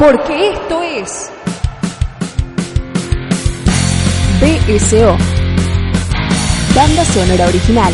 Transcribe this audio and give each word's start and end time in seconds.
Porque 0.00 0.52
esto 0.52 0.82
es 0.82 1.30
BSO, 4.40 5.16
Banda 6.74 7.04
Sonora 7.04 7.46
Original, 7.48 7.92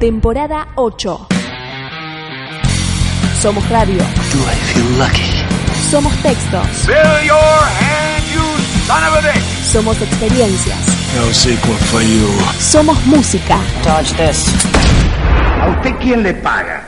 temporada 0.00 0.68
8. 0.76 1.28
Somos 3.42 3.68
radio, 3.68 3.98
Do 3.98 4.38
I 4.40 4.56
feel 4.72 4.98
lucky? 4.98 5.44
somos 5.90 6.14
textos, 6.22 6.66
Fill 6.86 7.26
your 7.26 7.36
hand, 7.36 8.24
you 8.32 8.42
son 8.86 9.04
of 9.04 9.14
a 9.16 9.20
bitch! 9.20 9.44
somos 9.70 10.00
experiencias, 10.00 10.78
No 11.14 11.32
sequel 11.34 11.76
for 11.90 12.00
you. 12.02 12.26
somos 12.58 12.96
música. 13.04 13.58
Dodge 13.84 14.14
this. 14.16 14.46
¿A 15.60 15.68
usted 15.70 15.92
quién 16.00 16.22
le 16.22 16.32
paga? 16.34 16.87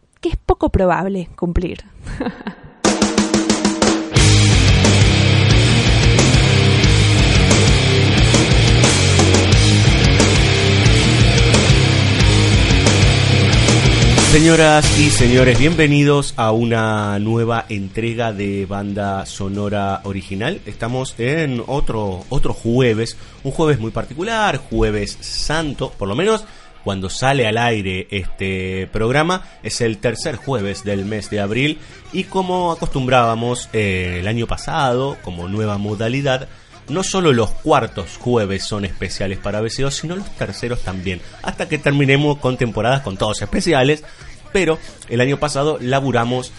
que 0.21 0.29
es 0.29 0.37
poco 0.37 0.69
probable 0.69 1.29
cumplir. 1.35 1.83
Señoras 14.31 14.97
y 14.97 15.09
señores, 15.09 15.59
bienvenidos 15.59 16.33
a 16.37 16.53
una 16.53 17.19
nueva 17.19 17.65
entrega 17.67 18.31
de 18.31 18.65
banda 18.65 19.25
sonora 19.25 19.99
original. 20.05 20.61
Estamos 20.65 21.15
en 21.17 21.61
otro 21.67 22.23
otro 22.29 22.53
jueves, 22.53 23.17
un 23.43 23.51
jueves 23.51 23.81
muy 23.81 23.91
particular, 23.91 24.55
jueves 24.55 25.17
santo, 25.19 25.91
por 25.97 26.07
lo 26.07 26.15
menos 26.15 26.45
cuando 26.83 27.09
sale 27.09 27.47
al 27.47 27.57
aire 27.57 28.07
este 28.11 28.87
programa 28.91 29.43
es 29.63 29.81
el 29.81 29.97
tercer 29.97 30.35
jueves 30.35 30.83
del 30.83 31.05
mes 31.05 31.29
de 31.29 31.39
abril 31.39 31.79
y 32.13 32.25
como 32.25 32.71
acostumbrábamos 32.71 33.69
eh, 33.73 34.17
el 34.19 34.27
año 34.27 34.47
pasado 34.47 35.17
como 35.23 35.47
nueva 35.47 35.77
modalidad 35.77 36.47
no 36.91 37.03
solo 37.03 37.33
los 37.33 37.49
cuartos 37.51 38.17
jueves 38.17 38.63
son 38.63 38.85
especiales 38.85 39.39
para 39.39 39.61
BCO, 39.61 39.91
sino 39.91 40.15
los 40.15 40.29
terceros 40.35 40.81
también. 40.81 41.21
Hasta 41.41 41.69
que 41.69 41.77
terminemos 41.77 42.37
con 42.37 42.57
temporadas 42.57 43.01
con 43.01 43.17
todos 43.17 43.41
especiales. 43.41 44.03
Pero 44.51 44.77
el 45.07 45.21
año 45.21 45.37
pasado 45.37 45.77
laburamos 45.79 46.51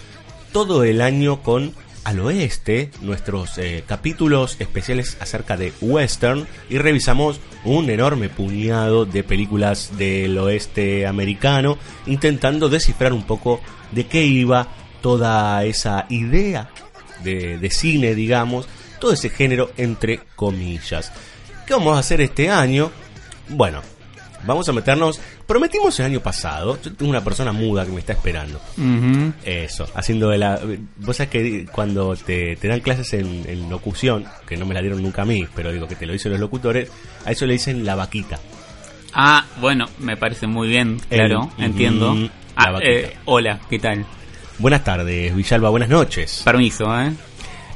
todo 0.53 0.85
el 0.85 1.03
año 1.03 1.43
con 1.43 1.75
Al 2.05 2.21
Oeste, 2.21 2.91
nuestros 3.03 3.59
eh, 3.59 3.85
capítulos 3.87 4.57
especiales 4.59 5.19
acerca 5.21 5.59
de 5.59 5.75
western. 5.83 6.47
Y 6.71 6.79
revisamos 6.79 7.39
un 7.65 7.89
enorme 7.91 8.29
puñado 8.29 9.05
de 9.05 9.25
películas 9.25 9.97
del 9.97 10.37
oeste 10.39 11.07
americano, 11.07 11.79
intentando 12.07 12.69
descifrar 12.69 13.13
un 13.13 13.23
poco 13.25 13.61
de 13.91 14.07
qué 14.07 14.25
iba 14.25 14.69
toda 15.01 15.65
esa 15.65 16.07
idea 16.09 16.71
de, 17.23 17.59
de 17.59 17.71
cine, 17.71 18.15
digamos, 18.15 18.67
todo 18.99 19.13
ese 19.13 19.31
género 19.31 19.71
entre 19.77 20.21
comillas. 20.37 21.13
¿Qué 21.67 21.75
vamos 21.75 21.97
a 21.97 22.01
hacer 22.01 22.21
este 22.21 22.51
año? 22.51 22.91
Bueno, 23.49 23.83
vamos 24.47 24.69
a 24.69 24.73
meternos. 24.73 25.21
Prometimos 25.47 25.99
el 26.01 26.07
año 26.07 26.21
pasado. 26.21 26.79
Yo 26.83 26.93
tengo 26.93 27.11
una 27.11 27.23
persona 27.25 27.53
muda 27.53 27.85
que 27.87 27.93
me 27.93 28.01
está 28.01 28.13
esperando. 28.13 28.61
Eso, 29.45 29.87
haciendo 29.95 30.29
de 30.31 30.39
la. 30.39 30.61
Vos 30.99 31.17
sabés 31.17 31.31
que 31.31 31.67
cuando 31.73 32.15
te, 32.17 32.57
te 32.57 32.69
dan 32.69 32.81
clases 32.81 33.13
en, 33.15 33.45
en 33.49 33.69
locución, 33.71 34.25
que 34.47 34.57
no 34.57 34.67
me 34.67 34.75
la 34.75 34.81
dieron 34.81 35.03
nunca 35.03 35.23
a 35.23 35.25
mí, 35.25 35.47
pero 35.55 35.73
digo 35.73 35.87
que 35.89 35.97
te 35.97 36.07
lo 36.07 36.13
dicen 36.13 36.33
los 36.33 36.41
locutores, 36.41 36.91
a 37.25 37.33
eso 37.33 37.47
le 37.47 37.55
dicen 37.55 37.85
la 37.85 37.95
vaquita. 37.95 38.39
Ah, 39.15 39.45
bueno, 39.61 39.87
me 39.99 40.17
parece 40.17 40.47
muy 40.47 40.69
bien, 40.69 40.99
claro, 41.11 41.51
El- 41.59 41.65
entiendo. 41.65 42.15
mm, 42.15 42.29
Ah, 42.57 42.65
la 42.67 42.71
vaquita. 42.73 42.93
eh, 42.93 43.17
hola, 43.27 43.61
¿qué 43.69 43.79
tal? 43.79 44.07
Buenas 44.59 44.85
tardes, 44.85 45.35
Villalba, 45.35 45.71
buenas 45.71 45.89
noches. 45.89 46.43
Permiso, 46.45 46.85
¿eh? 47.01 47.13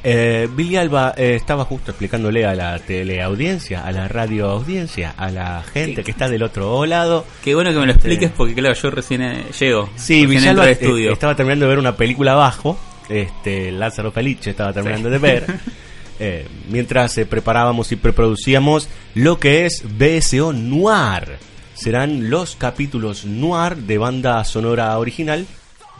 Eh, 0.09 0.47
Billy 0.49 0.77
Alba 0.77 1.13
eh, 1.17 1.35
estaba 1.35 1.65
justo 1.65 1.91
explicándole 1.91 2.45
a 2.45 2.55
la 2.55 2.79
teleaudiencia, 2.79 3.85
a 3.85 3.91
la 3.91 4.07
radioaudiencia, 4.07 5.13
a 5.17 5.29
la 5.29 5.61
gente 5.63 6.01
que 6.01 6.11
está 6.11 6.29
del 6.29 6.43
otro 6.43 6.85
lado. 6.85 7.25
Qué 7.43 7.53
bueno 7.53 7.73
que 7.73 7.79
me 7.79 7.87
lo 7.87 7.91
expliques 7.91 8.31
porque, 8.31 8.55
claro, 8.55 8.73
yo 8.73 8.89
recién 8.89 9.21
eh, 9.21 9.47
llego. 9.59 9.89
Sí, 9.97 10.21
recién 10.21 10.21
entro 10.23 10.29
Villalba 10.29 10.63
al 10.63 10.69
eh, 10.69 10.71
estudio. 10.71 11.11
estaba 11.11 11.35
terminando 11.35 11.65
de 11.65 11.69
ver 11.71 11.79
una 11.79 11.97
película 11.97 12.31
abajo, 12.31 12.79
este, 13.09 13.69
Lázaro 13.73 14.13
Caliche 14.13 14.51
estaba 14.51 14.71
terminando 14.71 15.09
de 15.09 15.17
ver, 15.17 15.45
eh, 16.21 16.47
mientras 16.69 17.19
preparábamos 17.29 17.91
y 17.91 17.97
preproducíamos 17.97 18.87
lo 19.13 19.39
que 19.39 19.65
es 19.65 19.83
BSO 19.83 20.53
Noir. 20.53 21.37
Serán 21.73 22.29
los 22.29 22.55
capítulos 22.55 23.25
Noir 23.25 23.75
de 23.75 23.97
banda 23.97 24.41
sonora 24.45 24.97
original 24.97 25.45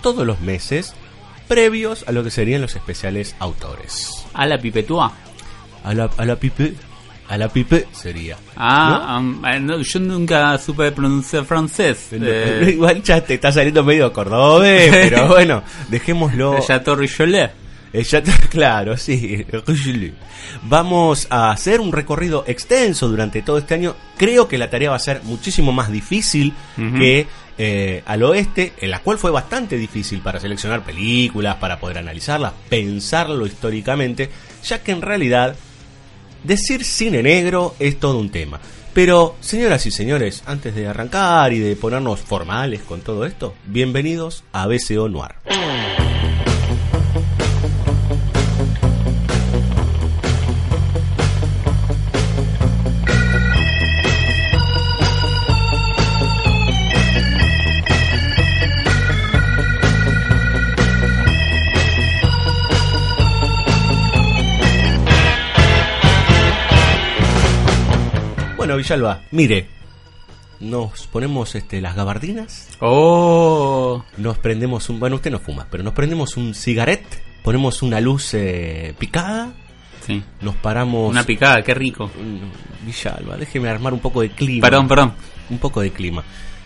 todos 0.01 0.25
los 0.25 0.39
meses, 0.39 0.95
previos 1.47 2.03
a 2.07 2.11
lo 2.11 2.23
que 2.23 2.31
serían 2.31 2.61
los 2.61 2.75
especiales 2.75 3.35
autores. 3.39 4.09
A 4.33 4.45
la 4.45 4.57
pipetúa. 4.59 5.11
A 5.83 5.93
la, 5.93 6.09
a 6.17 6.25
la 6.25 6.35
pipe, 6.35 6.73
a 7.29 7.37
la 7.37 7.47
pipe 7.49 7.87
sería. 7.91 8.37
Ah, 8.55 9.15
am, 9.15 9.43
eh, 9.45 9.59
no, 9.59 9.81
yo 9.81 9.99
nunca 9.99 10.57
supe 10.57 10.91
pronunciar 10.91 11.45
francés. 11.45 12.09
¿No? 12.11 12.25
Eh, 12.27 12.71
Igual 12.73 13.01
ya 13.03 13.21
te 13.21 13.35
está 13.35 13.51
saliendo 13.51 13.83
medio 13.83 14.11
cordobés, 14.11 14.89
pero 15.09 15.27
bueno, 15.29 15.63
dejémoslo. 15.89 16.59
Chateau 16.65 16.95
Richolet. 16.95 17.51
Eh, 17.93 18.03
ya 18.03 18.21
te- 18.21 18.31
claro, 18.49 18.97
sí. 18.97 19.45
Vamos 20.63 21.27
a 21.29 21.51
hacer 21.51 21.79
un 21.79 21.91
recorrido 21.91 22.43
extenso 22.47 23.07
durante 23.07 23.41
todo 23.41 23.57
este 23.59 23.75
año. 23.75 23.95
Creo 24.17 24.47
que 24.47 24.57
la 24.57 24.69
tarea 24.69 24.89
va 24.89 24.95
a 24.97 24.99
ser 24.99 25.21
muchísimo 25.23 25.71
más 25.71 25.91
difícil 25.91 26.53
que 26.97 27.27
eh, 27.57 28.03
al 28.05 28.23
oeste, 28.23 28.73
en 28.79 28.91
la 28.91 28.99
cual 28.99 29.17
fue 29.17 29.31
bastante 29.31 29.77
difícil 29.77 30.21
para 30.21 30.39
seleccionar 30.39 30.83
películas, 30.83 31.55
para 31.55 31.79
poder 31.79 31.97
analizarlas, 31.97 32.53
pensarlo 32.69 33.45
históricamente, 33.45 34.29
ya 34.63 34.83
que 34.83 34.91
en 34.91 35.01
realidad 35.01 35.55
decir 36.43 36.83
cine 36.83 37.23
negro 37.23 37.75
es 37.79 37.99
todo 37.99 38.19
un 38.19 38.29
tema. 38.29 38.59
Pero, 38.93 39.35
señoras 39.41 39.85
y 39.85 39.91
señores, 39.91 40.43
antes 40.47 40.73
de 40.73 40.87
arrancar 40.87 41.53
y 41.53 41.59
de 41.59 41.75
ponernos 41.75 42.19
formales 42.19 42.81
con 42.81 43.01
todo 43.01 43.25
esto, 43.25 43.53
bienvenidos 43.65 44.43
a 44.51 44.65
BCO 44.65 45.07
Noir. 45.07 45.35
Villalba, 68.77 69.23
mire, 69.31 69.67
nos 70.59 71.07
ponemos 71.07 71.55
este, 71.55 71.81
las 71.81 71.95
gabardinas, 71.95 72.69
Oh, 72.79 74.03
nos 74.17 74.37
prendemos 74.37 74.89
un... 74.89 74.99
Bueno, 74.99 75.17
usted 75.17 75.31
no 75.31 75.39
fuma, 75.39 75.67
pero 75.69 75.83
nos 75.83 75.93
prendemos 75.93 76.37
un 76.37 76.53
cigarette, 76.53 77.21
ponemos 77.43 77.81
una 77.81 77.99
luz 77.99 78.33
eh, 78.33 78.93
picada, 78.97 79.53
sí. 80.05 80.23
nos 80.41 80.55
paramos... 80.55 81.09
Una 81.09 81.23
picada, 81.23 81.61
qué 81.61 81.73
rico. 81.73 82.09
Villalba, 82.85 83.37
déjeme 83.37 83.69
armar 83.69 83.93
un 83.93 83.99
poco 83.99 84.21
de 84.21 84.29
clima. 84.29 84.61
Perdón, 84.67 84.87
perdón. 84.87 85.13
Un 85.49 85.59
poco 85.59 85.81
de 85.81 85.91
clima. 85.91 86.23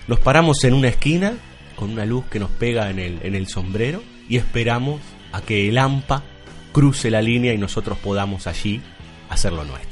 Nos 0.08 0.20
paramos 0.20 0.64
en 0.64 0.74
una 0.74 0.88
esquina 0.88 1.34
con 1.76 1.92
una 1.92 2.06
luz 2.06 2.26
que 2.26 2.40
nos 2.40 2.50
pega 2.50 2.90
en 2.90 3.00
el, 3.00 3.20
en 3.24 3.36
el 3.36 3.48
sombrero 3.48 4.04
y 4.30 4.38
esperamos 4.38 5.02
a 5.32 5.42
que 5.42 5.68
el 5.68 5.78
AMPA 5.78 6.24
cruce 6.72 7.10
la 7.10 7.22
línea 7.22 7.54
y 7.54 7.58
nosotros 7.58 7.98
podamos 7.98 8.48
allí 8.48 8.82
hacer 9.30 9.54
lo 9.54 9.64
nuestro. 9.64 9.91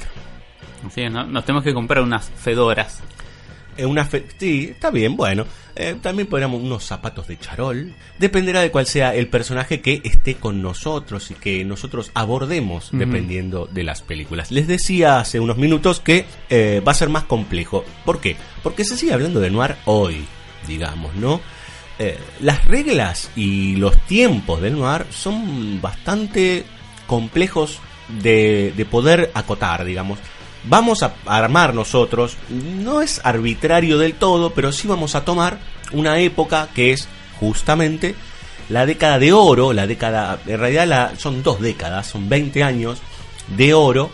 ¿No? 1.10 1.24
nos 1.24 1.44
tenemos 1.44 1.64
que 1.64 1.74
comprar 1.74 2.02
unas 2.02 2.30
fedoras. 2.36 3.00
Eh, 3.76 3.86
una 3.86 4.04
fe- 4.04 4.26
sí, 4.38 4.68
está 4.72 4.90
bien, 4.90 5.16
bueno. 5.16 5.44
Eh, 5.76 5.96
también 6.02 6.26
podríamos 6.28 6.60
unos 6.60 6.84
zapatos 6.84 7.28
de 7.28 7.38
charol. 7.38 7.94
Dependerá 8.18 8.60
de 8.60 8.70
cuál 8.70 8.86
sea 8.86 9.14
el 9.14 9.28
personaje 9.28 9.80
que 9.80 10.00
esté 10.04 10.34
con 10.34 10.60
nosotros 10.60 11.30
y 11.30 11.34
que 11.34 11.64
nosotros 11.64 12.10
abordemos 12.14 12.90
dependiendo 12.92 13.66
de 13.70 13.84
las 13.84 14.02
películas. 14.02 14.50
Les 14.50 14.66
decía 14.66 15.20
hace 15.20 15.38
unos 15.40 15.56
minutos 15.56 16.00
que 16.00 16.26
eh, 16.50 16.82
va 16.86 16.92
a 16.92 16.96
ser 16.96 17.08
más 17.08 17.24
complejo. 17.24 17.84
¿Por 18.04 18.20
qué? 18.20 18.36
Porque 18.62 18.84
se 18.84 18.96
sigue 18.96 19.12
hablando 19.14 19.38
de 19.40 19.50
noir 19.50 19.76
hoy, 19.86 20.24
digamos, 20.66 21.14
¿no? 21.14 21.40
Las 22.40 22.64
reglas 22.66 23.30
y 23.36 23.76
los 23.76 23.94
tiempos 24.06 24.60
del 24.62 24.78
noir 24.78 25.04
son 25.10 25.80
bastante 25.82 26.64
complejos 27.06 27.78
de, 28.22 28.72
de 28.76 28.84
poder 28.86 29.30
acotar, 29.34 29.84
digamos. 29.84 30.18
Vamos 30.64 31.02
a 31.02 31.14
armar 31.26 31.74
nosotros, 31.74 32.36
no 32.50 33.00
es 33.02 33.20
arbitrario 33.24 33.96
del 33.98 34.14
todo, 34.14 34.50
pero 34.52 34.72
sí 34.72 34.86
vamos 34.88 35.14
a 35.14 35.24
tomar 35.24 35.58
una 35.92 36.18
época 36.20 36.68
que 36.74 36.92
es 36.92 37.08
justamente 37.40 38.14
la 38.68 38.84
década 38.86 39.18
de 39.18 39.32
oro, 39.32 39.72
la 39.72 39.86
década, 39.86 40.38
en 40.46 40.58
realidad 40.60 40.86
la, 40.86 41.12
son 41.16 41.42
dos 41.42 41.60
décadas, 41.60 42.06
son 42.06 42.28
20 42.28 42.62
años 42.62 42.98
de 43.56 43.74
oro 43.74 44.10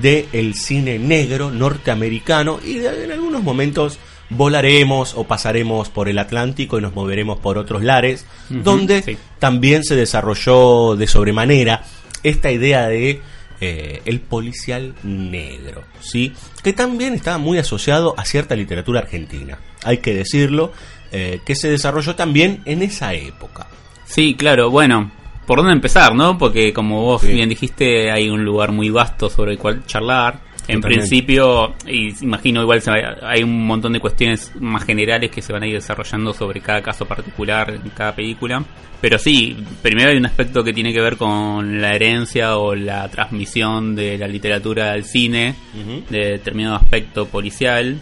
del 0.00 0.54
cine 0.54 0.98
negro 0.98 1.50
norteamericano 1.50 2.60
y 2.64 2.74
de- 2.74 3.04
en 3.04 3.12
algunos 3.12 3.42
momentos 3.42 3.98
volaremos 4.30 5.14
o 5.14 5.24
pasaremos 5.24 5.88
por 5.88 6.08
el 6.08 6.18
Atlántico 6.18 6.78
y 6.78 6.82
nos 6.82 6.94
moveremos 6.94 7.38
por 7.38 7.58
otros 7.58 7.82
lares, 7.82 8.26
donde 8.48 9.02
sí. 9.02 9.16
también 9.38 9.82
se 9.84 9.94
desarrolló 9.96 10.94
de 10.96 11.06
sobremanera 11.06 11.82
esta 12.22 12.50
idea 12.50 12.88
de 12.88 13.22
eh, 13.60 14.02
el 14.04 14.20
policial 14.20 14.94
negro, 15.02 15.84
¿sí? 16.00 16.32
que 16.62 16.72
también 16.72 17.14
estaba 17.14 17.38
muy 17.38 17.58
asociado 17.58 18.14
a 18.18 18.24
cierta 18.24 18.54
literatura 18.56 19.00
argentina, 19.00 19.58
hay 19.84 19.98
que 19.98 20.14
decirlo, 20.14 20.72
eh, 21.12 21.40
que 21.44 21.54
se 21.54 21.70
desarrolló 21.70 22.14
también 22.16 22.62
en 22.64 22.82
esa 22.82 23.14
época. 23.14 23.66
Sí, 24.04 24.34
claro, 24.34 24.70
bueno, 24.70 25.10
¿por 25.46 25.58
dónde 25.58 25.72
empezar, 25.72 26.14
no? 26.14 26.36
Porque 26.38 26.72
como 26.72 27.02
vos 27.02 27.22
Sí. 27.22 27.28
bien 27.28 27.48
dijiste, 27.48 28.10
hay 28.10 28.28
un 28.28 28.44
lugar 28.44 28.72
muy 28.72 28.90
vasto 28.90 29.30
sobre 29.30 29.52
el 29.52 29.58
cual 29.58 29.84
charlar. 29.86 30.40
En 30.68 30.80
Totalmente. 30.80 30.88
principio, 31.08 31.74
y 31.86 32.12
imagino 32.24 32.60
igual 32.62 32.80
se 32.82 32.90
va- 32.90 33.16
hay 33.22 33.42
un 33.44 33.66
montón 33.66 33.92
de 33.92 34.00
cuestiones 34.00 34.50
más 34.58 34.84
generales 34.84 35.30
que 35.30 35.40
se 35.40 35.52
van 35.52 35.62
a 35.62 35.66
ir 35.68 35.74
desarrollando 35.74 36.32
sobre 36.32 36.60
cada 36.60 36.82
caso 36.82 37.04
particular 37.06 37.70
en 37.70 37.88
cada 37.90 38.14
película. 38.16 38.64
Pero 39.00 39.18
sí, 39.18 39.56
primero 39.82 40.10
hay 40.10 40.16
un 40.16 40.26
aspecto 40.26 40.64
que 40.64 40.72
tiene 40.72 40.92
que 40.92 41.00
ver 41.00 41.16
con 41.16 41.80
la 41.80 41.94
herencia 41.94 42.56
o 42.56 42.74
la 42.74 43.08
transmisión 43.08 43.94
de 43.94 44.18
la 44.18 44.26
literatura 44.26 44.90
al 44.92 45.04
cine, 45.04 45.54
de 46.10 46.18
determinado 46.32 46.76
aspecto 46.76 47.26
policial. 47.26 47.96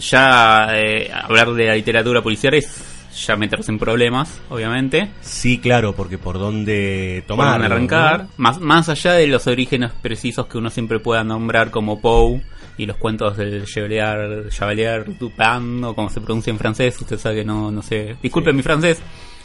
Ya 0.00 0.68
eh, 0.74 1.10
hablar 1.12 1.52
de 1.52 1.66
la 1.66 1.74
literatura 1.74 2.22
policial 2.22 2.54
es 2.54 2.91
ya 3.12 3.36
meterse 3.36 3.70
en 3.70 3.78
problemas, 3.78 4.40
obviamente. 4.50 5.10
Sí, 5.20 5.58
claro, 5.58 5.94
porque 5.94 6.18
por 6.18 6.38
dónde 6.38 7.22
Por 7.26 7.36
tomar. 7.36 7.52
dónde 7.60 7.66
arrancar. 7.66 8.26
Más, 8.36 8.60
más 8.60 8.88
allá 8.88 9.12
de 9.12 9.26
los 9.26 9.46
orígenes 9.46 9.92
precisos 10.02 10.46
que 10.46 10.58
uno 10.58 10.70
siempre 10.70 10.98
pueda 10.98 11.22
nombrar 11.24 11.70
como 11.70 12.00
Poe 12.00 12.42
y 12.78 12.86
los 12.86 12.96
cuentos 12.96 13.36
del 13.36 13.64
Chevalier, 13.66 14.48
Chevalier 14.48 15.18
Dupin 15.18 15.84
o 15.84 15.94
como 15.94 16.08
se 16.08 16.20
pronuncia 16.20 16.50
en 16.50 16.58
francés, 16.58 16.98
usted 17.00 17.18
sabe 17.18 17.36
que 17.36 17.44
no, 17.44 17.70
no 17.70 17.82
sé. 17.82 18.16
Disculpe 18.22 18.50
Sí. 18.50 18.56
mi 18.56 18.62
francés. 18.62 19.00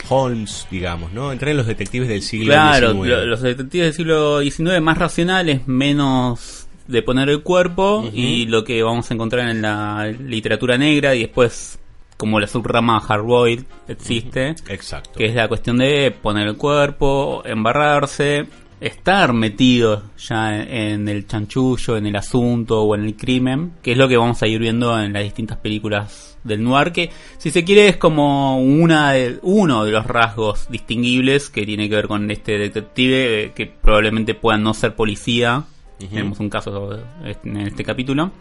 Holmes, 0.09 0.67
digamos, 0.71 1.11
¿no? 1.11 1.31
Entre 1.33 1.53
los 1.53 1.65
detectives 1.67 2.07
del 2.07 2.21
siglo 2.21 2.53
Claro, 2.53 2.91
XIX. 2.93 3.09
lo- 3.09 3.25
los 3.25 3.41
detectives 3.41 3.87
del 3.87 3.93
siglo 3.93 4.39
XIX 4.41 4.79
más 4.81 4.97
racionales, 4.97 5.67
menos 5.67 6.67
de 6.87 7.01
poner 7.01 7.27
el 7.29 7.41
cuerpo 7.41 8.09
y 8.13 8.45
lo 8.45 8.63
que 8.63 8.81
vamos 8.81 9.11
a 9.11 9.13
encontrar 9.13 9.49
en 9.49 9.61
la 9.61 10.05
literatura 10.07 10.77
negra 10.77 11.13
y 11.15 11.19
después 11.23 11.79
como 12.17 12.39
la 12.39 12.47
subrama 12.47 12.99
hardboiled 12.99 13.63
existe. 13.87 14.55
Exacto. 14.69 15.11
que 15.17 15.25
es 15.25 15.35
la 15.35 15.47
cuestión 15.47 15.77
de 15.77 16.11
poner 16.11 16.47
el 16.47 16.57
cuerpo, 16.57 17.43
embarrarse, 17.45 18.47
estar 18.81 19.33
metido 19.33 20.03
ya 20.17 20.55
en, 20.63 21.07
el 21.07 21.25
chanchullo, 21.27 21.97
en 21.97 22.05
el 22.07 22.15
asunto 22.15 22.81
o 22.83 22.95
en 22.95 23.05
el 23.05 23.15
crimen, 23.15 23.73
que 23.81 23.91
es 23.93 23.97
lo 23.97 24.07
que 24.07 24.17
vamos 24.17 24.41
a 24.43 24.47
ir 24.47 24.59
viendo 24.59 24.99
en 25.01 25.13
las 25.13 25.23
distintas 25.23 25.57
películas 25.57 26.37
del 26.43 26.63
noir, 26.63 26.91
que 26.91 27.09
si 27.39 27.49
se 27.51 27.63
quiere 27.63 27.87
es 27.87 27.97
como 27.97 28.59
una 28.61 29.11
de- 29.13 29.39
uno 29.41 29.83
de 29.83 29.91
los 29.91 30.05
rasgos 30.05 30.67
distinguibles 30.69 31.49
que 31.49 31.65
tiene 31.65 31.89
que 31.89 31.95
ver 31.95 32.07
con 32.07 32.29
este 32.31 32.57
detective, 32.57 33.43
eh, 33.45 33.51
que 33.55 33.65
probablemente 33.65 34.33
pueda 34.35 34.57
no 34.57 34.73
ser 34.73 34.95
policía, 34.95 35.63
Ujú. 35.99 36.09
tenemos 36.09 36.39
un 36.39 36.49
caso 36.49 36.99
en 37.43 37.57
este 37.57 37.83
capítulo, 37.83 38.31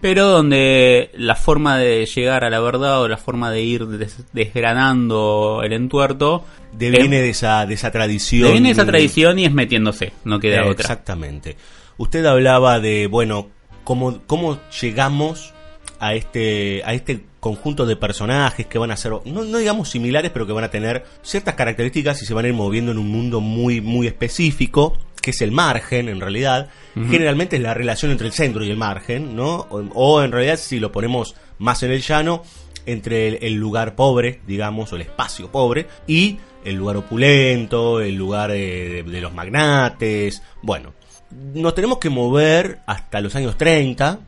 pero 0.00 0.26
donde 0.26 1.10
la 1.14 1.36
forma 1.36 1.76
de 1.78 2.06
llegar 2.06 2.44
a 2.44 2.50
la 2.50 2.60
verdad 2.60 3.02
o 3.02 3.08
la 3.08 3.16
forma 3.16 3.50
de 3.50 3.62
ir 3.62 3.86
des- 3.86 4.24
desgranando 4.32 5.60
el 5.64 5.72
entuerto 5.72 6.44
Deviene 6.72 7.16
es- 7.18 7.22
de 7.22 7.30
esa, 7.30 7.66
de 7.66 7.74
esa 7.74 7.90
tradición. 7.90 8.46
deviene 8.48 8.68
de 8.68 8.72
esa 8.72 8.86
tradición 8.86 9.38
y 9.38 9.44
es 9.44 9.52
metiéndose, 9.52 10.12
no 10.24 10.38
queda 10.40 10.58
Eh, 10.58 10.70
otra. 10.70 10.82
Exactamente. 10.82 11.56
Usted 11.98 12.24
hablaba 12.24 12.80
de, 12.80 13.06
bueno, 13.08 13.48
cómo, 13.84 14.20
cómo 14.26 14.58
llegamos 14.80 15.52
a 16.00 16.14
este, 16.14 16.82
a 16.84 16.94
este 16.94 17.24
conjunto 17.40 17.86
de 17.86 17.96
personajes 17.96 18.66
que 18.66 18.78
van 18.78 18.90
a 18.90 18.96
ser, 18.96 19.12
no, 19.24 19.44
no 19.44 19.58
digamos 19.58 19.90
similares, 19.90 20.30
pero 20.32 20.46
que 20.46 20.52
van 20.52 20.64
a 20.64 20.70
tener 20.70 21.04
ciertas 21.22 21.54
características 21.54 22.20
y 22.22 22.26
se 22.26 22.34
van 22.34 22.46
a 22.46 22.48
ir 22.48 22.54
moviendo 22.54 22.90
en 22.90 22.98
un 22.98 23.08
mundo 23.08 23.40
muy, 23.40 23.80
muy 23.80 24.06
específico, 24.06 24.98
que 25.20 25.30
es 25.30 25.40
el 25.42 25.52
margen, 25.52 26.08
en 26.08 26.20
realidad. 26.20 26.70
Generalmente 26.94 27.56
es 27.56 27.62
la 27.62 27.74
relación 27.74 28.10
entre 28.10 28.26
el 28.26 28.32
centro 28.32 28.64
y 28.64 28.70
el 28.70 28.76
margen, 28.76 29.36
¿no? 29.36 29.66
O, 29.70 29.82
o 29.94 30.22
en 30.22 30.32
realidad, 30.32 30.56
si 30.56 30.80
lo 30.80 30.90
ponemos 30.90 31.36
más 31.58 31.82
en 31.82 31.92
el 31.92 32.00
llano, 32.00 32.42
entre 32.86 33.28
el, 33.28 33.38
el 33.42 33.54
lugar 33.54 33.94
pobre, 33.94 34.40
digamos, 34.46 34.92
o 34.92 34.96
el 34.96 35.02
espacio 35.02 35.52
pobre, 35.52 35.86
y 36.06 36.38
el 36.64 36.76
lugar 36.76 36.96
opulento, 36.96 38.00
el 38.00 38.14
lugar 38.14 38.50
eh, 38.50 38.88
de, 38.88 39.02
de 39.02 39.20
los 39.20 39.32
magnates. 39.32 40.42
Bueno, 40.62 40.94
nos 41.30 41.74
tenemos 41.74 41.98
que 41.98 42.10
mover 42.10 42.80
hasta 42.86 43.20
los 43.20 43.34
años 43.36 43.56
30, 43.56 44.20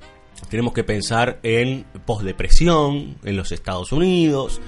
tenemos 0.49 0.73
que 0.73 0.85
pensar 0.85 1.39
en 1.43 1.85
posdepresión 2.05 3.17
en 3.25 3.37
los 3.37 3.53
Estados 3.53 3.93
Unidos, 3.93 4.61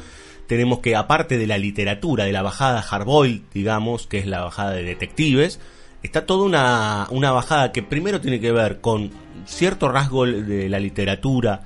tenemos 0.47 0.81
que, 0.81 0.97
aparte 0.97 1.39
de 1.39 1.47
la 1.47 1.59
literatura, 1.59 2.25
de 2.25 2.33
la 2.33 2.43
bajada 2.43 2.83
hardboiled, 2.83 3.43
digamos, 3.53 4.07
que 4.07 4.19
es 4.19 4.27
la 4.27 4.43
bajada 4.43 4.73
de 4.73 4.83
detectives, 4.83 5.61
está 6.03 6.27
toda 6.27 6.45
una, 6.45 7.07
una 7.11 7.33
bajada 7.33 7.73
que 7.73 7.83
primero 7.83 8.21
tiene 8.21 8.41
que 8.41 8.53
ver 8.53 8.81
con 8.81 9.11
cierto 9.47 9.89
rasgo 9.89 10.27
de 10.27 10.69
la 10.69 10.79
literatura, 10.79 11.63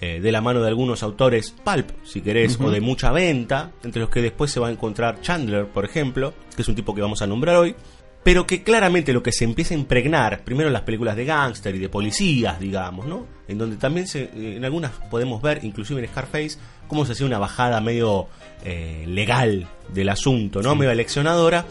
eh, 0.00 0.20
de 0.20 0.32
la 0.32 0.40
mano 0.40 0.60
de 0.60 0.68
algunos 0.68 1.02
autores 1.02 1.54
pulp, 1.62 1.90
si 2.02 2.22
querés, 2.22 2.58
o 2.60 2.70
de 2.70 2.80
mucha 2.80 3.12
venta, 3.12 3.70
entre 3.84 4.00
los 4.00 4.10
que 4.10 4.20
después 4.20 4.50
se 4.50 4.58
va 4.58 4.68
a 4.68 4.72
encontrar 4.72 5.20
Chandler, 5.20 5.66
por 5.66 5.84
ejemplo, 5.84 6.34
que 6.56 6.62
es 6.62 6.68
un 6.68 6.74
tipo 6.74 6.94
que 6.94 7.02
vamos 7.02 7.22
a 7.22 7.26
nombrar 7.26 7.56
hoy, 7.56 7.76
pero 8.22 8.46
que 8.46 8.62
claramente 8.62 9.12
lo 9.12 9.22
que 9.22 9.32
se 9.32 9.44
empieza 9.44 9.74
a 9.74 9.78
impregnar, 9.78 10.44
primero 10.44 10.68
en 10.68 10.72
las 10.72 10.82
películas 10.82 11.16
de 11.16 11.24
gángster 11.24 11.74
y 11.74 11.78
de 11.78 11.88
policías, 11.88 12.60
digamos, 12.60 13.06
¿no? 13.06 13.26
En 13.48 13.58
donde 13.58 13.76
también 13.76 14.06
se, 14.06 14.24
eh, 14.24 14.56
en 14.56 14.64
algunas 14.64 14.92
podemos 15.10 15.42
ver, 15.42 15.60
inclusive 15.64 16.00
en 16.00 16.08
Scarface, 16.08 16.58
cómo 16.86 17.04
se 17.04 17.12
hacía 17.12 17.26
una 17.26 17.38
bajada 17.38 17.80
medio 17.80 18.28
eh, 18.64 19.04
legal 19.08 19.66
del 19.92 20.08
asunto, 20.08 20.62
¿no? 20.62 20.76
Medio 20.76 20.92
eleccionadora, 20.92 21.66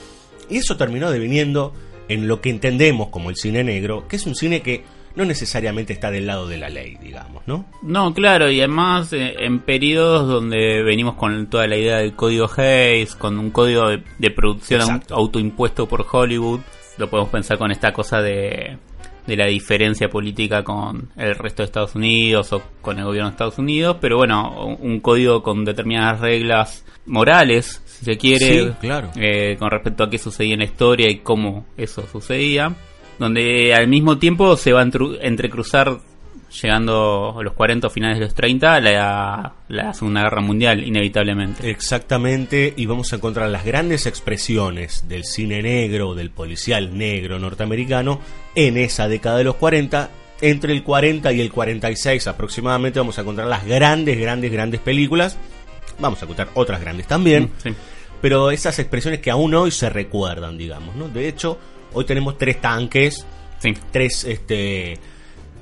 y 0.50 0.58
eso 0.58 0.75
terminó 0.75 1.10
deviniendo 1.10 1.74
en 2.10 2.27
lo 2.27 2.41
que 2.41 2.50
entendemos 2.50 3.08
como 3.08 3.29
el 3.29 3.38
cine 3.38 3.63
negro, 3.63 4.08
que 4.10 4.17
es 4.17 4.25
un 4.25 4.36
cine 4.36 4.62
que 4.62 4.84
no 5.15 5.25
necesariamente 5.25 5.94
está 5.94 6.10
del 6.12 6.27
lado 6.27 6.48
de 6.48 6.58
la 6.58 6.70
ley, 6.70 6.98
digamos, 7.01 7.44
¿no? 7.48 7.65
No, 7.82 8.13
claro, 8.13 8.50
y 8.50 8.60
además 8.60 9.12
eh, 9.13 9.36
en 9.39 9.60
periodos 9.60 10.27
donde 10.27 10.84
venimos 10.84 11.15
con 11.15 11.48
toda 11.50 11.68
la 11.68 11.77
idea 11.77 11.98
del 11.98 12.15
código 12.15 12.50
Hayes, 12.58 13.15
con 13.15 13.38
un 13.39 13.51
código 13.51 13.89
de, 13.89 14.03
de 14.20 14.32
producción 14.32 14.82
Exacto. 14.82 15.15
au- 15.15 15.20
autoimpuesto 15.20 15.88
por 15.88 16.06
Hollywood, 16.10 16.62
lo 16.98 17.10
podemos 17.10 17.32
pensar 17.32 17.58
con 17.58 17.72
esta 17.72 17.91
cosa 17.94 18.22
de, 18.22 18.77
de 19.27 19.36
la 19.38 19.48
diferencia 19.48 20.10
política 20.10 20.63
con 20.63 21.10
el 21.18 21.36
resto 21.36 21.62
de 21.63 21.65
Estados 21.65 21.96
Unidos 21.96 22.51
o 22.53 22.62
con 22.82 22.98
el 23.00 23.06
gobierno 23.06 23.30
de 23.30 23.34
Estados 23.34 23.58
Unidos, 23.58 23.98
pero 24.00 24.18
bueno, 24.18 24.65
un 24.65 24.91
un 24.91 25.00
código 25.00 25.41
con 25.44 25.63
determinadas 25.65 26.20
reglas 26.22 26.86
morales, 27.06 27.82
si 27.86 28.06
se 28.06 28.18
quiere, 28.18 28.63
Sí, 28.65 28.72
claro. 28.82 29.10
eh, 29.15 29.56
con 29.60 29.70
respecto 29.72 30.03
a 30.03 30.10
qué 30.10 30.18
sucedía 30.18 30.53
en 30.53 30.60
la 30.60 30.65
historia 30.65 31.10
y 31.10 31.18
cómo 31.20 31.65
eso 31.77 32.06
sucedía, 32.12 32.74
donde 33.22 33.75
al 33.75 33.88
mismo 33.88 34.18
tiempo 34.18 34.58
se 34.58 34.74
va 34.74 34.82
a 34.82 34.90
entrecruzar, 35.22 36.00
llegando 36.60 37.36
a 37.40 37.44
los 37.44 37.54
40 37.54 37.86
o 37.86 37.90
finales 37.92 38.18
de 38.18 38.25
los 38.25 38.34
30, 38.34 38.82
la, 38.82 39.54
la 39.68 39.94
Segunda 39.94 40.24
Guerra 40.24 40.42
Mundial, 40.42 40.84
inevitablemente. 40.84 41.70
Exactamente, 41.70 42.74
y 42.75 42.88
vamos 42.88 43.13
a 43.13 43.18
encontrar 43.18 43.48
las 43.50 43.63
grandes 43.63 44.08
expresiones 44.08 45.08
del 45.08 45.24
cine 45.24 45.62
negro, 45.62 46.16
del 46.16 46.32
policial 46.32 46.98
negro 46.98 47.38
norteamericano, 47.38 48.20
en 48.56 48.78
esa 48.78 49.08
década 49.08 49.38
de 49.38 49.44
los 49.44 49.56
40. 49.56 50.10
Entre 50.42 50.74
el 50.74 50.82
40 50.82 51.32
y 51.34 51.42
el 51.42 51.51
46 51.51 52.25
aproximadamente 52.25 52.98
vamos 52.98 53.20
a 53.20 53.22
encontrar 53.22 53.48
las 53.48 53.68
grandes, 53.68 54.20
grandes, 54.20 54.51
grandes 54.51 54.82
películas. 54.82 55.38
Vamos 56.00 56.20
a 56.20 56.25
encontrar 56.25 56.50
otras 56.56 56.82
grandes 56.82 57.06
también. 57.06 57.51
Sí. 57.62 57.70
pero 58.20 58.50
esas 58.50 58.80
expresiones 58.80 59.20
que 59.20 59.30
aún 59.30 59.54
hoy 59.54 59.70
se 59.70 59.92
recuerdan, 59.92 60.58
digamos, 60.58 60.96
¿no? 60.96 61.08
De 61.08 61.28
hecho, 61.28 61.60
hoy 61.93 62.05
tenemos 62.05 62.38
tres 62.38 62.60
tanques, 62.62 63.25
Sí. 63.60 63.74
tres 63.91 64.24
este 64.25 64.98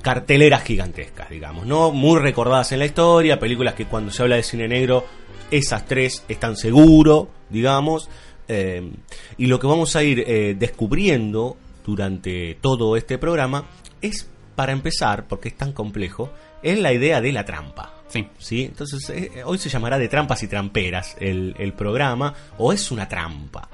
carteleras 0.02 0.64
gigantescas, 0.64 1.28
digamos, 1.28 1.66
¿no? 1.66 1.92
Muy 1.92 2.18
recordadas 2.20 2.72
en 2.72 2.78
la 2.78 2.86
historia, 2.86 3.38
películas 3.38 3.74
que 3.74 3.84
cuando 3.84 4.10
se 4.10 4.22
habla 4.22 4.36
de 4.36 4.42
cine 4.42 4.66
negro, 4.66 5.04
esas 5.50 5.84
tres 5.86 6.24
están 6.28 6.56
seguro, 6.56 7.28
digamos, 7.50 8.08
eh, 8.48 8.90
y 9.36 9.46
lo 9.46 9.60
que 9.60 9.66
vamos 9.66 9.94
a 9.96 10.02
ir 10.02 10.24
eh, 10.26 10.56
descubriendo 10.58 11.56
durante 11.84 12.56
todo 12.60 12.96
este 12.96 13.18
programa 13.18 13.64
es, 14.00 14.28
para 14.56 14.72
empezar, 14.72 15.28
porque 15.28 15.48
es 15.48 15.56
tan 15.56 15.72
complejo, 15.72 16.30
es 16.62 16.78
la 16.78 16.92
idea 16.92 17.20
de 17.20 17.32
la 17.32 17.44
trampa. 17.44 17.94
Sí. 18.08 18.26
¿sí? 18.38 18.64
Entonces, 18.64 19.08
eh, 19.10 19.42
hoy 19.44 19.58
se 19.58 19.68
llamará 19.68 19.98
de 19.98 20.08
trampas 20.08 20.42
y 20.42 20.48
tramperas 20.48 21.16
el, 21.20 21.54
el 21.58 21.74
programa, 21.74 22.34
o 22.58 22.72
es 22.72 22.90
una 22.90 23.06
trampa. 23.06 23.68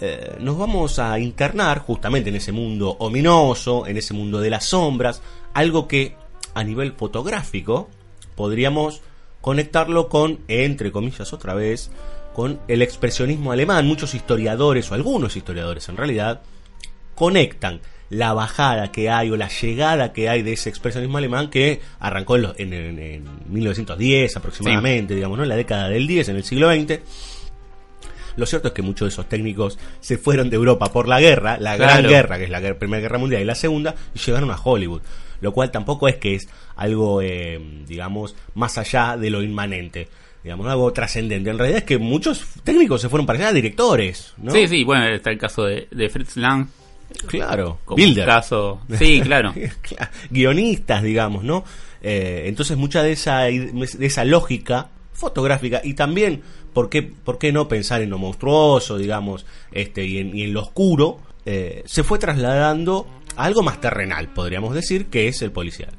Eh, 0.00 0.36
nos 0.40 0.58
vamos 0.58 0.98
a 0.98 1.18
internar 1.18 1.78
justamente 1.80 2.28
en 2.28 2.36
ese 2.36 2.52
mundo 2.52 2.96
ominoso, 2.98 3.86
en 3.86 3.96
ese 3.96 4.12
mundo 4.14 4.40
de 4.40 4.50
las 4.50 4.66
sombras, 4.66 5.22
algo 5.54 5.88
que 5.88 6.14
a 6.54 6.62
nivel 6.64 6.92
fotográfico 6.92 7.88
podríamos 8.34 9.00
conectarlo 9.40 10.08
con, 10.08 10.40
entre 10.48 10.92
comillas 10.92 11.32
otra 11.32 11.54
vez, 11.54 11.90
con 12.34 12.60
el 12.68 12.82
expresionismo 12.82 13.52
alemán. 13.52 13.86
Muchos 13.86 14.14
historiadores, 14.14 14.90
o 14.90 14.94
algunos 14.94 15.36
historiadores 15.36 15.88
en 15.88 15.96
realidad, 15.96 16.42
conectan 17.14 17.80
la 18.10 18.32
bajada 18.34 18.92
que 18.92 19.10
hay 19.10 19.30
o 19.30 19.36
la 19.36 19.48
llegada 19.48 20.12
que 20.12 20.28
hay 20.28 20.42
de 20.42 20.52
ese 20.52 20.68
expresionismo 20.68 21.18
alemán 21.18 21.50
que 21.50 21.80
arrancó 21.98 22.36
en, 22.36 22.42
los- 22.42 22.58
en- 22.58 22.72
en- 22.72 22.98
en 22.98 23.24
1910 23.48 24.36
aproximadamente, 24.36 25.14
digamos, 25.14 25.36
¿no? 25.38 25.42
en 25.42 25.48
la 25.48 25.56
década 25.56 25.88
del 25.88 26.06
10, 26.06 26.28
en 26.28 26.36
el 26.36 26.44
siglo 26.44 26.70
XX. 26.72 27.00
Lo 28.36 28.46
cierto 28.46 28.68
es 28.68 28.74
que 28.74 28.82
muchos 28.82 29.06
de 29.06 29.10
esos 29.10 29.28
técnicos 29.28 29.78
se 30.00 30.18
fueron 30.18 30.50
de 30.50 30.56
Europa 30.56 30.92
por 30.92 31.08
la 31.08 31.20
guerra, 31.20 31.58
la 31.58 31.76
gran 31.76 32.06
guerra, 32.06 32.38
que 32.38 32.44
es 32.44 32.50
la 32.50 32.60
Primera 32.74 33.00
Guerra 33.00 33.18
Mundial 33.18 33.42
y 33.42 33.44
la 33.44 33.54
Segunda, 33.54 33.94
y 34.14 34.18
llegaron 34.18 34.50
a 34.50 34.60
Hollywood. 34.62 35.02
Lo 35.40 35.52
cual 35.52 35.70
tampoco 35.70 36.08
es 36.08 36.16
que 36.16 36.34
es 36.34 36.48
algo, 36.76 37.20
eh, 37.22 37.60
digamos, 37.86 38.34
más 38.54 38.78
allá 38.78 39.16
de 39.16 39.30
lo 39.30 39.42
inmanente. 39.42 40.08
Digamos, 40.42 40.66
algo 40.68 40.92
trascendente. 40.92 41.50
En 41.50 41.58
realidad 41.58 41.78
es 41.78 41.84
que 41.84 41.98
muchos 41.98 42.44
técnicos 42.62 43.00
se 43.00 43.08
fueron 43.08 43.26
para 43.26 43.38
allá, 43.40 43.52
directores, 43.52 44.32
¿no? 44.36 44.52
Sí, 44.52 44.68
sí, 44.68 44.84
bueno, 44.84 45.06
está 45.06 45.30
el 45.30 45.38
caso 45.38 45.64
de, 45.64 45.88
de 45.90 46.08
Fritz 46.08 46.36
Lang. 46.36 46.68
Claro. 47.26 47.80
Como 47.84 47.96
Builder. 47.96 48.26
caso. 48.26 48.80
Sí, 48.98 49.20
claro. 49.22 49.52
Claro, 49.82 50.10
guionistas, 50.30 51.02
digamos, 51.02 51.44
¿no? 51.44 51.64
Eh, 52.02 52.44
entonces 52.46 52.76
mucha 52.76 53.02
de 53.02 53.12
esa, 53.12 53.40
de 53.42 54.06
esa 54.06 54.24
lógica 54.24 54.90
fotográfica 55.12 55.80
y 55.82 55.94
también, 55.94 56.42
¿por 56.76 56.90
qué, 56.90 57.00
por 57.02 57.38
qué 57.38 57.52
no 57.52 57.68
pensar 57.68 58.02
en 58.02 58.10
lo 58.10 58.18
monstruoso, 58.18 58.98
digamos, 58.98 59.46
este, 59.72 60.04
y, 60.04 60.18
en, 60.18 60.36
y 60.36 60.42
en 60.42 60.52
lo 60.52 60.60
oscuro? 60.60 61.20
eh, 61.46 61.82
se 61.86 62.02
fue 62.02 62.18
trasladando 62.18 63.06
a 63.36 63.44
algo 63.44 63.62
más 63.62 63.80
terrenal, 63.80 64.28
podríamos 64.34 64.74
decir, 64.74 65.06
que 65.06 65.28
es 65.28 65.40
el 65.40 65.52
policial. 65.52 65.92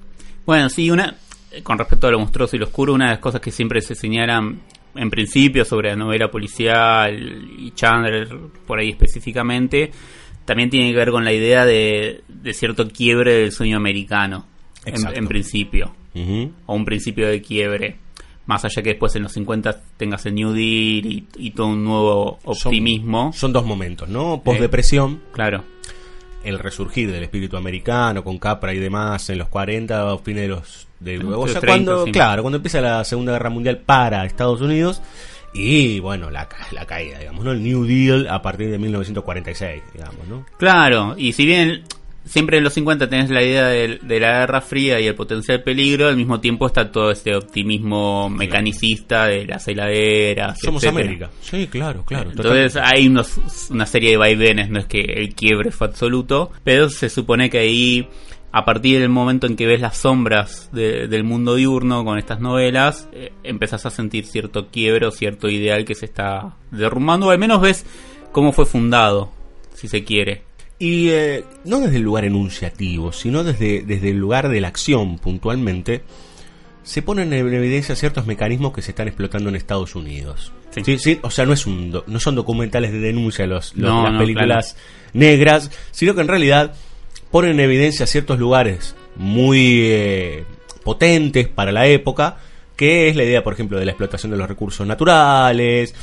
Bueno, 0.45 0.69
sí, 0.69 0.91
una 0.91 1.15
con 1.63 1.77
respecto 1.79 2.07
a 2.07 2.11
lo 2.11 2.19
monstruoso 2.19 2.55
y 2.55 2.59
lo 2.59 2.65
oscuro, 2.65 2.93
una 2.93 3.05
de 3.05 3.11
las 3.11 3.19
cosas 3.19 3.41
que 3.41 3.51
siempre 3.51 3.81
se 3.81 3.95
señalan 3.95 4.61
en 4.93 5.09
principio 5.09 5.63
sobre 5.63 5.89
la 5.89 5.95
novela 5.95 6.29
policial 6.29 7.49
y 7.57 7.71
Chandler 7.71 8.27
por 8.67 8.79
ahí 8.79 8.89
específicamente, 8.89 9.91
también 10.45 10.69
tiene 10.69 10.91
que 10.91 10.97
ver 10.97 11.11
con 11.11 11.23
la 11.23 11.31
idea 11.31 11.65
de, 11.65 12.21
de 12.27 12.53
cierto 12.53 12.87
quiebre 12.89 13.35
del 13.35 13.51
sueño 13.51 13.77
americano, 13.77 14.45
en, 14.85 14.95
en 15.15 15.27
principio, 15.27 15.95
o 16.65 16.75
un 16.75 16.85
principio 16.85 17.27
de 17.27 17.41
quiebre. 17.41 17.95
Más 18.47 18.63
allá 18.65 18.81
que 18.81 18.89
después 18.89 19.15
en 19.15 19.23
los 19.23 19.33
50 19.33 19.81
tengas 19.97 20.25
el 20.25 20.35
New 20.35 20.51
Deal 20.51 21.05
y, 21.05 21.27
y 21.37 21.51
todo 21.51 21.67
un 21.67 21.83
nuevo 21.83 22.39
optimismo. 22.45 23.31
Son 23.33 23.53
dos 23.53 23.65
momentos, 23.65 24.07
¿no? 24.09 24.41
Postdepresión, 24.43 25.21
Claro. 25.33 25.63
el 26.43 26.57
resurgir 26.59 27.11
del 27.11 27.23
espíritu 27.23 27.57
americano 27.57 28.23
con 28.23 28.37
Capra 28.39 28.73
y 28.73 28.79
demás 28.79 29.29
en 29.29 29.37
los 29.39 29.49
40 29.49 30.13
o 30.13 30.17
fines 30.19 30.43
de 30.43 30.47
los 30.47 30.87
de 30.99 31.17
o 31.19 31.47
sea, 31.47 31.59
30, 31.59 31.67
cuando 31.67 32.05
sí. 32.05 32.11
claro 32.11 32.41
cuando 32.41 32.55
empieza 32.57 32.79
la 32.81 33.03
Segunda 33.03 33.33
Guerra 33.33 33.49
Mundial 33.51 33.77
para 33.79 34.25
Estados 34.25 34.61
Unidos 34.61 35.01
y 35.53 35.99
bueno 35.99 36.29
la, 36.31 36.47
la 36.71 36.85
caída 36.85 37.19
digamos 37.19 37.43
no 37.45 37.51
el 37.51 37.61
New 37.61 37.85
Deal 37.85 38.27
a 38.29 38.41
partir 38.41 38.71
de 38.71 38.77
1946 38.79 39.83
digamos 39.93 40.27
no 40.27 40.45
Claro, 40.57 41.15
y 41.17 41.33
si 41.33 41.45
bien 41.45 41.83
siempre 42.27 42.57
en 42.57 42.63
los 42.63 42.73
50 42.73 43.09
tenés 43.09 43.29
la 43.29 43.41
idea 43.41 43.67
de, 43.67 43.99
la 44.19 44.39
Guerra 44.39 44.61
Fría 44.61 44.99
y 44.99 45.07
el 45.07 45.15
potencial 45.15 45.63
peligro, 45.63 46.07
al 46.07 46.17
mismo 46.17 46.39
tiempo 46.39 46.67
está 46.67 46.91
todo 46.91 47.09
este 47.11 47.35
optimismo 47.35 48.29
mecanicista 48.29 49.25
de 49.27 49.45
las 49.45 49.67
heladeras. 49.67 50.59
somos 50.59 50.83
etcétera. 50.83 51.05
América 51.05 51.29
sí 51.41 51.67
claro 51.67 52.03
claro 52.05 52.29
Entonces 52.31 52.73
totalmente. 52.73 52.97
hay 52.97 53.07
unos, 53.07 53.37
una 53.69 53.85
serie 53.85 54.11
de 54.11 54.17
vaivenes, 54.17 54.69
no 54.69 54.79
es 54.79 54.85
que 54.85 55.01
el 55.01 55.33
quiebre 55.35 55.71
fue 55.71 55.87
absoluto, 55.87 56.51
pero 56.63 56.89
se 56.89 57.09
supone 57.09 57.49
que 57.49 57.59
ahí, 57.59 58.07
a 58.51 58.65
partir 58.65 58.99
del 58.99 59.09
momento 59.09 59.47
en 59.47 59.55
que 59.55 59.65
ves 59.65 59.81
las 59.81 59.97
sombras 59.97 60.69
de- 60.71 61.07
del 61.07 61.23
mundo 61.23 61.55
diurno 61.55 62.03
con 62.05 62.17
estas 62.17 62.39
novelas, 62.39 63.07
eh, 63.13 63.31
empezás 63.43 63.85
a 63.85 63.89
sentir 63.89 64.25
cierto 64.25 64.67
quiebre 64.67 65.05
o 65.05 65.11
cierto 65.11 65.49
ideal 65.49 65.85
que 65.85 65.95
se 65.95 66.05
está 66.05 66.55
derrumbando, 66.71 67.27
o 67.27 67.29
al 67.31 67.39
menos 67.39 67.61
ves 67.61 67.85
cómo 68.31 68.51
fue 68.51 68.65
fundado, 68.65 69.31
si 69.73 69.87
se 69.87 70.03
quiere. 70.03 70.43
Y 70.79 71.09
eh, 71.09 71.43
no 71.65 71.79
desde 71.79 71.97
el 71.97 72.03
lugar 72.03 72.23
enunciativo 72.25 73.11
sino 73.11 73.43
desde 73.43 73.81
desde 73.81 74.11
el 74.11 74.17
lugar 74.17 74.47
de 74.49 74.61
la 74.61 74.67
acción 74.67 75.17
puntualmente 75.17 76.03
se 76.83 77.01
ponen 77.01 77.33
en 77.33 77.53
evidencia 77.53 77.95
ciertos 77.95 78.25
mecanismos 78.27 78.73
que 78.73 78.81
se 78.81 78.91
están 78.91 79.07
explotando 79.07 79.49
en 79.49 79.55
Estados 79.57 79.93
Unidos. 79.95 80.53
Sí. 80.71 80.83
Sí, 80.85 80.97
sí, 80.99 81.19
o 81.21 81.29
sea, 81.29 81.45
no 81.45 81.51
es 81.51 81.65
un 81.65 81.91
do- 81.91 82.03
no 82.07 82.17
son 82.19 82.35
documentales 82.35 82.93
de 82.93 82.99
denuncia 82.99 83.45
los, 83.45 83.75
los- 83.75 83.89
No, 83.91 84.03
las 84.03 84.13
no, 84.13 84.19
películas 84.19 84.77
negras, 85.11 85.69
sino 85.91 86.15
que 86.15 86.21
en 86.21 86.29
realidad 86.29 86.73
ponen 87.29 87.51
en 87.53 87.59
evidencia 87.61 88.05
ciertos 88.07 88.39
lugares 88.39 88.95
muy 89.17 89.81
eh, 89.83 90.45
potentes 90.83 91.49
para 91.49 91.73
la 91.73 91.87
época, 91.87 92.37
que 92.77 93.09
es 93.09 93.17
la 93.17 93.23
idea, 93.25 93.43
por 93.43 93.51
ejemplo, 93.53 93.77
de 93.79 93.85
la 93.85 93.91
explotación 93.91 94.31
de 94.31 94.37
los 94.37 94.47
recursos 94.47 94.87
naturales, 94.87 95.93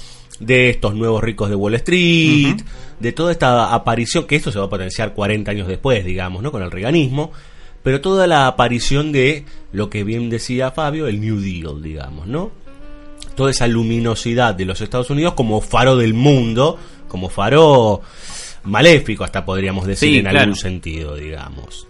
de 0.40 0.70
estos 0.70 0.94
nuevos 0.94 1.22
ricos 1.22 1.48
de 1.48 1.56
Wall 1.56 1.74
Street, 1.74 2.56
de 2.98 3.12
toda 3.12 3.32
esta 3.32 3.74
aparición, 3.74 4.26
que 4.26 4.36
esto 4.36 4.50
se 4.52 4.58
va 4.58 4.66
a 4.66 4.70
potenciar 4.70 5.14
40 5.14 5.50
años 5.50 5.68
después, 5.68 6.04
digamos, 6.04 6.42
¿no? 6.42 6.50
Con 6.50 6.62
el 6.62 6.70
reganismo, 6.70 7.32
pero 7.82 8.00
toda 8.00 8.26
la 8.26 8.46
aparición 8.46 9.12
de 9.12 9.44
lo 9.72 9.90
que 9.90 10.04
bien 10.04 10.30
decía 10.30 10.70
Fabio, 10.70 11.06
el 11.06 11.20
New 11.20 11.40
Deal, 11.40 11.82
digamos, 11.82 12.26
¿no? 12.26 12.50
Toda 13.34 13.50
esa 13.50 13.66
luminosidad 13.66 14.54
de 14.54 14.64
los 14.64 14.80
Estados 14.80 15.10
Unidos 15.10 15.34
como 15.34 15.60
faro 15.60 15.96
del 15.96 16.14
mundo, 16.14 16.78
como 17.08 17.28
faro 17.28 18.00
maléfico, 18.64 19.24
hasta 19.24 19.44
podríamos 19.44 19.86
decir 19.86 20.08
Sí, 20.10 20.16
en 20.16 20.22
claro. 20.22 20.40
algún 20.40 20.56
sentido, 20.56 21.16
digamos. 21.16 21.86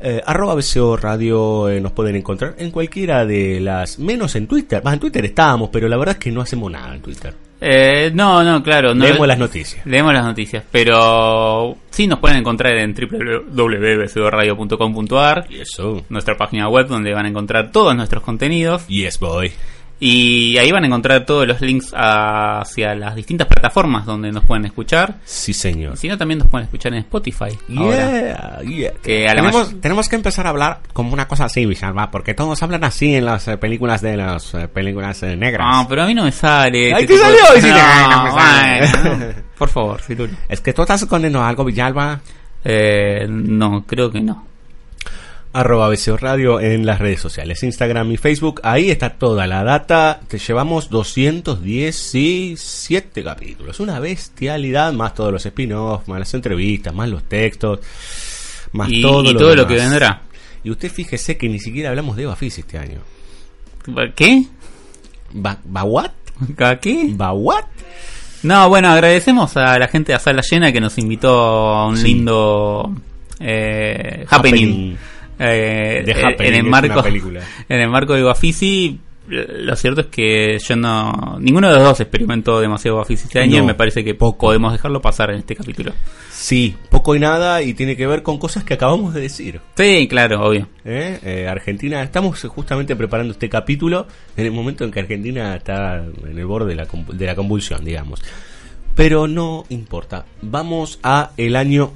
Eh, 0.00 0.20
arroba 0.26 0.54
BCO 0.54 0.96
Radio 0.96 1.68
eh, 1.70 1.80
nos 1.80 1.92
pueden 1.92 2.16
encontrar 2.16 2.56
en 2.58 2.70
cualquiera 2.70 3.24
de 3.24 3.58
las, 3.60 3.98
menos 3.98 4.36
en 4.36 4.46
Twitter, 4.46 4.82
más 4.84 4.94
en 4.94 5.00
Twitter 5.00 5.24
estábamos, 5.24 5.70
pero 5.72 5.88
la 5.88 5.96
verdad 5.96 6.16
es 6.16 6.18
que 6.18 6.30
no 6.30 6.42
hacemos 6.42 6.70
nada 6.70 6.94
en 6.94 7.00
Twitter. 7.00 7.34
Eh, 7.60 8.10
no, 8.12 8.42
no, 8.42 8.62
claro. 8.62 8.94
No, 8.94 9.04
Leemos 9.04 9.26
las 9.26 9.38
noticias. 9.38 9.86
Leemos 9.86 10.12
las 10.12 10.24
noticias, 10.24 10.64
pero 10.70 11.76
sí 11.90 12.06
nos 12.06 12.18
pueden 12.18 12.38
encontrar 12.38 12.76
en 12.76 12.94
www.bcradio.com.ar, 12.94 15.46
eso. 15.50 16.04
nuestra 16.08 16.36
página 16.36 16.68
web 16.68 16.86
donde 16.88 17.12
van 17.14 17.26
a 17.26 17.28
encontrar 17.28 17.70
todos 17.72 17.94
nuestros 17.96 18.22
contenidos 18.22 18.86
Yes, 18.88 19.18
boy. 19.18 19.52
Y 20.06 20.58
ahí 20.58 20.70
van 20.70 20.84
a 20.84 20.86
encontrar 20.86 21.24
todos 21.24 21.46
los 21.48 21.62
links 21.62 21.92
hacia 21.96 22.94
las 22.94 23.14
distintas 23.14 23.46
plataformas 23.48 24.04
donde 24.04 24.30
nos 24.30 24.44
pueden 24.44 24.66
escuchar. 24.66 25.14
Sí, 25.24 25.54
señor. 25.54 25.96
Si 25.96 26.08
no, 26.08 26.18
también 26.18 26.40
nos 26.40 26.48
pueden 26.48 26.64
escuchar 26.66 26.92
en 26.92 26.98
Spotify. 26.98 27.58
ahora. 27.74 27.96
Yeah, 28.60 28.60
yeah. 28.68 28.92
Que 29.02 29.24
a 29.26 29.34
la 29.34 29.40
tenemos, 29.40 29.80
tenemos 29.80 30.08
que 30.10 30.16
empezar 30.16 30.46
a 30.46 30.50
hablar 30.50 30.80
como 30.92 31.14
una 31.14 31.26
cosa 31.26 31.46
así, 31.46 31.64
Villalba, 31.64 32.10
porque 32.10 32.34
todos 32.34 32.62
hablan 32.62 32.84
así 32.84 33.14
en 33.14 33.24
las 33.24 33.48
eh, 33.48 33.56
películas 33.56 34.02
de 34.02 34.18
las 34.18 34.52
eh, 34.52 34.68
películas 34.68 35.22
eh, 35.22 35.36
negras. 35.36 35.66
No, 35.74 35.88
pero 35.88 36.02
a 36.02 36.06
mí 36.06 36.14
no 36.14 36.24
me 36.24 36.32
sale. 36.32 36.92
Ay, 36.94 37.04
este 37.04 37.06
¿te 37.06 37.12
de- 37.14 37.18
salió? 37.20 37.60
Sí, 37.62 37.68
no, 37.68 38.10
no 38.10 38.24
me 38.24 38.30
sale. 38.30 39.08
bueno, 39.16 39.34
por 39.58 39.68
favor, 39.70 40.02
Cirulo. 40.02 40.34
Es 40.50 40.60
que 40.60 40.74
tú 40.74 40.82
estás 40.82 41.00
escondiendo 41.00 41.42
algo, 41.42 41.64
Villalba. 41.64 42.20
Eh, 42.62 43.26
no, 43.28 43.84
creo 43.86 44.10
que 44.10 44.20
no. 44.20 44.46
Arroba 45.54 45.88
BCO 45.88 46.16
Radio 46.16 46.58
en 46.58 46.84
las 46.84 46.98
redes 46.98 47.20
sociales, 47.20 47.62
Instagram 47.62 48.10
y 48.10 48.16
Facebook. 48.16 48.60
Ahí 48.64 48.90
está 48.90 49.10
toda 49.10 49.46
la 49.46 49.62
data. 49.62 50.18
Te 50.26 50.38
llevamos 50.38 50.90
217 50.90 53.22
capítulos. 53.22 53.78
Una 53.78 54.00
bestialidad, 54.00 54.92
más 54.92 55.14
todos 55.14 55.30
los 55.30 55.46
spin-offs, 55.46 56.08
más 56.08 56.18
las 56.18 56.34
entrevistas, 56.34 56.92
más 56.92 57.08
los 57.08 57.22
textos, 57.22 57.78
más 58.72 58.90
Y, 58.90 59.00
todo, 59.00 59.30
y 59.30 59.32
lo, 59.32 59.38
todo 59.38 59.54
lo 59.54 59.64
que 59.64 59.76
vendrá. 59.76 60.22
Y 60.64 60.70
usted 60.70 60.90
fíjese 60.90 61.36
que 61.36 61.48
ni 61.48 61.60
siquiera 61.60 61.90
hablamos 61.90 62.16
de 62.16 62.34
Fizz 62.34 62.58
este 62.58 62.76
año. 62.76 62.98
¿Qué? 64.16 64.46
¿Va, 65.36 65.56
va 65.74 65.84
what? 65.84 66.10
¿A 66.58 66.76
¿Qué? 66.80 67.14
¿Va 67.14 67.32
what? 67.32 67.62
No, 68.42 68.68
bueno, 68.68 68.88
agradecemos 68.88 69.56
a 69.56 69.78
la 69.78 69.86
gente 69.86 70.12
de 70.12 70.18
Sala 70.18 70.42
Llena 70.42 70.72
que 70.72 70.80
nos 70.80 70.98
invitó 70.98 71.28
a 71.30 71.86
un 71.86 71.96
Sí. 71.96 72.08
lindo 72.08 72.92
eh, 73.38 74.26
happening. 74.28 74.64
Happening. 74.64 74.98
Eh, 75.38 76.04
eh, 76.06 76.36
en 76.38 76.54
el 76.54 76.64
marco 76.64 76.92
una 76.92 77.02
película. 77.02 77.40
en 77.68 77.80
el 77.80 77.88
marco 77.88 78.14
de 78.14 78.22
Guafisi 78.22 79.00
lo 79.26 79.74
cierto 79.76 80.02
es 80.02 80.06
que 80.08 80.58
yo 80.58 80.76
no. 80.76 81.38
Ninguno 81.40 81.68
de 81.68 81.76
los 81.76 81.82
dos 81.82 82.00
experimentó 82.00 82.60
demasiado 82.60 82.98
Buffy 82.98 83.14
este 83.14 83.40
año 83.40 83.58
No, 83.58 83.64
y 83.64 83.66
me 83.68 83.74
parece 83.74 84.04
que 84.04 84.14
poco. 84.14 84.46
podemos 84.46 84.72
dejarlo 84.72 85.00
pasar 85.00 85.30
en 85.30 85.38
este 85.38 85.56
capítulo. 85.56 85.92
Sí, 86.30 86.76
poco 86.90 87.14
y 87.16 87.20
nada 87.20 87.62
y 87.62 87.72
tiene 87.72 87.96
que 87.96 88.06
ver 88.06 88.22
con 88.22 88.38
cosas 88.38 88.64
que 88.64 88.74
acabamos 88.74 89.14
de 89.14 89.22
decir. 89.22 89.60
Sí, 89.76 90.06
claro, 90.08 90.46
obvio. 90.46 90.68
¿eh? 90.84 91.18
Eh, 91.22 91.48
Argentina, 91.48 92.02
estamos 92.02 92.42
justamente 92.42 92.96
preparando 92.96 93.32
este 93.32 93.48
capítulo 93.48 94.06
en 94.36 94.44
el 94.44 94.52
momento 94.52 94.84
en 94.84 94.90
que 94.90 95.00
Argentina 95.00 95.56
está 95.56 96.04
en 96.04 96.38
el 96.38 96.44
borde 96.44 96.70
de 96.70 96.74
la, 96.74 96.86
de 97.12 97.26
la 97.26 97.34
convulsión, 97.34 97.82
digamos. 97.82 98.20
Pero 98.94 99.26
no 99.26 99.64
importa. 99.70 100.26
Vamos 100.42 100.98
a 101.02 101.30
el 101.38 101.56
año 101.56 101.92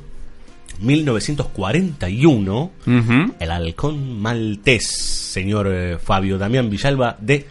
1941. 0.81 2.71
Ujú. 2.87 3.35
El 3.39 3.51
halcón 3.51 4.21
maltés, 4.21 4.87
señor 5.33 5.69
eh, 5.71 5.99
Fabio 5.99 6.39
Damián 6.39 6.69
Villalba, 6.71 7.17
de 7.21 7.47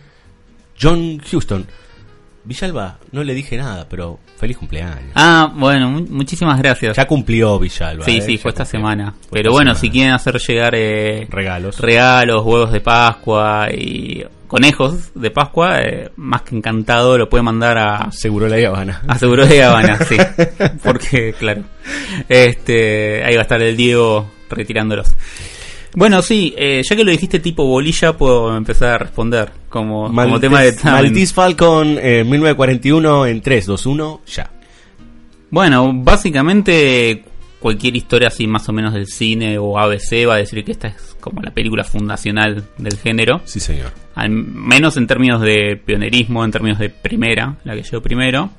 John 0.79 1.19
Houston. 1.29 1.65
Villalba, 2.43 2.97
no 3.11 3.23
le 3.25 3.33
dije 3.33 3.57
nada, 3.57 3.85
pero 3.89 4.19
feliz 4.37 4.55
cumpleaños. 4.57 5.11
Ah, 5.15 5.51
bueno, 5.53 5.89
mu- 5.89 6.05
muchísimas 6.09 6.57
gracias. 6.59 6.95
Ya 6.95 7.05
cumplió 7.05 7.59
Villalba. 7.59 8.05
sí, 8.05 8.17
eh, 8.17 8.21
sí, 8.21 8.37
fue 8.37 8.51
esta 8.51 8.63
semana. 8.63 9.11
Fue 9.11 9.29
Pero 9.31 9.49
esta 9.49 9.51
bueno, 9.51 9.71
semana. 9.71 9.79
si 9.81 9.89
quieren 9.89 10.13
hacer 10.13 10.37
llegar 10.39 10.73
eh, 10.75 11.27
Regalos. 11.29 11.79
regalos, 11.79 12.45
huevos 12.45 12.71
de 12.71 12.79
Pascua 12.79 13.67
y 13.73 14.23
conejos 14.47 15.11
de 15.13 15.29
Pascua, 15.31 15.81
eh, 15.81 16.11
más 16.15 16.41
que 16.43 16.55
encantado 16.55 17.17
lo 17.17 17.29
puede 17.29 17.43
mandar 17.43 17.77
a 17.77 18.11
Seguro 18.11 18.47
la 18.47 18.67
Habana. 18.67 19.01
a 19.07 19.19
Seguro 19.19 19.45
de 19.45 19.63
Habana, 19.63 19.99
sí. 20.07 20.17
Porque, 20.83 21.33
claro, 21.37 21.63
este, 22.27 23.23
ahí 23.23 23.35
va 23.35 23.41
a 23.41 23.43
estar 23.43 23.61
el 23.61 23.75
Diego 23.75 24.29
retirándolos. 24.49 25.13
Bueno, 25.95 26.21
sí, 26.21 26.53
eh, 26.57 26.81
ya 26.87 26.95
que 26.95 27.03
lo 27.03 27.11
dijiste 27.11 27.39
tipo 27.39 27.65
bolilla, 27.65 28.13
puedo 28.13 28.55
empezar 28.55 28.89
a 28.89 28.97
responder 28.99 29.51
como, 29.69 30.11
tema 30.39 30.61
de. 30.61 30.75
Maltese 30.83 31.33
Falcon 31.33 31.97
eh, 31.99 32.23
1941 32.23 33.25
en 33.25 33.41
3, 33.41 33.65
2, 33.65 33.85
1, 33.85 34.21
ya. 34.27 34.51
Bueno, 35.49 35.91
básicamente 35.93 37.23
cualquier 37.59 37.95
historia 37.95 38.27
así 38.27 38.47
más 38.47 38.67
o 38.69 38.73
menos 38.73 38.93
del 38.93 39.07
cine 39.07 39.57
o 39.57 39.77
ABC 39.79 40.27
va 40.27 40.35
a 40.35 40.37
decir 40.37 40.63
que 40.63 40.71
esta 40.71 40.87
es 40.87 41.15
como 41.19 41.41
la 41.41 41.51
película 41.51 41.83
fundacional 41.83 42.63
del 42.77 42.97
género. 42.97 43.41
Sí, 43.45 43.59
señor. 43.59 43.91
Al 44.15 44.29
menos 44.29 44.97
en 44.97 45.07
términos 45.07 45.41
de 45.41 45.79
pionerismo, 45.83 46.43
en 46.45 46.51
términos 46.51 46.79
de 46.79 46.89
primera, 46.89 47.57
la 47.63 47.75
que 47.75 47.83
llegó 47.83 48.01
primero. 48.01 48.49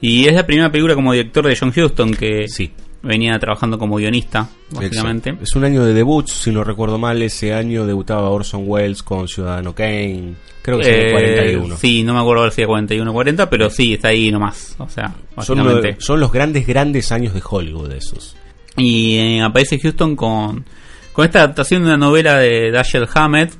Y 0.00 0.26
es 0.26 0.34
la 0.34 0.46
primera 0.46 0.70
película 0.70 0.94
como 0.94 1.12
director 1.12 1.46
de 1.46 1.56
John 1.56 1.72
Huston 1.76 2.14
que 2.14 2.48
Sí. 2.48 2.70
Venía 3.02 3.38
trabajando 3.38 3.78
como 3.78 3.96
guionista, 3.96 4.48
básicamente. 4.70 5.30
Exacto. 5.30 5.44
Es 5.44 5.56
un 5.56 5.64
año 5.64 5.84
de 5.84 5.94
debuts, 5.94 6.32
si 6.32 6.50
no 6.50 6.64
recuerdo 6.64 6.98
mal, 6.98 7.20
ese 7.22 7.54
año 7.54 7.86
debutaba 7.86 8.30
Orson 8.30 8.64
Welles 8.66 9.02
con 9.02 9.26
Ciudadano 9.28 9.74
Kane. 9.74 10.34
Creo 10.62 10.78
que 10.78 10.82
es 10.82 10.88
en 10.88 10.94
el 11.00 11.06
Eh, 11.06 11.12
41. 11.12 11.76
Sí, 11.78 12.02
no 12.02 12.12
me 12.14 12.20
acuerdo 12.20 12.50
si 12.50 12.60
era 12.60 12.68
41 12.68 13.10
o 13.10 13.14
40, 13.14 13.48
pero 13.48 13.70
sí, 13.70 13.94
está 13.94 14.08
ahí 14.08 14.30
nomás. 14.30 14.74
O 14.78 14.88
sea, 14.88 15.14
son, 15.42 15.58
básicamente. 15.58 15.96
son 15.98 16.20
los 16.20 16.30
grandes, 16.30 16.66
grandes 16.66 17.10
años 17.12 17.32
de 17.32 17.42
Hollywood 17.48 17.92
esos. 17.92 18.36
Y 18.76 19.16
eh, 19.16 19.40
aparece 19.42 19.78
Houston 19.80 20.14
con, 20.14 20.64
con 21.12 21.24
esta 21.24 21.38
adaptación 21.40 21.82
de 21.82 21.88
una 21.88 21.96
novela 21.96 22.38
de 22.38 22.70
Dashiell 22.70 23.08
Hammett, 23.14 23.52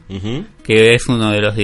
que 0.62 0.94
es 0.94 1.09
uno 1.09 1.30
de 1.30 1.40
los 1.40 1.54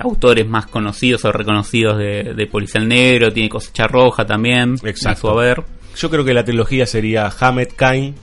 autores 0.00 0.46
más 0.48 0.66
conocidos 0.66 1.24
o 1.24 1.32
reconocidos 1.32 1.96
de, 1.98 2.34
de 2.34 2.46
Policial 2.46 2.86
Negro, 2.86 3.32
tiene 3.32 3.48
cosecha 3.48 3.86
roja 3.86 4.26
también, 4.26 4.74
Exacto. 4.82 5.08
a 5.28 5.32
su 5.32 5.38
haber. 5.38 5.62
Yo 5.96 6.10
creo 6.10 6.24
que 6.24 6.34
la 6.34 6.44
trilogía 6.44 6.86
sería 6.86 7.30
Hammett, 7.38 7.74
Kane 7.74 8.14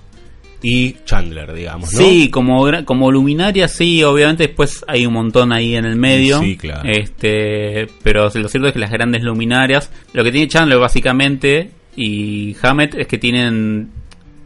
y 0.61 0.95
Chandler, 1.05 1.53
digamos, 1.53 1.93
¿no? 1.93 1.99
Sí, 1.99 2.29
como, 2.29 2.65
como 2.85 3.11
luminaria, 3.11 3.67
sí, 3.67 4.03
obviamente 4.03 4.47
después 4.47 4.83
hay 4.87 5.05
un 5.05 5.13
montón 5.13 5.53
ahí 5.53 5.75
en 5.75 5.85
el 5.85 5.95
medio. 5.95 6.39
Sí, 6.39 6.57
claro. 6.57 6.89
Este, 6.89 7.87
pero 8.03 8.23
lo 8.23 8.49
cierto 8.49 8.67
es 8.67 8.73
que 8.73 8.79
las 8.79 8.91
grandes 8.91 9.23
luminarias, 9.23 9.89
lo 10.13 10.23
que 10.23 10.31
tiene 10.31 10.47
Chandler 10.47 10.79
básicamente 10.79 11.71
y 11.95 12.55
Hammett 12.61 12.95
es 12.95 13.07
que 13.07 13.17
tienen 13.17 13.89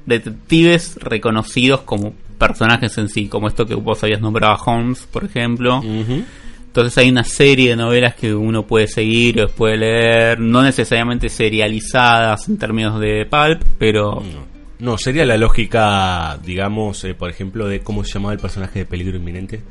detectives 0.05 0.97
reconocidos 0.99 1.81
como 1.81 2.13
personajes 2.37 2.97
en 2.97 3.09
sí, 3.09 3.27
como 3.27 3.47
esto 3.47 3.65
que 3.65 3.75
vos 3.75 4.03
habías 4.03 4.21
nombrado 4.21 4.53
a 4.53 4.63
Holmes, 4.63 5.07
por 5.11 5.23
ejemplo. 5.23 5.79
Ujú. 5.79 6.23
Entonces 6.73 6.97
hay 6.97 7.09
una 7.11 7.23
serie 7.23 7.69
de 7.69 7.75
novelas 7.75 8.15
que 8.15 8.33
uno 8.33 8.65
puede 8.65 8.87
seguir 8.87 9.39
o 9.43 9.47
puede 9.47 9.77
leer, 9.77 10.39
no 10.39 10.63
necesariamente 10.63 11.29
serializadas 11.29 12.49
en 12.49 12.57
términos 12.57 12.99
de 12.99 13.27
pulp, 13.29 13.61
pero 13.77 14.15
No. 14.15 14.53
No, 14.79 14.97
sería 14.97 15.23
la 15.23 15.37
lógica, 15.37 16.37
digamos, 16.43 17.03
eh, 17.05 17.13
por 17.13 17.29
ejemplo, 17.29 17.67
de 17.67 17.81
cómo 17.81 18.03
se 18.03 18.13
llamaba 18.13 18.33
el 18.33 18.39
personaje 18.39 18.79
de 18.79 18.85
Peligro 18.85 19.15
Inminente. 19.17 19.61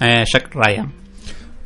eh, 0.00 0.24
Jack 0.32 0.54
Ryan. 0.54 0.92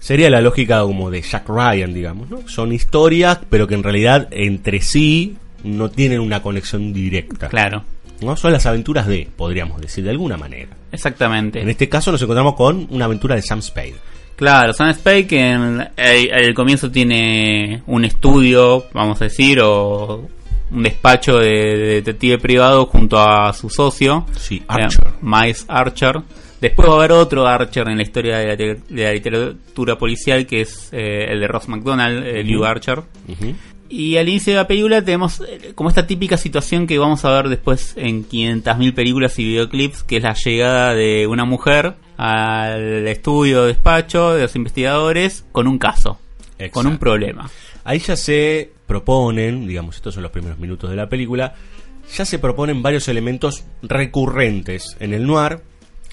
Sería 0.00 0.30
la 0.30 0.40
lógica 0.40 0.80
como 0.80 1.10
de 1.10 1.20
Jack 1.20 1.48
Ryan, 1.48 1.92
digamos, 1.94 2.28
¿no? 2.30 2.48
Son 2.48 2.72
historias, 2.72 3.38
pero 3.50 3.68
que 3.68 3.74
en 3.74 3.82
realidad 3.84 4.26
entre 4.32 4.80
sí 4.80 5.36
no 5.62 5.90
tienen 5.90 6.18
una 6.18 6.42
conexión 6.42 6.92
directa. 6.94 7.48
Claro, 7.48 7.84
¿no? 8.22 8.36
Son 8.36 8.50
las 8.50 8.64
aventuras 8.66 9.06
de, 9.06 9.28
podríamos 9.36 9.80
decir, 9.80 10.02
de 10.02 10.10
alguna 10.10 10.36
manera. 10.38 10.70
exactamente. 10.90 11.60
En 11.60 11.68
este 11.68 11.88
caso 11.90 12.10
nos 12.10 12.22
encontramos 12.22 12.54
con 12.54 12.88
una 12.90 13.04
aventura 13.04 13.36
de 13.36 13.42
Sam 13.42 13.60
Spade. 13.62 13.94
Claro, 14.42 14.72
Sam 14.72 14.92
Spade 14.92 15.26
que 15.28 15.38
en 15.52 15.88
el, 15.96 16.52
comienzo 16.52 16.90
tiene 16.90 17.80
un 17.86 18.04
estudio, 18.04 18.86
vamos 18.92 19.20
a 19.20 19.26
decir, 19.26 19.60
o 19.62 20.28
un 20.72 20.82
despacho 20.82 21.38
de, 21.38 21.48
de 21.48 21.94
detective 22.02 22.38
privado 22.38 22.86
junto 22.86 23.20
a 23.20 23.52
su 23.52 23.70
socio, 23.70 24.26
Sí, 24.36 24.56
eh, 24.56 24.64
Archer. 24.66 25.12
Miles 25.20 25.64
Archer. 25.68 26.16
Después 26.60 26.88
va 26.88 26.94
a 26.94 26.96
haber 26.96 27.12
otro 27.12 27.46
Archer 27.46 27.88
en 27.88 27.96
la 27.98 28.02
historia 28.02 28.38
de 28.38 28.46
la, 28.48 28.56
te- 28.56 28.80
de 28.88 29.02
la 29.04 29.12
literatura 29.12 29.96
policial 29.96 30.44
que 30.44 30.62
es 30.62 30.88
eh, 30.92 31.26
el 31.28 31.38
de 31.38 31.46
Ross 31.46 31.68
McDonald, 31.68 32.24
Lew 32.44 32.64
Archer. 32.64 32.98
Ujú. 33.28 33.54
Y 33.92 34.16
al 34.16 34.26
inicio 34.26 34.54
de 34.54 34.56
la 34.56 34.66
película 34.66 35.04
tenemos 35.04 35.42
eh, 35.42 35.72
como 35.74 35.90
esta 35.90 36.06
típica 36.06 36.38
situación 36.38 36.86
que 36.86 36.98
vamos 36.98 37.26
a 37.26 37.30
ver 37.30 37.50
después 37.50 37.92
en 37.98 38.26
500.000 38.26 38.94
películas 38.94 39.38
y 39.38 39.44
videoclips, 39.44 40.02
que 40.02 40.16
es 40.16 40.22
la 40.22 40.32
llegada 40.32 40.94
de 40.94 41.26
una 41.26 41.44
mujer 41.44 41.96
al 42.16 43.06
estudio, 43.06 43.64
despacho 43.64 44.32
de 44.32 44.40
los 44.44 44.56
investigadores 44.56 45.44
con 45.52 45.66
un 45.66 45.78
caso, 45.78 46.18
Exacto. 46.52 46.72
con 46.72 46.86
un 46.86 46.96
problema. 46.96 47.50
Ahí 47.84 47.98
ya 47.98 48.16
se 48.16 48.72
proponen, 48.86 49.66
digamos, 49.66 49.96
estos 49.96 50.14
son 50.14 50.22
los 50.22 50.32
primeros 50.32 50.58
minutos 50.58 50.88
de 50.88 50.96
la 50.96 51.10
película, 51.10 51.54
ya 52.16 52.24
se 52.24 52.38
proponen 52.38 52.80
varios 52.80 53.08
elementos 53.08 53.64
recurrentes 53.82 54.96
en 55.00 55.12
el 55.12 55.26
noir, 55.26 55.60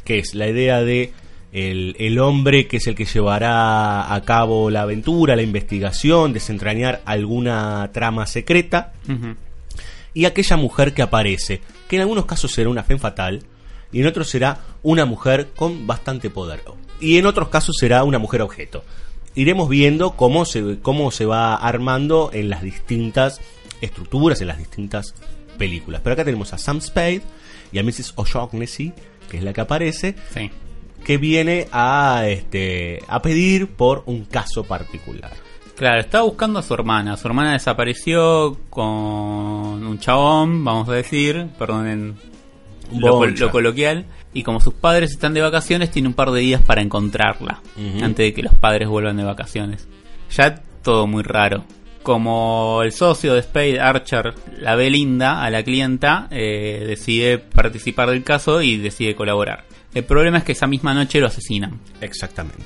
que 0.03 0.19
es 0.19 0.35
la 0.35 0.49
idea 0.49 0.81
de 0.81 1.13
el, 1.51 1.95
el 1.99 2.19
hombre 2.19 2.67
que 2.67 2.77
es 2.77 2.87
el 2.87 2.95
que 2.95 3.05
llevará 3.05 4.13
a 4.13 4.21
cabo 4.21 4.69
la 4.69 4.83
aventura, 4.83 5.35
la 5.35 5.41
investigación, 5.41 6.33
desentrañar 6.33 7.01
alguna 7.05 7.89
trama 7.93 8.25
secreta, 8.25 8.93
y 10.13 10.25
aquella 10.25 10.57
mujer 10.57 10.93
que 10.93 11.01
aparece, 11.01 11.61
que 11.87 11.95
en 11.95 12.01
algunos 12.03 12.25
casos 12.25 12.51
será 12.51 12.69
una 12.69 12.83
femme 12.83 12.99
fatal 12.99 13.43
y 13.91 14.01
en 14.01 14.07
otros 14.07 14.29
será 14.29 14.59
una 14.83 15.05
mujer 15.05 15.49
con 15.55 15.87
bastante 15.87 16.29
poder. 16.29 16.61
Y 16.99 17.17
en 17.17 17.25
otros 17.25 17.49
casos 17.49 17.75
será 17.79 18.03
una 18.03 18.19
mujer 18.19 18.41
objeto. 18.41 18.83
Iremos 19.35 19.69
viendo 19.69 20.11
cómo 20.11 20.45
se, 20.45 20.79
cómo 20.81 21.11
se 21.11 21.25
va 21.25 21.55
armando 21.55 22.29
en 22.33 22.49
las 22.49 22.61
distintas 22.61 23.39
estructuras, 23.81 24.41
en 24.41 24.47
las 24.47 24.57
distintas 24.57 25.15
películas. 25.57 26.01
Pero 26.03 26.13
acá 26.13 26.25
tenemos 26.25 26.53
a 26.53 26.57
Sam 26.57 26.81
Spade 26.81 27.21
y 27.71 27.79
a 27.79 27.83
Mrs. 27.83 28.13
O'Shaughnessy, 28.15 28.93
que 29.29 29.37
es 29.37 29.43
la 29.43 29.53
que 29.53 29.61
aparece, 29.61 30.15
Sí. 30.33 30.51
Que 31.09 31.17
viene 31.17 31.67
a, 31.71 32.25
este, 32.27 32.99
a 33.07 33.19
pedir 33.19 33.65
por 33.65 34.03
un 34.05 34.25
caso 34.25 34.63
particular. 34.63 35.31
Claro, 35.75 36.01
estaba 36.01 36.23
buscando 36.23 36.59
a 36.59 36.61
su 36.61 36.71
hermana. 36.75 37.17
Su 37.17 37.27
hermana 37.27 37.53
desapareció 37.53 38.59
con 38.69 38.83
un 38.83 39.97
chabón, 39.97 40.63
vamos 40.63 40.87
a 40.87 40.93
decir, 40.93 41.47
perdonen 41.57 42.15
lo, 42.95 43.23
coloquial. 43.49 44.05
Y 44.35 44.43
como 44.43 44.59
sus 44.59 44.75
padres 44.75 45.09
están 45.09 45.33
de 45.33 45.41
vacaciones, 45.41 45.89
tiene 45.89 46.09
un 46.09 46.13
par 46.13 46.29
de 46.29 46.41
días 46.41 46.61
para 46.61 46.83
encontrarla. 46.83 47.63
Antes 48.03 48.27
de 48.27 48.33
que 48.35 48.43
los 48.43 48.53
padres 48.53 48.87
vuelvan 48.87 49.17
de 49.17 49.23
vacaciones. 49.23 49.87
Ya 50.29 50.61
todo 50.83 51.07
muy 51.07 51.23
raro. 51.23 51.63
Como 52.03 52.81
el 52.83 52.91
socio 52.91 53.33
de 53.33 53.41
Spade, 53.41 53.79
Archer, 53.79 54.35
la 54.59 54.75
ve 54.75 54.91
linda 54.91 55.43
a 55.43 55.49
la 55.49 55.63
clienta, 55.63 56.27
eh, 56.29 56.83
decide 56.85 57.39
participar 57.39 58.11
del 58.11 58.23
caso 58.23 58.61
y 58.61 58.77
decide 58.77 59.15
colaborar. 59.15 59.65
El 59.93 60.03
problema 60.03 60.39
es 60.39 60.43
que 60.43 60.51
esa 60.51 60.67
misma 60.67 60.93
noche 60.93 61.19
lo 61.19 61.27
asesinan. 61.27 61.79
Exactamente. 62.01 62.65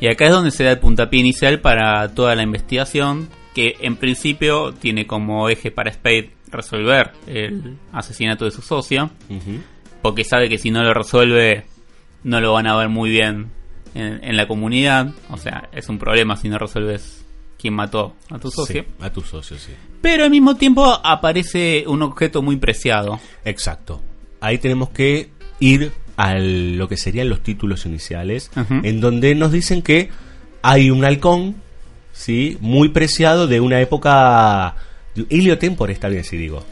Y 0.00 0.08
acá 0.08 0.26
es 0.26 0.32
donde 0.32 0.50
se 0.50 0.64
da 0.64 0.72
el 0.72 0.78
puntapié 0.78 1.20
inicial 1.20 1.60
para 1.60 2.14
toda 2.14 2.34
la 2.34 2.42
investigación, 2.42 3.28
que 3.54 3.76
en 3.80 3.96
principio 3.96 4.72
tiene 4.72 5.06
como 5.06 5.48
eje 5.48 5.70
para 5.70 5.92
Spade 5.92 6.30
resolver 6.50 7.12
el 7.26 7.76
asesinato 7.92 8.44
de 8.44 8.50
su 8.50 8.62
socio, 8.62 9.10
porque 10.02 10.24
sabe 10.24 10.48
que 10.48 10.58
si 10.58 10.70
no 10.70 10.82
lo 10.82 10.94
resuelve 10.94 11.66
no 12.24 12.40
lo 12.40 12.52
van 12.52 12.66
a 12.66 12.76
ver 12.76 12.88
muy 12.88 13.10
bien 13.10 13.50
en, 13.94 14.22
en 14.22 14.36
la 14.36 14.46
comunidad, 14.46 15.12
o 15.30 15.36
sea, 15.36 15.68
es 15.72 15.88
un 15.88 15.98
problema 15.98 16.36
si 16.36 16.48
no 16.48 16.58
resuelves 16.58 17.24
quién 17.58 17.74
mató 17.74 18.14
a 18.30 18.38
tu 18.38 18.50
socio. 18.50 18.82
Sí, 18.82 18.88
a 19.00 19.10
tu 19.10 19.20
socio, 19.20 19.58
sí. 19.58 19.72
Pero 20.00 20.24
al 20.24 20.30
mismo 20.30 20.56
tiempo 20.56 20.84
aparece 20.84 21.84
un 21.86 22.02
objeto 22.02 22.40
muy 22.42 22.56
preciado. 22.56 23.18
Exacto. 23.44 24.00
Ahí 24.40 24.58
tenemos 24.58 24.90
que 24.90 25.30
ir 25.58 25.92
a 26.18 26.34
lo 26.36 26.88
que 26.88 26.96
serían 26.98 27.28
los 27.30 27.42
títulos 27.44 27.86
iniciales, 27.86 28.50
en 28.82 29.00
donde 29.00 29.34
nos 29.36 29.52
dicen 29.52 29.80
que 29.82 30.10
hay 30.62 30.90
un 30.90 31.04
halcón, 31.04 31.54
¿sí? 32.12 32.58
Muy 32.60 32.88
preciado 32.90 33.46
de 33.46 33.60
una 33.60 33.80
época... 33.80 34.74
Heliotempore 35.30 35.92
está 35.92 36.08
bien 36.08 36.24
si 36.24 36.36
digo. 36.36 36.64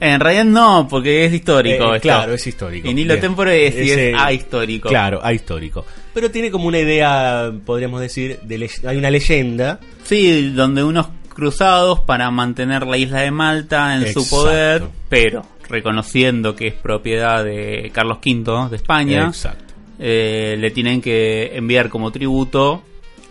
En 0.00 0.18
realidad 0.20 0.44
no, 0.44 0.88
porque 0.88 1.24
es 1.24 1.32
histórico. 1.32 1.94
Eh, 1.94 2.00
claro, 2.00 2.34
es 2.34 2.44
histórico. 2.46 2.88
Y 2.88 2.94
Nilo 2.94 3.14
Bien. 3.14 3.20
Tempore 3.20 3.66
es, 3.68 3.74
Ese- 3.76 4.10
es 4.10 4.16
ahistórico. 4.18 4.88
Claro, 4.88 5.20
ahistórico. 5.22 5.84
Pero 6.14 6.30
tiene 6.30 6.50
como 6.50 6.66
una 6.66 6.78
idea, 6.80 7.52
podríamos 7.64 8.00
decir, 8.00 8.38
de 8.42 8.68
hay 8.86 8.96
una 8.96 9.10
leyenda. 9.10 9.78
Sí, 10.04 10.50
donde 10.50 10.82
unos 10.82 11.06
cruzados 11.28 12.00
para 12.00 12.30
mantener 12.30 12.86
la 12.86 12.96
isla 12.96 13.20
de 13.20 13.30
Malta 13.30 13.94
en 13.96 14.12
su 14.12 14.28
poder, 14.28 14.82
pero 15.08 15.46
reconociendo 15.72 16.54
que 16.54 16.68
es 16.68 16.74
propiedad 16.74 17.42
de 17.42 17.90
Carlos 17.92 18.18
V 18.24 18.68
de 18.70 18.76
España, 18.76 19.26
Exacto. 19.26 19.74
eh, 19.98 20.56
le 20.58 20.70
tienen 20.70 21.00
que 21.00 21.56
enviar 21.56 21.88
como 21.88 22.12
tributo 22.12 22.82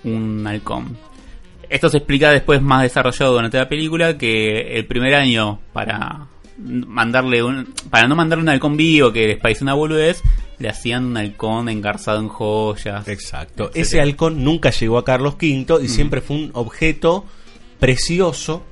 un 0.04 0.46
halcón. 0.48 0.98
Esto 1.70 1.88
se 1.88 1.98
explica 1.98 2.32
después 2.32 2.62
más 2.62 2.82
desarrollado 2.82 3.34
durante 3.34 3.58
la 3.58 3.70
película 3.70 4.18
que 4.18 4.76
el 4.78 4.86
primer 4.88 5.14
año 5.16 5.60
para 5.72 6.28
mandarle 6.58 7.42
un 7.44 7.74
para 7.90 8.08
no 8.08 8.16
mandarle 8.16 8.44
un 8.44 8.50
halcón 8.50 8.76
vivo 8.76 9.12
que 9.14 9.28
les 9.28 9.38
parece 9.38 9.64
una 9.64 9.74
boludez, 9.74 10.22
le 10.60 10.70
hacían 10.70 11.06
un 11.06 11.18
halcón 11.18 11.70
engarzado 11.70 12.20
en 12.20 12.28
joyas. 12.28 13.08
Exacto. 13.08 13.66
etcétera. 13.66 13.82
Ese 13.82 14.02
halcón 14.02 14.44
nunca 14.44 14.72
llegó 14.72 14.98
a 14.98 15.06
Carlos 15.06 15.36
V 15.36 15.80
y 15.82 15.88
siempre 15.88 16.22
fue 16.22 16.36
un 16.38 16.52
objeto 16.54 17.26
precioso, 17.80 18.64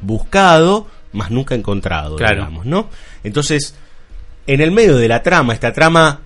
buscado, 0.00 0.86
más 1.12 1.30
nunca 1.30 1.54
encontrado, 1.54 2.16
Claro. 2.16 2.36
digamos, 2.36 2.66
¿no? 2.66 2.88
Entonces, 3.24 3.74
en 4.46 4.60
el 4.60 4.70
medio 4.70 4.96
de 4.96 5.08
la 5.08 5.22
trama, 5.22 5.52
esta 5.54 5.72
trama 5.72 6.20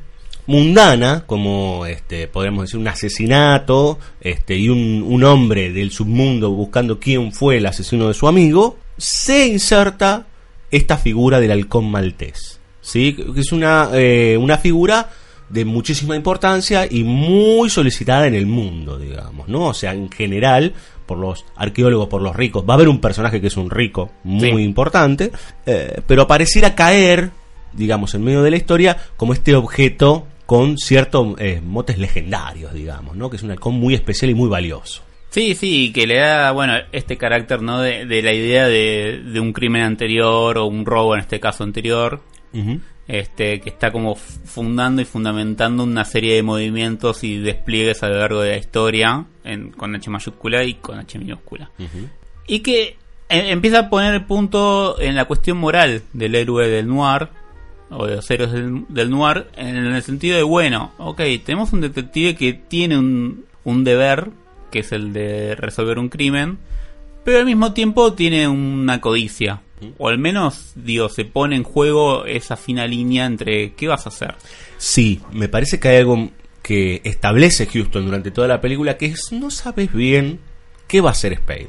mundana, 0.47 1.25
como 1.27 1.87
este, 1.87 2.29
podríamos 2.29 2.65
decir 2.67 2.79
un 2.79 2.89
asesinato, 2.89 3.99
este, 4.21 4.57
y 4.57 4.69
un, 4.69 5.03
un 5.07 5.25
hombre 5.25 5.73
del 5.73 5.91
submundo 5.91 6.51
buscando 6.51 7.01
quién 7.01 7.33
fue 7.33 7.57
el 7.59 7.67
asesino 7.67 8.09
de 8.09 8.15
su 8.15 8.29
amigo, 8.29 8.79
se 8.99 9.47
inserta 9.47 10.27
esta 10.71 10.97
figura 10.99 11.41
del 11.41 11.51
halcón 11.53 11.91
maltés. 11.91 12.61
¿sí? 12.81 13.15
Que 13.15 13.41
es 13.41 13.53
una, 13.53 13.89
eh, 13.95 14.37
una 14.39 14.59
figura 14.59 15.09
de 15.49 15.65
muchísima 15.65 16.17
importancia 16.17 16.87
y 16.91 17.05
muy 17.05 17.71
solicitada 17.71 18.27
en 18.27 18.35
el 18.35 18.47
mundo, 18.47 18.99
digamos, 18.99 19.49
¿no? 19.49 19.67
O 19.69 19.75
sea, 19.75 19.93
en 19.93 20.11
general, 20.11 20.75
por 21.07 21.19
los 21.19 21.45
arqueólogos, 21.57 22.09
por 22.09 22.23
los 22.23 22.35
ricos, 22.35 22.65
va 22.69 22.75
a 22.75 22.77
haber 22.77 22.89
un 22.89 23.01
personaje 23.01 23.41
que 23.41 23.47
es 23.49 23.57
un 23.57 23.71
rico 23.71 24.11
muy 24.25 24.41
Sí. 24.51 24.63
importante, 24.63 25.31
eh, 25.67 26.01
pero 26.07 26.27
pareciera 26.27 26.75
caer, 26.75 27.31
digamos, 27.73 28.15
en 28.15 28.25
medio 28.25 28.43
de 28.43 28.51
la 28.51 28.57
historia 28.57 28.97
como 29.17 29.33
este 29.33 29.55
objeto 29.55 30.27
con 30.47 30.77
ciertos 30.79 31.35
eh, 31.39 31.61
motes 31.65 31.99
legendarios, 31.99 32.73
digamos, 32.75 33.17
¿no? 33.17 33.31
Que 33.31 33.37
es 33.37 33.43
un 33.43 33.51
halcón 33.51 33.75
muy 33.75 33.95
especial 33.95 34.31
y 34.31 34.35
muy 34.35 34.49
valioso. 34.49 35.03
Sí, 35.31 35.55
sí, 35.55 35.91
que 35.93 36.07
le 36.07 36.19
da, 36.19 36.53
bueno, 36.53 36.75
este 36.93 37.17
carácter, 37.17 37.61
¿no? 37.61 37.81
De, 37.81 38.07
de 38.07 38.23
la 38.23 38.33
idea 38.33 38.69
de, 38.69 39.21
de 39.25 39.41
un 39.41 39.53
crimen 39.53 39.83
anterior 39.83 40.59
o 40.59 40.67
un 40.67 40.87
robo 40.87 41.15
en 41.15 41.21
este 41.23 41.41
caso 41.41 41.65
anterior, 41.65 42.21
este, 43.09 43.61
que 43.61 43.69
está 43.71 43.93
como 43.93 44.15
fundando 44.17 45.03
y 45.03 45.05
fundamentando 45.05 45.85
una 45.85 46.05
serie 46.05 46.35
de 46.37 46.43
movimientos 46.43 47.23
y 47.25 47.39
despliegues 47.39 48.03
a 48.03 48.09
lo 48.09 48.19
largo 48.19 48.41
de 48.43 48.51
la 48.53 48.57
historia, 48.57 49.25
en- 49.45 49.71
con 49.73 49.95
H 49.95 50.09
mayúscula 50.11 50.65
y 50.65 50.75
con 50.75 50.99
H 50.99 51.19
minúscula. 51.19 51.71
Y 52.47 52.61
que 52.61 52.97
eh, 53.29 53.51
empieza 53.51 53.79
a 53.81 53.91
poner 53.91 54.15
el 54.15 54.25
punto 54.25 55.01
en 55.01 55.15
la 55.17 55.25
cuestión 55.27 55.59
moral 55.59 56.03
del 56.13 56.35
héroe 56.35 56.69
del 56.69 56.87
noir, 56.89 57.29
o 57.91 58.07
de 58.07 58.17
los 58.17 58.31
héroes 58.31 58.53
del, 58.53 58.85
del 58.89 59.11
noir, 59.11 59.47
en 59.57 59.77
el 59.77 60.03
sentido 60.03 60.37
de, 60.37 60.43
bueno, 60.43 60.93
ok, 60.99 61.21
tenemos 61.45 61.73
un 61.73 61.81
detective 61.83 62.35
que 62.35 62.53
tiene 62.55 62.99
un, 62.99 63.45
un 63.65 63.85
deber, 63.85 64.31
que 64.71 64.81
es 64.81 64.93
el 64.93 65.13
de 65.13 65.55
resolver 65.55 65.99
un 65.99 66.09
crimen, 66.09 66.59
pero 67.25 67.39
al 67.39 67.47
mismo 67.47 67.73
tiempo 67.73 68.13
tiene 68.15 68.49
una 68.49 69.01
codicia. 69.01 69.61
O 69.99 70.09
al 70.09 70.19
menos, 70.19 70.73
digo, 70.75 71.09
se 71.09 71.25
pone 71.25 71.57
en 71.57 71.63
juego 71.63 72.25
esa 72.27 72.57
fina 72.57 72.87
línea 72.87 73.27
entre 73.27 73.75
qué 73.75 73.89
vas 73.89 74.07
a 74.07 74.09
hacer. 74.09 74.35
Sí, 74.79 75.21
me 75.33 75.49
parece 75.49 75.79
que 75.81 75.89
hay 75.89 75.97
algo 75.99 76.31
que 76.63 77.03
establece 77.05 77.67
Houston 77.67 78.07
durante 78.07 78.31
toda 78.31 78.49
la 78.49 78.61
película 78.61 78.97
que 78.97 79.07
es 79.07 79.33
no 79.33 79.51
sabes 79.51 79.93
bien 79.93 80.41
qué 80.87 81.01
va 81.03 81.11
a 81.11 81.13
hacer 81.13 81.37
Spade, 81.37 81.69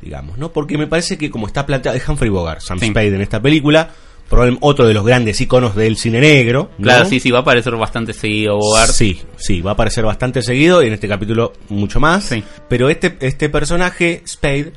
digamos, 0.00 0.38
¿no? 0.38 0.52
Porque 0.52 0.78
me 0.78 0.86
parece 0.86 1.18
que 1.18 1.30
como 1.30 1.46
está 1.48 1.66
planteado 1.66 1.96
es 1.96 2.08
Humphrey 2.08 2.30
Bogart, 2.30 2.60
Sam 2.60 2.78
Sí. 2.78 2.86
Spade 2.86 3.08
en 3.14 3.20
esta 3.20 3.42
película, 3.42 3.90
probablemente 4.28 4.64
otro 4.64 4.86
de 4.86 4.94
los 4.94 5.04
grandes 5.04 5.40
iconos 5.40 5.74
del 5.74 5.96
cine 5.96 6.20
negro, 6.20 6.70
¿no? 6.78 6.84
Claro, 6.84 7.04
sí, 7.06 7.18
sí, 7.18 7.30
va 7.32 7.38
a 7.38 7.42
aparecer 7.42 7.74
bastante 7.74 8.12
seguido 8.12 8.56
Bogart. 8.58 8.92
Sí, 8.92 9.20
sí, 9.36 9.60
va 9.60 9.72
a 9.72 9.74
aparecer 9.74 10.04
bastante 10.04 10.42
seguido 10.42 10.84
y 10.84 10.86
en 10.86 10.92
este 10.92 11.08
capítulo 11.08 11.52
mucho 11.68 11.98
más. 11.98 12.24
Sí. 12.24 12.44
Pero 12.68 12.90
este, 12.90 13.16
este 13.20 13.48
personaje, 13.48 14.22
Spade, 14.24 14.72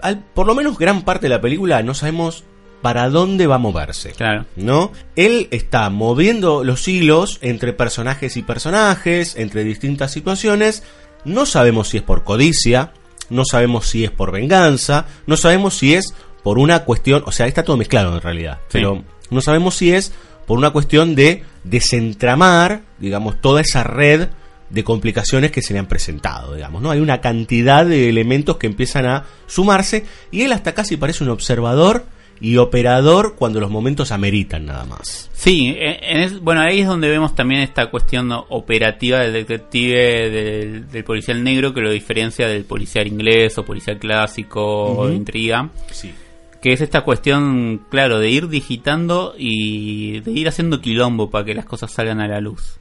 al- 0.00 0.18
por 0.34 0.46
lo 0.46 0.54
menos 0.54 0.78
gran 0.78 1.02
parte 1.02 1.26
de 1.26 1.30
la 1.34 1.40
película 1.40 1.82
no 1.82 1.94
sabemos 1.94 2.44
para 2.82 3.08
dónde 3.08 3.46
va 3.46 3.54
a 3.54 3.58
moverse. 3.58 4.12
Claro. 4.12 4.44
¿No? 4.56 4.92
Él 5.16 5.48
está 5.50 5.88
moviendo 5.90 6.64
los 6.64 6.86
hilos 6.86 7.38
entre 7.40 7.72
personajes 7.72 8.36
y 8.36 8.42
personajes, 8.42 9.36
entre 9.36 9.64
distintas 9.64 10.12
situaciones. 10.12 10.82
No 11.24 11.46
sabemos 11.46 11.88
si 11.88 11.96
es 11.98 12.02
por 12.02 12.24
codicia, 12.24 12.92
no 13.30 13.44
sabemos 13.46 13.86
si 13.86 14.04
es 14.04 14.10
por 14.10 14.32
venganza, 14.32 15.06
no 15.26 15.38
sabemos 15.38 15.78
si 15.78 15.94
es 15.94 16.12
por 16.42 16.58
una 16.58 16.80
cuestión, 16.84 17.22
o 17.24 17.32
sea, 17.32 17.46
está 17.46 17.62
todo 17.62 17.78
mezclado 17.78 18.14
en 18.14 18.20
realidad, 18.20 18.58
Sí. 18.64 18.68
pero 18.72 19.02
no 19.30 19.40
sabemos 19.40 19.76
si 19.76 19.92
es 19.94 20.12
por 20.46 20.58
una 20.58 20.68
cuestión 20.70 21.14
de 21.14 21.42
desentramar, 21.64 22.82
digamos, 22.98 23.40
toda 23.40 23.60
esa 23.62 23.82
red 23.84 24.28
de 24.74 24.84
complicaciones 24.84 25.50
que 25.52 25.62
se 25.62 25.72
le 25.72 25.78
han 25.78 25.86
presentado, 25.86 26.54
digamos, 26.54 26.82
¿no? 26.82 26.90
Hay 26.90 27.00
una 27.00 27.20
cantidad 27.20 27.86
de 27.86 28.08
elementos 28.08 28.56
que 28.56 28.66
empiezan 28.66 29.06
a 29.06 29.24
sumarse 29.46 30.04
y 30.30 30.42
él 30.42 30.52
hasta 30.52 30.74
casi 30.74 30.96
parece 30.96 31.22
un 31.24 31.30
observador 31.30 32.04
y 32.40 32.56
operador 32.56 33.36
cuando 33.36 33.60
los 33.60 33.70
momentos 33.70 34.10
ameritan 34.10 34.66
nada 34.66 34.84
más. 34.84 35.30
Sí, 35.32 35.74
en- 35.78 36.20
es- 36.20 36.40
bueno, 36.40 36.62
ahí 36.62 36.80
es 36.80 36.86
donde 36.88 37.08
vemos 37.08 37.34
también 37.36 37.60
esta 37.62 37.86
cuestión 37.90 38.30
operativa 38.32 39.20
del 39.20 39.32
detective, 39.32 40.30
del, 40.30 40.90
del 40.90 41.04
policial 41.04 41.42
negro, 41.44 41.72
que 41.72 41.80
lo 41.80 41.90
diferencia 41.92 42.48
del 42.48 42.64
policial 42.64 43.06
inglés 43.06 43.56
o 43.56 43.64
policial 43.64 43.98
clásico 44.00 44.62
o 44.96 45.08
de 45.08 45.14
intriga. 45.14 45.70
Sí. 45.92 46.12
Que 46.60 46.72
es 46.72 46.80
esta 46.80 47.02
cuestión, 47.02 47.82
claro, 47.90 48.18
de 48.18 48.30
ir 48.30 48.48
digitando 48.48 49.34
y 49.38 50.20
de 50.20 50.32
ir 50.32 50.48
haciendo 50.48 50.80
quilombo 50.80 51.30
para 51.30 51.44
que 51.44 51.54
las 51.54 51.66
cosas 51.66 51.92
salgan 51.92 52.20
a 52.20 52.26
la 52.26 52.40
luz. 52.40 52.76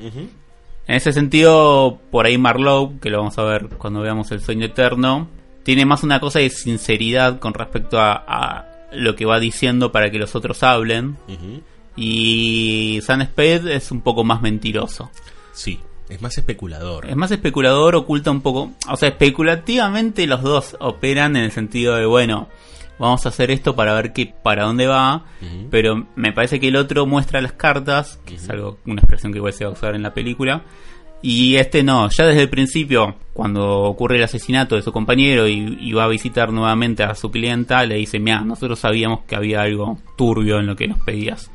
En 0.88 0.96
ese 0.96 1.14
sentido, 1.14 2.00
por 2.12 2.26
ahí 2.26 2.38
Marlowe, 2.38 3.00
que 3.00 3.10
lo 3.10 3.20
vamos 3.20 3.38
a 3.38 3.44
ver 3.44 3.70
cuando 3.78 4.02
veamos 4.02 4.32
El 4.32 4.42
Sueño 4.42 4.66
Eterno, 4.66 5.28
tiene 5.64 5.86
más 5.86 6.04
una 6.04 6.20
cosa 6.20 6.40
de 6.40 6.50
sinceridad 6.50 7.40
con 7.40 7.54
respecto 7.54 8.00
a, 8.00 8.24
a 8.28 8.74
lo 8.92 9.16
que 9.16 9.26
va 9.26 9.40
diciendo 9.40 9.92
para 9.92 10.12
que 10.12 10.20
los 10.20 10.36
otros 10.36 10.64
hablen. 10.64 11.18
Y 11.96 13.00
Sam 13.04 13.24
Spade 13.24 13.76
es 13.76 13.92
un 13.92 14.02
poco 14.02 14.24
más 14.24 14.42
mentiroso. 14.42 15.10
Sí, 15.54 15.80
es 16.10 16.22
más 16.22 16.38
especulador. 16.38 17.10
Es 17.10 17.16
más 17.16 17.32
especulador, 17.32 17.96
oculta 17.96 18.32
un 18.32 18.42
poco. 18.42 18.72
O 18.90 18.98
sea, 18.98 19.10
especulativamente 19.10 20.28
los 20.28 20.42
dos 20.42 20.76
operan 20.80 21.36
en 21.36 21.44
el 21.46 21.52
sentido 21.52 21.96
de, 21.96 22.06
bueno, 22.06 22.50
vamos 23.00 23.26
a 23.26 23.30
hacer 23.30 23.52
esto 23.52 23.76
para 23.76 23.94
ver 23.94 24.14
qué, 24.14 24.34
para 24.44 24.64
dónde 24.64 24.88
va. 24.88 25.26
Pero 25.72 26.08
me 26.16 26.32
parece 26.32 26.60
que 26.60 26.68
el 26.70 26.76
otro 26.76 27.06
muestra 27.06 27.42
las 27.42 27.54
cartas, 27.54 28.20
que 28.26 28.36
es 28.36 28.50
algo, 28.50 28.78
una 28.86 29.02
expresión 29.02 29.32
que 29.32 29.40
igual 29.40 29.54
se 29.54 29.66
va 29.66 29.72
a 29.72 29.74
usar 29.74 29.96
en 29.96 30.04
la 30.04 30.14
película. 30.14 30.64
Y 31.22 31.56
este 31.56 31.84
no, 31.84 32.10
ya 32.10 32.26
desde 32.26 32.42
el 32.42 32.50
principio, 32.50 33.16
cuando 33.32 33.84
ocurre 33.84 34.18
el 34.18 34.24
asesinato 34.24 34.76
de 34.76 34.82
su 34.82 34.92
compañero 34.92 35.48
y, 35.48 35.78
y 35.80 35.94
va 35.94 36.04
a 36.04 36.08
visitar 36.10 36.52
nuevamente 36.52 37.02
a 37.04 37.16
su 37.16 37.32
clienta, 37.32 37.86
le 37.86 37.96
dice, 37.96 38.20
mira, 38.20 38.42
nosotros 38.42 38.80
sabíamos 38.80 39.22
que 39.26 39.36
había 39.38 39.62
algo 39.62 39.98
turbio 40.18 40.60
en 40.60 40.68
lo 40.68 40.76
que 40.76 40.88
nos 40.90 41.00
pedías. 41.00 41.50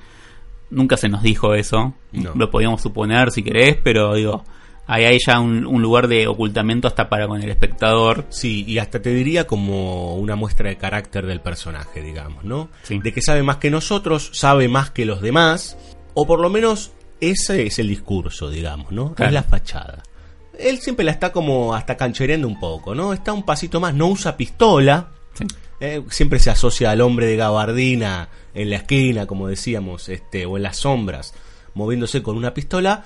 Nunca 0.70 0.96
se 0.96 1.08
nos 1.10 1.22
dijo 1.22 1.54
eso, 1.54 1.92
No. 2.12 2.32
lo 2.34 2.50
podíamos 2.50 2.80
suponer 2.80 3.30
si 3.30 3.42
querés, 3.42 3.76
pero 3.82 4.14
digo, 4.14 4.42
ahí 4.88 5.04
hay 5.04 5.18
ya 5.24 5.38
un, 5.38 5.66
un 5.66 5.80
lugar 5.80 6.08
de 6.08 6.26
ocultamiento 6.26 6.88
hasta 6.88 7.08
para 7.08 7.28
con 7.28 7.40
el 7.40 7.50
espectador. 7.50 8.24
Sí, 8.30 8.64
y 8.66 8.78
hasta 8.78 9.00
te 9.00 9.10
diría 9.10 9.46
como 9.46 10.16
una 10.16 10.34
muestra 10.34 10.70
de 10.70 10.76
carácter 10.76 11.26
del 11.26 11.40
personaje, 11.40 12.02
digamos, 12.02 12.42
¿no? 12.42 12.70
Sí. 12.82 12.98
De 12.98 13.12
que 13.12 13.22
sabe 13.22 13.44
más 13.44 13.58
que 13.58 13.70
nosotros, 13.70 14.30
sabe 14.32 14.68
más 14.68 14.90
que 14.90 15.04
los 15.04 15.20
demás, 15.20 15.78
o 16.14 16.26
por 16.26 16.40
lo 16.40 16.50
menos 16.50 16.90
ese 17.20 17.66
es 17.66 17.78
el 17.78 17.88
discurso, 17.88 18.50
digamos, 18.50 18.90
¿no? 18.90 19.14
Claro. 19.14 19.28
Es 19.28 19.34
la 19.34 19.42
fachada. 19.44 20.02
Él 20.58 20.78
siempre 20.80 21.04
la 21.04 21.12
está 21.12 21.30
como 21.30 21.74
hasta 21.74 21.96
canchereando 21.96 22.48
un 22.48 22.58
poco, 22.58 22.94
¿no? 22.94 23.12
Está 23.12 23.32
un 23.32 23.44
pasito 23.44 23.78
más, 23.78 23.94
no 23.94 24.08
usa 24.08 24.36
pistola, 24.36 25.10
Sí. 25.34 25.46
Eh, 25.80 26.02
siempre 26.10 26.40
se 26.40 26.50
asocia 26.50 26.90
al 26.90 27.00
hombre 27.00 27.26
de 27.26 27.36
gabardina 27.36 28.28
en 28.54 28.70
la 28.70 28.76
esquina, 28.76 29.26
como 29.26 29.46
decíamos, 29.46 30.08
este, 30.08 30.46
o 30.46 30.56
en 30.56 30.64
las 30.64 30.78
sombras, 30.78 31.34
moviéndose 31.74 32.22
con 32.22 32.36
una 32.36 32.54
pistola. 32.54 33.04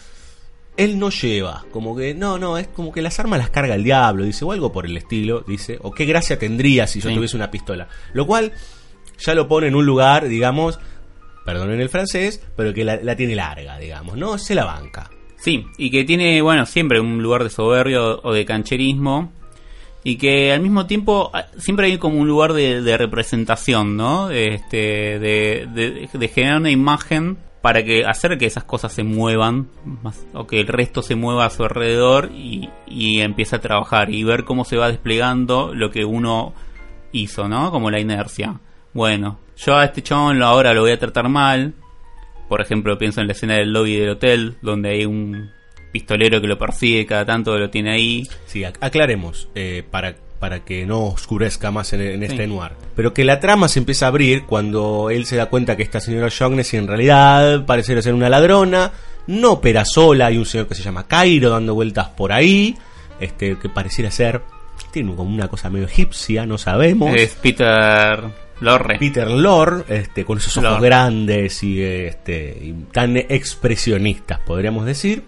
Él 0.76 0.98
no 0.98 1.10
lleva, 1.10 1.64
como 1.70 1.94
que, 1.94 2.14
no, 2.14 2.38
no, 2.38 2.56
es 2.56 2.66
como 2.68 2.92
que 2.92 3.02
las 3.02 3.18
armas 3.20 3.38
las 3.38 3.50
carga 3.50 3.74
el 3.74 3.84
diablo, 3.84 4.24
dice, 4.24 4.44
o 4.44 4.52
algo 4.52 4.72
por 4.72 4.86
el 4.86 4.96
estilo, 4.96 5.44
dice, 5.46 5.78
o 5.82 5.90
qué 5.92 6.06
gracia 6.06 6.38
tendría 6.38 6.86
si 6.86 7.00
yo 7.00 7.10
Sí. 7.10 7.14
tuviese 7.14 7.36
una 7.36 7.50
pistola. 7.50 7.88
Lo 8.14 8.26
cual 8.26 8.52
ya 9.18 9.34
lo 9.34 9.46
pone 9.48 9.66
en 9.68 9.74
un 9.74 9.84
lugar, 9.84 10.28
digamos, 10.28 10.80
perdonen 11.44 11.80
el 11.80 11.88
francés, 11.90 12.42
pero 12.56 12.72
que 12.72 12.84
la, 12.84 12.96
la 13.02 13.16
tiene 13.16 13.34
larga, 13.34 13.78
digamos, 13.78 14.16
¿no? 14.16 14.38
Se 14.38 14.54
la 14.54 14.64
banca. 14.64 15.10
Sí, 15.36 15.66
y 15.76 15.90
que 15.90 16.04
tiene, 16.04 16.40
bueno, 16.40 16.64
siempre 16.66 17.00
un 17.00 17.22
lugar 17.22 17.42
de 17.44 17.50
soberbio 17.50 18.20
o 18.22 18.32
de 18.32 18.44
cancherismo. 18.46 19.32
Y 20.04 20.16
que 20.16 20.52
al 20.52 20.60
mismo 20.60 20.86
tiempo 20.86 21.30
ah, 21.32 21.46
siempre 21.58 21.86
hay 21.86 21.98
como 21.98 22.16
un 22.18 22.26
lugar 22.26 22.54
de, 22.54 22.80
de 22.82 22.96
representación, 22.98 23.96
¿no? 23.96 24.30
Este, 24.30 25.18
de, 25.20 25.68
de, 25.72 26.08
de 26.12 26.28
generar 26.28 26.58
una 26.58 26.70
imagen 26.70 27.38
para 27.62 27.82
que 27.84 28.04
hacer 28.04 28.36
que 28.38 28.46
esas 28.46 28.64
cosas 28.64 28.92
se 28.92 29.04
muevan 29.04 29.68
más, 30.02 30.26
o 30.34 30.46
que 30.46 30.60
el 30.60 30.66
resto 30.66 31.00
se 31.00 31.14
mueva 31.14 31.46
a 31.46 31.50
su 31.50 31.62
alrededor 31.62 32.30
y, 32.34 32.68
y 32.86 33.20
empiece 33.20 33.56
a 33.56 33.60
trabajar 33.60 34.10
y 34.10 34.24
ver 34.24 34.44
cómo 34.44 34.64
se 34.64 34.76
va 34.76 34.88
desplegando 34.88 35.72
lo 35.74 35.90
que 35.90 36.04
uno 36.04 36.52
hizo, 37.12 37.48
¿no? 37.48 37.70
Como 37.70 37.90
la 37.90 38.00
inercia. 38.00 38.58
Bueno, 38.92 39.38
yo 39.56 39.76
a 39.76 39.84
este 39.84 40.02
chabón 40.02 40.42
ahora 40.42 40.74
lo 40.74 40.82
voy 40.82 40.90
a 40.90 40.98
tratar 40.98 41.28
mal. 41.28 41.74
Por 42.48 42.60
ejemplo, 42.60 42.98
pienso 42.98 43.20
en 43.20 43.28
la 43.28 43.32
escena 43.32 43.54
del 43.54 43.72
lobby 43.72 43.96
del 43.96 44.10
hotel, 44.10 44.56
donde 44.60 44.90
hay 44.90 45.06
un 45.06 45.50
pistolero 45.92 46.40
que 46.40 46.48
lo 46.48 46.58
persigue 46.58 47.06
cada 47.06 47.24
tanto, 47.24 47.56
lo 47.56 47.70
tiene 47.70 47.92
ahí. 47.92 48.26
Sí, 48.46 48.60
ac- 48.62 48.76
aclaremos, 48.80 49.48
eh, 49.54 49.84
para, 49.90 50.16
para 50.42 50.64
que 50.64 50.84
no 50.84 51.04
oscurezca 51.04 51.70
más 51.70 51.92
en, 51.92 52.00
en 52.00 52.22
este 52.24 52.46
Sí. 52.46 52.46
noir. 52.48 52.72
Pero 52.96 53.14
que 53.14 53.24
la 53.24 53.38
trama 53.38 53.68
se 53.68 53.78
empieza 53.78 54.06
a 54.06 54.08
abrir 54.08 54.42
cuando 54.44 55.08
él 55.08 55.24
se 55.24 55.36
da 55.36 55.46
cuenta 55.46 55.76
que 55.76 55.84
esta 55.84 56.00
señora 56.00 56.30
Jones 56.36 56.74
en 56.74 56.88
realidad 56.88 57.64
parece 57.64 58.02
ser 58.02 58.12
una 58.12 58.28
ladrona, 58.28 58.90
no 59.28 59.52
opera 59.52 59.84
sola, 59.84 60.26
hay 60.26 60.38
un 60.38 60.44
señor 60.44 60.66
que 60.66 60.74
se 60.74 60.82
llama 60.82 61.06
Cairo 61.06 61.50
dando 61.50 61.74
vueltas 61.74 62.08
por 62.08 62.32
ahí, 62.32 62.76
este 63.20 63.56
que 63.56 63.68
pareciera 63.68 64.10
ser, 64.10 64.42
tiene 64.90 65.14
como 65.14 65.32
una 65.32 65.46
cosa 65.46 65.70
medio 65.70 65.86
egipcia, 65.86 66.44
no 66.44 66.58
sabemos. 66.58 67.14
Es 67.14 67.34
Peter 67.34 68.18
Lorre. 68.58 68.98
Peter 68.98 69.30
Lorre, 69.30 69.84
este, 69.90 70.24
con 70.24 70.38
esos 70.38 70.56
ojos 70.56 70.80
grandes 70.80 71.62
y, 71.62 71.80
este, 71.80 72.58
y 72.60 72.72
tan 72.90 73.16
expresionistas, 73.16 74.40
podríamos 74.40 74.86
decir, 74.86 75.22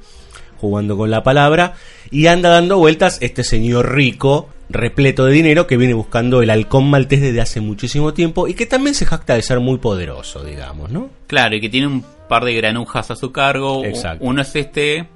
jugando 0.60 0.96
con 0.96 1.08
la 1.08 1.22
palabra, 1.22 1.74
y 2.10 2.26
anda 2.26 2.48
dando 2.48 2.78
vueltas 2.78 3.18
este 3.20 3.44
señor 3.44 3.94
rico, 3.94 4.48
repleto 4.74 5.24
de 5.24 5.32
dinero, 5.32 5.66
que 5.66 5.76
viene 5.76 5.94
buscando 5.94 6.42
el 6.42 6.50
halcón 6.50 6.90
maltés 6.90 7.22
desde 7.22 7.40
hace 7.40 7.60
muchísimo 7.60 8.12
tiempo 8.12 8.46
y 8.48 8.54
que 8.54 8.66
también 8.66 8.94
se 8.94 9.06
jacta 9.06 9.34
de 9.34 9.42
ser 9.42 9.60
muy 9.60 9.78
poderoso, 9.78 10.44
digamos, 10.44 10.90
¿no? 10.90 11.08
Claro, 11.26 11.56
y 11.56 11.60
que 11.60 11.70
tiene 11.70 11.86
un 11.86 12.04
par 12.28 12.44
de 12.44 12.54
granujas 12.54 13.10
a 13.10 13.16
su 13.16 13.32
cargo. 13.32 13.84
Exacto. 13.84 14.24
Uno 14.24 14.42
es 14.42 14.54
este, 14.54 15.08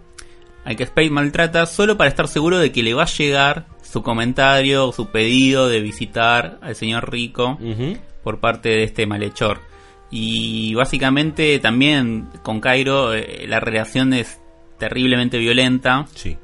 al 0.64 0.76
que 0.76 0.86
Spade 0.86 1.10
maltrata, 1.10 1.66
solo 1.66 1.96
para 1.96 2.08
estar 2.08 2.28
seguro 2.28 2.58
de 2.58 2.72
que 2.72 2.82
le 2.82 2.94
va 2.94 3.02
a 3.02 3.06
llegar 3.06 3.66
su 3.82 4.02
comentario, 4.02 4.92
su 4.92 5.08
pedido 5.08 5.68
de 5.68 5.80
visitar 5.80 6.58
al 6.60 6.76
señor 6.76 7.10
rico 7.10 7.58
por 8.22 8.40
parte 8.40 8.68
de 8.70 8.84
este 8.84 9.06
malhechor. 9.06 9.60
Y 10.10 10.74
básicamente 10.74 11.58
también 11.58 12.28
con 12.42 12.60
Cairo 12.60 13.14
eh, 13.14 13.44
la 13.46 13.60
relación 13.60 14.14
es 14.14 14.40
terriblemente 14.78 15.38
violenta. 15.38 16.06
Sí. 16.14 16.36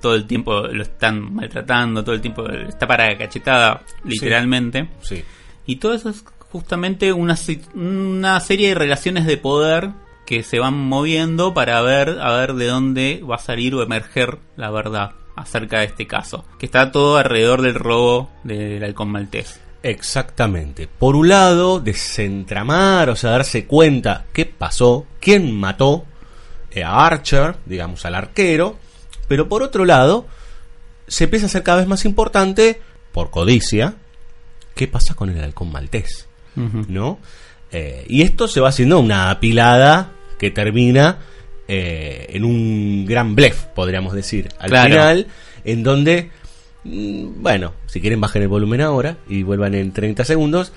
Todo 0.00 0.14
el 0.14 0.26
tiempo 0.26 0.62
lo 0.62 0.82
están 0.82 1.34
maltratando, 1.34 2.02
todo 2.02 2.14
el 2.14 2.20
tiempo 2.20 2.48
está 2.48 2.86
para 2.86 3.16
cachetada, 3.18 3.82
literalmente. 4.04 4.88
Sí. 5.00 5.22
Y 5.66 5.76
todo 5.76 5.94
eso 5.94 6.08
es 6.08 6.24
justamente 6.50 7.12
una, 7.12 7.36
una 7.74 8.40
serie 8.40 8.68
de 8.68 8.74
relaciones 8.74 9.26
de 9.26 9.36
poder 9.36 9.90
que 10.26 10.42
se 10.42 10.58
van 10.58 10.74
moviendo 10.74 11.52
para 11.52 11.80
ver 11.82 12.18
a 12.20 12.32
ver 12.36 12.54
de 12.54 12.66
dónde 12.66 13.24
va 13.28 13.36
a 13.36 13.38
salir 13.38 13.74
o 13.74 13.82
emerger 13.82 14.38
la 14.56 14.70
verdad 14.70 15.12
acerca 15.36 15.80
de 15.80 15.86
este 15.86 16.06
caso. 16.06 16.44
Que 16.58 16.66
está 16.66 16.92
todo 16.92 17.16
alrededor 17.16 17.62
del 17.62 17.74
robo 17.74 18.30
del 18.44 18.82
halcón 18.84 19.10
maltés. 19.10 19.60
Exactamente. 19.82 20.86
Por 20.86 21.16
un 21.16 21.28
lado, 21.28 21.80
desentramar, 21.80 23.10
o 23.10 23.16
sea, 23.16 23.32
darse 23.32 23.66
cuenta 23.66 24.26
qué 24.32 24.46
pasó, 24.46 25.06
quién 25.20 25.52
mató 25.52 26.04
eh, 26.70 26.84
a 26.84 27.04
Archer, 27.04 27.56
digamos, 27.66 28.04
al 28.06 28.14
arquero. 28.14 28.78
Pero 29.28 29.48
por 29.48 29.62
otro 29.62 29.84
lado, 29.84 30.26
se 31.06 31.24
empieza 31.24 31.46
a 31.46 31.48
ser 31.48 31.62
cada 31.62 31.78
vez 31.78 31.86
más 31.86 32.04
importante, 32.04 32.80
por 33.12 33.30
codicia, 33.30 33.94
qué 34.74 34.88
pasa 34.88 35.14
con 35.14 35.30
el 35.30 35.42
halcón 35.42 35.70
maltés. 35.72 36.28
¿no? 36.54 37.18
Eh, 37.70 38.04
y 38.08 38.22
esto 38.22 38.46
se 38.48 38.60
va 38.60 38.68
haciendo 38.68 38.98
una 39.00 39.30
apilada 39.30 40.12
que 40.38 40.50
termina 40.50 41.18
eh, 41.68 42.26
en 42.30 42.44
un 42.44 43.06
gran 43.06 43.34
blef, 43.34 43.64
podríamos 43.74 44.12
decir, 44.12 44.48
al 44.58 44.68
Claro. 44.68 44.90
final, 44.90 45.26
en 45.64 45.82
donde, 45.82 46.30
mm, 46.84 47.42
bueno, 47.42 47.72
si 47.86 48.00
quieren 48.02 48.20
bajen 48.20 48.42
el 48.42 48.48
volumen 48.48 48.82
ahora 48.82 49.16
y 49.28 49.42
vuelvan 49.44 49.74
en 49.74 49.92
30 49.92 50.24
segundos, 50.26 50.72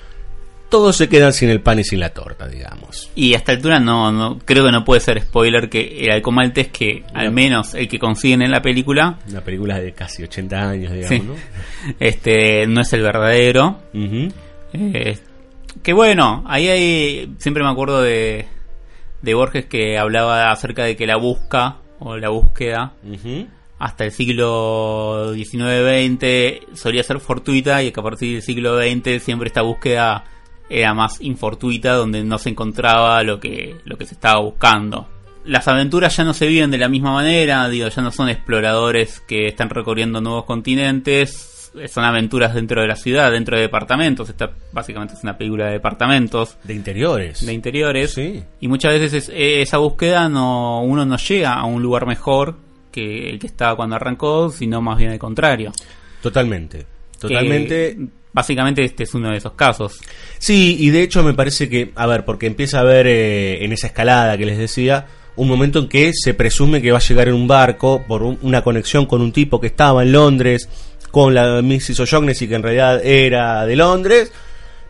todos 0.75 0.97
se 0.97 1.07
quedan 1.07 1.31
sin 1.31 1.49
el 1.49 1.61
pan 1.61 1.79
y 1.79 1.83
sin 1.85 1.99
la 2.01 2.09
torta, 2.09 2.47
digamos. 2.49 3.09
Y 3.15 3.33
a 3.33 3.37
esta 3.37 3.53
altura 3.53 3.79
no, 3.79 4.11
no 4.11 4.39
creo 4.43 4.65
que 4.65 4.71
no 4.73 4.83
puede 4.83 4.99
ser 4.99 5.21
spoiler 5.21 5.69
que 5.69 5.99
el 6.03 6.11
halcón 6.11 6.35
maltés 6.35 6.67
que 6.67 7.03
al 7.13 7.27
No. 7.27 7.31
menos 7.31 7.73
el 7.75 7.87
que 7.87 7.97
consiguen 7.97 8.41
en 8.41 8.51
la 8.51 8.61
película 8.61 9.17
Una 9.29 9.39
película 9.41 9.79
de 9.79 9.93
casi 9.93 10.23
80 10.23 10.69
años, 10.69 10.91
sí, 11.07 11.15
digamos, 11.15 11.37
este 11.99 12.67
no 12.67 12.81
es 12.81 12.91
el 12.91 13.01
verdadero. 13.01 13.79
¿no? 13.93 14.29
Eh, 14.73 15.17
que 15.81 15.93
bueno, 15.93 16.43
ahí 16.47 16.67
hay. 16.67 17.33
Siempre 17.37 17.63
me 17.63 17.69
acuerdo 17.69 18.01
de, 18.01 18.45
de 19.21 19.33
Borges 19.33 19.65
que 19.65 19.97
hablaba 19.97 20.51
acerca 20.51 20.83
de 20.83 20.95
que 20.97 21.07
la 21.07 21.15
busca 21.15 21.77
o 21.99 22.17
la 22.17 22.27
búsqueda 22.29 22.91
hasta 23.79 24.03
el 24.05 24.11
siglo 24.11 25.33
XIX-XX 25.33 26.77
solía 26.77 27.03
ser 27.03 27.19
fortuita 27.19 27.83
y 27.83 27.91
que 27.91 27.99
a 27.99 28.03
partir 28.03 28.33
del 28.33 28.41
siglo 28.41 28.77
XX 28.81 29.21
siempre 29.23 29.47
esta 29.47 29.61
búsqueda 29.61 30.23
era 30.69 30.93
más 30.93 31.21
infortuita 31.21 31.93
donde 31.93 32.23
no 32.23 32.37
se 32.37 32.49
encontraba 32.49 33.21
lo 33.23 33.39
que, 33.39 33.75
lo 33.85 33.97
que 33.97 34.05
se 34.05 34.13
estaba 34.15 34.39
buscando. 34.41 35.07
Las 35.45 35.67
aventuras 35.67 36.15
ya 36.17 36.23
no 36.23 36.33
se 36.33 36.47
viven 36.47 36.71
de 36.71 36.79
la 36.79 36.89
misma 36.89 37.13
manera, 37.13 37.69
digo, 37.69 37.87
ya 37.87 38.01
no 38.01 38.11
son 38.11 38.29
exploradores 38.29 39.19
que 39.27 39.47
están 39.47 39.69
recorriendo 39.69 40.19
nuevos 40.21 40.45
continentes, 40.45 41.71
son 41.87 42.03
aventuras 42.03 42.55
dentro 42.55 42.81
de 42.81 42.87
la 42.87 42.95
ciudad, 42.95 43.31
dentro 43.31 43.55
de 43.57 43.63
departamentos, 43.63 44.27
esta 44.29 44.49
básicamente 44.71 45.13
es 45.13 45.23
una 45.23 45.37
película 45.37 45.65
de 45.65 45.73
departamentos, 45.73 46.57
De 46.63 46.73
interiores. 46.73 47.45
de 47.45 47.53
interiores. 47.53 48.13
Sí. 48.13 48.41
Y 48.61 48.67
muchas 48.67 48.93
veces 48.93 49.13
es- 49.13 49.29
eh, 49.29 49.61
esa 49.61 49.77
búsqueda 49.77 50.29
no 50.29 50.81
uno 50.81 51.05
no 51.05 51.17
llega 51.17 51.53
a 51.53 51.65
un 51.65 51.83
lugar 51.83 52.07
mejor 52.07 52.55
que 52.91 53.29
el 53.29 53.37
que 53.39 53.47
estaba 53.47 53.75
cuando 53.75 53.97
arrancó, 53.97 54.49
sino 54.49 54.81
más 54.81 54.97
bien 54.97 55.11
al 55.11 55.19
contrario. 55.19 55.73
Totalmente. 56.21 56.85
Totalmente. 57.19 57.95
Que, 57.97 58.07
básicamente 58.35 58.83
este 58.83 59.03
es 59.03 59.13
uno 59.15 59.31
de 59.31 59.37
esos 59.37 59.53
casos. 59.53 59.99
Sí, 60.37 60.75
y 60.79 60.89
de 60.89 61.01
hecho 61.03 61.23
me 61.23 61.33
parece 61.33 61.69
que, 61.69 61.91
a 61.95 62.05
ver, 62.05 62.25
porque 62.25 62.45
empieza 62.47 62.77
a 62.77 62.81
haber 62.81 63.07
eh, 63.07 63.63
en 63.63 63.71
esa 63.71 63.87
escalada 63.87 64.37
que 64.37 64.45
les 64.45 64.57
decía, 64.57 65.07
un 65.37 65.47
momento 65.47 65.79
en 65.79 65.87
que 65.87 66.11
se 66.13 66.33
presume 66.33 66.81
que 66.81 66.91
va 66.91 66.97
a 66.97 67.01
llegar 67.01 67.29
en 67.29 67.33
un 67.33 67.47
barco 67.47 68.03
por 68.07 68.23
un- 68.23 68.37
una 68.41 68.61
conexión 68.61 69.05
con 69.05 69.21
un 69.21 69.31
tipo 69.31 69.59
que 69.61 69.67
estaba 69.67 70.03
en 70.03 70.11
Londres, 70.11 70.69
con 71.11 71.33
la 71.33 71.61
Mrs. 71.61 72.01
O'Shaughnessy, 72.01 72.47
que 72.49 72.55
en 72.55 72.63
realidad 72.63 73.03
era 73.05 73.65
de 73.65 73.75
Londres, 73.77 74.31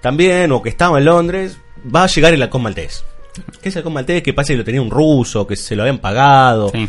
también, 0.02 0.52
o 0.52 0.62
que 0.62 0.70
estaba 0.70 0.98
en 0.98 1.06
Londres, 1.06 1.58
va 1.96 2.04
a 2.04 2.08
llegar 2.08 2.34
el 2.34 2.42
halcón 2.42 2.64
maltés. 2.64 3.04
¿Qué 3.62 3.70
es 3.70 3.76
el 3.76 3.80
halcón 3.80 3.94
maltés? 3.94 4.24
Que 4.24 4.34
parece 4.34 4.54
que 4.54 4.58
lo 4.58 4.64
tenía 4.66 4.82
un 4.82 4.90
ruso, 4.90 5.46
que 5.46 5.56
se 5.56 5.76
lo 5.76 5.84
habían 5.84 6.00
pagado. 6.00 6.70
Sí. 6.70 6.88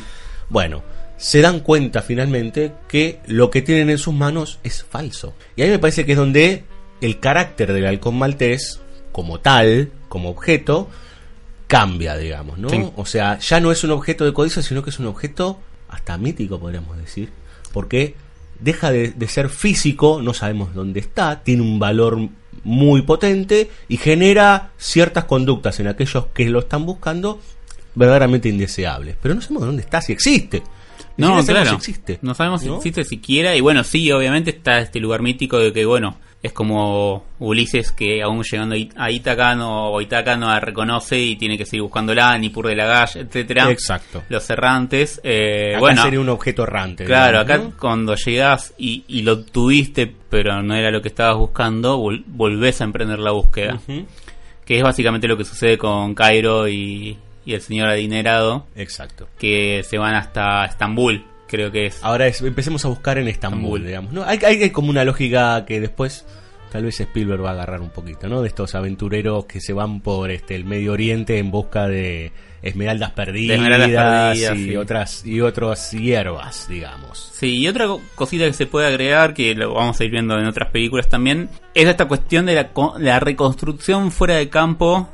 Bueno, 0.49 0.83
se 1.17 1.41
dan 1.41 1.61
cuenta 1.61 2.03
finalmente 2.03 2.73
que 2.89 3.21
lo 3.27 3.51
que 3.51 3.63
tienen 3.63 3.91
en 3.91 3.99
sus 3.99 4.15
manos 4.15 4.59
es 4.63 4.85
falso. 4.85 5.35
Y 5.57 5.63
a 5.63 5.65
mí 5.65 5.71
me 5.71 5.79
parece 5.79 6.05
que 6.05 6.13
es 6.13 6.19
donde 6.19 6.65
el 7.01 7.21
carácter 7.21 7.73
del 7.73 7.87
halcón 7.87 8.19
maltés, 8.19 8.81
como 9.13 9.41
tal, 9.41 9.91
como 10.09 10.31
objeto, 10.31 10.89
cambia, 11.67 12.17
digamos, 12.17 12.59
¿no? 12.59 12.69
Sí. 12.69 12.85
O 12.97 13.07
sea, 13.07 13.39
ya 13.39 13.61
no 13.61 13.73
es 13.73 13.83
un 13.85 13.91
objeto 13.91 14.25
de 14.25 14.33
codicia, 14.33 14.63
sino 14.63 14.83
que 14.83 14.91
es 14.91 14.99
un 14.99 15.07
objeto 15.07 15.59
hasta 15.89 16.19
mítico, 16.19 16.61
podríamos 16.61 16.97
decir. 16.99 17.31
Porque 17.73 18.15
deja 18.61 18.91
de, 18.91 19.11
de 19.11 19.29
ser 19.29 19.49
físico, 19.49 20.21
no 20.23 20.35
sabemos 20.35 20.75
dónde 20.75 21.01
está, 21.01 21.43
tiene 21.43 21.63
un 21.63 21.79
valor 21.79 22.29
muy 22.65 23.03
potente 23.03 23.71
y 23.89 23.97
genera 23.97 24.71
ciertas 24.77 25.25
conductas 25.25 25.79
en 25.81 25.87
aquellos 25.89 26.27
que 26.35 26.49
lo 26.49 26.61
están 26.61 26.85
buscando 26.87 27.41
verdaderamente 27.95 28.49
indeseables. 28.49 29.17
Pero 29.21 29.35
no 29.35 29.41
sabemos 29.41 29.65
dónde 29.67 29.83
está, 29.83 30.01
si 30.01 30.13
existe. 30.13 30.63
No, 31.17 31.43
claro. 31.45 31.71
si 31.71 31.77
existe. 31.77 32.19
No 32.23 32.35
sabemos 32.35 32.63
¿no? 32.65 32.73
si 32.73 32.77
existe 32.89 33.05
siquiera. 33.05 33.55
Y 33.57 33.61
bueno, 33.61 33.85
sí, 33.85 34.11
obviamente 34.13 34.51
está 34.51 34.79
este 34.81 35.01
lugar 35.01 35.23
mítico 35.23 35.59
de 35.59 35.73
que, 35.73 35.85
bueno, 35.87 36.19
es 36.43 36.53
como 36.53 37.25
Ulises 37.41 37.91
que 37.91 38.23
aún 38.23 38.43
llegando 38.45 38.75
a 38.75 38.79
Í- 38.79 38.93
a 38.97 39.11
Ítaca 39.11 39.55
no, 39.57 39.91
o 39.91 40.01
Ítaca 40.01 40.37
no 40.37 40.49
la 40.49 40.61
reconoce 40.61 41.19
y 41.19 41.37
tiene 41.37 41.57
que 41.59 41.65
seguir 41.65 41.83
buscándola, 41.83 42.37
Nippur 42.39 42.69
de 42.69 42.77
la 42.77 42.85
Galle, 42.85 43.21
etcétera. 43.21 43.71
Exacto. 43.71 44.23
Los 44.29 44.49
errantes. 44.51 45.21
Eh, 45.25 45.71
Acá 45.73 45.81
bueno, 45.81 46.03
sería 46.03 46.21
un 46.21 46.29
objeto 46.29 46.63
errante. 46.65 47.05
Claro, 47.05 47.43
digamos, 47.43 47.67
acá 47.67 47.71
¿no? 47.75 47.81
cuando 47.81 48.15
llegás 48.15 48.75
y, 48.79 49.05
y 49.09 49.23
lo 49.23 49.41
tuviste, 49.45 50.15
pero 50.29 50.63
no 50.63 50.75
era 50.75 50.91
lo 50.91 51.01
que 51.03 51.09
estabas 51.09 51.37
buscando, 51.39 51.99
vol- 51.99 52.23
volvés 52.27 52.81
a 52.81 52.85
emprender 52.85 53.19
la 53.19 53.33
búsqueda. 53.33 53.81
Que 54.65 54.79
es 54.79 54.83
básicamente 54.83 55.27
lo 55.29 55.37
que 55.37 55.45
sucede 55.45 55.79
con 55.79 56.15
Cairo 56.15 56.69
y, 56.69 57.17
y 57.47 57.55
el 57.55 57.63
señor 57.63 57.89
adinerado, 57.89 58.67
Exacto. 58.77 59.27
que 59.39 59.83
se 59.89 59.97
van 59.97 60.15
hasta 60.15 60.65
Estambul, 60.67 61.25
creo 61.49 61.71
que 61.73 61.87
es. 61.87 62.03
Ahora 62.03 62.27
es- 62.27 62.43
empecemos 62.43 62.85
a 62.85 62.89
buscar 62.89 63.17
en 63.19 63.29
Estambul, 63.29 63.81
Estambul. 63.81 63.87
digamos. 63.87 64.13
¿no? 64.13 64.25
Hay, 64.25 64.39
hay, 64.45 64.63
hay 64.65 64.71
como 64.71 64.91
una 64.91 65.05
lógica 65.05 65.65
que 65.65 65.81
después 65.81 66.27
tal 66.73 66.85
vez 66.85 67.01
Spielberg 67.01 67.43
va 67.45 67.51
a 67.51 67.53
agarrar 67.53 67.81
un 67.81 67.91
poquito, 67.91 68.29
¿no? 68.29 68.43
De 68.43 68.49
estos 68.49 68.75
aventureros 68.75 69.47
que 69.47 69.61
se 69.61 69.73
van 69.73 70.01
por 70.01 70.31
este 70.31 70.57
el 70.57 70.65
Medio 70.65 70.93
Oriente 70.93 71.39
en 71.39 71.51
busca 71.51 71.87
de 71.89 72.33
esmeraldas 72.61 73.13
perdidas, 73.13 73.57
esmeraldas 73.59 73.89
perdidas, 73.89 74.57
y 74.59 74.65
sí. 74.71 74.77
otras 74.77 75.25
y 75.25 75.41
otras 75.41 75.93
hierbas, 75.93 76.69
digamos. 76.69 77.31
Sí, 77.33 77.59
y 77.59 77.69
otra 77.69 77.87
co- 77.87 78.03
cosita 78.17 78.45
que 78.47 78.53
se 78.53 78.67
puede 78.67 78.89
agregar, 78.89 79.33
que 79.33 79.55
lo 79.55 79.75
vamos 79.75 80.01
a 80.01 80.05
ir 80.05 80.11
viendo 80.11 80.37
en 80.37 80.47
otras 80.47 80.71
películas 80.73 81.09
también, 81.09 81.49
es 81.75 81.87
esta 81.89 82.07
cuestión 82.09 82.45
de 82.47 82.57
la, 82.57 82.71
la 82.99 83.21
reconstrucción 83.21 84.11
fuera 84.11 84.35
de 84.35 84.49
campo 84.49 85.09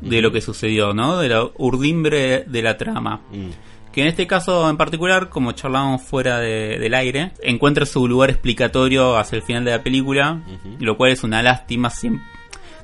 de 0.00 0.22
lo 0.22 0.32
que 0.32 0.40
sucedió, 0.40 0.92
¿no? 0.94 1.18
De 1.18 1.28
la 1.28 1.44
urdimbre 1.58 2.44
de 2.46 2.62
la 2.62 2.76
trama. 2.76 3.22
Mm. 3.32 3.50
Que 3.92 4.02
en 4.02 4.08
este 4.08 4.26
caso 4.26 4.68
en 4.68 4.76
particular, 4.76 5.30
como 5.30 5.52
charlábamos 5.52 6.02
fuera 6.02 6.38
de- 6.38 6.78
del 6.78 6.92
aire, 6.94 7.32
encuentra 7.42 7.86
su 7.86 8.06
lugar 8.06 8.28
explicatorio 8.30 9.16
hacia 9.16 9.36
el 9.36 9.42
final 9.42 9.64
de 9.64 9.70
la 9.70 9.82
película, 9.82 10.42
lo 10.80 10.96
cual 10.98 11.12
es 11.12 11.24
una 11.24 11.42
lástima. 11.42 11.88
Siempre, 11.88 12.22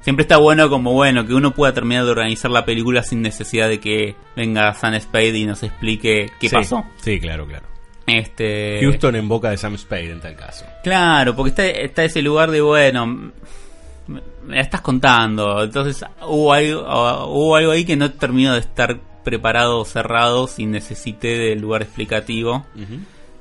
siempre 0.00 0.22
está 0.22 0.38
bueno 0.38 0.70
como 0.70 0.94
bueno 0.94 1.26
que 1.26 1.34
uno 1.34 1.52
pueda 1.52 1.74
terminar 1.74 2.06
de 2.06 2.12
organizar 2.12 2.50
la 2.50 2.64
película 2.64 3.02
sin 3.02 3.20
necesidad 3.20 3.68
de 3.68 3.78
que 3.78 4.16
venga 4.34 4.72
Sam 4.72 4.98
Spade 4.98 5.36
y 5.38 5.44
nos 5.44 5.62
explique 5.62 6.30
qué 6.40 6.48
Sí, 6.48 6.54
pasó. 6.54 6.82
Sí, 6.96 7.20
claro, 7.20 7.46
claro. 7.46 7.66
Este, 8.06 8.80
Houston 8.80 9.14
en 9.16 9.28
boca 9.28 9.50
de 9.50 9.58
Sam 9.58 9.76
Spade 9.76 10.10
en 10.12 10.20
tal 10.20 10.34
caso. 10.34 10.64
Claro, 10.82 11.36
porque 11.36 11.50
está, 11.50 11.66
está 11.66 12.04
ese 12.04 12.20
lugar 12.22 12.50
de, 12.50 12.60
bueno, 12.62 13.32
me 14.46 14.56
la 14.56 14.60
estás 14.60 14.80
contando. 14.80 15.62
Entonces 15.62 16.04
hubo 16.26 16.52
algo, 16.52 16.80
hubo 17.28 17.56
algo 17.56 17.72
ahí 17.72 17.84
que 17.84 17.96
no 17.96 18.10
terminó 18.12 18.54
de 18.54 18.60
estar 18.60 18.98
preparado 19.24 19.78
o 19.78 19.84
cerrado 19.84 20.46
si 20.46 20.66
necesité 20.66 21.38
del 21.38 21.60
lugar 21.60 21.82
explicativo. 21.82 22.66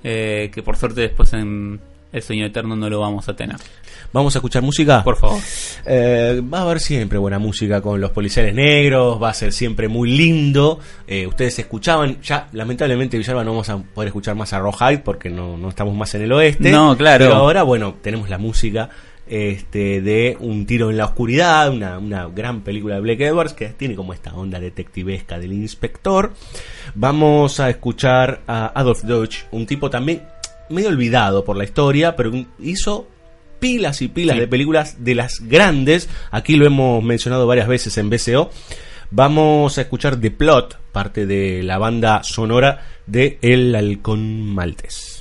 eh, 0.03 0.49
que 0.53 0.63
por 0.63 0.77
suerte 0.77 1.01
después 1.01 1.34
en 1.34 1.79
El 2.12 2.21
Sueño 2.21 2.45
Eterno 2.45 2.75
no 2.75 2.89
lo 2.89 2.99
vamos 2.99 3.27
a 3.29 3.36
tener. 3.36 3.57
Vamos 4.13 4.36
a 4.36 4.39
escuchar 4.39 4.62
música. 4.62 5.03
Por 5.03 5.17
favor. 5.17 5.39
Eh, 5.86 6.41
va 6.53 6.60
a 6.60 6.62
haber 6.63 6.79
siempre 6.79 7.17
buena 7.17 7.39
música 7.39 7.81
con 7.81 8.01
los 8.01 8.12
policiales 8.12 8.53
negros, 8.53 9.21
va 9.21 9.29
a 9.29 9.34
ser 9.34 9.53
siempre 9.53 9.88
muy 9.88 10.12
lindo. 10.12 10.79
Eh, 11.07 11.25
ustedes 11.27 11.60
escuchaban, 11.60 12.21
ya 12.21 12.47
lamentablemente 12.51 13.17
Villalba 13.17 13.43
no 13.43 13.51
vamos 13.51 13.69
a 13.69 13.77
poder 13.77 14.07
escuchar 14.07 14.36
más 14.36 14.51
a 14.53 14.60
Rawhide 14.60 14.99
porque 14.99 15.29
no, 15.29 15.57
no 15.57 15.69
estamos 15.69 15.95
más 15.95 16.13
en 16.15 16.23
el 16.23 16.31
oeste. 16.34 16.71
No, 16.71 16.97
claro. 16.97 17.25
Pero 17.25 17.38
ahora, 17.38 17.63
bueno, 17.63 17.95
tenemos 18.01 18.29
la 18.29 18.38
música 18.38 18.89
este, 19.32 20.02
de 20.02 20.36
Un 20.41 20.65
tiro 20.65 20.89
en 20.89 20.98
la 20.98 21.06
oscuridad, 21.06 21.72
una, 21.72 21.98
una 21.98 22.28
gran 22.28 22.62
película 22.62 22.96
de 22.96 23.02
Blake 23.02 23.26
Edwards 23.26 23.54
que 23.54 23.70
tiene 23.70 23.96
como 23.96 24.13
esta 24.13 24.34
onda 24.36 24.60
detectivesca 24.60 25.39
del 25.39 25.54
inspector. 25.54 26.34
Vamos 26.96 27.60
a 27.62 27.70
escuchar 27.70 28.41
a 28.46 28.67
Adolf 28.78 29.04
Deutsch, 29.04 29.46
un 29.52 29.65
tipo 29.65 29.89
también 29.89 30.24
medio 30.70 30.89
olvidado 30.89 31.46
por 31.46 31.56
la 31.56 31.63
historia, 31.63 32.15
pero 32.15 32.32
hizo 32.60 33.08
pilas 33.60 34.02
y 34.02 34.10
pilas 34.10 34.36
Sí. 34.36 34.41
de 34.41 34.48
películas 34.48 35.04
de 35.04 35.15
las 35.15 35.39
grandes. 35.48 36.10
Aquí 36.32 36.56
lo 36.58 36.65
hemos 36.65 37.02
mencionado 37.04 37.48
varias 37.48 37.67
veces 37.70 37.98
en 37.98 38.10
BCO. 38.10 38.50
Vamos 39.12 39.78
a 39.78 39.82
escuchar 39.82 40.17
The 40.17 40.32
Plot, 40.32 40.78
parte 40.91 41.26
de 41.26 41.63
la 41.63 41.78
banda 41.78 42.24
sonora 42.24 42.86
de 43.08 43.38
El 43.41 43.76
Halcón 43.76 44.46
Maltés. 44.54 45.20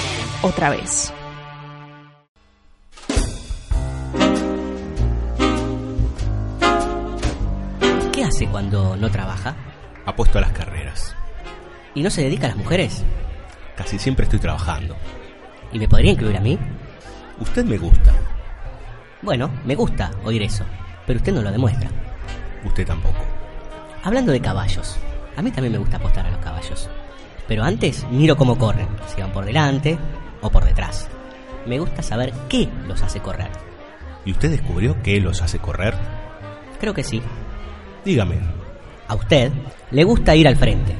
Otra 0.43 0.71
vez. 0.71 1.13
¿Qué 8.11 8.23
hace 8.23 8.47
cuando 8.47 8.97
no 8.97 9.11
trabaja? 9.11 9.55
Apuesto 10.03 10.39
a 10.39 10.41
las 10.41 10.51
carreras. 10.51 11.15
¿Y 11.93 12.01
no 12.01 12.09
se 12.09 12.23
dedica 12.23 12.47
a 12.47 12.49
las 12.49 12.57
mujeres? 12.57 13.03
Casi 13.77 13.99
siempre 13.99 14.23
estoy 14.23 14.39
trabajando. 14.39 14.95
¿Y 15.71 15.77
me 15.77 15.87
podría 15.87 16.13
incluir 16.13 16.37
a 16.37 16.41
mí? 16.41 16.57
Usted 17.39 17.63
me 17.63 17.77
gusta. 17.77 18.11
Bueno, 19.21 19.51
me 19.63 19.75
gusta 19.75 20.09
oír 20.23 20.41
eso, 20.41 20.65
pero 21.05 21.17
usted 21.17 21.33
no 21.33 21.43
lo 21.43 21.51
demuestra. 21.51 21.91
Usted 22.65 22.87
tampoco. 22.87 23.23
Hablando 24.03 24.31
de 24.31 24.41
caballos, 24.41 24.97
a 25.37 25.43
mí 25.43 25.51
también 25.51 25.73
me 25.73 25.79
gusta 25.79 25.97
apostar 25.97 26.25
a 26.25 26.31
los 26.31 26.39
caballos. 26.39 26.89
Pero 27.47 27.63
antes 27.63 28.07
miro 28.09 28.35
cómo 28.35 28.57
corren, 28.57 28.87
si 29.13 29.21
van 29.21 29.31
por 29.31 29.45
delante 29.45 29.99
o 30.41 30.49
por 30.49 30.65
detrás. 30.65 31.07
Me 31.65 31.79
gusta 31.79 32.01
saber 32.01 32.33
qué 32.49 32.67
los 32.87 33.01
hace 33.01 33.19
correr. 33.19 33.49
¿Y 34.25 34.31
usted 34.31 34.51
descubrió 34.51 35.01
qué 35.01 35.19
los 35.19 35.41
hace 35.41 35.59
correr? 35.59 35.93
Creo 36.79 36.93
que 36.93 37.03
sí. 37.03 37.21
Dígame. 38.03 38.39
A 39.07 39.15
usted 39.15 39.51
le 39.91 40.03
gusta 40.03 40.35
ir 40.35 40.47
al 40.47 40.55
frente, 40.55 40.95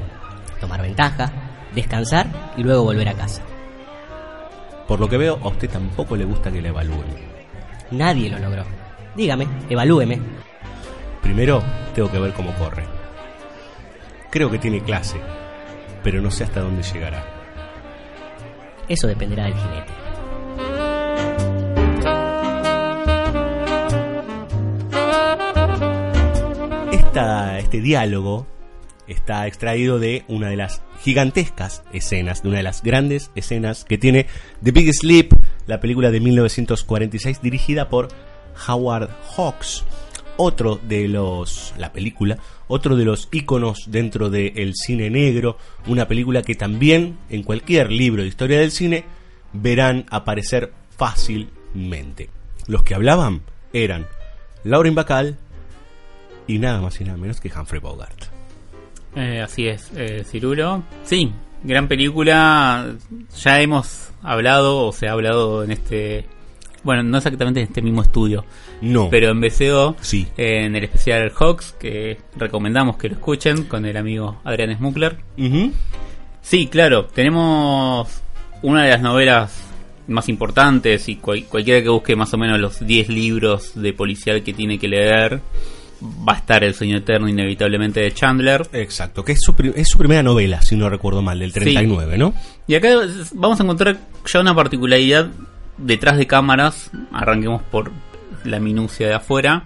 tomar 0.60 0.82
ventaja, 0.82 1.32
descansar 1.74 2.26
y 2.56 2.62
luego 2.62 2.84
volver 2.84 3.08
a 3.08 3.14
casa. 3.14 3.42
Por 4.86 5.00
lo 5.00 5.08
que 5.08 5.16
veo, 5.16 5.38
a 5.42 5.48
usted 5.48 5.70
tampoco 5.70 6.16
le 6.16 6.24
gusta 6.24 6.50
que 6.50 6.60
le 6.60 6.68
evalúen. 6.68 7.32
Nadie 7.90 8.28
lo 8.28 8.38
logró. 8.38 8.64
Dígame, 9.16 9.46
evalúeme. 9.68 10.20
Primero, 11.22 11.62
tengo 11.94 12.10
que 12.10 12.18
ver 12.18 12.32
cómo 12.32 12.52
corre. 12.54 12.84
Creo 14.30 14.50
que 14.50 14.58
tiene 14.58 14.82
clase, 14.82 15.20
pero 16.02 16.20
no 16.20 16.30
sé 16.30 16.44
hasta 16.44 16.60
dónde 16.60 16.82
llegará. 16.82 17.41
Eso 18.92 19.06
dependerá 19.06 19.44
del 19.44 19.54
jinete. 19.54 19.92
Esta, 26.92 27.58
este 27.58 27.80
diálogo 27.80 28.46
está 29.08 29.46
extraído 29.46 29.98
de 29.98 30.24
una 30.28 30.50
de 30.50 30.56
las 30.56 30.82
gigantescas 31.00 31.82
escenas, 31.94 32.42
de 32.42 32.50
una 32.50 32.58
de 32.58 32.64
las 32.64 32.82
grandes 32.82 33.30
escenas 33.34 33.86
que 33.86 33.96
tiene 33.96 34.26
The 34.62 34.72
Big 34.72 34.92
Sleep, 34.92 35.32
la 35.66 35.80
película 35.80 36.10
de 36.10 36.20
1946 36.20 37.40
dirigida 37.40 37.88
por 37.88 38.08
Howard 38.68 39.08
Hawks, 39.34 39.86
otro 40.36 40.80
de 40.82 41.08
los 41.08 41.74
la 41.78 41.92
película, 41.92 42.38
otro 42.68 42.96
de 42.96 43.04
los 43.04 43.28
íconos 43.32 43.84
dentro 43.88 44.30
del 44.30 44.74
cine 44.74 45.10
negro, 45.10 45.58
una 45.86 46.08
película 46.08 46.42
que 46.42 46.54
también 46.54 47.18
en 47.30 47.42
cualquier 47.42 47.90
libro 47.90 48.22
de 48.22 48.28
historia 48.28 48.58
del 48.60 48.70
cine 48.70 49.04
verán 49.52 50.06
aparecer 50.10 50.72
fácilmente. 50.96 52.30
Los 52.66 52.82
que 52.82 52.94
hablaban 52.94 53.42
eran 53.72 54.06
Lauren 54.64 54.94
Bacall 54.94 55.36
y 56.46 56.58
nada 56.58 56.80
más 56.80 57.00
y 57.00 57.04
nada 57.04 57.16
menos 57.16 57.40
que 57.40 57.50
Humphrey 57.54 57.80
Bogart. 57.80 58.24
Eh, 59.14 59.40
así 59.42 59.66
es, 59.66 59.90
eh, 59.94 60.24
Cirulo. 60.24 60.82
Sí, 61.04 61.30
gran 61.62 61.88
película. 61.88 62.94
Ya 63.36 63.60
hemos 63.60 64.10
hablado, 64.22 64.86
o 64.86 64.92
se 64.92 65.08
ha 65.08 65.12
hablado 65.12 65.64
en 65.64 65.72
este. 65.72 66.24
Bueno, 66.84 67.02
no 67.04 67.16
exactamente 67.18 67.60
en 67.60 67.66
este 67.68 67.80
mismo 67.82 68.02
estudio. 68.02 68.44
No. 68.80 69.08
Pero 69.10 69.30
en 69.30 69.40
BCO, 69.40 69.96
Sí. 70.00 70.26
en 70.36 70.74
el 70.74 70.84
especial 70.84 71.30
Hawks, 71.30 71.74
que 71.78 72.18
recomendamos 72.36 72.96
que 72.96 73.08
lo 73.08 73.14
escuchen 73.14 73.64
con 73.64 73.84
el 73.86 73.96
amigo 73.96 74.40
Adrián 74.44 74.76
Smukler. 74.76 75.16
Sí, 76.40 76.66
claro, 76.66 77.06
tenemos 77.06 78.08
una 78.62 78.84
de 78.84 78.90
las 78.90 79.00
novelas 79.00 79.62
más 80.08 80.28
importantes 80.28 81.08
y 81.08 81.16
cual- 81.16 81.44
cualquiera 81.48 81.80
que 81.82 81.88
busque 81.88 82.16
más 82.16 82.34
o 82.34 82.38
menos 82.38 82.58
los 82.58 82.84
10 82.84 83.08
libros 83.08 83.72
de 83.80 83.92
policial 83.92 84.42
que 84.42 84.52
tiene 84.52 84.78
que 84.78 84.88
leer, 84.88 85.40
va 86.28 86.32
a 86.32 86.36
estar 86.38 86.64
El 86.64 86.74
Sueño 86.74 86.96
Eterno 86.96 87.28
inevitablemente 87.28 88.00
de 88.00 88.12
Chandler. 88.12 88.66
Exacto, 88.72 89.24
que 89.24 89.32
es 89.32 89.40
su, 89.40 89.54
es 89.76 89.88
su 89.88 89.98
primera 89.98 90.22
novela, 90.24 90.60
si 90.62 90.74
no 90.74 90.88
recuerdo 90.90 91.22
mal, 91.22 91.38
del 91.38 91.52
39, 91.52 92.18
¿no? 92.18 92.34
Y 92.66 92.74
acá 92.74 92.88
vamos 93.34 93.60
a 93.60 93.62
encontrar 93.62 93.98
ya 94.26 94.40
una 94.40 94.54
particularidad 94.54 95.28
detrás 95.82 96.16
de 96.16 96.26
cámaras, 96.26 96.90
arranquemos 97.12 97.62
por 97.62 97.90
la 98.44 98.58
minucia 98.60 99.06
de 99.08 99.14
afuera, 99.14 99.64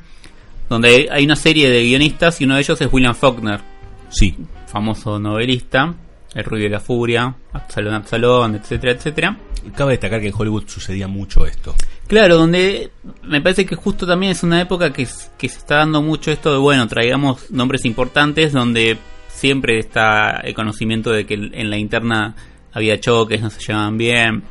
donde 0.68 1.08
hay 1.10 1.24
una 1.24 1.36
serie 1.36 1.70
de 1.70 1.82
guionistas 1.84 2.40
y 2.40 2.44
uno 2.44 2.54
de 2.54 2.60
ellos 2.60 2.80
es 2.80 2.92
William 2.92 3.14
Faulkner, 3.14 3.60
Sí. 4.08 4.36
famoso 4.66 5.18
novelista, 5.18 5.94
El 6.34 6.44
Rubio 6.44 6.64
de 6.64 6.70
la 6.70 6.80
Furia, 6.80 7.34
Absalón 7.52 7.94
Absalón, 7.94 8.54
etcétera, 8.56 8.92
etcétera. 8.92 9.36
Cabe 9.74 9.92
destacar 9.92 10.20
que 10.20 10.28
en 10.28 10.34
Hollywood 10.36 10.64
sucedía 10.68 11.08
mucho 11.08 11.44
esto. 11.46 11.74
Claro, 12.06 12.36
donde 12.36 12.90
me 13.24 13.40
parece 13.40 13.66
que 13.66 13.74
justo 13.74 14.06
también 14.06 14.32
es 14.32 14.42
una 14.44 14.60
época 14.60 14.92
que, 14.92 15.08
que 15.38 15.48
se 15.48 15.58
está 15.58 15.76
dando 15.78 16.02
mucho 16.02 16.30
esto 16.30 16.52
de, 16.52 16.58
bueno, 16.58 16.86
traigamos 16.86 17.50
nombres 17.50 17.84
importantes 17.84 18.52
donde 18.52 18.96
siempre 19.28 19.78
está 19.78 20.40
el 20.44 20.54
conocimiento 20.54 21.10
de 21.10 21.26
que 21.26 21.34
en 21.34 21.68
la 21.70 21.78
interna 21.78 22.34
había 22.72 23.00
choques, 23.00 23.40
no 23.42 23.50
se 23.50 23.60
llevaban 23.60 23.98
bien. 23.98 24.44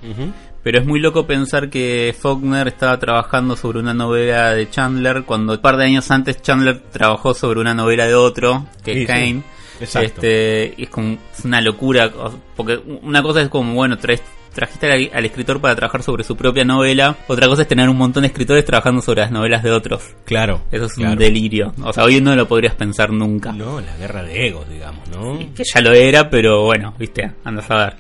Pero 0.66 0.80
es 0.80 0.86
muy 0.88 1.00
loco 1.00 1.28
pensar 1.28 1.70
que 1.70 2.16
Faulkner 2.20 2.68
estaba 2.68 2.98
trabajando 2.98 3.56
sobre 3.56 3.78
una 3.78 3.94
novela 3.94 4.52
de 4.52 4.68
Chandler 4.68 5.22
cuando 5.24 5.54
un 5.54 5.60
par 5.60 5.78
de 5.78 5.86
años 5.86 6.10
antes 6.10 6.42
Chandler 6.42 6.80
trabajó 6.92 7.36
sobre 7.36 7.60
una 7.60 7.76
novela 7.76 8.08
de 8.08 8.16
otro, 8.16 8.66
que 8.84 8.94
Sí, 8.94 9.00
es 9.02 9.06
sí. 9.06 9.14
Kane. 9.14 9.44
Exacto. 9.80 10.08
Este, 10.22 10.74
y 10.76 10.84
es 10.86 10.90
como 10.90 11.18
es 11.38 11.46
una 11.46 11.62
locura, 11.62 12.12
porque 12.56 12.80
una 13.04 13.22
cosa 13.22 13.42
es 13.44 13.50
como, 13.50 13.76
bueno, 13.76 13.96
traes- 14.00 14.24
trajiste 14.56 14.92
al, 14.92 15.12
al 15.14 15.26
escritor 15.26 15.62
para 15.62 15.76
trabajar 15.76 16.02
sobre 16.02 16.24
su 16.24 16.36
propia 16.36 16.64
novela, 16.64 17.18
otra 17.28 17.48
cosa 17.48 17.62
es 17.62 17.68
tener 17.68 17.90
un 17.90 17.98
montón 17.98 18.22
de 18.22 18.28
escritores 18.28 18.66
trabajando 18.66 19.02
sobre 19.02 19.22
las 19.22 19.32
novelas 19.32 19.62
de 19.62 19.72
otros. 19.72 20.16
Claro. 20.26 20.62
Eso 20.72 20.86
es 20.86 20.94
claro. 20.94 21.12
un 21.12 21.20
delirio. 21.20 21.74
O 21.84 21.94
sea, 21.94 22.06
hoy 22.06 22.22
no 22.22 22.36
lo 22.36 22.48
podrías 22.48 22.74
pensar 22.74 23.12
nunca. 23.12 23.52
No, 23.52 23.80
la 23.82 23.96
guerra 23.98 24.24
de 24.24 24.48
egos, 24.48 24.68
digamos, 24.70 25.08
¿no? 25.10 25.38
Que 25.54 25.64
ya 25.64 25.82
lo 25.82 25.92
era, 25.92 26.30
pero 26.30 26.64
bueno, 26.64 26.96
viste, 26.98 27.32
andas 27.44 27.70
a 27.70 27.76
ver. 27.76 27.96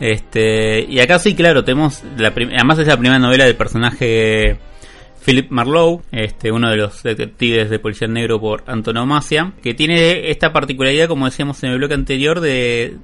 Este, 0.00 0.80
y 0.88 0.98
acá 0.98 1.18
sí, 1.18 1.34
claro, 1.34 1.62
tenemos 1.62 2.02
la 2.16 2.28
además 2.28 2.78
es 2.78 2.88
la 2.88 2.96
primera 2.96 3.18
novela 3.18 3.44
del 3.44 3.54
personaje 3.54 4.58
Philip 5.24 5.50
Marlowe, 5.50 6.02
este, 6.10 6.50
uno 6.50 6.70
de 6.70 6.76
los 6.76 7.02
detectives 7.02 7.68
de 7.68 7.78
Policía 7.78 8.08
Negro 8.08 8.40
por 8.40 8.64
antonomasia, 8.66 9.52
que 9.62 9.74
tiene 9.74 10.30
esta 10.30 10.52
particularidad, 10.52 11.08
como 11.08 11.26
decíamos 11.26 11.62
en 11.62 11.70
el 11.70 11.78
bloque 11.78 11.94
anterior, 11.94 12.40
de, 12.40 12.96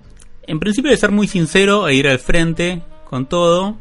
en 0.47 0.59
principio 0.61 0.91
de 0.91 0.97
ser 0.97 1.11
muy 1.13 1.29
sincero 1.29 1.89
e 1.89 1.95
ir 1.95 2.09
al 2.09 2.19
frente 2.19 2.83
con 3.09 3.27
todo, 3.27 3.77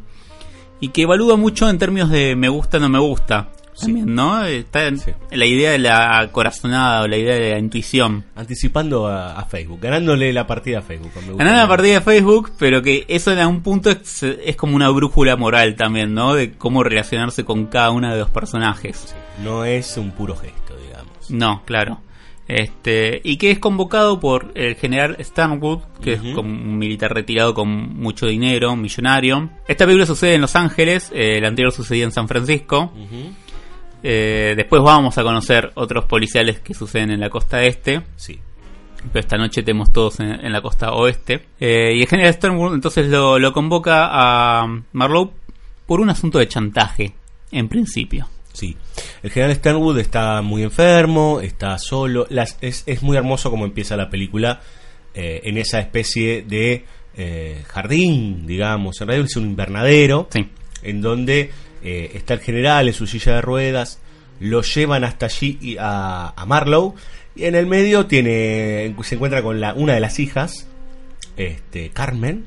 y 0.80 0.90
que 0.90 1.04
evalúa 1.04 1.36
mucho 1.38 1.70
en 1.70 1.78
términos 1.78 2.10
de 2.10 2.36
me 2.36 2.50
gusta, 2.50 2.80
no 2.80 2.90
me 2.90 3.00
gusta. 3.00 3.50
También, 3.80 4.16
¿no? 4.16 4.46
Está 4.46 4.88
en- 4.88 5.00
Sí. 5.00 5.12
la 5.32 5.46
idea 5.46 5.72
de 5.72 5.80
la 5.80 6.30
corazonada 6.32 7.02
o 7.02 7.08
la 7.08 7.18
idea 7.18 7.36
de 7.36 7.52
la 7.52 7.60
intuición. 7.60 8.24
Anticipando 8.34 9.08
a, 9.08 9.38
a 9.38 9.44
Facebook, 9.46 9.82
ganándole 9.82 10.32
la 10.32 10.48
partida 10.48 10.80
a 10.80 10.82
Facebook. 10.82 11.12
Ganar 11.38 11.58
la 11.58 11.68
partida 11.68 11.96
de 11.96 12.02
Facebook, 12.02 12.52
pero 12.58 12.82
que 12.82 13.04
eso 13.10 13.34
en 13.34 13.40
algún 13.40 13.62
punto 13.64 13.90
es, 13.90 14.24
es 14.24 14.56
como 14.56 14.78
una 14.78 14.88
brújula 14.92 15.36
moral 15.36 15.76
también, 15.76 16.14
¿no? 16.14 16.34
De 16.36 16.54
cómo 16.54 16.86
relacionarse 16.86 17.44
con 17.44 17.66
cada 17.66 17.92
uno 17.92 18.10
de 18.14 18.18
los 18.20 18.30
personajes. 18.30 19.14
No 19.44 19.66
es 19.66 19.98
un 19.98 20.12
puro 20.12 20.38
gesto, 20.38 20.74
digamos. 20.78 21.30
No, 21.30 21.64
claro. 21.66 22.00
Este, 22.48 23.22
y 23.24 23.38
que 23.38 23.50
es 23.50 23.60
convocado 23.60 24.20
por 24.20 24.52
el 24.54 24.76
general 24.76 25.18
Stanwood, 25.20 25.80
que 26.02 26.14
es 26.14 26.22
como 26.36 26.50
un 26.50 26.78
militar 26.78 27.12
retirado 27.12 27.56
con 27.56 27.96
mucho 27.96 28.28
dinero, 28.28 28.72
un 28.74 28.82
millonario. 28.82 29.50
Esta 29.68 29.86
película 29.86 30.06
sucede 30.06 30.36
en 30.36 30.42
Los 30.42 30.56
Ángeles, 30.56 31.12
eh, 31.14 31.38
el 31.38 31.46
anterior 31.46 31.72
sucedía 31.72 32.04
en 32.04 32.12
San 32.12 32.28
Francisco. 32.28 32.94
Eh, 34.04 34.54
después 34.56 34.84
vamos 34.84 35.18
a 35.18 35.24
conocer 35.24 35.72
otros 35.74 36.06
policiales 36.06 36.60
que 36.60 36.76
suceden 36.76 37.10
en 37.12 37.20
la 37.20 37.30
costa 37.30 37.64
este. 37.64 38.04
Sí. 38.16 38.40
Pero 39.12 39.20
esta 39.20 39.38
noche 39.38 39.64
tenemos 39.64 39.92
todos 39.92 40.20
en, 40.20 40.46
en 40.46 40.52
la 40.52 40.62
costa 40.62 40.92
oeste. 40.92 41.48
Eh, 41.60 41.94
y 41.96 42.02
el 42.02 42.08
general 42.08 42.34
Sternwood 42.34 42.76
entonces 42.76 43.08
lo, 43.08 43.40
lo 43.40 43.54
convoca 43.54 44.10
a 44.12 44.68
Marlowe 44.94 45.32
por 45.88 46.00
un 46.00 46.10
asunto 46.12 46.38
de 46.38 46.48
chantaje, 46.48 47.14
en 47.52 47.68
principio. 47.68 48.28
Sí. 48.56 48.76
El 49.22 49.32
general 49.32 49.56
Sternwood 49.56 50.00
está 50.00 50.42
muy 50.42 50.64
enfermo, 50.64 51.42
está 51.42 51.78
solo. 51.78 52.26
Las, 52.30 52.58
es, 52.62 52.84
es 52.86 53.04
muy 53.04 53.18
hermoso 53.18 53.52
como 53.52 53.66
empieza 53.66 53.98
la 53.98 54.10
película 54.10 54.62
eh, 55.14 55.42
en 55.44 55.58
esa 55.58 55.80
especie 55.80 56.42
de 56.42 56.86
eh, 57.18 57.64
jardín, 57.68 58.48
digamos. 58.48 59.00
En 59.02 59.08
realidad 59.08 59.28
es 59.30 59.36
un 59.36 59.46
invernadero. 59.46 60.28
Sí. 60.32 60.50
En 60.84 61.02
donde 61.02 61.52
eh, 61.84 62.12
está 62.14 62.34
el 62.36 62.40
general 62.40 62.88
en 62.88 62.94
su 62.94 63.08
silla 63.08 63.36
de 63.36 63.42
ruedas. 63.42 64.00
Lo 64.40 64.62
llevan 64.62 65.04
hasta 65.04 65.28
allí 65.28 65.58
y 65.62 65.78
a, 65.80 66.34
a 66.36 66.46
Marlowe. 66.46 66.96
Y 67.36 67.46
en 67.46 67.56
el 67.56 67.68
medio 67.68 68.06
tiene 68.06 68.96
se 69.04 69.16
encuentra 69.16 69.42
con 69.42 69.60
la, 69.60 69.74
una 69.74 69.94
de 69.94 70.00
las 70.00 70.20
hijas 70.20 70.68
este, 71.38 71.90
Carmen 71.90 72.46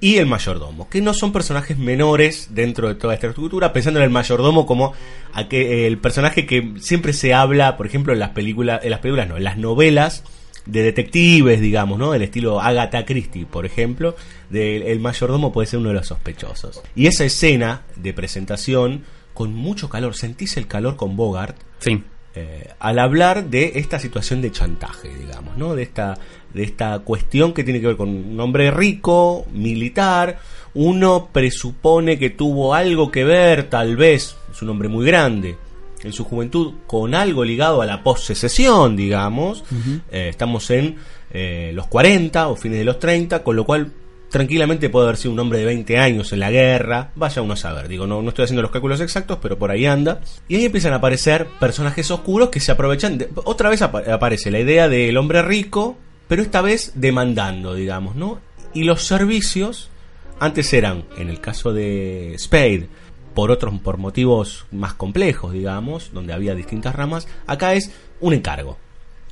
y 0.00 0.16
el 0.16 0.26
mayordomo, 0.26 0.88
que 0.88 1.00
no 1.00 1.14
son 1.14 1.32
personajes 1.32 1.78
menores 1.78 2.48
dentro 2.52 2.88
de 2.88 2.94
toda 2.94 3.14
esta 3.14 3.28
estructura, 3.28 3.72
pensando 3.72 4.00
en 4.00 4.04
el 4.04 4.10
mayordomo 4.10 4.66
como 4.66 4.92
a 5.32 5.48
que, 5.48 5.86
el 5.86 5.98
personaje 5.98 6.46
que 6.46 6.74
siempre 6.78 7.12
se 7.12 7.34
habla, 7.34 7.76
por 7.76 7.86
ejemplo, 7.86 8.12
en 8.12 8.18
las 8.18 8.30
películas, 8.30 8.80
en 8.82 8.90
las 8.90 9.00
películas 9.00 9.28
no, 9.28 9.36
en 9.36 9.44
las 9.44 9.56
novelas 9.56 10.24
de 10.66 10.82
detectives, 10.82 11.60
digamos, 11.60 11.98
¿no? 11.98 12.12
Del 12.12 12.22
estilo 12.22 12.60
Agatha 12.60 13.04
Christie, 13.04 13.46
por 13.46 13.66
ejemplo, 13.66 14.14
del 14.50 14.82
el 14.82 15.00
mayordomo 15.00 15.52
puede 15.52 15.66
ser 15.66 15.80
uno 15.80 15.88
de 15.88 15.96
los 15.96 16.06
sospechosos. 16.06 16.82
Y 16.94 17.06
esa 17.06 17.24
escena 17.24 17.82
de 17.96 18.12
presentación 18.12 19.04
con 19.34 19.54
mucho 19.54 19.88
calor, 19.88 20.14
sentís 20.14 20.56
el 20.56 20.66
calor 20.66 20.96
con 20.96 21.16
Bogart, 21.16 21.56
Sí. 21.78 22.02
Eh, 22.34 22.68
al 22.78 22.98
hablar 22.98 23.50
de 23.50 23.72
esta 23.74 23.98
situación 23.98 24.40
de 24.40 24.52
chantaje, 24.52 25.08
digamos, 25.08 25.56
¿no? 25.56 25.74
De 25.74 25.82
esta, 25.82 26.16
de 26.54 26.62
esta 26.62 27.00
cuestión 27.00 27.52
que 27.52 27.64
tiene 27.64 27.80
que 27.80 27.88
ver 27.88 27.96
con 27.96 28.08
un 28.08 28.38
hombre 28.38 28.70
rico, 28.70 29.46
militar, 29.52 30.38
uno 30.74 31.28
presupone 31.32 32.18
que 32.18 32.30
tuvo 32.30 32.74
algo 32.74 33.10
que 33.10 33.24
ver, 33.24 33.68
tal 33.68 33.96
vez, 33.96 34.36
es 34.50 34.62
un 34.62 34.68
hombre 34.68 34.88
muy 34.88 35.04
grande, 35.04 35.56
en 36.02 36.12
su 36.12 36.24
juventud, 36.24 36.74
con 36.86 37.14
algo 37.14 37.44
ligado 37.44 37.82
a 37.82 37.86
la 37.86 38.02
possesión, 38.02 38.96
digamos. 38.96 39.64
Eh, 40.10 40.28
estamos 40.30 40.70
en 40.70 40.96
eh, 41.32 41.72
los 41.74 41.88
40 41.88 42.48
o 42.48 42.56
fines 42.56 42.78
de 42.78 42.84
los 42.84 42.98
30, 42.98 43.42
con 43.42 43.56
lo 43.56 43.64
cual 43.64 43.92
tranquilamente 44.30 44.88
puede 44.90 45.06
haber 45.06 45.16
sido 45.16 45.32
un 45.34 45.40
hombre 45.40 45.58
de 45.58 45.64
20 45.66 45.98
años 45.98 46.32
en 46.32 46.40
la 46.40 46.50
guerra, 46.50 47.10
vaya 47.16 47.42
uno 47.42 47.54
a 47.54 47.56
saber, 47.56 47.88
digo, 47.88 48.06
no, 48.06 48.22
no 48.22 48.28
estoy 48.30 48.44
haciendo 48.44 48.62
los 48.62 48.70
cálculos 48.70 49.00
exactos, 49.00 49.38
pero 49.42 49.58
por 49.58 49.70
ahí 49.70 49.86
anda. 49.86 50.20
Y 50.48 50.56
ahí 50.56 50.64
empiezan 50.66 50.92
a 50.92 50.96
aparecer 50.96 51.46
personajes 51.58 52.10
oscuros 52.10 52.48
que 52.50 52.60
se 52.60 52.72
aprovechan, 52.72 53.18
de- 53.18 53.28
otra 53.44 53.68
vez 53.68 53.82
apa- 53.82 54.02
aparece 54.12 54.50
la 54.50 54.60
idea 54.60 54.88
del 54.88 55.16
hombre 55.16 55.42
rico, 55.42 55.98
pero 56.28 56.42
esta 56.42 56.62
vez 56.62 56.92
demandando, 56.94 57.74
digamos, 57.74 58.14
¿no? 58.16 58.40
Y 58.72 58.84
los 58.84 59.02
servicios 59.04 59.90
antes 60.38 60.72
eran, 60.72 61.04
en 61.18 61.28
el 61.28 61.40
caso 61.40 61.72
de 61.72 62.34
Spade, 62.38 62.88
por 63.34 63.50
otros, 63.50 63.78
por 63.80 63.96
motivos 63.98 64.66
más 64.70 64.94
complejos, 64.94 65.52
digamos, 65.52 66.10
donde 66.12 66.32
había 66.32 66.54
distintas 66.54 66.94
ramas, 66.94 67.26
acá 67.46 67.74
es 67.74 67.90
un 68.20 68.32
encargo. 68.34 68.78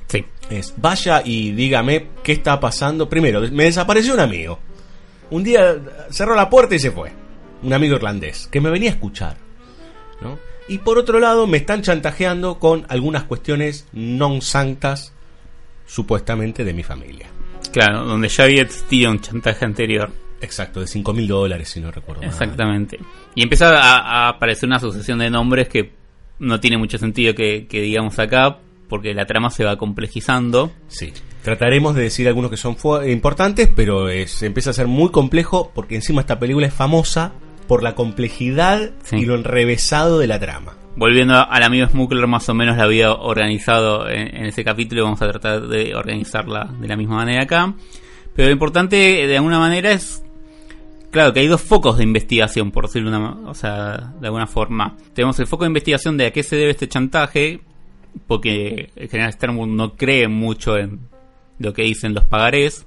Sí. 0.07 0.25
Es, 0.49 0.73
vaya 0.77 1.21
y 1.23 1.51
dígame 1.51 2.07
qué 2.23 2.31
está 2.31 2.59
pasando. 2.59 3.07
Primero, 3.07 3.41
me 3.51 3.65
desapareció 3.65 4.15
un 4.15 4.19
amigo. 4.21 4.59
Un 5.31 5.43
día 5.43 5.77
cerró 6.09 6.35
la 6.35 6.49
puerta 6.49 6.75
y 6.75 6.79
se 6.79 6.91
fue. 6.91 7.11
Un 7.61 7.73
amigo 7.73 7.95
irlandés, 7.95 8.47
que 8.51 8.61
me 8.61 8.69
venía 8.69 8.89
a 8.89 8.93
escuchar. 8.93 9.37
¿no? 10.21 10.39
Y 10.67 10.77
por 10.79 10.97
otro 10.97 11.19
lado, 11.19 11.47
me 11.47 11.57
están 11.57 11.81
chantajeando 11.81 12.59
con 12.59 12.85
algunas 12.89 13.23
cuestiones 13.23 13.87
non 13.91 14.41
sanctas, 14.41 15.13
supuestamente, 15.85 16.63
de 16.63 16.73
mi 16.73 16.83
familia. 16.83 17.27
Claro, 17.73 18.05
donde 18.05 18.29
ya 18.29 18.45
había 18.45 18.61
existido 18.61 19.11
un 19.11 19.19
chantaje 19.19 19.65
anterior. 19.65 20.11
Exacto, 20.41 20.79
de 20.79 20.87
5 20.87 21.13
mil 21.13 21.27
dólares, 21.27 21.69
si 21.69 21.81
no 21.81 21.91
recuerdo 21.91 22.21
mal. 22.21 22.29
Exactamente. 22.29 22.99
Y 23.35 23.43
empieza 23.43 23.69
a, 23.69 24.27
a 24.27 24.29
aparecer 24.29 24.67
una 24.67 24.79
sucesión 24.79 25.19
de 25.19 25.29
nombres 25.29 25.67
que 25.67 25.91
no 26.39 26.59
tiene 26.59 26.77
mucho 26.77 26.97
sentido 26.97 27.35
que, 27.35 27.67
que 27.67 27.81
digamos 27.81 28.17
acá, 28.19 28.57
porque 28.87 29.13
la 29.13 29.25
trama 29.25 29.49
se 29.49 29.63
va 29.63 29.77
complejizando. 29.77 30.71
Sí. 30.87 31.13
Trataremos 31.43 31.95
de 31.95 32.03
decir 32.03 32.27
algunos 32.27 32.51
que 32.51 32.57
son 32.57 32.75
importantes, 33.09 33.69
pero 33.73 34.09
es, 34.09 34.43
empieza 34.43 34.71
a 34.71 34.73
ser 34.73 34.87
muy 34.87 35.09
complejo 35.09 35.71
porque 35.73 35.95
encima 35.95 36.21
esta 36.21 36.39
película 36.39 36.67
es 36.67 36.73
famosa 36.73 37.33
por 37.67 37.81
la 37.83 37.95
complejidad 37.95 38.91
Sí. 39.03 39.17
y 39.17 39.25
lo 39.25 39.35
enrevesado 39.35 40.19
de 40.19 40.27
la 40.27 40.39
trama. 40.39 40.75
Volviendo 40.95 41.35
al 41.35 41.63
amigo 41.63 41.87
Smuggler, 41.87 42.27
más 42.27 42.49
o 42.49 42.53
menos 42.53 42.75
la 42.75 42.83
había 42.83 43.13
organizado 43.13 44.09
en, 44.09 44.35
en 44.35 44.45
ese 44.47 44.65
capítulo. 44.65 45.03
Vamos 45.03 45.21
a 45.21 45.29
tratar 45.29 45.67
de 45.67 45.95
organizarla 45.95 46.73
de 46.79 46.87
la 46.87 46.97
misma 46.97 47.15
manera 47.17 47.43
acá. 47.43 47.73
Pero 48.35 48.47
lo 48.47 48.53
importante, 48.53 48.95
de 48.95 49.35
alguna 49.37 49.59
manera, 49.59 49.91
es. 49.91 50.23
Claro, 51.11 51.31
que 51.33 51.39
hay 51.39 51.47
dos 51.47 51.61
focos 51.61 51.97
de 51.97 52.03
investigación, 52.03 52.71
por 52.71 52.85
decirlo 52.87 53.09
una, 53.09 53.49
o 53.49 53.53
sea, 53.53 54.13
de 54.19 54.27
alguna 54.27 54.45
forma. 54.45 54.95
Tenemos 55.13 55.39
el 55.39 55.47
foco 55.47 55.63
de 55.63 55.69
investigación 55.69 56.17
de 56.17 56.27
a 56.27 56.31
qué 56.31 56.43
se 56.43 56.55
debe 56.55 56.71
este 56.71 56.87
chantaje, 56.87 57.61
porque 58.27 58.89
el 58.95 59.09
general 59.09 59.33
Sternwood 59.33 59.67
no 59.69 59.95
cree 59.95 60.27
mucho 60.27 60.77
en 60.77 60.99
lo 61.59 61.73
que 61.73 61.83
dicen 61.83 62.13
los 62.13 62.23
pagarés. 62.23 62.85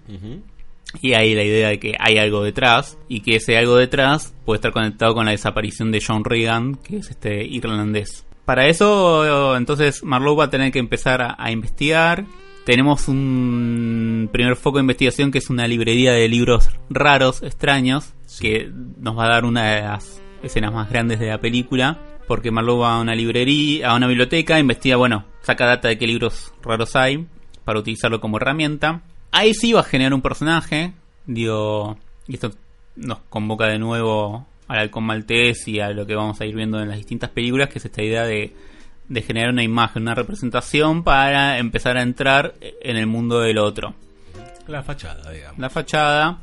Y 1.00 1.14
hay 1.14 1.34
la 1.34 1.42
idea 1.42 1.68
de 1.68 1.78
que 1.78 1.94
hay 1.98 2.18
algo 2.18 2.42
detrás 2.42 2.98
y 3.08 3.20
que 3.20 3.36
ese 3.36 3.56
algo 3.56 3.76
detrás 3.76 4.34
puede 4.44 4.56
estar 4.56 4.72
conectado 4.72 5.14
con 5.14 5.24
la 5.24 5.30
desaparición 5.30 5.90
de 5.90 6.02
John 6.06 6.24
Reagan, 6.24 6.74
que 6.74 6.98
es 6.98 7.10
este 7.10 7.44
irlandés. 7.44 8.26
Para 8.44 8.66
eso, 8.66 9.56
entonces, 9.56 10.02
Marlowe 10.02 10.36
va 10.36 10.44
a 10.44 10.50
tener 10.50 10.72
que 10.72 10.80
empezar 10.80 11.22
a, 11.22 11.36
a 11.38 11.50
investigar. 11.50 12.26
Tenemos 12.66 13.08
un 13.08 14.28
primer 14.32 14.56
foco 14.56 14.78
de 14.78 14.82
investigación 14.82 15.30
que 15.30 15.38
es 15.38 15.48
una 15.48 15.66
librería 15.66 16.12
de 16.12 16.28
libros 16.28 16.68
raros, 16.90 17.42
extraños, 17.42 18.12
que 18.40 18.70
nos 18.98 19.16
va 19.16 19.26
a 19.26 19.30
dar 19.30 19.44
una 19.44 19.74
de 19.74 19.82
las 19.82 20.20
escenas 20.42 20.72
más 20.72 20.90
grandes 20.90 21.20
de 21.20 21.28
la 21.28 21.40
película. 21.40 22.00
Porque 22.28 22.50
Marlowe 22.50 22.80
va 22.80 22.96
a 22.96 23.00
una 23.00 23.14
librería, 23.14 23.90
a 23.90 23.96
una 23.96 24.06
biblioteca, 24.06 24.58
investiga, 24.58 24.96
bueno, 24.96 25.24
saca 25.42 25.66
data 25.66 25.88
de 25.88 25.98
qué 25.98 26.06
libros 26.06 26.52
raros 26.62 26.94
hay 26.96 27.26
para 27.64 27.78
utilizarlo 27.78 28.20
como 28.20 28.36
herramienta. 28.36 29.02
Ahí 29.30 29.54
sí 29.54 29.72
va 29.72 29.80
a 29.80 29.84
generar 29.84 30.14
un 30.14 30.22
personaje, 30.22 30.92
digo, 31.26 31.96
y 32.28 32.34
esto 32.34 32.50
nos 32.96 33.18
convoca 33.30 33.66
de 33.66 33.78
nuevo 33.78 34.46
al 34.68 34.78
halcón 34.78 35.04
maltés 35.04 35.66
y 35.68 35.80
a 35.80 35.90
lo 35.90 36.06
que 36.06 36.14
vamos 36.14 36.40
a 36.40 36.46
ir 36.46 36.54
viendo 36.54 36.80
en 36.80 36.88
las 36.88 36.98
distintas 36.98 37.30
películas, 37.30 37.68
que 37.68 37.78
es 37.78 37.84
esta 37.84 38.02
idea 38.02 38.24
de, 38.24 38.54
de 39.08 39.22
generar 39.22 39.50
una 39.50 39.62
imagen, 39.62 40.02
una 40.02 40.14
representación 40.14 41.02
para 41.02 41.58
empezar 41.58 41.96
a 41.96 42.02
entrar 42.02 42.54
en 42.60 42.96
el 42.96 43.06
mundo 43.06 43.40
del 43.40 43.58
otro. 43.58 43.94
La 44.66 44.82
fachada, 44.82 45.30
digamos. 45.30 45.58
La 45.58 45.70
fachada, 45.70 46.38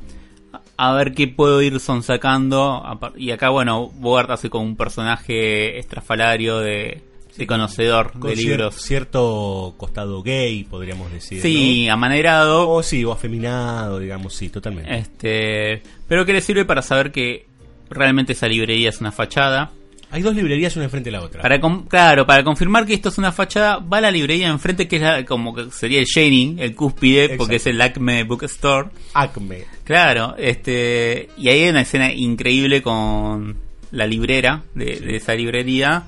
a 0.76 0.92
ver 0.92 1.14
qué 1.14 1.28
puedo 1.28 1.62
ir 1.62 1.80
sonsacando. 1.80 2.82
Y 3.16 3.30
acá, 3.30 3.50
bueno, 3.50 3.88
Bogart 3.88 4.30
hace 4.30 4.50
como 4.50 4.64
un 4.64 4.76
personaje 4.76 5.78
estrafalario 5.78 6.58
de, 6.58 7.02
conocedor 7.46 8.12
Con 8.12 8.22
de 8.30 8.36
cier- 8.36 8.48
libros. 8.48 8.74
cierto 8.76 9.74
costado 9.76 10.22
gay, 10.22 10.64
podríamos 10.64 11.12
decir. 11.12 11.40
Sí, 11.42 11.86
¿no? 11.86 11.94
amanerado. 11.94 12.68
O 12.70 12.82
sí, 12.82 13.04
o 13.04 13.12
afeminado, 13.12 13.98
digamos, 13.98 14.34
sí, 14.34 14.48
totalmente. 14.48 14.96
Este, 14.96 15.82
pero 16.08 16.24
que 16.26 16.32
le 16.32 16.40
sirve 16.40 16.64
para 16.64 16.82
saber 16.82 17.12
que 17.12 17.46
realmente 17.90 18.32
esa 18.32 18.46
librería 18.48 18.88
es 18.88 19.00
una 19.00 19.12
fachada. 19.12 19.72
Hay 20.12 20.22
dos 20.22 20.34
librerías 20.34 20.74
una 20.74 20.86
enfrente 20.86 21.08
de 21.08 21.16
la 21.16 21.22
otra. 21.24 21.40
Para 21.40 21.60
claro, 21.88 22.26
para 22.26 22.42
confirmar 22.42 22.84
que 22.84 22.94
esto 22.94 23.10
es 23.10 23.18
una 23.18 23.30
fachada, 23.30 23.76
va 23.78 23.98
a 23.98 24.00
la 24.00 24.10
librería 24.10 24.48
enfrente 24.48 24.88
que 24.88 24.96
es 24.96 25.02
la- 25.02 25.24
como 25.24 25.54
que 25.54 25.70
sería 25.70 26.00
el 26.00 26.06
Shane, 26.06 26.56
el 26.58 26.74
cúspide, 26.74 27.36
porque 27.36 27.56
es 27.56 27.66
el 27.68 27.80
Acme 27.80 28.24
Bookstore. 28.24 28.88
Acme. 29.14 29.66
Claro, 29.84 30.34
este, 30.36 31.28
y 31.38 31.48
ahí 31.48 31.60
hay 31.62 31.68
una 31.70 31.82
escena 31.82 32.12
increíble 32.12 32.82
con 32.82 33.56
la 33.92 34.06
librera 34.06 34.62
de, 34.74 34.98
de 34.98 35.16
esa 35.16 35.34
librería, 35.34 36.02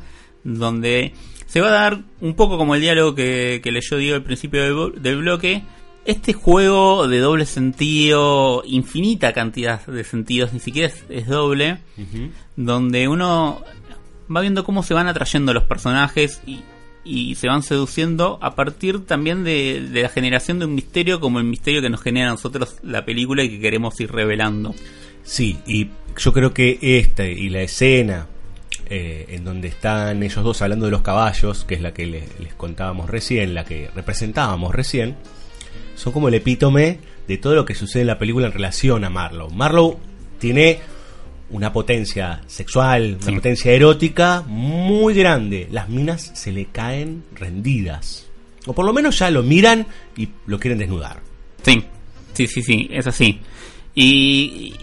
donde 0.44 1.12
se 1.46 1.60
va 1.60 1.68
a 1.68 1.72
dar 1.72 2.00
un 2.20 2.34
poco 2.34 2.56
como 2.58 2.74
el 2.74 2.80
diálogo 2.80 3.14
que, 3.14 3.60
que 3.62 3.72
leyó 3.72 3.96
Diego 3.96 4.16
al 4.16 4.22
principio 4.22 4.62
del, 4.62 4.72
blo- 4.74 4.94
del 4.94 5.16
bloque. 5.18 5.62
Este 6.04 6.32
juego 6.32 7.06
de 7.06 7.18
doble 7.20 7.46
sentido, 7.46 8.62
infinita 8.66 9.32
cantidad 9.32 9.86
de 9.86 10.02
sentidos, 10.02 10.52
ni 10.52 10.58
siquiera 10.58 10.88
es, 10.88 11.04
es 11.08 11.28
doble, 11.28 11.78
donde 12.56 13.06
uno 13.06 13.62
va 14.34 14.40
viendo 14.40 14.64
cómo 14.64 14.82
se 14.82 14.94
van 14.94 15.06
atrayendo 15.06 15.54
los 15.54 15.62
personajes 15.64 16.40
y, 16.46 16.60
y 17.04 17.34
se 17.36 17.46
van 17.46 17.62
seduciendo 17.62 18.38
a 18.42 18.54
partir 18.56 19.04
también 19.06 19.44
de, 19.44 19.80
de 19.92 20.02
la 20.02 20.08
generación 20.08 20.58
de 20.58 20.64
un 20.64 20.74
misterio 20.74 21.20
como 21.20 21.38
el 21.38 21.44
misterio 21.44 21.80
que 21.82 21.90
nos 21.90 22.02
genera 22.02 22.28
a 22.28 22.32
nosotros 22.32 22.76
la 22.82 23.04
película 23.04 23.44
y 23.44 23.50
que 23.50 23.60
queremos 23.60 24.00
ir 24.00 24.10
revelando. 24.10 24.74
Sí, 25.22 25.58
y 25.68 25.88
yo 26.18 26.32
creo 26.32 26.52
que 26.52 26.78
esta 26.82 27.26
y 27.26 27.48
la 27.48 27.62
escena 27.62 28.26
eh, 28.94 29.24
en 29.30 29.44
donde 29.44 29.68
están 29.68 30.22
ellos 30.22 30.44
dos 30.44 30.60
hablando 30.60 30.84
de 30.84 30.90
los 30.92 31.00
caballos, 31.00 31.64
que 31.64 31.74
es 31.76 31.80
la 31.80 31.94
que 31.94 32.04
le- 32.04 32.28
les 32.40 32.52
contábamos 32.54 33.08
recién, 33.08 33.54
la 33.54 33.64
que 33.64 33.88
representábamos 33.94 34.74
recién, 34.74 35.16
son 35.94 36.12
como 36.12 36.28
el 36.28 36.34
epítome 36.34 36.98
de 37.26 37.38
todo 37.38 37.54
lo 37.54 37.64
que 37.64 37.74
sucede 37.74 38.02
en 38.02 38.08
la 38.08 38.18
película 38.18 38.46
en 38.48 38.52
relación 38.52 39.04
a 39.04 39.08
Marlowe. 39.10 39.50
Marlowe 39.54 39.96
tiene 40.38 40.80
una 41.50 41.72
potencia 41.72 42.42
sexual, 42.46 43.16
una 43.16 43.26
Sí. 43.26 43.34
potencia 43.34 43.72
erótica 43.72 44.42
muy 44.46 45.14
grande. 45.14 45.68
Las 45.70 45.88
minas 45.88 46.30
se 46.34 46.52
le 46.52 46.66
caen 46.66 47.24
rendidas. 47.34 48.26
O 48.66 48.74
por 48.74 48.84
lo 48.84 48.92
menos 48.92 49.18
ya 49.18 49.30
lo 49.30 49.42
miran 49.42 49.86
y 50.16 50.28
lo 50.46 50.58
quieren 50.58 50.78
desnudar. 50.78 51.20
Sí, 51.62 51.84
sí, 52.34 52.46
sí, 52.46 52.62
sí, 52.62 52.88
es 52.90 53.06
así. 53.06 53.40
Y, 53.94 54.74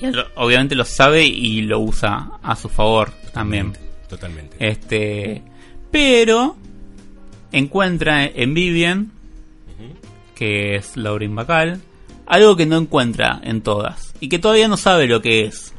y 0.00 0.04
él 0.04 0.16
obviamente 0.36 0.74
lo 0.74 0.84
sabe 0.84 1.24
y 1.24 1.62
lo 1.62 1.78
usa 1.80 2.30
a 2.42 2.54
su 2.56 2.68
favor 2.68 3.12
también. 3.38 3.72
Totalmente. 4.08 4.56
Este, 4.58 5.42
pero 5.90 6.56
encuentra 7.52 8.24
en 8.26 8.54
Vivian, 8.54 9.10
que 10.34 10.76
es 10.76 10.96
Lauren 10.96 11.34
Bacall, 11.34 11.80
algo 12.26 12.56
que 12.56 12.66
no 12.66 12.76
encuentra 12.78 13.40
en 13.42 13.60
todas 13.62 14.14
y 14.20 14.28
que 14.28 14.38
todavía 14.38 14.68
no 14.68 14.76
sabe 14.76 15.06
lo 15.06 15.20
que 15.22 15.44
es. 15.46 15.72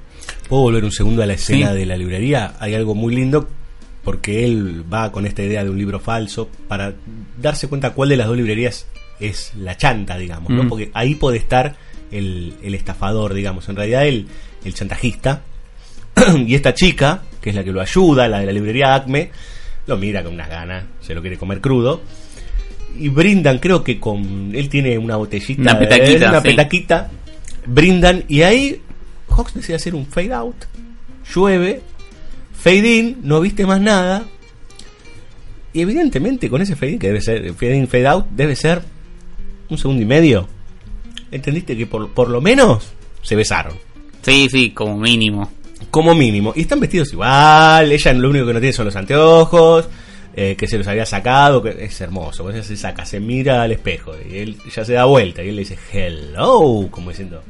¿Puedo 0.47 0.63
volver 0.63 0.83
un 0.83 0.91
segundo 0.91 1.21
a 1.23 1.25
la 1.25 1.33
escena 1.33 1.71
Sí. 1.71 1.77
de 1.77 1.85
la 1.85 1.95
librería? 1.97 2.55
Hay 2.59 2.73
algo 2.73 2.95
muy 2.95 3.15
lindo 3.15 3.47
porque 4.03 4.43
él 4.45 4.83
va 4.91 5.11
con 5.11 5.25
esta 5.25 5.43
idea 5.43 5.63
de 5.63 5.69
un 5.69 5.77
libro 5.77 5.99
falso 5.99 6.49
para 6.67 6.93
darse 7.39 7.67
cuenta 7.67 7.93
cuál 7.93 8.09
de 8.09 8.17
las 8.17 8.27
dos 8.27 8.37
librerías 8.37 8.87
es 9.19 9.53
la 9.55 9.77
chanta, 9.77 10.17
digamos, 10.17 10.49
¿no? 10.49 10.63
Mm. 10.63 10.69
Porque 10.69 10.91
ahí 10.93 11.15
puede 11.15 11.37
estar 11.37 11.75
el, 12.11 12.55
el 12.63 12.73
estafador, 12.73 13.33
digamos. 13.33 13.69
En 13.69 13.75
realidad, 13.75 14.07
el 14.07 14.27
chantajista. 14.73 15.41
y 16.47 16.55
esta 16.55 16.73
chica, 16.73 17.21
que 17.41 17.49
es 17.49 17.55
la 17.55 17.63
que 17.63 17.71
lo 17.71 17.81
ayuda, 17.81 18.27
la 18.27 18.39
de 18.39 18.45
la 18.45 18.51
librería 18.51 18.95
Acme, 18.95 19.31
lo 19.87 19.97
mira 19.97 20.23
con 20.23 20.33
unas 20.33 20.49
ganas, 20.49 20.85
se 21.01 21.13
lo 21.13 21.21
quiere 21.21 21.37
comer 21.37 21.61
crudo. 21.61 22.01
Y 22.97 23.09
brindan, 23.09 23.59
creo 23.59 23.83
que 23.83 23.99
con. 23.99 24.51
Él 24.53 24.67
tiene 24.67 24.97
una 24.97 25.15
botellita. 25.15 25.61
Una 25.61 25.79
petaquita, 25.79 26.29
una 26.29 26.41
sí. 26.41 26.49
petaquita. 26.49 27.11
Brindan, 27.65 28.23
y 28.27 28.41
ahí 28.41 28.81
Hawks 29.29 29.53
decide 29.53 29.75
hacer 29.75 29.95
un 29.95 30.05
fade 30.05 30.33
out. 30.33 30.55
Llueve, 31.33 31.81
fade 32.53 32.95
in, 32.95 33.17
no 33.23 33.39
viste 33.41 33.65
más 33.65 33.79
nada. 33.79 34.25
Y 35.71 35.81
evidentemente 35.81 36.49
con 36.49 36.61
ese 36.61 36.75
fade 36.75 36.93
in, 36.93 36.99
que 36.99 37.07
debe 37.07 37.21
ser, 37.21 37.53
fade 37.53 37.75
in, 37.75 37.87
fade 37.87 38.07
out, 38.07 38.25
debe 38.31 38.55
ser 38.55 38.81
un 39.69 39.77
segundo 39.77 40.01
y 40.01 40.05
medio. 40.05 40.47
¿Entendiste 41.31 41.77
que 41.77 41.85
por, 41.85 42.09
por 42.09 42.29
lo 42.29 42.41
menos 42.41 42.91
se 43.21 43.35
besaron? 43.35 43.75
Sí, 44.23 44.47
sí, 44.49 44.71
como 44.71 44.97
mínimo. 44.97 45.51
Como 45.91 46.13
mínimo. 46.15 46.53
Y 46.55 46.61
están 46.61 46.79
vestidos 46.79 47.11
igual. 47.13 47.91
Ella 47.91 48.13
lo 48.13 48.29
único 48.29 48.45
que 48.45 48.53
no 48.53 48.59
tiene 48.59 48.73
son 48.73 48.85
los 48.85 48.95
anteojos. 48.95 49.87
eh, 50.35 50.55
que 50.55 50.67
se 50.67 50.77
los 50.77 50.87
había 50.87 51.05
sacado. 51.05 51.61
Que 51.61 51.85
es 51.85 51.99
hermoso. 52.01 52.43
Pues 52.43 52.55
ella 52.55 52.63
se 52.63 52.77
saca, 52.77 53.05
se 53.05 53.19
mira 53.19 53.63
al 53.63 53.71
espejo. 53.71 54.13
Y 54.29 54.37
él 54.37 54.57
ya 54.73 54.85
se 54.85 54.93
da 54.93 55.05
vuelta. 55.05 55.43
Y 55.43 55.49
él 55.49 55.55
le 55.55 55.61
dice, 55.61 55.77
hello. 55.91 56.87
Como 56.91 57.09
diciendo, 57.09 57.41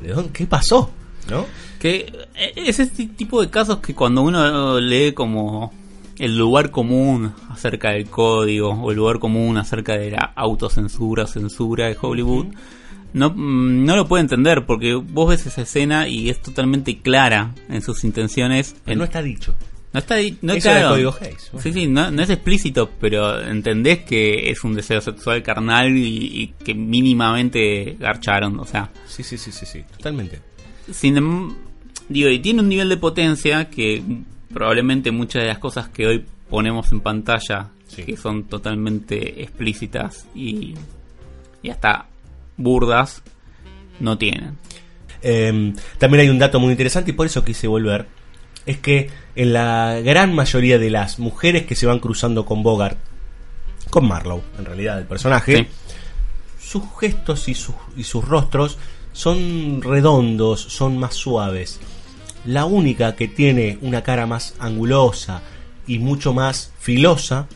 ¿de 0.00 0.08
dónde? 0.12 0.32
¿Qué 0.32 0.46
pasó? 0.46 0.90
¿No? 1.30 1.46
Que 1.78 2.12
eh, 2.34 2.52
es 2.56 2.78
este 2.80 3.06
tipo 3.06 3.40
de 3.40 3.50
casos 3.50 3.78
que 3.78 3.94
cuando 3.94 4.22
uno 4.22 4.78
lee 4.80 5.12
como 5.12 5.72
el 6.18 6.36
lugar 6.36 6.70
común 6.70 7.32
acerca 7.50 7.90
del 7.90 8.06
código 8.08 8.70
o 8.70 8.90
el 8.90 8.96
lugar 8.96 9.18
común 9.18 9.56
acerca 9.56 9.96
de 9.96 10.12
la 10.12 10.32
autocensura, 10.36 11.26
censura 11.26 11.86
de 11.86 11.96
Hollywood, 12.00 12.46
no 13.14 13.96
lo 13.96 14.06
puede 14.08 14.22
entender 14.22 14.66
porque 14.66 14.94
vos 14.94 15.28
ves 15.28 15.46
esa 15.46 15.62
escena 15.62 16.08
y 16.08 16.28
es 16.30 16.40
totalmente 16.42 16.98
clara 16.98 17.54
en 17.68 17.80
sus 17.80 18.04
intenciones. 18.04 18.74
Pero 18.84 18.92
En- 18.94 18.98
no 18.98 19.04
está 19.04 19.22
dicho. 19.22 19.54
no 19.92 20.00
está 20.00 20.16
no 20.42 20.52
Eso 20.54 20.68
claro. 20.70 20.88
código 20.90 21.14
Hayes, 21.20 21.50
bueno. 21.52 21.62
Sí, 21.62 21.72
sí, 21.72 21.86
no, 21.86 22.10
no 22.10 22.22
es 22.22 22.30
explícito, 22.30 22.90
pero 23.00 23.40
entendés 23.40 24.00
que 24.00 24.50
es 24.50 24.64
un 24.64 24.74
deseo 24.74 25.00
sexual 25.00 25.42
carnal 25.44 25.96
y, 25.96 26.42
y 26.42 26.46
que 26.64 26.74
mínimamente 26.74 27.96
garcharon, 27.98 28.58
o 28.58 28.64
sea, 28.64 28.90
Sí, 29.06 29.22
sí, 29.22 29.38
sí, 29.38 29.52
sí, 29.52 29.64
sí. 29.66 29.82
Totalmente. 29.96 30.40
sin 30.90 31.16
em- 31.16 31.54
digo, 32.08 32.28
y 32.28 32.40
tiene 32.40 32.60
un 32.60 32.68
nivel 32.68 32.88
de 32.88 32.96
potencia 32.96 33.70
que 33.70 34.02
probablemente 34.52 35.10
muchas 35.12 35.42
de 35.42 35.48
las 35.48 35.58
cosas 35.58 35.88
que 35.88 36.06
hoy 36.06 36.24
ponemos 36.50 36.90
en 36.92 37.00
pantalla, 37.00 37.70
Sí. 37.86 38.02
que 38.02 38.16
son 38.16 38.44
totalmente 38.44 39.40
explícitas 39.42 40.26
y, 40.34 40.74
y 41.62 41.70
hasta 41.70 42.06
burdas, 42.56 43.22
no 44.00 44.18
tienen. 44.18 44.56
Eh, 45.22 45.72
también 45.98 46.20
hay 46.22 46.28
un 46.28 46.38
dato 46.38 46.60
muy 46.60 46.70
interesante 46.72 47.10
y 47.10 47.14
por 47.14 47.26
eso 47.26 47.44
quise 47.44 47.66
volver. 47.66 48.06
Es 48.66 48.78
que 48.78 49.10
en 49.36 49.52
la 49.52 50.00
gran 50.02 50.34
mayoría 50.34 50.78
de 50.78 50.90
las 50.90 51.18
mujeres 51.18 51.64
que 51.66 51.74
se 51.74 51.86
van 51.86 51.98
cruzando 52.00 52.44
con 52.46 52.62
Bogart, 52.62 52.98
con 53.90 54.06
Marlowe, 54.08 54.42
en 54.58 54.64
realidad, 54.64 54.98
el 54.98 55.06
personaje, 55.06 55.56
Sí. 55.56 55.66
sus 56.60 56.82
gestos 56.98 57.48
y, 57.48 57.54
sus- 57.54 57.74
y 57.96 58.04
sus 58.04 58.24
rostros 58.24 58.78
son 59.12 59.80
redondos, 59.82 60.60
son 60.60 60.98
más 60.98 61.14
suaves. 61.14 61.78
La 62.46 62.64
única 62.64 63.14
que 63.16 63.28
tiene 63.28 63.78
una 63.80 64.02
cara 64.02 64.26
más 64.26 64.54
angulosa 64.58 65.42
y 65.86 65.98
mucho 65.98 66.32
más 66.34 66.72
filosa 66.78 67.46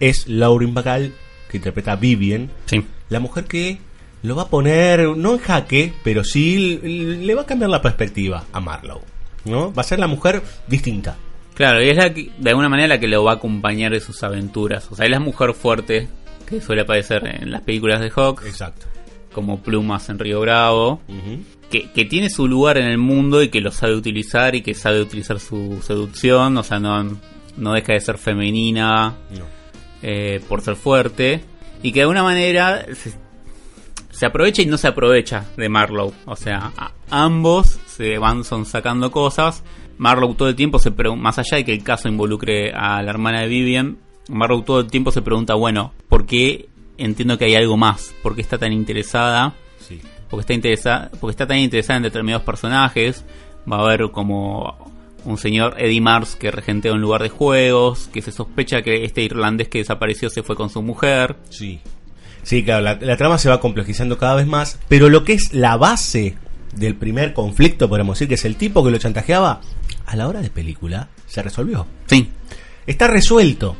es 0.00 0.28
Lauren 0.28 0.74
Bacall, 0.74 1.14
que 1.50 1.56
interpreta 1.56 1.92
a 1.92 1.96
Vivian, 1.96 2.50
Sí. 2.66 2.84
la 3.08 3.20
mujer 3.20 3.44
que 3.46 3.78
lo 4.22 4.36
va 4.36 4.42
a 4.42 4.48
poner, 4.48 5.00
no 5.16 5.32
en 5.34 5.38
jaque, 5.38 5.92
pero 6.04 6.24
sí 6.24 6.78
le 6.82 7.34
va 7.34 7.42
a 7.42 7.46
cambiar 7.46 7.70
la 7.70 7.82
perspectiva 7.82 8.44
a 8.52 8.60
Marlowe. 8.60 9.02
¿no? 9.44 9.72
Va 9.72 9.82
a 9.82 9.84
ser 9.84 9.98
la 9.98 10.06
mujer 10.08 10.42
distinta. 10.66 11.16
Claro, 11.54 11.82
y 11.82 11.88
es 11.88 11.96
la 11.96 12.12
que, 12.12 12.30
de 12.38 12.50
alguna 12.50 12.68
manera 12.68 12.88
la 12.88 13.00
que 13.00 13.08
lo 13.08 13.24
va 13.24 13.32
a 13.32 13.34
acompañar 13.36 13.92
de 13.92 14.00
sus 14.00 14.22
aventuras. 14.22 14.88
O 14.92 14.96
sea, 14.96 15.06
es 15.06 15.10
la 15.10 15.20
mujer 15.20 15.54
fuerte 15.54 16.08
que 16.46 16.60
suele 16.60 16.82
aparecer 16.82 17.26
en 17.42 17.50
las 17.50 17.62
películas 17.62 18.00
de 18.00 18.10
Hawks, 18.10 18.46
Exacto. 18.46 18.86
como 19.32 19.60
plumas 19.60 20.08
en 20.08 20.18
Río 20.18 20.40
Bravo, 20.40 21.00
que, 21.70 21.90
que 21.90 22.04
tiene 22.04 22.30
su 22.30 22.46
lugar 22.46 22.78
en 22.78 22.86
el 22.86 22.98
mundo 22.98 23.42
y 23.42 23.48
que 23.48 23.60
lo 23.60 23.70
sabe 23.72 23.94
utilizar 23.94 24.54
y 24.54 24.62
que 24.62 24.74
sabe 24.74 25.00
utilizar 25.00 25.40
su 25.40 25.80
seducción. 25.82 26.56
O 26.58 26.62
sea, 26.62 26.78
no, 26.78 27.18
no 27.56 27.72
deja 27.72 27.92
de 27.92 28.00
ser 28.00 28.18
femenina 28.18 29.16
No. 29.30 29.44
eh, 30.02 30.40
por 30.48 30.62
ser 30.62 30.76
fuerte. 30.76 31.42
Y 31.82 31.90
que 31.92 31.98
de 32.00 32.02
alguna 32.02 32.22
manera 32.22 32.86
se, 32.94 33.12
se 34.18 34.26
aprovecha 34.26 34.62
y 34.62 34.66
no 34.66 34.76
se 34.76 34.88
aprovecha 34.88 35.44
de 35.56 35.68
Marlowe. 35.68 36.12
O 36.26 36.34
sea, 36.34 36.72
a- 36.76 36.90
ambos 37.10 37.78
se 37.86 38.18
van 38.18 38.42
son 38.44 38.66
sacando 38.66 39.10
cosas. 39.12 39.62
Marlowe 39.96 40.34
todo 40.34 40.48
el 40.48 40.56
tiempo 40.56 40.78
se 40.80 40.90
pregunta, 40.90 41.22
más 41.22 41.38
allá 41.38 41.56
de 41.58 41.64
que 41.64 41.72
el 41.72 41.82
caso 41.84 42.08
involucre 42.08 42.72
a 42.72 43.00
la 43.02 43.10
hermana 43.10 43.40
de 43.42 43.48
Vivian, 43.48 43.98
Marlowe 44.28 44.62
todo 44.64 44.80
el 44.80 44.88
tiempo 44.90 45.10
se 45.12 45.22
pregunta, 45.22 45.54
bueno, 45.54 45.92
¿por 46.08 46.26
qué 46.26 46.68
entiendo 46.98 47.38
que 47.38 47.44
hay 47.46 47.54
algo 47.54 47.76
más? 47.76 48.14
¿Por 48.22 48.34
qué 48.34 48.40
está 48.42 48.58
tan 48.58 48.72
interesada? 48.72 49.54
Sí. 49.78 50.00
Porque 50.28 50.40
está, 50.42 50.52
interesa 50.54 51.10
porque 51.20 51.30
está 51.32 51.46
tan 51.46 51.58
interesada 51.58 51.96
en 51.98 52.02
determinados 52.02 52.42
personajes. 52.44 53.24
Va 53.70 53.76
a 53.78 53.82
haber 53.84 54.10
como 54.10 54.90
un 55.24 55.38
señor 55.38 55.74
Eddie 55.78 56.00
Mars 56.00 56.36
que 56.36 56.50
regentea 56.50 56.92
un 56.92 57.00
lugar 57.00 57.22
de 57.22 57.28
juegos, 57.28 58.08
que 58.12 58.20
se 58.22 58.32
sospecha 58.32 58.82
que 58.82 59.04
este 59.04 59.22
irlandés 59.22 59.68
que 59.68 59.78
desapareció 59.78 60.28
se 60.30 60.42
fue 60.42 60.56
con 60.56 60.70
su 60.70 60.82
mujer. 60.82 61.36
Sí. 61.50 61.80
Sí, 62.48 62.64
claro, 62.64 62.80
la, 62.80 62.94
la 62.98 63.16
trama 63.18 63.36
se 63.36 63.50
va 63.50 63.60
complejizando 63.60 64.16
cada 64.16 64.34
vez 64.36 64.46
más, 64.46 64.78
pero 64.88 65.10
lo 65.10 65.22
que 65.22 65.34
es 65.34 65.52
la 65.52 65.76
base 65.76 66.34
del 66.74 66.94
primer 66.94 67.34
conflicto, 67.34 67.90
podemos 67.90 68.16
decir 68.16 68.26
que 68.28 68.36
es 68.36 68.44
el 68.46 68.56
tipo 68.56 68.82
que 68.82 68.90
lo 68.90 68.96
chantajeaba, 68.96 69.60
a 70.06 70.16
la 70.16 70.26
hora 70.28 70.40
de 70.40 70.48
película 70.48 71.08
se 71.26 71.42
resolvió. 71.42 71.86
Sí, 72.06 72.30
Está 72.86 73.06
resuelto. 73.06 73.76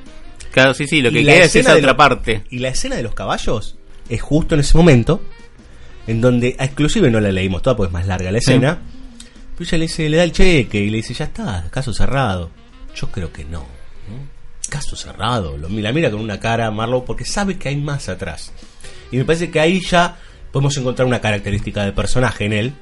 claro, 0.52 0.74
sí, 0.74 0.86
sí, 0.86 1.00
lo 1.00 1.10
que 1.10 1.24
queda 1.24 1.44
es 1.44 1.56
esa 1.56 1.74
otra 1.76 1.92
lo- 1.92 1.96
parte. 1.96 2.44
Y 2.50 2.58
la 2.58 2.68
escena 2.68 2.96
de 2.96 3.02
los 3.02 3.14
caballos 3.14 3.78
es 4.10 4.20
justo 4.20 4.54
en 4.54 4.60
ese 4.60 4.76
momento, 4.76 5.22
en 6.06 6.20
donde, 6.20 6.54
ah, 6.58 6.66
inclusive 6.66 7.10
no 7.10 7.20
la 7.20 7.32
leímos 7.32 7.62
toda 7.62 7.74
porque 7.74 7.88
es 7.88 7.94
más 7.94 8.06
larga 8.06 8.30
la 8.30 8.38
Sí. 8.40 8.50
escena, 8.50 8.78
pero 9.56 9.66
ella 9.66 9.78
le 9.78 9.84
dice, 9.86 10.08
le 10.10 10.16
da 10.18 10.24
el 10.24 10.32
cheque 10.32 10.78
y 10.80 10.90
le 10.90 10.98
dice, 10.98 11.14
ya 11.14 11.24
está, 11.24 11.66
caso 11.70 11.94
cerrado. 11.94 12.50
Yo 12.94 13.10
creo 13.10 13.32
que 13.32 13.46
no. 13.46 13.64
Caso 14.68 14.96
cerrado. 14.96 15.56
Lo, 15.56 15.68
la 15.68 15.92
mira 15.92 16.10
con 16.10 16.20
una 16.20 16.38
cara 16.40 16.70
Marlowe 16.70 17.04
porque 17.06 17.24
sabe 17.24 17.56
que 17.58 17.68
hay 17.70 17.76
más 17.76 18.08
atrás. 18.08 18.52
Y 19.10 19.16
me 19.16 19.24
parece 19.24 19.50
que 19.50 19.60
ahí 19.60 19.80
ya 19.80 20.16
podemos 20.52 20.76
encontrar 20.76 21.06
una 21.06 21.20
característica 21.20 21.84
de 21.84 21.92
personaje 21.92 22.44
en 22.44 22.52
él, 22.52 22.72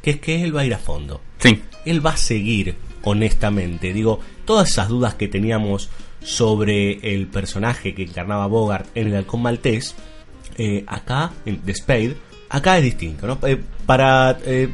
que 0.00 0.10
es 0.10 0.20
que 0.20 0.42
él 0.42 0.54
va 0.56 0.62
a 0.62 0.64
ir 0.64 0.74
a 0.74 0.78
fondo 0.78 1.20
Sí, 1.38 1.62
él 1.84 2.04
va 2.04 2.10
a 2.10 2.16
seguir 2.16 2.76
honestamente. 3.02 3.92
Digo, 3.92 4.20
todas 4.44 4.70
esas 4.70 4.88
dudas 4.88 5.14
que 5.14 5.28
teníamos 5.28 5.88
sobre 6.22 7.14
el 7.14 7.26
personaje 7.26 7.94
que 7.94 8.02
encarnaba 8.04 8.46
Bogart 8.46 8.86
en 8.96 9.08
el 9.08 9.16
Halcón 9.16 9.42
Maltés, 9.42 9.94
eh, 10.58 10.84
acá, 10.86 11.32
en 11.46 11.58
The 11.62 11.74
Spade, 11.74 12.16
acá 12.48 12.78
es 12.78 12.84
distinto, 12.84 13.26
¿no? 13.26 13.38
Eh, 13.46 13.58
para. 13.86 14.38
eh, 14.44 14.68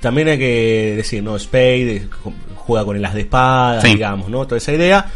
también 0.00 0.28
hay 0.28 0.38
que 0.38 0.94
decir, 0.96 1.22
¿no? 1.22 1.38
Spade 1.38 1.96
eh, 1.96 2.08
juega 2.56 2.84
con 2.84 2.96
el 2.96 3.04
as 3.04 3.14
de 3.14 3.22
espada, 3.22 3.80
Sí. 3.82 3.88
digamos, 3.88 4.28
¿no? 4.30 4.46
Toda 4.46 4.58
esa 4.58 4.72
idea. 4.72 5.10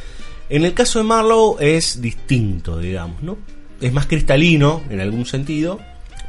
En 0.51 0.65
el 0.65 0.75
caso 0.75 0.99
de 0.99 1.05
Marlowe 1.05 1.57
es 1.61 2.01
distinto, 2.01 2.79
digamos, 2.79 3.23
¿no? 3.23 3.39
Es 3.81 3.93
más 3.93 4.07
cristalino 4.07 4.83
en 4.91 5.01
algún 5.01 5.27
sentido, 5.27 5.79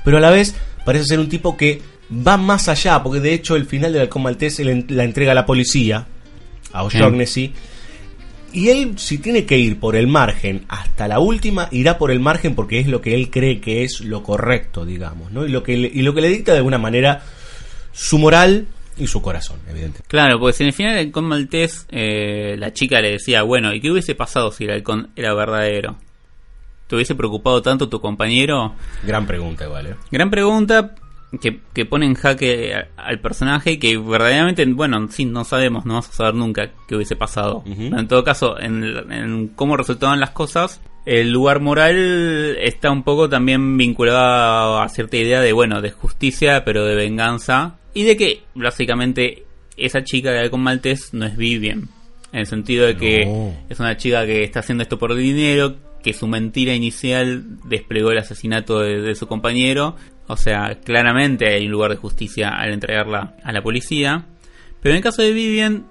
pero 0.03 0.17
a 0.17 0.19
la 0.19 0.29
vez 0.29 0.55
parece 0.85 1.05
ser 1.05 1.19
un 1.19 1.29
tipo 1.29 1.55
que 1.55 1.81
va 2.11 2.37
más 2.37 2.67
allá, 2.67 3.01
porque 3.01 3.19
de 3.19 3.33
hecho 3.33 3.55
el 3.55 3.65
final 3.65 3.93
del 3.93 4.03
Halcón 4.03 4.23
Maltés 4.23 4.59
la 4.59 5.03
entrega 5.03 5.31
a 5.31 5.35
la 5.35 5.45
policía, 5.45 6.05
a 6.73 6.83
O'Shaughnessy, 6.83 7.53
y 8.51 8.69
él 8.69 8.93
si 8.97 9.19
tiene 9.19 9.45
que 9.45 9.57
ir 9.57 9.79
por 9.79 9.95
el 9.95 10.07
margen 10.07 10.65
hasta 10.67 11.07
la 11.07 11.19
última, 11.19 11.67
irá 11.71 11.97
por 11.97 12.11
el 12.11 12.19
margen 12.19 12.55
porque 12.55 12.79
es 12.79 12.87
lo 12.87 13.01
que 13.01 13.13
él 13.13 13.29
cree 13.29 13.61
que 13.61 13.83
es 13.83 14.01
lo 14.01 14.23
correcto, 14.23 14.85
digamos, 14.85 15.31
¿no? 15.31 15.45
Y 15.45 15.49
lo 15.49 15.63
que 15.63 15.77
le, 15.77 15.91
y 15.93 16.01
lo 16.01 16.13
que 16.13 16.21
le 16.21 16.29
dicta 16.29 16.51
de 16.51 16.59
alguna 16.59 16.79
manera 16.79 17.21
su 17.91 18.17
moral 18.17 18.67
y 18.99 19.07
su 19.07 19.21
corazón, 19.21 19.59
evidente. 19.69 20.01
claro, 20.07 20.39
porque 20.39 20.53
si 20.53 20.63
en 20.63 20.67
el 20.67 20.73
final 20.73 20.95
del 20.95 21.07
halcón 21.07 21.25
maltés 21.25 21.87
eh, 21.89 22.55
la 22.59 22.73
chica 22.73 23.01
le 23.01 23.11
decía, 23.11 23.43
bueno, 23.43 23.73
¿y 23.73 23.81
qué 23.81 23.89
hubiese 23.91 24.13
pasado 24.13 24.51
si 24.51 24.65
el 24.65 24.71
halcón 24.71 25.09
era 25.15 25.33
verdadero? 25.33 25.95
¿Te 26.87 26.95
hubiese 26.95 27.15
preocupado 27.15 27.61
tanto 27.61 27.87
tu 27.87 28.01
compañero? 28.01 28.75
Gran 29.03 29.25
pregunta 29.25 29.65
igual, 29.65 29.87
¿eh? 29.87 29.95
Gran 30.11 30.29
pregunta 30.29 30.95
que, 31.39 31.59
que 31.73 31.85
pone 31.85 32.05
en 32.07 32.15
jaque 32.15 32.73
al 32.97 33.19
personaje 33.19 33.73
y 33.73 33.77
que 33.77 33.97
verdaderamente, 33.97 34.65
bueno, 34.65 35.07
sí, 35.09 35.25
no 35.25 35.43
sabemos, 35.43 35.85
no 35.85 35.93
vamos 35.93 36.09
a 36.09 36.13
saber 36.13 36.33
nunca 36.33 36.71
qué 36.87 36.95
hubiese 36.95 37.15
pasado. 37.15 37.57
Ujú. 37.57 37.75
Pero 37.89 37.99
en 37.99 38.07
todo 38.07 38.23
caso, 38.23 38.59
en, 38.59 38.83
en 39.11 39.47
cómo 39.49 39.77
resultaban 39.77 40.19
las 40.19 40.31
cosas, 40.31 40.81
el 41.05 41.31
lugar 41.31 41.59
moral 41.59 42.57
está 42.59 42.91
un 42.91 43.03
poco 43.03 43.29
también 43.29 43.77
vinculado 43.77 44.79
a 44.79 44.89
cierta 44.89 45.17
idea 45.17 45.41
de, 45.41 45.53
bueno, 45.53 45.81
de 45.81 45.91
justicia, 45.91 46.63
pero 46.65 46.85
de 46.85 46.95
venganza. 46.95 47.78
Y 47.93 48.03
de 48.03 48.17
que, 48.17 48.43
básicamente, 48.55 49.43
esa 49.77 50.03
chica 50.03 50.31
de 50.31 50.39
Halcón 50.39 50.61
Maltés 50.61 51.13
no 51.13 51.25
es 51.25 51.35
Vivian. 51.37 51.89
En 52.31 52.39
el 52.41 52.45
sentido 52.45 52.85
de 52.85 52.95
que 52.97 53.25
No. 53.25 53.55
es 53.69 53.79
una 53.79 53.97
chica 53.97 54.25
que 54.25 54.43
está 54.43 54.59
haciendo 54.59 54.83
esto 54.83 54.99
por 54.99 55.15
dinero, 55.15 55.75
que 56.03 56.13
su 56.13 56.27
mentira 56.27 56.73
inicial 56.73 57.43
desplegó 57.67 58.11
el 58.11 58.19
asesinato 58.19 58.79
de, 58.79 59.01
de 59.01 59.15
su 59.15 59.27
compañero. 59.27 59.95
O 60.27 60.37
sea, 60.37 60.79
claramente 60.83 61.47
hay 61.47 61.65
un 61.65 61.71
lugar 61.71 61.89
de 61.91 61.97
justicia 61.97 62.49
al 62.49 62.71
entregarla 62.71 63.35
a 63.43 63.51
la 63.51 63.61
policía. 63.63 64.27
Pero 64.81 64.93
en 64.93 64.97
el 64.97 65.03
caso 65.03 65.21
de 65.23 65.33
Vivian, 65.33 65.87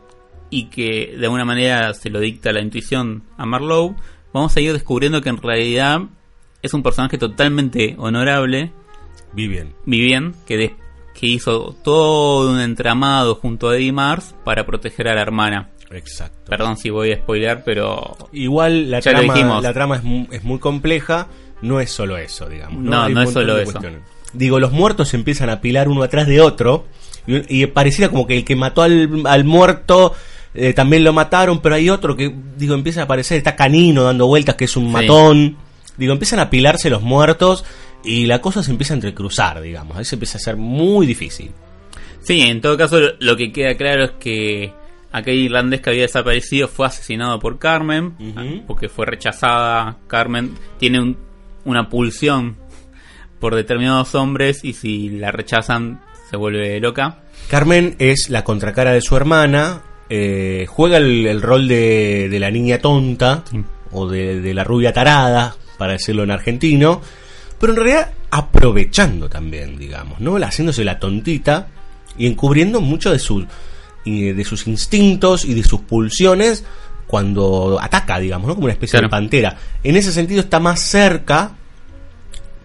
y 0.51 0.67
que 0.71 1.15
de 1.19 1.25
alguna 1.27 1.45
manera 1.45 1.93
se 1.95 2.09
lo 2.09 2.21
dicta 2.21 2.53
la 2.53 2.63
intuición 2.63 3.25
a 3.37 3.45
Marlowe, 3.45 3.97
vamos 4.33 4.57
a 4.57 4.61
ir 4.61 4.73
descubriendo 4.73 5.21
que 5.21 5.29
en 5.31 5.37
realidad 5.39 6.03
es 6.63 6.73
un 6.73 6.83
personaje 6.83 7.19
totalmente 7.19 7.97
honorable. 7.99 8.71
Vivian. 9.35 9.75
Vivian, 9.85 10.35
que, 10.47 10.57
de- 10.57 10.75
que 11.19 11.27
hizo 11.27 11.75
todo 11.83 12.51
un 12.53 12.61
entramado 12.61 13.35
junto 13.35 13.71
a 13.71 13.77
Eddie 13.77 13.93
Mars 13.93 14.35
para 14.45 14.65
proteger 14.67 15.09
a 15.09 15.15
la 15.15 15.23
hermana. 15.23 15.71
Exacto. 15.91 16.39
Perdón 16.49 16.77
si 16.77 16.91
voy 16.91 17.13
a 17.13 17.17
spoilear, 17.17 17.65
pero 17.65 18.17
Igual 18.33 18.91
la 18.91 19.01
trama, 19.01 19.61
la 19.61 19.73
trama 19.73 19.97
es, 19.97 20.03
es 20.33 20.45
muy 20.45 20.59
compleja, 20.59 21.29
no 21.63 21.81
es 21.81 21.91
solo 21.91 22.17
eso, 22.19 22.47
digamos. 22.49 22.83
No, 22.83 23.09
no 23.09 23.23
es 23.23 23.31
solo 23.33 23.59
eso. 23.59 23.73
cuestiones. 23.73 24.03
Digo, 24.33 24.61
los 24.61 24.71
muertos 24.73 25.09
se 25.09 25.17
empiezan 25.17 25.49
a 25.49 25.55
apilar 25.55 25.89
uno 25.89 26.03
atrás 26.03 26.27
de 26.27 26.41
otro 26.41 26.85
y, 27.27 27.63
y 27.63 27.67
pareciera 27.67 28.11
como 28.11 28.27
que 28.27 28.37
el 28.37 28.45
que 28.45 28.55
mató 28.55 28.83
al, 28.83 29.23
al 29.25 29.45
muerto 29.45 30.13
eh, 30.55 30.73
también 30.75 31.03
lo 31.03 31.13
mataron, 31.15 31.61
pero 31.61 31.75
hay 31.75 31.89
otro 31.91 32.15
que, 32.15 32.35
digo, 32.57 32.75
empieza 32.75 33.01
a 33.01 33.05
aparecer, 33.05 33.39
está 33.39 33.57
canino 33.57 34.03
dando 34.05 34.27
vueltas, 34.27 34.55
que 34.57 34.67
es 34.67 34.77
un 34.77 34.87
Sí. 34.87 34.91
matón. 34.93 35.57
Digo, 35.97 36.13
empiezan 36.13 36.39
a 36.39 36.43
apilarse 36.43 36.91
los 36.91 37.03
muertos 37.03 37.65
y 38.05 38.27
la 38.27 38.41
cosa 38.41 38.63
se 38.63 38.71
empieza 38.71 38.95
a 38.95 38.97
entrecruzar, 38.97 39.61
digamos. 39.61 39.97
Ahí 39.97 40.05
se 40.05 40.17
empieza 40.17 40.39
a 40.39 40.41
hacer 40.41 40.57
muy 40.57 41.07
difícil. 41.07 41.51
Sí, 42.23 42.41
en 42.43 42.61
todo 42.61 42.77
caso 42.77 42.99
lo- 43.19 43.37
que 43.37 43.53
queda 43.53 43.75
claro 43.77 44.05
es 44.05 44.11
que 44.21 44.73
aquel 45.13 45.37
irlandés 45.37 45.81
que 45.81 45.91
había 45.91 46.03
desaparecido 46.03 46.69
fue 46.69 46.87
asesinado 46.87 47.39
por 47.39 47.59
Carmen, 47.59 48.15
Ujú. 48.19 48.65
porque 48.67 48.89
fue 48.89 49.07
rechazada. 49.07 49.97
Carmen 50.07 50.55
tiene 50.79 51.01
un- 51.01 51.17
una 51.65 51.89
pulsión 51.89 52.57
por 53.41 53.55
determinados 53.55 54.15
hombres 54.15 54.65
y 54.65 54.73
si 54.73 55.09
la 55.11 55.31
rechazan 55.31 56.01
se 56.31 56.37
vuelve 56.37 56.81
loca. 56.81 57.21
Carmen 57.49 57.97
es 57.99 58.29
la 58.31 58.45
contracara 58.45 58.93
de 58.93 59.01
su 59.01 59.17
hermana, 59.17 59.83
eh, 60.11 60.67
juega 60.69 60.99
el, 60.99 61.27
el 61.27 61.41
rol 61.41 61.69
de, 61.69 62.29
de 62.29 62.41
la 62.41 62.51
niña 62.51 62.79
tonta 62.79 63.45
Sí. 63.51 63.63
o 63.93 64.09
de, 64.09 64.41
de 64.41 64.55
la 64.55 64.65
rubia 64.65 64.93
tarada, 64.93 65.55
para 65.79 65.93
decirlo 65.93 66.25
en 66.25 66.31
argentino, 66.33 67.01
pero 67.61 67.73
en 67.73 67.77
realidad 67.79 68.13
aprovechando 68.31 69.29
también, 69.29 69.79
digamos, 69.79 70.21
¿no? 70.21 70.37
Haciéndose 70.37 70.85
la 70.85 70.99
tontita 70.99 71.69
y 72.17 72.27
encubriendo 72.27 72.81
mucho 72.81 73.11
de, 73.13 73.19
sus 73.19 73.45
y 74.05 74.33
de 74.33 74.45
sus 74.45 74.67
instintos 74.67 75.45
y 75.45 75.55
de 75.55 75.63
sus 75.63 75.81
pulsiones 75.81 76.65
cuando 77.07 77.79
ataca, 77.81 78.19
digamos, 78.19 78.49
¿no? 78.49 78.55
Como 78.55 78.65
una 78.67 78.73
especie 78.75 78.93
Claro. 78.99 79.07
de 79.09 79.11
pantera. 79.11 79.57
En 79.83 79.97
ese 79.97 80.13
sentido 80.13 80.41
está 80.41 80.61
más 80.61 80.81
cerca, 80.81 81.53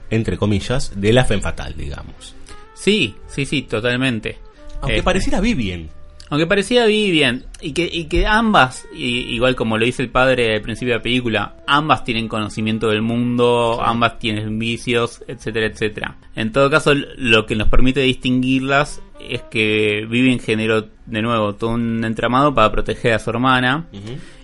entre 0.10 0.38
comillas, 0.38 0.92
de 0.96 1.14
la 1.14 1.24
Femme 1.26 1.42
Fatal, 1.42 1.74
digamos. 1.78 2.36
Sí, 2.74 3.16
sí, 3.28 3.46
sí, 3.46 3.62
totalmente. 3.64 4.38
Aunque 4.82 4.96
Este, 4.98 5.04
pareciera 5.04 5.40
Vivian. 5.40 5.90
Aunque 6.34 6.48
parecía 6.48 6.88
Vivian, 6.88 7.44
y 7.62 7.74
que, 7.74 7.88
y 7.94 8.06
que 8.06 8.26
ambas, 8.26 8.88
y- 8.92 9.36
igual 9.36 9.56
como 9.56 9.78
lo 9.78 9.86
dice 9.86 10.02
el 10.02 10.10
padre 10.10 10.56
al 10.56 10.62
principio 10.64 10.96
de 10.96 10.98
la 10.98 11.04
película, 11.04 11.58
ambas 11.68 12.04
tienen 12.04 12.28
conocimiento 12.28 12.88
del 12.90 13.04
mundo, 13.04 13.80
ambas 13.86 14.18
tienen 14.18 14.58
vicios, 14.58 15.24
etcétera, 15.28 15.68
etcétera. 15.68 16.16
En 16.36 16.52
todo 16.52 16.72
caso, 16.72 16.94
lo 17.18 17.46
que 17.46 17.56
nos 17.56 17.68
permite 17.68 18.00
distinguirlas 18.00 19.00
es 19.30 19.44
que 19.44 20.08
Vivian 20.10 20.40
generó 20.40 20.88
de 21.06 21.22
nuevo 21.22 21.54
todo 21.54 21.70
un 21.70 22.04
entramado 22.04 22.52
para 22.56 22.72
proteger 22.72 23.14
a 23.14 23.20
su 23.20 23.30
hermana, 23.30 23.86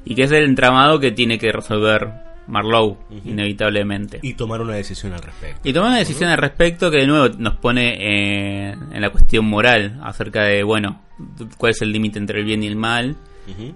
y 0.05 0.13
que 0.13 0.25
es 0.25 0.31
el 0.31 0.43
entramado 0.43 0.99
que 0.99 1.09
tiene 1.11 1.39
que 1.39 1.51
resolver 1.51 2.07
Marlowe, 2.49 2.97
inevitablemente. 3.25 4.19
y 4.21 4.33
tomar 4.33 4.61
una 4.61 4.73
decisión 4.73 5.13
al 5.13 5.21
respecto. 5.21 5.67
Y 5.67 5.73
tomar 5.73 5.89
una 5.89 5.99
decisión 5.99 6.29
al 6.29 6.37
respecto 6.37 6.91
que 6.91 6.97
de 6.97 7.07
nuevo 7.07 7.33
nos 7.37 7.55
pone 7.57 7.93
eh, 7.99 8.71
en 8.71 9.01
la 9.01 9.09
cuestión 9.11 9.45
moral 9.45 9.99
acerca 10.03 10.43
de, 10.43 10.63
bueno, 10.63 11.01
cuál 11.57 11.71
es 11.71 11.81
el 11.81 11.91
límite 11.91 12.19
entre 12.19 12.39
el 12.39 12.45
bien 12.45 12.63
y 12.63 12.67
el 12.67 12.75
mal 12.75 13.15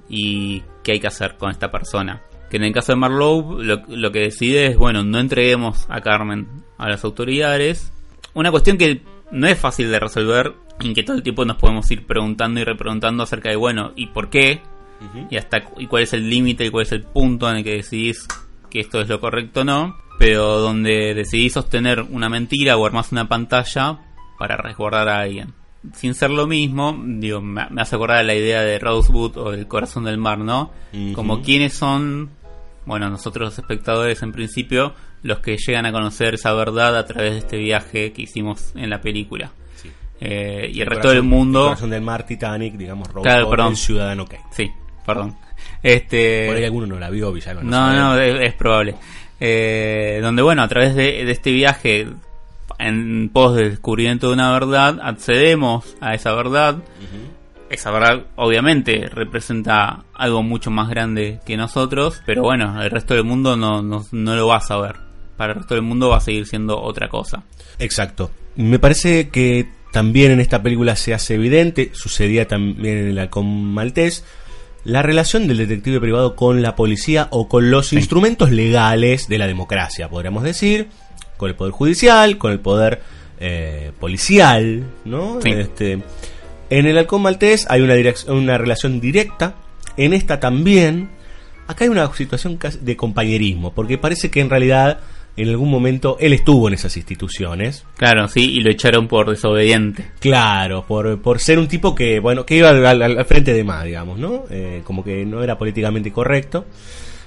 y 0.08 0.62
qué 0.84 0.94
hay 0.94 1.00
que 1.00 1.08
hacer 1.08 1.36
con 1.38 1.50
esta 1.50 1.72
persona. 1.72 2.22
Que 2.50 2.58
en 2.58 2.64
el 2.64 2.74
caso 2.74 2.92
de 2.92 2.98
Marlowe 2.98 3.64
lo, 3.64 3.82
lo 3.88 4.12
que 4.12 4.20
decide 4.20 4.68
es, 4.68 4.78
bueno, 4.78 5.04
no 5.04 5.20
entreguemos 5.20 5.88
a 5.90 6.02
Carmen 6.02 6.48
a 6.78 6.90
las 6.90 7.04
autoridades. 7.04 7.92
Una 8.36 8.52
cuestión 8.52 8.78
que 8.78 9.02
no 9.32 9.48
es 9.48 9.58
fácil 9.58 9.90
de 9.90 10.00
resolver 10.00 10.54
y 10.80 10.94
que 10.94 11.04
todo 11.04 11.16
el 11.16 11.24
tiempo 11.24 11.46
nos 11.46 11.58
podemos 11.58 11.90
ir 11.90 12.06
preguntando 12.06 12.60
y 12.60 12.64
repreguntando 12.64 13.24
acerca 13.24 13.50
de, 13.50 13.56
bueno, 13.56 13.94
¿y 13.96 14.08
por 14.08 14.30
qué? 14.30 14.62
y 15.30 15.38
hasta 15.38 15.64
y 15.78 15.88
cuál 15.88 16.04
es 16.04 16.14
el 16.14 16.30
límite 16.30 16.66
y 16.66 16.70
cuál 16.70 16.84
es 16.84 16.92
el 16.92 17.04
punto 17.04 17.50
en 17.50 17.58
el 17.58 17.64
que 17.64 17.76
decidís 17.76 18.28
que 18.74 18.80
esto 18.80 19.00
es 19.00 19.08
lo 19.08 19.22
correcto 19.22 19.62
o 19.62 19.64
no, 19.64 19.96
pero 20.18 20.58
donde 20.58 21.14
decidís 21.14 21.54
sostener 21.54 22.02
una 22.02 22.28
mentira 22.28 22.76
o 22.76 22.86
armás 22.88 23.12
una 23.12 23.30
pantalla 23.30 24.00
para 24.40 24.58
resguardar 24.58 25.10
a 25.10 25.20
alguien. 25.20 25.54
Sin 25.94 26.16
ser 26.16 26.32
lo 26.32 26.48
mismo, 26.48 27.00
digo, 27.06 27.40
me, 27.40 27.62
hace 27.78 27.96
acordar 27.96 28.26
la 28.26 28.34
idea 28.34 28.62
de 28.62 28.80
Rosewood 28.80 29.38
o 29.38 29.52
del 29.52 29.68
corazón 29.68 30.06
del 30.06 30.18
mar, 30.18 30.40
¿no? 30.40 30.72
Como 31.14 31.44
quiénes 31.44 31.74
son, 31.74 32.32
bueno, 32.88 33.12
nosotros 33.12 33.50
los 33.50 33.60
espectadores 33.60 34.24
en 34.24 34.32
principio, 34.32 34.96
los 35.22 35.40
que 35.40 35.56
llegan 35.58 35.86
a 35.86 35.92
conocer 35.92 36.34
esa 36.34 36.52
verdad 36.54 36.98
a 36.98 37.06
través 37.06 37.34
de 37.34 37.38
este 37.40 37.58
viaje 37.58 38.12
que 38.12 38.24
hicimos 38.24 38.72
en 38.76 38.90
la 38.90 39.02
película. 39.02 39.52
Sí. 39.76 39.92
Eh, 40.20 40.72
y 40.74 40.78
el, 40.78 40.88
El 40.88 40.88
resto 40.88 41.10
del 41.12 41.22
mundo... 41.22 41.60
El 41.60 41.66
corazón 41.68 41.92
del 41.92 42.02
mar, 42.02 42.26
Titanic, 42.26 42.74
digamos, 42.74 43.08
Robo, 43.10 43.22
Claro, 43.22 43.68
el 43.68 43.78
Ciudadano 43.78 44.26
Kane. 44.26 44.46
Sí, 44.52 44.72
perdón. 45.06 45.38
Este... 45.84 46.48
Por 46.48 46.58
ahí 46.58 46.64
alguno 46.64 46.88
no 46.88 47.00
la 47.00 47.10
vio, 47.10 47.32
Villano. 47.32 47.62
No, 47.62 47.72
sabe. 47.72 47.98
no, 47.98 48.18
es, 48.18 48.50
es 48.50 48.54
probable. 48.56 48.96
Eh, 49.40 50.20
donde, 50.22 50.42
bueno, 50.42 50.64
a 50.64 50.68
través 50.68 50.96
de, 50.96 51.26
de 51.26 51.32
este 51.32 51.52
viaje 51.52 52.08
en 52.80 53.30
pos 53.30 53.56
del 53.56 53.72
descubrimiento 53.72 54.28
de 54.28 54.34
una 54.34 54.52
verdad, 54.52 55.00
accedemos 55.02 55.96
a 56.02 56.14
esa 56.14 56.34
verdad. 56.34 56.78
Esa 57.70 57.92
verdad, 57.92 58.26
obviamente, 58.36 59.10
representa 59.10 60.04
algo 60.14 60.44
mucho 60.44 60.70
más 60.70 60.90
grande 60.90 61.40
que 61.46 61.58
nosotros, 61.58 62.22
pero 62.26 62.44
bueno, 62.44 62.82
el 62.82 62.92
resto 62.92 63.16
del 63.16 63.24
mundo 63.24 63.58
no, 63.58 63.82
no, 63.82 64.06
no 64.12 64.36
lo 64.36 64.48
va 64.48 64.58
a 64.58 64.62
saber. 64.62 64.96
Para 65.38 65.54
el 65.54 65.60
resto 65.60 65.74
del 65.74 65.84
mundo 65.84 66.10
va 66.10 66.18
a 66.18 66.22
seguir 66.22 66.46
siendo 66.46 66.80
otra 66.80 67.10
cosa. 67.10 67.44
Exacto. 67.80 68.30
Me 68.56 68.78
parece 68.78 69.30
que 69.30 69.68
también 69.92 70.32
en 70.32 70.40
esta 70.40 70.62
película 70.62 70.96
se 70.96 71.14
hace 71.14 71.36
evidente, 71.36 71.90
sucedía 71.94 72.48
también 72.48 72.98
en 72.98 73.08
el 73.08 73.20
halcón 73.20 73.74
maltés, 73.74 74.24
la 74.84 75.02
relación 75.02 75.48
del 75.48 75.58
detective 75.58 76.00
privado 76.00 76.36
con 76.36 76.62
la 76.62 76.76
policía 76.76 77.28
o 77.32 77.48
con 77.48 77.72
los 77.72 77.94
instrumentos 77.94 78.52
legales 78.52 79.28
de 79.28 79.38
la 79.38 79.48
democracia, 79.48 80.10
podríamos 80.10 80.44
decir, 80.44 80.90
con 81.38 81.50
el 81.50 81.56
poder 81.56 81.72
judicial, 81.72 82.38
con 82.38 82.52
el 82.52 82.60
poder 82.60 83.02
eh, 83.40 83.92
policial, 84.00 84.84
¿no? 85.06 85.40
Sí. 85.42 85.52
Este, 85.52 86.00
en 86.70 86.86
el 86.86 86.98
halcón 86.98 87.22
maltés 87.22 87.66
hay 87.70 87.82
una, 87.82 87.96
una 88.28 88.58
relación 88.58 89.00
directa, 89.00 89.56
en 89.98 90.14
esta 90.14 90.40
también. 90.40 91.10
Acá 91.68 91.86
hay 91.86 91.90
una 91.90 92.14
situación 92.14 92.60
de 92.82 92.98
compañerismo, 92.98 93.74
porque 93.74 93.98
parece 93.98 94.30
que 94.30 94.42
en 94.42 94.50
realidad 94.50 95.00
en 95.36 95.50
algún 95.50 95.70
momento 95.72 96.18
él 96.20 96.34
estuvo 96.34 96.68
en 96.68 96.76
esas 96.76 96.96
instituciones. 96.98 97.86
Claro, 97.98 98.28
sí, 98.28 98.52
y 98.54 98.60
lo 98.62 98.70
echaron 98.70 99.08
por 99.08 99.30
desobediente. 99.30 100.12
Claro, 100.20 100.86
por, 100.88 101.22
por 101.22 101.40
ser 101.40 101.58
un 101.60 101.68
tipo 101.68 101.96
que, 101.96 102.20
bueno, 102.20 102.46
que 102.46 102.56
iba 102.58 102.70
al, 102.70 102.86
al- 102.86 103.02
al 103.02 103.26
frente 103.26 103.54
de 103.54 103.64
más, 103.64 103.84
digamos, 103.86 104.20
¿no? 104.20 104.44
Eh, 104.50 104.82
como 104.84 105.04
que 105.04 105.26
no 105.26 105.42
era 105.44 105.58
políticamente 105.58 106.12
correcto. 106.12 106.66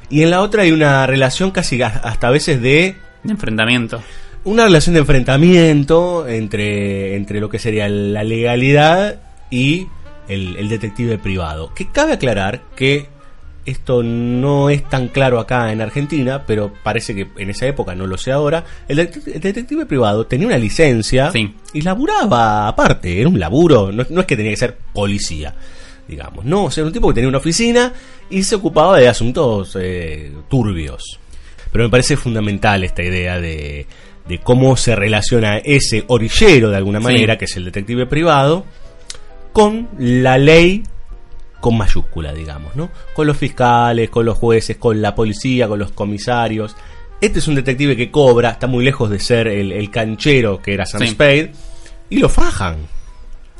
Y 0.08 0.22
en 0.22 0.30
la 0.30 0.40
otra 0.40 0.62
hay 0.62 0.70
una 0.72 1.04
relación 1.06 1.50
casi 1.50 1.82
hasta 1.82 2.28
a 2.28 2.30
veces 2.30 2.62
de 2.62 2.94
De 3.24 3.32
enfrentamiento. 3.32 4.00
una 4.44 4.64
relación 4.66 4.94
de 4.94 5.00
enfrentamiento 5.00 6.28
entre, 6.28 7.16
entre 7.16 7.40
lo 7.40 7.48
que 7.48 7.58
sería 7.58 7.88
la 7.88 8.22
legalidad 8.22 9.20
y 9.50 9.88
el, 10.28 10.56
el 10.58 10.68
detective 10.68 11.18
privado. 11.18 11.72
Que 11.74 11.90
cabe 11.90 12.12
aclarar 12.12 12.62
que 12.76 13.08
esto 13.66 14.02
no 14.02 14.70
es 14.70 14.88
tan 14.88 15.08
claro 15.08 15.38
acá 15.40 15.72
en 15.72 15.80
Argentina, 15.80 16.44
pero 16.46 16.72
parece 16.82 17.14
que 17.14 17.26
en 17.36 17.50
esa 17.50 17.66
época, 17.66 17.94
no 17.94 18.06
lo 18.06 18.16
sé 18.16 18.32
ahora, 18.32 18.64
el, 18.88 18.96
det- 18.98 19.22
el 19.34 19.40
detective 19.40 19.84
privado 19.86 20.26
tenía 20.26 20.46
una 20.46 20.56
licencia 20.58 21.30
Sí. 21.32 21.54
y 21.74 21.80
laburaba 21.82 22.68
aparte, 22.68 23.20
era 23.20 23.28
un 23.28 23.38
laburo, 23.38 23.90
no, 23.92 24.06
no 24.08 24.20
es 24.20 24.26
que 24.26 24.36
tenía 24.36 24.52
que 24.52 24.56
ser 24.56 24.76
policía, 24.92 25.54
digamos, 26.08 26.44
no, 26.44 26.64
o 26.64 26.70
sea, 26.70 26.82
era 26.82 26.86
un 26.88 26.92
tipo 26.94 27.08
que 27.08 27.14
tenía 27.14 27.28
una 27.28 27.38
oficina 27.38 27.92
y 28.30 28.42
se 28.44 28.54
ocupaba 28.54 28.98
de 28.98 29.08
asuntos 29.08 29.76
eh, 29.80 30.32
turbios. 30.48 31.18
Pero 31.72 31.84
me 31.84 31.90
parece 31.90 32.16
fundamental 32.16 32.84
esta 32.84 33.02
idea 33.02 33.38
de, 33.40 33.86
de 34.28 34.38
cómo 34.38 34.76
se 34.76 34.94
relaciona 34.96 35.58
ese 35.58 36.04
orillero 36.06 36.70
de 36.70 36.76
alguna 36.76 37.00
Sí. 37.00 37.04
manera, 37.04 37.36
que 37.36 37.44
es 37.46 37.56
el 37.56 37.64
detective 37.66 38.06
privado, 38.06 38.64
con 39.52 39.88
la 39.98 40.38
ley 40.38 40.84
con 41.66 41.76
mayúscula, 41.76 42.32
digamos, 42.32 42.76
¿no? 42.76 42.90
Con 43.12 43.26
los 43.26 43.36
fiscales, 43.36 44.08
con 44.08 44.24
los 44.24 44.38
jueces, 44.38 44.76
con 44.76 45.02
la 45.02 45.16
policía, 45.16 45.66
con 45.66 45.80
los 45.80 45.90
comisarios. 45.90 46.76
Este 47.20 47.40
es 47.40 47.48
un 47.48 47.56
detective 47.56 47.96
que 47.96 48.08
cobra, 48.08 48.50
está 48.50 48.68
muy 48.68 48.84
lejos 48.84 49.10
de 49.10 49.18
ser 49.18 49.48
el, 49.48 49.72
el 49.72 49.90
canchero 49.90 50.62
que 50.62 50.74
era 50.74 50.86
Sam 50.86 51.00
Sí. 51.00 51.08
Spade, 51.08 51.50
y 52.08 52.18
lo 52.18 52.28
fajan. 52.28 52.76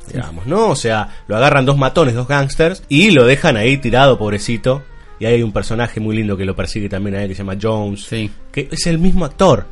Digamos, 0.07 0.47
¿no? 0.47 0.69
O 0.69 0.77
sea, 0.77 1.09
lo 1.27 1.37
agarran 1.37 1.67
dos 1.67 1.77
matones, 1.77 2.15
dos 2.15 2.29
gangsters, 2.29 2.85
y 2.89 3.11
lo 3.11 3.25
dejan 3.27 3.57
ahí 3.57 3.77
tirado, 3.79 4.17
pobrecito, 4.19 4.85
y 5.19 5.25
ahí 5.25 5.35
hay 5.35 5.43
un 5.43 5.51
personaje 5.53 5.99
muy 5.99 6.15
lindo 6.15 6.37
que 6.37 6.45
lo 6.45 6.55
persigue 6.55 6.89
también 6.89 7.17
a 7.17 7.23
él 7.23 7.29
que 7.31 7.35
se 7.35 7.43
llama 7.43 7.59
Jones, 7.61 8.05
Sí. 8.05 8.31
que 8.53 8.69
es 8.71 8.87
el 8.87 9.01
mismo 9.01 9.25
actor 9.25 9.67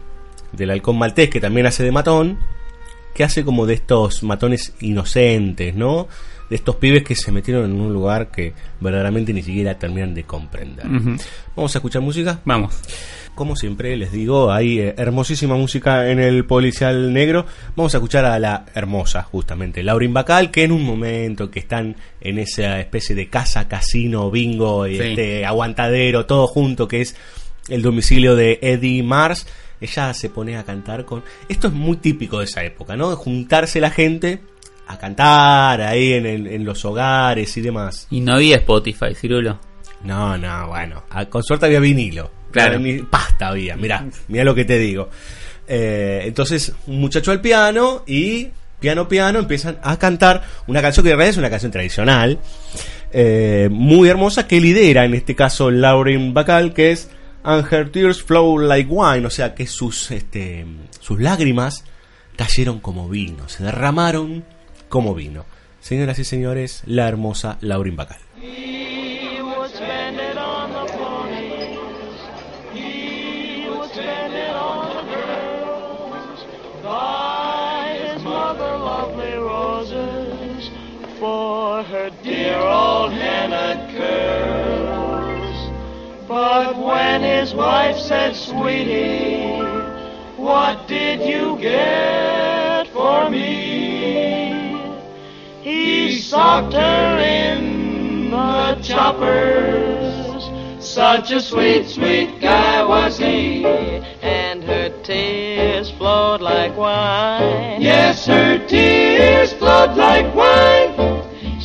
del 0.50 0.70
halcón 0.72 0.98
maltés 0.98 1.30
que 1.30 1.40
también 1.40 1.66
hace 1.66 1.84
de 1.84 1.92
matón, 1.92 2.38
que 3.14 3.24
hace 3.24 3.44
como 3.44 3.66
de 3.66 3.74
estos 3.74 4.22
matones 4.22 4.74
inocentes, 4.80 5.74
¿no? 5.74 6.08
De 6.50 6.56
estos 6.56 6.76
pibes 6.76 7.02
que 7.04 7.14
se 7.14 7.32
metieron 7.32 7.64
en 7.70 7.80
un 7.80 7.92
lugar 7.92 8.30
que 8.30 8.52
verdaderamente 8.80 9.32
ni 9.32 9.42
siquiera 9.42 9.78
terminan 9.78 10.14
de 10.14 10.24
comprender. 10.24 10.86
Vamos 11.56 11.74
a 11.74 11.78
escuchar 11.78 12.02
música. 12.02 12.40
Vamos. 12.44 12.74
Como 13.34 13.56
siempre 13.56 13.96
les 13.96 14.12
digo, 14.12 14.52
hay 14.52 14.78
eh, 14.78 14.94
hermosísima 14.96 15.56
música 15.56 16.08
en 16.10 16.20
el 16.20 16.44
policial 16.44 17.12
negro. 17.12 17.46
Vamos 17.74 17.92
a 17.94 17.98
escuchar 17.98 18.24
a 18.26 18.38
la 18.38 18.66
hermosa, 18.74 19.22
justamente, 19.22 19.82
Laurin 19.82 20.12
Bacal, 20.14 20.50
que 20.52 20.62
en 20.64 20.70
un 20.70 20.84
momento 20.84 21.50
que 21.50 21.58
están 21.58 21.96
en 22.20 22.38
esa 22.38 22.78
especie 22.78 23.16
de 23.16 23.28
casa, 23.28 23.66
casino, 23.66 24.30
bingo, 24.30 24.86
y 24.86 24.96
Sí. 24.98 25.02
este 25.02 25.44
aguantadero, 25.46 26.26
todo 26.26 26.46
junto, 26.46 26.86
que 26.86 27.00
es 27.00 27.16
el 27.68 27.82
domicilio 27.82 28.36
de 28.36 28.58
Eddie 28.62 29.02
Mars, 29.02 29.48
ella 29.80 30.12
se 30.14 30.30
pone 30.30 30.56
a 30.56 30.64
cantar 30.64 31.04
con... 31.04 31.22
Esto 31.48 31.68
es 31.68 31.72
muy 31.74 31.96
típico 31.98 32.38
de 32.38 32.44
esa 32.46 32.64
época, 32.64 32.96
¿no? 32.96 33.14
Juntarse 33.16 33.80
la 33.80 33.90
gente 33.90 34.40
a 34.86 34.98
cantar 34.98 35.80
ahí 35.80 36.12
en, 36.14 36.26
el- 36.26 36.46
en 36.46 36.64
los 36.64 36.84
hogares 36.84 37.56
y 37.56 37.60
demás. 37.60 38.06
Y 38.10 38.20
no 38.20 38.34
había 38.34 38.56
Spotify, 38.56 39.14
Cirulo. 39.14 39.58
No, 40.04 40.36
no, 40.36 40.68
bueno. 40.68 41.02
a- 41.10 41.26
con 41.26 41.42
suerte 41.42 41.66
había 41.66 41.80
vinilo. 41.80 42.30
Claro. 42.50 42.78
Pasta 43.10 43.48
había, 43.48 43.76
mirá, 43.76 44.04
mirá 44.28 44.44
lo 44.44 44.54
que 44.54 44.64
te 44.64 44.78
digo. 44.78 45.08
Eh, 45.66 46.22
entonces, 46.26 46.72
un 46.86 47.00
muchacho 47.00 47.32
al 47.32 47.40
piano 47.40 48.04
y 48.06 48.48
piano, 48.78 49.08
piano, 49.08 49.38
empiezan 49.40 49.78
a 49.82 49.98
cantar 49.98 50.42
una 50.66 50.80
canción 50.82 51.02
que 51.04 51.10
en 51.10 51.16
realidad 51.16 51.30
es 51.32 51.38
una 51.38 51.50
canción 51.50 51.72
tradicional, 51.72 52.38
eh, 53.12 53.68
muy 53.72 54.08
hermosa, 54.08 54.46
que 54.46 54.60
lidera 54.60 55.04
en 55.04 55.14
este 55.14 55.34
caso 55.34 55.70
Lauren 55.70 56.34
Bacall, 56.34 56.74
que 56.74 56.92
es 56.92 57.08
And 57.44 57.70
Her 57.70 57.90
Tears 57.90 58.22
Flow 58.22 58.58
Like 58.58 58.88
Wine, 58.90 59.26
o 59.26 59.30
sea 59.30 59.54
que 59.54 59.66
sus, 59.66 60.10
este, 60.10 60.64
sus 61.00 61.20
lágrimas 61.20 61.84
cayeron 62.36 62.80
como 62.80 63.08
vino, 63.08 63.48
se 63.48 63.62
derramaron 63.62 64.44
como 64.88 65.14
vino. 65.14 65.44
Señoras 65.80 66.18
y 66.18 66.24
señores, 66.24 66.82
la 66.86 67.06
hermosa 67.06 67.58
Lauren 67.60 67.96
Bacall. 67.96 68.20
But 86.34 86.76
when 86.76 87.22
his 87.22 87.54
wife 87.54 87.96
said, 87.96 88.34
Sweetie, 88.34 89.56
what 90.36 90.88
did 90.88 91.20
you 91.20 91.56
get 91.60 92.88
for 92.88 93.30
me? 93.30 94.82
He 95.62 96.18
socked 96.18 96.72
her 96.72 97.18
in 97.18 98.32
the 98.32 98.74
choppers. 98.82 100.42
Such 100.84 101.30
a 101.30 101.40
sweet, 101.40 101.86
sweet 101.86 102.40
guy 102.40 102.84
was 102.84 103.16
he. 103.16 103.64
And 104.20 104.64
her 104.64 104.88
tears 105.04 105.92
flowed 105.92 106.40
like 106.40 106.76
wine. 106.76 107.80
Yes, 107.80 108.26
her 108.26 108.58
tears 108.66 109.52
flowed 109.52 109.96
like 109.96 110.34
wine. 110.34 111.23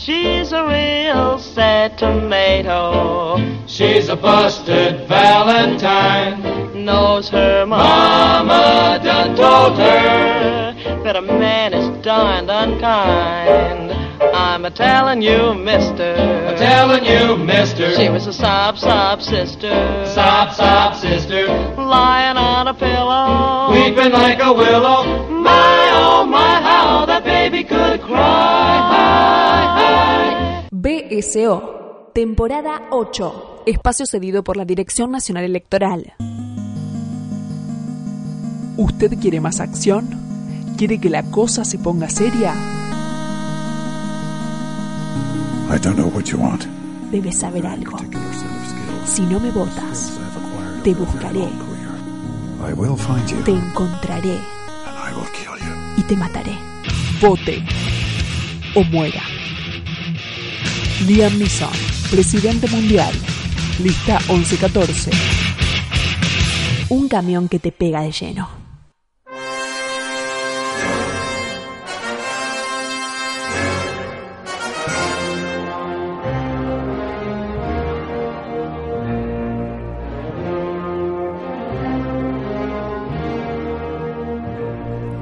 She's 0.09 0.51
a 0.53 0.65
real 0.65 1.37
sad 1.37 1.99
tomato. 1.99 3.37
She's 3.67 4.09
a 4.09 4.15
busted 4.15 5.07
Valentine. 5.07 6.83
Knows 6.83 7.29
her 7.29 7.67
mama 7.67 8.99
done 9.03 9.35
told 9.35 9.77
her 9.77 10.73
that 11.03 11.15
a 11.15 11.21
man 11.21 11.75
is 11.75 11.89
darned 12.03 12.49
unkind. 12.49 13.88
I'm 14.21 14.65
a 14.65 14.71
telling 14.71 15.21
you, 15.21 15.53
mister. 15.53 16.13
I'm 16.13 16.57
telling 16.57 17.05
you, 17.05 17.37
mister. 17.37 17.95
She 17.95 18.09
was 18.09 18.27
a 18.27 18.33
sob, 18.33 18.77
sob 18.77 19.21
sister. 19.21 20.05
Sob, 20.05 20.53
sob 20.53 20.95
sister. 20.95 21.47
Lying 21.77 22.37
on 22.37 22.67
a 22.67 22.73
pillow. 22.73 23.71
Weeping 23.71 24.11
like 24.11 24.41
a 24.41 24.51
willow. 24.51 25.29
My, 25.29 25.91
oh, 25.93 26.25
my, 26.25 26.61
how 26.61 27.05
that 27.05 27.23
baby 27.23 27.63
could 27.63 28.01
cry. 28.01 28.89
BSO, 30.71 32.11
temporada 32.13 32.87
8, 32.91 33.63
espacio 33.65 34.05
cedido 34.05 34.43
por 34.43 34.57
la 34.57 34.65
Dirección 34.65 35.11
Nacional 35.11 35.45
Electoral. 35.45 36.13
¿Usted 38.77 39.17
quiere 39.19 39.41
más 39.41 39.59
acción? 39.59 40.09
¿Quiere 40.77 40.99
que 40.99 41.09
la 41.09 41.23
cosa 41.23 41.65
se 41.65 41.77
ponga 41.79 42.09
seria? 42.09 42.78
I 45.71 45.77
don't 45.77 45.95
know 45.95 46.07
what 46.07 46.31
you 46.31 46.39
want. 46.39 46.65
Debes 47.11 47.37
saber 47.37 47.65
algo. 47.65 47.97
Si 49.05 49.21
no 49.21 49.39
me 49.39 49.51
votas, 49.51 50.19
te 50.83 50.93
buscaré, 50.95 51.47
I 52.61 52.73
will 52.73 52.97
find 52.97 53.29
you 53.29 53.41
te 53.43 53.51
encontraré 53.51 54.33
and 54.33 54.97
I 54.97 55.13
will 55.13 55.29
kill 55.31 55.57
you. 55.59 55.73
y 55.97 56.03
te 56.03 56.15
mataré. 56.15 56.57
Vote 57.21 57.63
o 58.75 58.83
muera. 58.85 59.21
Liam 61.07 61.37
Neeson, 61.37 61.69
presidente 62.09 62.67
mundial. 62.67 63.13
Lista 63.81 64.19
1114. 64.27 65.11
Un 66.89 67.07
camión 67.07 67.47
que 67.47 67.59
te 67.59 67.71
pega 67.71 68.01
de 68.01 68.11
lleno. 68.11 68.58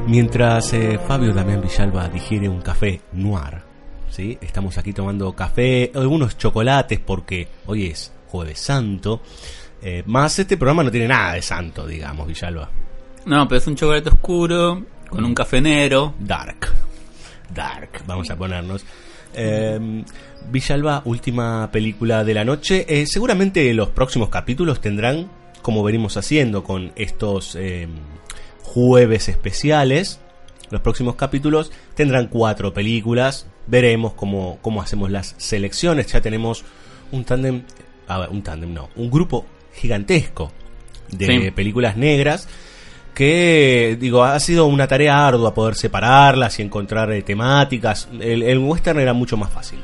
Mientras 0.08 0.72
eh, 0.72 0.98
Fabio 1.06 1.34
Damián 1.34 1.62
Villalba 1.62 2.08
digiere 2.08 2.48
un 2.48 2.62
café 2.62 3.02
noir, 3.12 3.62
¿sí? 4.10 4.38
estamos 4.40 4.78
aquí 4.78 4.94
tomando 4.94 5.34
café, 5.34 5.92
algunos 5.94 6.38
chocolates 6.38 6.98
porque 7.00 7.50
hoy 7.66 7.88
es 7.88 8.14
jueves 8.28 8.58
santo, 8.58 9.22
eh, 9.82 10.04
más 10.06 10.40
este 10.40 10.56
programa 10.56 10.84
no 10.84 10.92
tiene 10.92 11.10
nada 11.10 11.34
de 11.34 11.42
santo, 11.42 11.86
digamos, 11.86 12.26
Villalba. 12.26 12.70
No, 13.26 13.46
pero 13.50 13.60
es 13.60 13.68
un 13.68 13.76
chocolate 13.76 14.08
oscuro 14.08 14.82
con 15.10 15.26
un 15.26 15.36
café 15.36 15.60
negro. 15.60 16.14
Dark. 16.20 16.70
Dark, 17.54 18.04
vamos 18.08 18.30
a 18.30 18.38
ponernos. 18.38 18.86
Eh, 19.34 20.04
Villalba, 20.50 21.02
última 21.04 21.70
película 21.70 22.24
de 22.24 22.34
la 22.34 22.46
noche. 22.46 22.86
Eh, 22.88 23.06
seguramente 23.06 23.74
los 23.74 23.90
próximos 23.90 24.30
capítulos 24.30 24.80
tendrán, 24.80 25.30
como 25.62 25.84
venimos 25.84 26.16
haciendo 26.16 26.64
con 26.64 26.94
estos 26.96 27.58
eh, 27.60 27.90
jueves 28.68 29.30
especiales, 29.30 30.20
los 30.70 30.82
próximos 30.82 31.16
capítulos 31.16 31.72
tendrán 31.96 32.28
cuatro 32.28 32.74
películas. 32.74 33.48
Veremos 33.68 34.14
cómo, 34.14 34.60
cómo 34.62 34.82
hacemos 34.82 35.10
las 35.10 35.34
selecciones. 35.38 36.08
Ya 36.08 36.22
tenemos 36.22 36.64
un 37.12 37.24
tándem, 37.24 37.64
a 38.08 38.20
ver, 38.20 38.30
un 38.30 38.42
tándem 38.44 38.74
no, 38.74 38.90
un 38.96 39.10
grupo 39.10 39.46
gigantesco 39.74 40.52
de 41.10 41.26
Sí. 41.26 41.52
películas 41.52 41.96
negras 41.96 42.48
que 43.14 43.98
digo 44.00 44.24
ha 44.24 44.40
sido 44.40 44.66
una 44.68 44.88
tarea 44.88 45.26
ardua 45.26 45.54
poder 45.54 45.76
separarlas 45.76 46.60
y 46.60 46.64
encontrar 46.64 47.12
eh, 47.14 47.22
temáticas 47.24 48.10
el, 48.20 48.44
el 48.44 48.58
western 48.60 49.00
era 49.00 49.14
mucho 49.14 49.38
más 49.38 49.52
fácil 49.52 49.80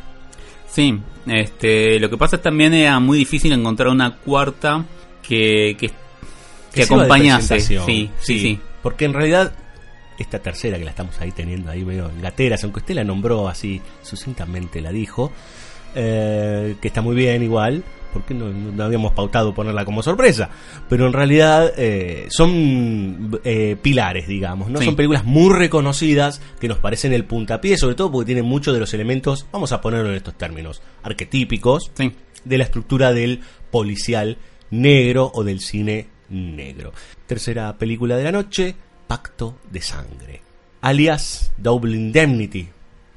Sí, 0.68 1.00
este, 1.28 2.00
lo 2.00 2.10
que 2.10 2.18
pasa 2.18 2.38
es 2.38 2.42
también 2.42 2.74
era 2.74 3.00
muy 3.00 3.18
difícil 3.20 3.54
encontrar 3.54 3.90
una 3.90 4.16
cuarta 4.18 4.84
que, 5.22 5.78
que, 5.80 6.84
acompañase. 6.84 7.48
presentación. 7.56 7.86
Sí, 7.86 8.10
sí, 8.20 8.40
sí. 8.40 8.60
Porque 8.84 9.06
en 9.06 9.14
realidad 9.14 9.54
esta 10.20 10.38
tercera 10.38 10.78
que 10.78 10.84
la 10.84 10.92
estamos 10.92 11.20
ahí 11.20 11.32
teniendo 11.32 11.72
ahí 11.72 11.84
medio 11.84 12.08
en 12.10 12.22
gateras 12.22 12.64
aunque 12.64 12.82
usted 12.82 12.94
la 12.94 13.04
nombró 13.04 13.48
así 13.50 13.82
sucintamente 14.04 14.80
la 14.82 14.92
dijo 14.92 15.32
eh, 15.96 16.76
que 16.82 16.88
está 16.88 17.02
muy 17.02 17.16
bien 17.16 17.42
igual 17.44 17.84
porque 18.14 18.36
no, 18.36 18.50
no 18.50 18.84
habíamos 18.84 19.12
pautado 19.14 19.54
ponerla 19.56 19.86
como 19.86 20.04
sorpresa 20.04 20.50
pero 20.88 21.08
en 21.08 21.14
realidad 21.14 21.72
eh, 21.78 22.28
son 22.30 23.40
eh, 23.44 23.76
pilares 23.82 24.28
digamos 24.28 24.70
no 24.70 24.80
Sí. 24.80 24.86
son 24.86 24.96
películas 24.96 25.24
muy 25.24 25.52
reconocidas 25.54 26.42
que 26.60 26.68
nos 26.68 26.78
parecen 26.78 27.14
el 27.14 27.26
puntapié 27.26 27.78
sobre 27.78 27.96
todo 27.96 28.12
porque 28.12 28.28
tienen 28.28 28.46
muchos 28.46 28.74
de 28.74 28.80
los 28.80 28.94
elementos 28.94 29.48
vamos 29.52 29.72
a 29.72 29.82
ponerlo 29.82 30.10
en 30.10 30.16
estos 30.16 30.36
términos 30.38 30.82
arquetípicos 31.02 31.92
Sí. 31.96 32.12
de 32.46 32.58
la 32.60 32.64
estructura 32.66 33.14
del 33.14 33.42
policial 33.72 34.38
negro 34.70 35.32
o 35.34 35.44
del 35.44 35.60
cine 35.60 36.08
negro. 36.34 36.92
Tercera 37.28 37.74
película 37.78 38.18
de 38.18 38.24
la 38.24 38.32
noche, 38.32 38.76
Pacto 39.08 39.58
de 39.72 39.82
Sangre, 39.82 40.42
alias 40.82 41.52
Double 41.58 41.96
Indemnity, 41.96 42.68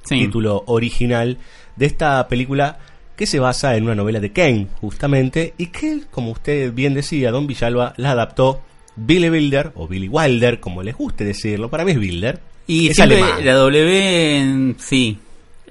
Sí. 0.05 0.19
título 0.21 0.63
original 0.67 1.39
de 1.75 1.87
esta 1.87 2.29
película 2.29 2.79
que 3.17 3.27
se 3.27 3.41
basa 3.41 3.77
en 3.77 3.85
una 3.85 3.95
novela 3.95 4.21
de 4.21 4.31
Kane, 4.31 4.69
justamente, 4.81 5.55
y 5.59 5.67
que, 5.69 6.03
como 6.11 6.31
usted 6.31 6.73
bien 6.73 6.95
decía, 6.95 7.31
Don 7.33 7.47
Villalba 7.47 7.95
la 7.97 8.13
adaptó 8.13 8.61
Billy 8.95 9.29
Wilder, 9.31 9.73
o 9.75 9.89
Billy 9.89 10.09
Wilder, 10.09 10.61
como 10.61 10.83
les 10.83 10.95
guste 10.95 11.25
decirlo, 11.25 11.71
para 11.71 11.85
mí 11.85 11.93
es 11.93 11.99
Wilder. 11.99 12.41
Y 12.69 12.89
es 12.89 12.97
siempre 12.97 13.23
alemán. 13.23 13.45
la 13.45 13.55
W 13.55 14.75
sí, 14.79 15.19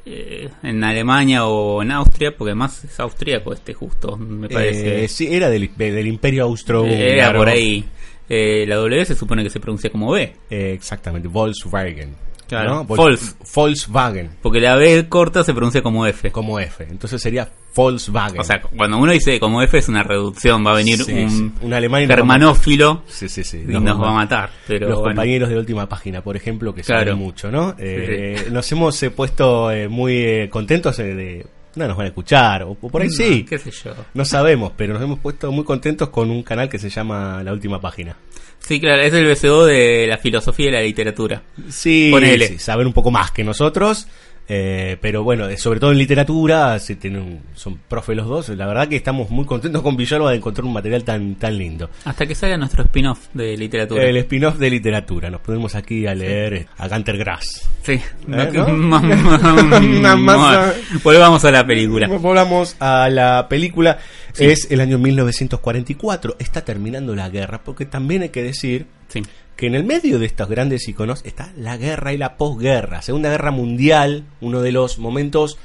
eh, 0.05 0.49
en 0.61 0.83
Alemania 0.83 1.47
o 1.47 1.81
en 1.81 1.91
Austria, 1.91 2.35
porque 2.37 2.51
además 2.51 2.83
es 2.83 2.99
austríaco 2.99 3.53
este 3.53 3.73
justo, 3.73 4.17
me 4.17 4.47
parece. 4.49 5.05
Eh, 5.05 5.07
sí, 5.07 5.27
era 5.29 5.49
del, 5.49 5.71
del 5.75 6.07
Imperio 6.07 6.43
Austrohúngaro. 6.43 7.03
Era 7.03 7.33
por 7.33 7.49
ahí. 7.49 7.83
Eh, 8.29 8.65
la 8.67 8.75
W 8.75 9.05
se 9.05 9.15
supone 9.15 9.43
que 9.43 9.49
se 9.49 9.59
pronuncia 9.59 9.89
como 9.89 10.11
B. 10.11 10.33
Eh, 10.49 10.73
exactamente, 10.73 11.27
Volkswagen. 11.27 12.15
Claro, 12.47 12.83
Volks. 12.83 13.35
Volkswagen. 13.55 14.29
Porque 14.41 14.59
la 14.59 14.75
B 14.75 15.07
corta 15.09 15.43
se 15.43 15.53
pronuncia 15.53 15.81
como 15.81 16.05
F. 16.05 16.31
Como 16.31 16.59
F. 16.59 16.85
Entonces 16.89 17.21
sería 17.21 17.49
Volkswagen. 17.75 18.39
O 18.39 18.43
sea, 18.43 18.61
cuando 18.61 18.97
uno 18.97 19.11
dice 19.11 19.39
como 19.39 19.61
F 19.61 19.77
es 19.77 19.89
una 19.89 20.03
reducción, 20.03 20.65
va 20.65 20.71
a 20.71 20.75
venir 20.75 20.99
Sí, 20.99 21.11
un, 21.13 21.29
sí. 21.29 21.51
Un 21.61 21.73
alemán 21.73 22.07
germanófilo 22.07 23.03
Sí, 23.07 23.27
sí, 23.27 23.43
sí. 23.43 23.63
y 23.67 23.71
nos, 23.71 24.01
va 24.01 24.09
a 24.09 24.13
matar. 24.13 24.49
Pero 24.67 24.87
los 24.89 24.99
bueno. 24.99 25.11
compañeros 25.15 25.49
de 25.49 25.57
última 25.57 25.87
página, 25.89 26.21
por 26.21 26.35
ejemplo, 26.37 26.73
que 26.73 26.81
Claro. 26.83 27.11
saben 27.11 27.17
mucho, 27.17 27.51
¿no? 27.51 27.75
Eh, 27.79 28.47
Nos 28.51 28.71
hemos 28.71 29.01
eh, 29.03 29.11
puesto 29.11 29.71
eh, 29.71 29.87
muy 29.87 30.47
contentos 30.49 30.97
de... 30.97 31.45
No 31.75 31.87
nos 31.87 31.97
van 31.97 32.05
a 32.05 32.07
escuchar, 32.09 32.63
o, 32.63 32.71
o 32.79 32.89
por 32.89 33.01
ahí 33.01 33.07
No, 33.09 33.13
sí. 33.13 33.45
qué 33.47 33.57
sé 33.57 33.71
yo. 33.71 33.93
No 34.13 34.23
sabemos, 34.25 34.71
pero 34.77 34.93
nos 34.93 35.03
hemos 35.03 35.19
puesto 35.19 35.51
muy 35.51 35.63
contentos 35.65 36.09
con 36.09 36.29
un 36.31 36.41
canal 36.43 36.69
que 36.69 36.79
se 36.79 36.89
llama 36.89 37.41
La 37.43 37.51
Última 37.53 37.79
Página. 37.81 38.15
Sí, 38.59 38.79
claro, 38.79 39.01
es 39.01 39.13
el 39.13 39.27
BCO 39.27 39.65
de 39.65 40.07
la 40.07 40.17
filosofía 40.17 40.69
y 40.69 40.71
la 40.71 40.81
literatura. 40.81 41.43
Sí, 41.69 42.09
Ponele. 42.11 42.47
sí, 42.47 42.59
saben 42.59 42.87
un 42.87 42.93
poco 42.93 43.11
más 43.11 43.29
que 43.31 43.43
nosotros, 43.43 44.07
eh, 44.47 44.97
pero 45.01 45.23
bueno, 45.23 45.47
eh, 45.47 45.57
sobre 45.57 45.79
todo 45.79 45.91
en 45.91 45.97
literatura, 45.97 46.77
se 46.79 46.95
tienen, 46.95 47.41
son 47.55 47.79
profe 47.87 48.13
los 48.13 48.27
dos. 48.27 48.49
La 48.49 48.67
verdad 48.67 48.87
que 48.87 48.95
estamos 48.95 49.31
muy 49.31 49.45
contentos 49.45 49.81
con 49.81 49.97
Villalba 49.97 50.29
de 50.31 50.37
encontrar 50.37 50.65
un 50.65 50.73
material 50.73 51.03
tan, 51.03 51.33
tan 51.35 51.57
lindo. 51.57 51.89
Hasta 52.03 52.27
que 52.27 52.35
salga 52.35 52.57
nuestro 52.57 52.83
spin-off 52.83 53.29
de 53.33 53.57
literatura. 53.57 54.03
El 54.03 54.17
spin-off 54.17 54.57
de 54.57 54.69
literatura. 54.69 55.31
Nos 55.31 55.41
ponemos 55.41 55.73
aquí 55.73 56.05
a 56.05 56.13
leer 56.13 56.53
eh, 56.53 56.67
a 56.77 56.87
Gunter 56.87 57.17
Grass. 57.17 57.67
Sí. 57.81 57.93
¿Eh, 57.93 58.51
no? 58.53 58.65
Volvamos 61.03 61.45
a 61.45 61.51
la 61.51 61.65
película. 61.65 62.07
Volvamos 62.07 62.75
a 62.79 63.09
la 63.09 63.47
película. 63.49 63.97
Es 64.37 64.69
el 64.69 64.81
año 64.81 64.99
1944. 64.99 66.35
Está 66.37 66.63
terminando 66.63 67.15
la 67.15 67.29
guerra, 67.29 67.63
porque 67.63 67.85
también 67.85 68.21
hay 68.21 68.29
que 68.29 68.43
decir 68.43 68.85
Sí. 69.07 69.21
Que 69.55 69.67
en 69.67 69.75
el 69.75 69.83
medio 69.83 70.19
de 70.19 70.25
estos 70.25 70.49
grandes 70.49 70.87
iconos 70.87 71.21
está 71.25 71.51
la 71.57 71.77
guerra 71.77 72.13
y 72.13 72.17
la 72.17 72.37
posguerra. 72.37 73.01
Segunda 73.01 73.29
Guerra 73.29 73.51
Mundial, 73.51 74.23
uno 74.41 74.61
de 74.61 74.71
los 74.71 74.99
momentos 74.99 75.57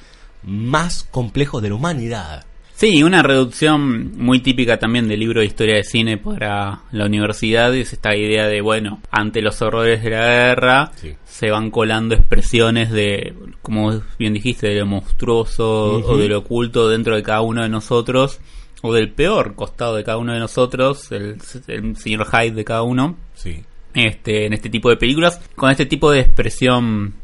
más 0.42 1.04
complejos 1.10 1.62
de 1.62 1.68
la 1.70 1.74
humanidad. 1.74 2.44
Sí, 2.74 3.02
una 3.02 3.22
reducción 3.22 4.16
muy 4.16 4.40
típica 4.40 4.78
también 4.78 5.06
del 5.06 5.20
libro 5.20 5.40
de 5.40 5.46
historia 5.46 5.74
de 5.76 5.84
cine 5.84 6.16
para 6.16 6.80
la 6.92 7.04
universidad 7.04 7.74
es 7.74 7.92
esta 7.92 8.16
idea 8.16 8.46
de, 8.46 8.62
bueno, 8.62 9.02
ante 9.10 9.42
los 9.42 9.60
horrores 9.60 10.02
de 10.02 10.08
la 10.08 10.24
guerra 10.26 10.92
Sí. 10.96 11.14
se 11.26 11.50
van 11.50 11.70
colando 11.70 12.14
expresiones 12.14 12.90
de, 12.90 13.34
como 13.60 14.00
bien 14.18 14.32
dijiste, 14.32 14.68
de 14.68 14.76
lo 14.80 14.86
monstruoso 14.86 15.96
o 16.06 16.16
de 16.16 16.28
lo 16.28 16.38
oculto 16.38 16.88
dentro 16.88 17.16
de 17.16 17.22
cada 17.22 17.42
uno 17.42 17.62
de 17.62 17.68
nosotros 17.68 18.40
o 18.80 18.94
del 18.94 19.10
peor 19.12 19.54
costado 19.56 19.96
de 19.96 20.04
cada 20.04 20.16
uno 20.16 20.32
de 20.32 20.38
nosotros, 20.38 21.12
el, 21.12 21.36
el 21.66 21.96
señor 21.96 22.26
Hyde 22.30 22.52
de 22.52 22.64
cada 22.64 22.82
uno, 22.82 23.18
Sí. 23.34 23.62
Este, 23.94 24.46
en 24.46 24.52
este 24.52 24.68
tipo 24.68 24.90
de 24.90 24.96
películas, 24.96 25.40
con 25.56 25.70
este 25.70 25.86
tipo 25.86 26.10
de 26.10 26.20
expresión 26.20 27.14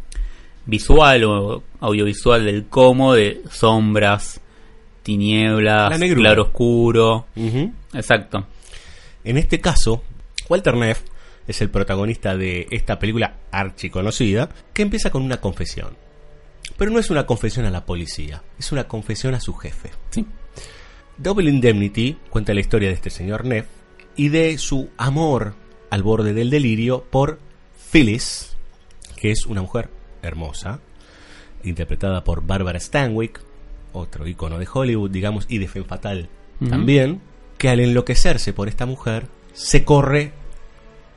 visual 0.67 1.25
o 1.25 1.63
audiovisual 1.81 2.45
del 2.45 2.67
cómo, 2.67 3.15
de 3.15 3.43
sombras, 3.51 4.41
tinieblas, 5.03 5.99
claro 6.15 6.43
oscuro. 6.43 7.27
Exacto. 7.95 8.47
En 9.25 9.39
este 9.39 9.61
caso, 9.61 10.03
Walter 10.49 10.77
Neff 10.77 11.03
es 11.47 11.61
el 11.61 11.71
protagonista 11.71 12.37
de 12.37 12.67
esta 12.71 12.99
película 12.99 13.37
archiconocida 13.51 14.49
que 14.73 14.83
empieza 14.83 15.11
con 15.11 15.23
una 15.23 15.41
confesión. 15.41 15.97
Pero 16.77 16.91
no 16.91 16.99
es 16.99 17.11
una 17.11 17.27
confesión 17.27 17.65
a 17.67 17.71
la 17.71 17.87
policía, 17.87 18.43
es 18.59 18.73
una 18.73 18.85
confesión 18.85 19.35
a 19.35 19.41
su 19.41 19.55
jefe. 19.55 19.91
Sí. 20.11 20.27
Double 21.17 21.49
Indemnity 21.49 22.19
cuenta 22.29 22.53
la 22.53 22.61
historia 22.61 22.89
de 22.89 22.95
este 22.95 23.11
señor 23.11 23.45
Neff 23.45 23.67
y 24.17 24.29
de 24.29 24.59
su 24.59 24.91
amor 24.97 25.55
al 25.91 26.03
borde 26.03 26.33
del 26.33 26.51
delirio 26.51 27.05
por 27.11 27.39
Phyllis, 27.93 28.57
que 29.17 29.31
es 29.31 29.47
una 29.47 29.63
mujer 29.63 29.91
hermosa, 30.23 30.81
interpretada 31.65 32.25
por 32.25 32.47
Barbara 32.47 32.81
Stanwyck, 32.81 33.41
otro 33.93 34.27
icono 34.27 34.59
de 34.59 34.69
Hollywood, 34.73 35.11
digamos, 35.11 35.47
y 35.49 35.59
de 35.59 35.69
Femme 35.69 35.87
Fatal 35.87 36.29
también, 36.69 37.21
que 37.59 37.69
al 37.69 37.81
enloquecerse 37.81 38.53
por 38.53 38.69
esta 38.69 38.87
mujer 38.87 39.27
se 39.53 39.85
corre 39.85 40.33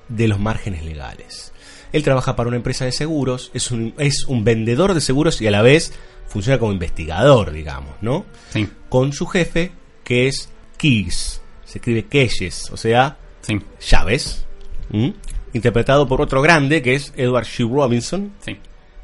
de 0.09 0.27
los 0.27 0.39
márgenes 0.39 0.83
legales. 0.83 1.53
Él 1.91 2.03
trabaja 2.03 2.35
para 2.35 2.47
una 2.47 2.57
empresa 2.57 2.85
de 2.85 2.91
seguros, 2.91 3.51
es 3.53 3.71
un, 3.71 3.93
es 3.97 4.25
un 4.27 4.43
vendedor 4.43 4.93
de 4.93 5.01
seguros 5.01 5.41
y 5.41 5.47
a 5.47 5.51
la 5.51 5.61
vez 5.61 5.93
funciona 6.27 6.59
como 6.59 6.71
investigador, 6.71 7.51
digamos, 7.51 7.95
¿no? 8.01 8.25
Sí. 8.51 8.69
Con 8.89 9.13
su 9.13 9.25
jefe, 9.27 9.71
que 10.03 10.27
es 10.27 10.49
Keys, 10.77 11.41
se 11.65 11.79
escribe 11.79 12.05
Keyes, 12.05 12.69
o 12.71 12.77
sea, 12.77 13.17
Sí. 13.41 13.59
llaves, 13.89 14.45
¿m? 14.91 15.13
interpretado 15.53 16.07
por 16.07 16.21
otro 16.21 16.41
grande, 16.41 16.81
que 16.81 16.95
es 16.95 17.13
Edward 17.17 17.45
G. 17.45 17.69
Robinson. 17.69 18.31
Sí. 18.39 18.57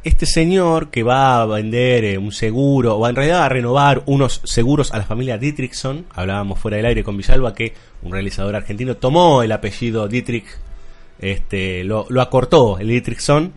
Este 0.04 0.28
señor 0.28 0.92
que 0.92 1.02
va 1.02 1.42
a 1.42 1.46
vender 1.46 2.04
eh, 2.04 2.18
un 2.20 2.32
seguro, 2.32 2.96
o 2.96 3.08
en 3.08 3.16
realidad 3.16 3.44
a 3.44 3.50
renovar 3.50 4.04
unos 4.06 4.42
seguros 4.44 4.94
a 4.94 4.98
la 5.00 5.06
familia 5.06 5.40
Dietrichson, 5.40 6.06
hablábamos 6.14 6.60
fuera 6.60 6.78
del 6.78 6.86
aire 6.86 7.04
con 7.04 7.18
Villalba 7.18 7.56
que 7.56 7.74
un 8.04 8.12
realizador 8.12 8.56
argentino 8.56 8.98
tomó 8.98 9.42
el 9.42 9.52
apellido 9.52 10.08
Dietrich, 10.08 10.46
este, 11.20 11.84
lo, 11.84 12.06
lo 12.10 12.22
acortó, 12.22 12.78
el 12.78 12.90
Dietrichson, 12.90 13.52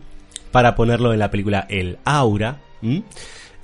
para 0.51 0.75
ponerlo 0.75 1.13
en 1.13 1.19
la 1.19 1.29
película 1.29 1.67
El 1.69 1.99
Aura. 2.03 2.57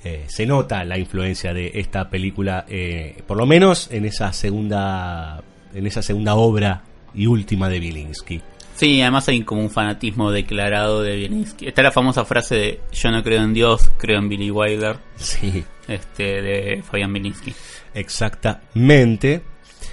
Eh, 0.04 0.24
se 0.28 0.46
nota 0.46 0.84
la 0.84 0.98
influencia 0.98 1.52
de 1.52 1.72
esta 1.74 2.08
película, 2.08 2.64
eh, 2.68 3.22
por 3.26 3.36
lo 3.36 3.46
menos 3.46 3.88
en 3.90 4.04
esa 4.04 4.32
segunda, 4.32 5.42
en 5.74 5.86
esa 5.86 6.02
segunda 6.02 6.36
obra 6.36 6.84
y 7.12 7.26
última 7.26 7.68
de 7.68 7.80
Bielinski. 7.80 8.40
Sí, 8.76 9.00
además 9.00 9.26
hay 9.28 9.42
como 9.42 9.62
un 9.62 9.70
fanatismo 9.70 10.30
declarado 10.30 11.02
de 11.02 11.16
Bielinski. 11.16 11.66
Está 11.66 11.82
la 11.82 11.92
famosa 11.92 12.24
frase 12.26 12.54
de 12.54 12.80
yo 12.92 13.10
no 13.10 13.22
creo 13.22 13.42
en 13.42 13.54
Dios, 13.54 13.90
creo 13.98 14.18
en 14.18 14.28
Billy 14.28 14.50
Wilder, 14.50 14.96
Sí. 15.16 15.64
este, 15.88 16.42
de 16.42 16.82
Fabián 16.82 17.12
Bielinski. 17.12 17.54
Exactamente. 17.94 19.42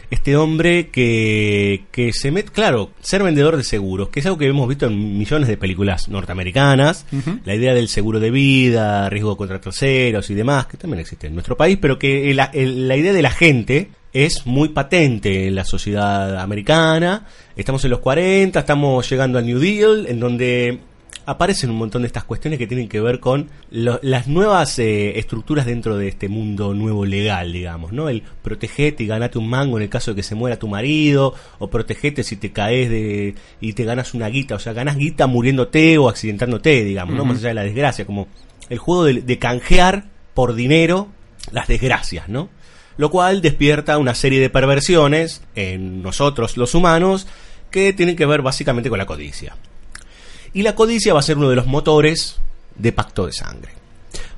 Este 0.09 0.36
hombre 0.38 0.89
que, 0.89 1.86
que 1.91 2.13
se 2.13 2.29
mete, 2.29 2.51
claro, 2.51 2.91
ser 3.01 3.23
vendedor 3.23 3.57
de 3.57 3.63
seguros, 3.63 4.09
que 4.09 4.19
es 4.19 4.25
algo 4.27 4.38
que 4.38 4.47
hemos 4.47 4.67
visto 4.67 4.86
en 4.86 5.17
millones 5.17 5.47
de 5.47 5.57
películas 5.57 6.07
norteamericanas, 6.07 7.05
la 7.45 7.55
idea 7.55 7.73
del 7.73 7.88
seguro 7.88 8.19
de 8.19 8.29
vida, 8.29 9.09
riesgo 9.09 9.36
contra 9.38 9.59
terceros 9.59 10.29
y 10.29 10.36
demás, 10.36 10.67
que 10.67 10.77
también 10.77 10.99
existe 10.99 11.27
en 11.27 11.34
nuestro 11.34 11.57
país, 11.57 11.77
pero 11.81 11.97
que 11.97 12.29
el- 12.29 12.88
la 12.88 12.95
idea 12.95 13.13
de 13.13 13.21
la 13.23 13.31
gente 13.31 13.89
es 14.14 14.45
muy 14.45 14.70
patente 14.70 15.47
en 15.47 15.55
la 15.55 15.66
sociedad 15.66 16.39
americana. 16.39 17.26
Estamos 17.55 17.84
en 17.86 17.91
los 17.91 17.99
40, 17.99 18.59
estamos 18.59 19.09
llegando 19.09 19.39
al 19.39 19.45
New 19.45 19.59
Deal, 19.59 20.05
en 20.07 20.20
donde 20.20 20.80
aparecen 21.26 21.70
un 21.70 21.78
montón 21.78 22.01
de 22.01 22.07
estas 22.07 22.26
cuestiones 22.26 22.59
que 22.59 22.68
tienen 22.68 22.89
que 22.89 22.99
ver 22.99 23.20
con 23.22 23.49
lo- 23.72 23.99
las 24.03 24.28
nuevas 24.28 24.78
eh, 24.80 25.18
estructuras 25.18 25.66
dentro 25.66 25.95
de 25.95 26.09
este 26.09 26.28
mundo 26.28 26.74
nuevo 26.74 27.05
legal, 27.05 27.53
digamos, 27.53 27.93
¿no? 27.93 28.09
El 28.09 28.24
protegete 28.41 29.03
y 29.03 29.07
ganate 29.07 29.38
un 29.38 29.47
mango 29.49 29.78
en 29.78 29.84
el 29.84 29.89
caso 29.89 30.11
de 30.11 30.16
que 30.18 30.24
se 30.24 30.36
muera 30.36 30.59
tu 30.59 30.68
marido, 30.68 31.34
o 31.59 31.70
protegete 31.70 32.24
si 32.24 32.36
te 32.36 32.51
caes 32.51 32.89
de 32.89 33.36
y 33.61 33.72
te 33.74 33.86
ganas 33.86 34.14
una 34.14 34.28
guita, 34.28 34.55
o 34.55 34.59
sea, 34.59 34.74
ganas 34.74 34.97
guita 34.97 35.26
muriéndote 35.28 35.97
o 35.97 36.09
accidentándote, 36.09 36.84
digamos, 36.84 37.16
¿no? 37.16 37.24
Más 37.26 37.38
allá 37.38 37.47
de 37.49 37.53
la 37.55 37.64
desgracia, 37.64 38.05
como 38.05 38.28
el 38.70 38.78
juego 38.80 39.05
de, 39.05 39.22
de 39.22 39.39
canjear 39.39 40.09
por 40.34 40.55
dinero 40.55 41.07
las 41.51 41.68
desgracias, 41.70 42.28
¿no? 42.28 42.49
Lo 42.98 43.10
cual 43.10 43.41
despierta 43.41 43.98
una 43.98 44.16
serie 44.16 44.39
de 44.39 44.50
perversiones 44.50 45.41
en 45.56 46.02
nosotros 46.02 46.58
los 46.58 46.76
humanos 46.76 47.28
que 47.72 47.94
tienen 47.94 48.16
que 48.16 48.26
ver 48.26 48.41
básicamente 48.41 48.89
con 48.89 49.00
la 49.00 49.06
codicia. 49.06 49.56
Y 50.54 50.62
la 50.62 50.76
codicia 50.76 51.14
va 51.14 51.20
a 51.20 51.24
ser 51.24 51.38
uno 51.38 51.50
de 51.50 51.56
los 51.56 51.66
motores 51.66 52.39
de 52.76 52.91
Pacto 52.91 53.26
de 53.26 53.34
Sangre. 53.34 53.72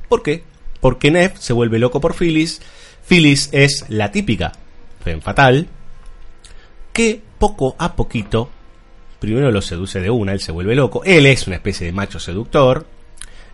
¿Por 0.08 0.24
qué? 0.24 0.44
Porque 0.80 1.12
Neff 1.12 1.40
se 1.40 1.54
vuelve 1.54 1.80
loco 1.80 2.00
por 2.00 2.16
Phyllis. 2.16 2.62
Phyllis 3.08 3.50
es 3.52 3.86
la 3.90 4.12
típica 4.12 4.54
femme 5.04 5.22
fatal 5.22 5.68
que 6.94 7.22
poco 7.38 7.76
a 7.78 7.96
poquito 7.96 8.50
primero 9.20 9.52
lo 9.52 9.62
seduce 9.62 10.00
de 10.00 10.10
una, 10.10 10.34
él 10.34 10.40
se 10.40 10.52
vuelve 10.52 10.76
loco. 10.76 11.04
Él 11.04 11.26
es 11.26 11.48
una 11.48 11.56
especie 11.56 11.88
de 11.88 11.94
macho 11.94 12.20
seductor, 12.20 12.86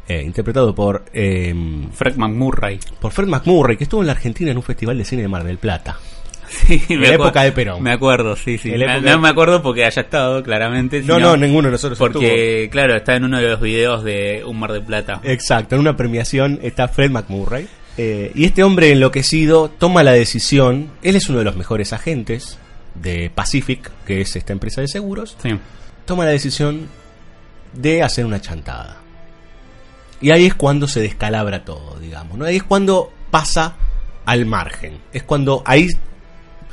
eh, 0.07 0.21
interpretado 0.25 0.73
por 0.75 1.05
eh, 1.13 1.53
Fred 1.93 2.15
McMurray. 2.17 2.79
por 2.99 3.11
Fred 3.11 3.27
McMurray, 3.27 3.77
que 3.77 3.83
estuvo 3.85 4.01
en 4.01 4.07
la 4.07 4.13
Argentina 4.13 4.51
en 4.51 4.57
un 4.57 4.63
festival 4.63 4.97
de 4.97 5.05
cine 5.05 5.21
de 5.21 5.27
Mar 5.27 5.43
del 5.43 5.57
Plata. 5.57 5.97
Sí, 6.51 6.83
En 6.89 6.99
me 6.99 7.07
la 7.07 7.13
época 7.15 7.43
de 7.43 7.53
Perón. 7.53 7.81
Me 7.81 7.93
acuerdo, 7.93 8.35
sí, 8.35 8.57
sí. 8.57 8.73
No 9.03 9.19
me 9.19 9.29
acuerdo 9.29 9.63
porque 9.63 9.85
haya 9.85 10.01
estado, 10.01 10.43
claramente. 10.43 11.01
No, 11.01 11.17
no, 11.17 11.37
ninguno 11.37 11.69
de 11.69 11.71
nosotros 11.71 11.97
Porque, 11.97 12.67
claro, 12.69 12.93
está 12.97 13.15
en 13.15 13.23
uno 13.23 13.39
de 13.39 13.47
los 13.47 13.61
videos 13.61 14.03
de 14.03 14.43
Un 14.45 14.59
Mar 14.59 14.73
de 14.73 14.81
Plata. 14.81 15.21
Exacto, 15.23 15.75
en 15.75 15.81
una 15.81 15.95
premiación 15.95 16.59
está 16.61 16.89
Fred 16.89 17.09
McMurray. 17.09 17.69
Eh, 17.97 18.33
y 18.35 18.43
este 18.43 18.63
hombre 18.63 18.91
enloquecido 18.91 19.69
toma 19.69 20.03
la 20.03 20.11
decisión, 20.11 20.89
él 21.03 21.15
es 21.15 21.29
uno 21.29 21.39
de 21.39 21.45
los 21.45 21.55
mejores 21.55 21.93
agentes 21.93 22.57
de 22.95 23.29
Pacific, 23.33 23.89
que 24.05 24.19
es 24.19 24.35
esta 24.35 24.51
empresa 24.51 24.81
de 24.81 24.89
seguros, 24.89 25.37
Sí. 25.41 25.51
toma 26.03 26.25
la 26.25 26.31
decisión 26.31 26.87
de 27.71 28.03
hacer 28.03 28.25
una 28.25 28.41
chantada. 28.41 28.97
Y 30.21 30.31
ahí 30.31 30.45
es 30.45 30.53
cuando 30.53 30.87
se 30.87 31.01
descalabra 31.01 31.65
todo, 31.65 31.99
digamos, 31.99 32.37
¿no? 32.37 32.45
Ahí 32.45 32.57
es 32.57 32.63
cuando 32.63 33.11
pasa 33.31 33.75
al 34.25 34.45
margen. 34.45 34.99
Es 35.11 35.23
cuando 35.23 35.63
ahí 35.65 35.87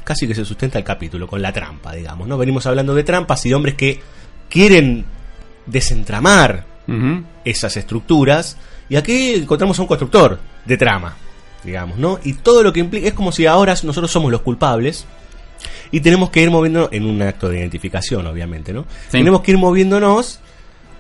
casi 0.05 0.27
que 0.27 0.35
se 0.35 0.45
sustenta 0.45 0.79
el 0.79 0.85
capítulo 0.85 1.27
con 1.27 1.43
la 1.43 1.53
trampa, 1.53 1.93
digamos, 1.93 2.29
¿no? 2.29 2.39
Venimos 2.39 2.67
hablando 2.67 2.95
de 2.95 3.05
trampas 3.05 3.45
y 3.45 3.51
de 3.51 3.55
hombres 3.55 3.75
que 3.75 4.01
quieren 4.49 5.05
desentramar 5.67 6.67
esas 7.45 7.77
estructuras 7.77 8.57
y 8.89 8.97
aquí 8.97 9.35
encontramos 9.35 9.79
a 9.79 9.83
un 9.83 9.89
constructor 9.89 10.39
de 10.65 10.77
trama, 10.79 11.17
digamos, 11.63 11.99
¿no? 11.99 12.19
Y 12.25 12.33
todo 12.33 12.63
lo 12.63 12.73
que 12.73 12.81
implica 12.81 13.09
es 13.09 13.13
como 13.13 13.33
si 13.33 13.45
ahora 13.45 13.75
nosotros 13.83 14.11
somos 14.11 14.33
los 14.33 14.41
culpables 14.41 15.05
y 15.91 16.01
tenemos 16.01 16.31
que 16.31 16.41
ir 16.41 16.51
moviéndonos 16.51 16.89
en 16.93 17.05
un 17.05 17.21
acto 17.21 17.51
de 17.51 17.59
identificación, 17.59 18.27
obviamente, 18.27 18.73
¿no? 18.73 18.87
Sí. 19.09 19.19
Tenemos 19.19 19.43
que 19.43 19.51
ir 19.51 19.59
moviéndonos 19.59 20.41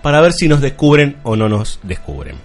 para 0.03 0.21
ver 0.21 0.33
si 0.33 0.49
nos 0.49 0.61
descubren 0.61 1.17
o 1.23 1.37
no 1.37 1.49
nos 1.49 1.81
descubren. 1.83 2.37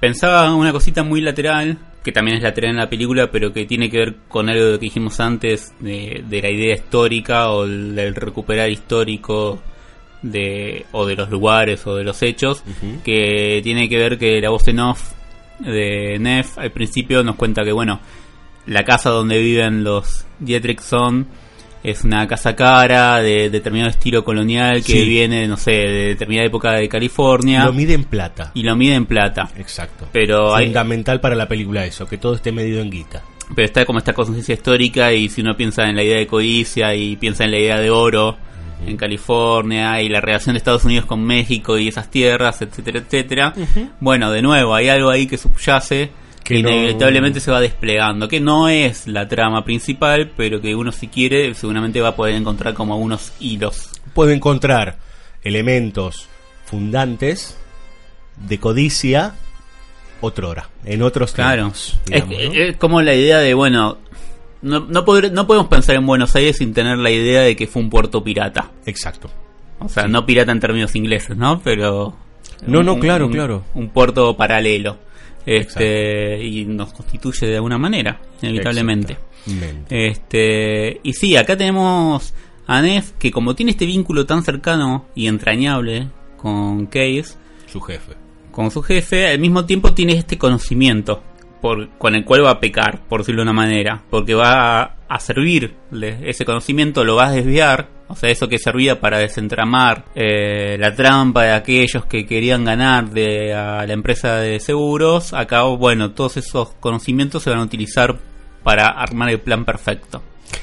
Pensaba 0.00 0.54
una 0.54 0.72
cosita 0.72 1.02
muy 1.02 1.20
lateral, 1.20 1.78
que 2.04 2.12
también 2.12 2.36
es 2.36 2.42
lateral 2.42 2.70
en 2.70 2.76
la 2.76 2.88
película, 2.88 3.30
pero 3.30 3.52
que 3.52 3.66
tiene 3.66 3.90
que 3.90 3.98
ver 3.98 4.16
con 4.28 4.48
algo 4.48 4.72
que 4.72 4.78
dijimos 4.78 5.18
antes 5.20 5.72
de, 5.80 6.22
de 6.28 6.42
la 6.42 6.50
idea 6.50 6.74
histórica 6.74 7.50
o 7.50 7.64
el- 7.64 7.94
del 7.96 8.14
recuperar 8.14 8.70
histórico 8.70 9.60
de 10.22 10.86
o 10.92 11.06
de 11.06 11.14
los 11.16 11.30
lugares 11.30 11.86
o 11.86 11.94
de 11.96 12.04
los 12.04 12.22
hechos, 12.22 12.62
que 13.04 13.60
tiene 13.62 13.88
que 13.88 13.96
ver 13.98 14.18
que 14.18 14.40
la 14.40 14.50
voz 14.50 14.66
en 14.68 14.80
off 14.80 15.12
de 15.60 16.18
Neff 16.20 16.58
al 16.58 16.70
principio 16.72 17.22
nos 17.24 17.36
cuenta 17.36 17.64
que 17.64 17.72
bueno, 17.72 18.00
la 18.66 18.84
casa 18.84 19.10
donde 19.10 19.38
viven 19.38 19.82
los 19.84 20.24
Dietrichson 20.38 21.26
es 21.90 22.04
una 22.04 22.26
casa 22.26 22.54
cara 22.56 23.18
de 23.22 23.50
determinado 23.50 23.90
estilo 23.90 24.24
colonial 24.24 24.82
que 24.84 24.92
Sí. 24.92 25.04
viene, 25.08 25.46
no 25.48 25.56
sé, 25.56 25.70
de 25.72 26.06
determinada 26.08 26.46
época 26.46 26.72
de 26.72 26.88
California 26.88 27.64
Lo 27.64 27.72
mide 27.72 27.94
en 27.94 28.04
plata. 28.04 28.50
y 28.54 28.62
lo 28.62 28.76
mide 28.76 28.94
en 28.94 29.06
plata. 29.06 29.48
Exacto. 29.58 30.08
Pero 30.12 30.54
hay, 30.54 30.66
Fundamental 30.66 31.20
para 31.20 31.34
la 31.34 31.48
película 31.48 31.84
eso, 31.86 32.06
que 32.06 32.18
todo 32.18 32.34
esté 32.34 32.52
medido 32.52 32.80
en 32.82 32.90
guita. 32.90 33.22
pero 33.54 33.64
está 33.66 33.84
como 33.86 33.98
esta 33.98 34.12
conciencia 34.12 34.52
histórica 34.54 35.12
y 35.12 35.28
si 35.30 35.40
uno 35.40 35.56
piensa 35.56 35.84
en 35.88 35.96
la 35.96 36.02
idea 36.02 36.18
de 36.18 36.26
codicia 36.26 36.94
y 36.94 37.16
piensa 37.16 37.44
en 37.44 37.50
la 37.52 37.58
idea 37.58 37.78
de 37.80 37.90
oro 37.90 38.36
en 38.86 38.96
California 38.96 40.00
y 40.02 40.08
la 40.08 40.20
relación 40.20 40.54
de 40.54 40.58
Estados 40.58 40.84
Unidos 40.84 41.06
con 41.06 41.24
México 41.24 41.78
y 41.78 41.88
esas 41.88 42.10
tierras, 42.10 42.62
etcétera, 42.62 43.00
etcétera. 43.00 43.54
Bueno, 44.00 44.30
de 44.30 44.42
nuevo, 44.42 44.74
hay 44.74 44.88
algo 44.88 45.10
ahí 45.10 45.26
que 45.26 45.36
subyace 45.38 46.10
Que 46.48 46.58
inevitablemente 46.60 47.40
se 47.40 47.50
va 47.50 47.60
desplegando, 47.60 48.26
que 48.28 48.40
no 48.40 48.68
es 48.68 49.06
la 49.06 49.28
trama 49.28 49.64
principal, 49.64 50.30
pero 50.36 50.60
que 50.60 50.74
uno 50.74 50.92
si 50.92 51.08
quiere 51.08 51.52
seguramente 51.54 52.00
va 52.00 52.08
a 52.08 52.16
poder 52.16 52.34
encontrar 52.34 52.74
como 52.74 52.96
unos 52.96 53.32
hilos. 53.40 53.90
Puedo 54.14 54.30
encontrar 54.30 54.98
elementos 55.42 56.28
fundantes 56.64 57.56
de 58.36 58.58
codicia 58.58 59.34
otrora, 60.20 60.68
en 60.84 61.02
otros 61.02 61.32
Claro. 61.32 61.62
tiempos, 61.62 61.98
Es, 62.10 62.28
digamos, 62.28 62.54
¿no? 62.56 62.60
es 62.62 62.76
como 62.76 63.02
la 63.02 63.14
idea 63.14 63.38
de, 63.38 63.54
bueno, 63.54 63.98
no, 64.62 64.80
no, 64.80 65.04
no 65.32 65.46
podemos 65.46 65.68
pensar 65.68 65.96
en 65.96 66.06
Buenos 66.06 66.34
Aires 66.34 66.56
sin 66.56 66.74
tener 66.74 66.98
la 66.98 67.10
idea 67.10 67.42
de 67.42 67.54
que 67.56 67.66
fue 67.66 67.82
un 67.82 67.90
puerto 67.90 68.22
pirata. 68.24 68.70
Exacto. 68.86 69.30
O 69.80 69.88
sea, 69.88 70.08
no 70.08 70.26
pirata 70.26 70.50
en 70.50 70.60
términos 70.60 70.96
ingleses, 70.96 71.36
¿no? 71.36 71.60
Pero... 71.62 72.16
No, 72.66 72.82
no, 72.82 72.98
claro, 72.98 73.26
un- 73.26 73.32
claro. 73.32 73.64
Un 73.74 73.90
puerto 73.90 74.36
paralelo. 74.36 74.96
Este, 75.56 76.44
y 76.44 76.64
nos 76.66 76.92
constituye 76.92 77.46
de 77.46 77.56
alguna 77.56 77.78
manera, 77.78 78.20
inevitablemente. 78.42 79.16
Este, 79.88 81.00
y 81.02 81.12
sí, 81.14 81.36
acá 81.36 81.56
tenemos 81.56 82.34
a 82.66 82.82
Neff 82.82 83.12
que 83.18 83.30
como 83.30 83.54
tiene 83.54 83.72
este 83.72 83.86
vínculo 83.86 84.26
tan 84.26 84.42
cercano 84.42 85.06
y 85.14 85.26
entrañable 85.26 86.08
con 86.36 86.86
Case, 86.86 87.36
Su 87.66 87.80
jefe. 87.80 88.12
con 88.52 88.70
su 88.70 88.82
jefe, 88.82 89.28
al 89.28 89.38
mismo 89.38 89.64
tiempo 89.64 89.94
tiene 89.94 90.12
este 90.14 90.36
conocimiento 90.38 91.22
por, 91.62 91.88
con 91.98 92.14
el 92.14 92.24
cual 92.24 92.44
va 92.44 92.50
a 92.52 92.60
pecar, 92.60 93.00
por 93.08 93.20
decirlo 93.20 93.40
de 93.40 93.44
una 93.50 93.52
manera, 93.54 94.04
porque 94.10 94.34
va 94.34 94.82
a, 94.82 94.96
a 95.08 95.20
servirle 95.20 96.18
ese 96.24 96.44
conocimiento, 96.44 97.04
lo 97.04 97.16
va 97.16 97.28
a 97.28 97.32
desviar, 97.32 97.88
o 98.08 98.16
sea, 98.16 98.30
eso 98.30 98.48
que 98.48 98.58
servía 98.58 99.00
para 99.00 99.18
desentramar 99.18 100.06
eh, 100.14 100.76
la 100.78 100.94
trampa 100.94 101.44
de 101.44 101.52
aquellos 101.52 102.06
que 102.06 102.26
querían 102.26 102.64
ganar 102.64 103.10
de 103.10 103.54
a 103.54 103.86
la 103.86 103.92
empresa 103.92 104.36
de 104.36 104.60
seguros, 104.60 105.34
acá, 105.34 105.62
bueno, 105.62 106.12
todos 106.12 106.38
esos 106.38 106.70
conocimientos 106.80 107.42
se 107.42 107.50
van 107.50 107.60
a 107.60 107.64
utilizar 107.64 108.18
para 108.62 108.88
armar 108.88 109.30
el 109.30 109.40
plan 109.40 109.64
perfecto. 109.64 110.22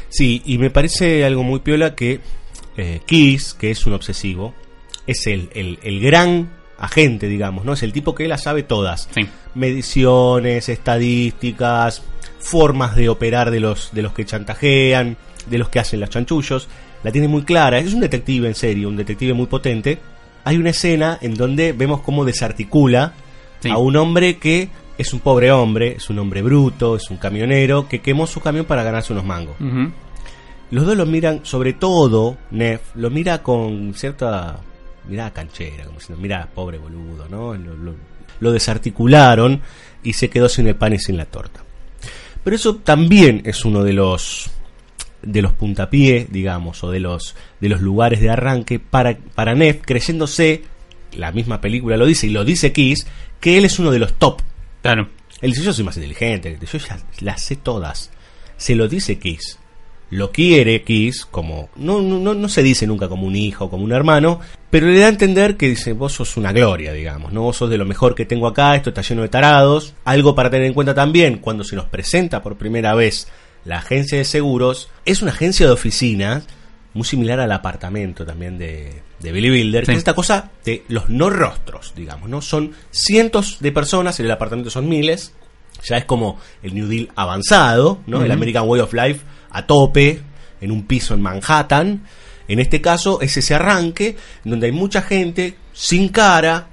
Sí, 0.10 0.42
y 0.46 0.58
me 0.58 0.70
parece 0.72 1.24
algo 1.24 1.44
muy 1.44 1.60
piola 1.60 1.96
que 1.96 2.20
eh, 2.78 3.02
Kiss, 3.06 3.54
que 3.54 3.72
es 3.72 3.86
un 3.86 3.94
obsesivo, 3.94 4.54
es 5.06 5.28
el, 5.28 5.50
el, 5.54 5.80
el 5.84 6.00
gran 6.00 6.50
agente, 6.78 7.28
digamos, 7.28 7.66
¿no? 7.66 7.74
Es 7.74 7.84
el 7.84 7.94
tipo 7.94 8.16
que 8.16 8.28
las 8.28 8.44
sabe 8.44 8.64
todas. 8.64 9.08
Sí. 9.14 9.28
Mediciones, 9.54 10.70
estadísticas, 10.70 12.04
formas 12.40 12.96
de 12.96 13.10
operar 13.10 13.52
de 13.52 13.60
los, 13.60 13.94
de 13.94 14.02
los 14.02 14.14
que 14.14 14.26
chantajean, 14.26 15.18
de 15.48 15.58
los 15.58 15.70
que 15.70 15.80
hacen 15.80 16.00
los 16.00 16.10
chanchullos. 16.10 16.68
La 17.06 17.12
tiene 17.12 17.28
muy 17.28 17.44
clara. 17.44 17.78
Es 17.80 17.94
un 17.94 18.00
detective 18.02 18.48
en 18.48 18.56
serio, 18.56 18.90
un 18.90 18.98
detective 18.98 19.34
muy 19.34 19.46
potente. 19.46 20.00
Hay 20.44 20.58
una 20.58 20.72
escena 20.72 21.18
en 21.22 21.36
donde 21.36 21.72
vemos 21.72 22.02
cómo 22.02 22.26
desarticula 22.26 23.14
Sí. 23.62 23.70
a 23.70 23.78
un 23.78 23.96
hombre 23.96 24.38
que 24.38 24.70
es 24.98 25.14
un 25.14 25.20
pobre 25.20 25.52
hombre, 25.52 25.94
es 25.98 26.10
un 26.10 26.20
hombre 26.20 26.42
bruto, 26.42 26.96
es 26.96 27.10
un 27.10 27.18
camionero 27.18 27.88
que 27.88 28.00
quemó 28.02 28.28
su 28.28 28.40
camión 28.42 28.66
para 28.66 28.84
ganarse 28.84 29.14
unos 29.14 29.26
mangos. 29.26 29.56
Los 30.72 30.86
dos 30.86 30.98
lo 30.98 31.06
miran, 31.06 31.42
sobre 31.44 31.74
todo 31.74 32.38
Neff, 32.52 32.82
lo 32.96 33.10
mira 33.10 33.42
con 33.44 33.94
cierta 33.96 34.60
mirada 35.08 35.32
canchera, 35.32 35.86
como 35.86 36.00
diciendo, 36.00 36.22
mira, 36.22 36.48
pobre 36.54 36.78
boludo, 36.80 37.28
¿no? 37.30 37.54
Lo, 37.54 37.76
lo- 37.76 37.94
lo 38.40 38.52
desarticularon 38.52 39.62
y 40.04 40.14
se 40.14 40.30
quedó 40.30 40.50
sin 40.50 40.68
el 40.68 40.76
pan 40.76 40.94
y 40.94 41.00
sin 41.00 41.18
la 41.18 41.26
torta. 41.26 41.62
Pero 42.44 42.56
eso 42.56 42.76
también 42.78 43.42
es 43.46 43.64
uno 43.64 43.84
de 43.84 43.94
los 43.94 44.50
de 45.26 45.42
los 45.42 45.54
puntapiés, 45.54 46.32
digamos, 46.32 46.84
o 46.84 46.92
de 46.92 47.00
los 47.00 47.36
de 47.60 47.70
los 47.70 47.82
lugares 47.82 48.22
de 48.22 48.30
arranque 48.30 48.80
para 48.80 49.18
para 49.18 49.56
Neff, 49.56 49.82
creyéndose 49.82 50.64
la 51.18 51.32
misma 51.32 51.62
película 51.62 51.98
lo 51.98 52.06
dice 52.06 52.28
y 52.28 52.32
lo 52.32 52.44
dice 52.46 52.72
Kiss, 52.72 53.08
que 53.40 53.58
él 53.58 53.66
es 53.66 53.80
uno 53.80 53.92
de 53.92 54.00
los 54.00 54.14
top 54.14 54.42
Claro. 54.86 55.10
él 55.42 55.50
dice, 55.50 55.64
yo 55.64 55.74
soy 55.74 55.84
más 55.84 55.98
inteligente, 55.98 56.60
yo 56.62 56.78
ya 56.78 57.00
las 57.22 57.42
sé 57.42 57.56
todas. 57.56 58.12
Se 58.56 58.76
lo 58.76 58.88
dice 58.88 59.18
Kiss. 59.18 59.58
Lo 60.12 60.32
quiere 60.32 60.84
Kiss 60.84 61.26
como... 61.26 61.70
No, 61.76 62.04
no, 62.04 62.20
no, 62.20 62.36
no 62.36 62.48
se 62.48 62.62
dice 62.62 62.86
nunca 62.86 63.10
como 63.10 63.26
un 63.26 63.36
hijo, 63.36 63.68
como 63.72 63.84
un 63.84 63.92
hermano, 63.92 64.42
pero 64.70 64.86
le 64.86 65.00
da 65.00 65.08
a 65.08 65.10
entender 65.10 65.58
que 65.58 65.70
dice, 65.70 65.94
vos 65.94 66.14
sos 66.14 66.38
una 66.38 66.52
gloria, 66.52 66.94
digamos, 66.94 67.34
¿no? 67.34 67.42
Vos 67.42 67.58
sos 67.58 67.72
de 67.72 67.80
lo 67.80 67.86
mejor 67.86 68.14
que 68.14 68.26
tengo 68.26 68.46
acá, 68.46 68.76
esto 68.76 68.92
está 68.92 69.02
lleno 69.02 69.24
de 69.24 69.30
tarados. 69.30 69.96
Algo 70.04 70.36
para 70.36 70.52
tener 70.52 70.68
en 70.68 70.76
cuenta 70.76 70.94
también, 70.94 71.40
cuando 71.40 71.64
se 71.64 71.76
nos 71.76 71.86
presenta 71.86 72.44
por 72.44 72.56
primera 72.56 72.94
vez 72.94 73.28
la 73.66 73.78
agencia 73.80 74.18
de 74.18 74.26
seguros, 74.26 74.90
es 75.06 75.22
una 75.22 75.32
agencia 75.32 75.66
de 75.66 75.72
oficinas 75.74 76.46
muy 76.94 77.04
similar 77.06 77.40
al 77.42 77.52
apartamento 77.52 78.26
también 78.26 78.58
de, 78.58 79.02
de 79.20 79.32
Billy 79.32 79.50
Builder, 79.50 79.84
Sí. 79.84 79.88
que 79.88 79.92
es 79.94 79.98
esta 79.98 80.14
cosa 80.14 80.52
de 80.64 80.86
los 80.88 81.10
no 81.10 81.30
rostros, 81.30 81.94
digamos, 81.96 82.30
¿no? 82.30 82.42
Son 82.42 82.72
cientos 82.92 83.58
de 83.60 83.72
personas, 83.72 84.20
en 84.20 84.28
el 84.28 84.32
apartamento 84.32 84.70
son 84.70 84.88
miles, 84.88 85.34
ya 85.84 85.98
es 85.98 86.06
como 86.06 86.40
el 86.64 86.74
New 86.74 86.88
Deal 86.88 87.10
avanzado, 87.16 88.00
¿no? 88.08 88.24
El. 88.24 88.32
American 88.32 88.64
Way 88.68 88.82
of 88.82 88.94
Life 88.94 89.22
a 89.50 89.66
tope, 89.66 90.22
en 90.62 90.72
un 90.72 90.86
piso 90.86 91.14
en 91.14 91.22
Manhattan. 91.22 92.04
En 92.48 92.60
este 92.60 92.80
caso 92.80 93.20
es 93.22 93.36
ese 93.36 93.56
arranque 93.56 94.16
donde 94.44 94.68
hay 94.68 94.72
mucha 94.72 95.02
gente 95.02 95.56
sin 95.74 96.10
cara, 96.10 96.68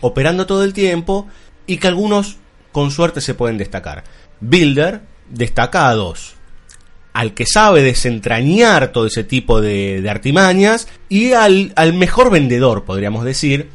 operando 0.00 0.44
todo 0.46 0.64
el 0.64 0.72
tiempo 0.74 1.28
y 1.66 1.78
que 1.78 1.88
algunos 1.88 2.36
con 2.72 2.90
suerte 2.90 3.20
se 3.20 3.34
pueden 3.34 3.56
destacar. 3.56 4.04
Builder 4.40 5.00
destaca 5.32 5.88
a 5.88 5.94
dos. 5.94 6.34
Al 7.12 7.34
que 7.34 7.44
sabe 7.46 7.82
desentrañar 7.82 8.92
todo 8.92 9.06
ese 9.06 9.22
tipo 9.24 9.60
de, 9.60 10.00
de 10.00 10.08
artimañas 10.10 10.88
y 11.08 11.32
al, 11.32 11.72
al 11.76 11.92
mejor 11.92 12.30
vendedor, 12.30 12.84
podríamos 12.84 13.24
decir, 13.24 13.68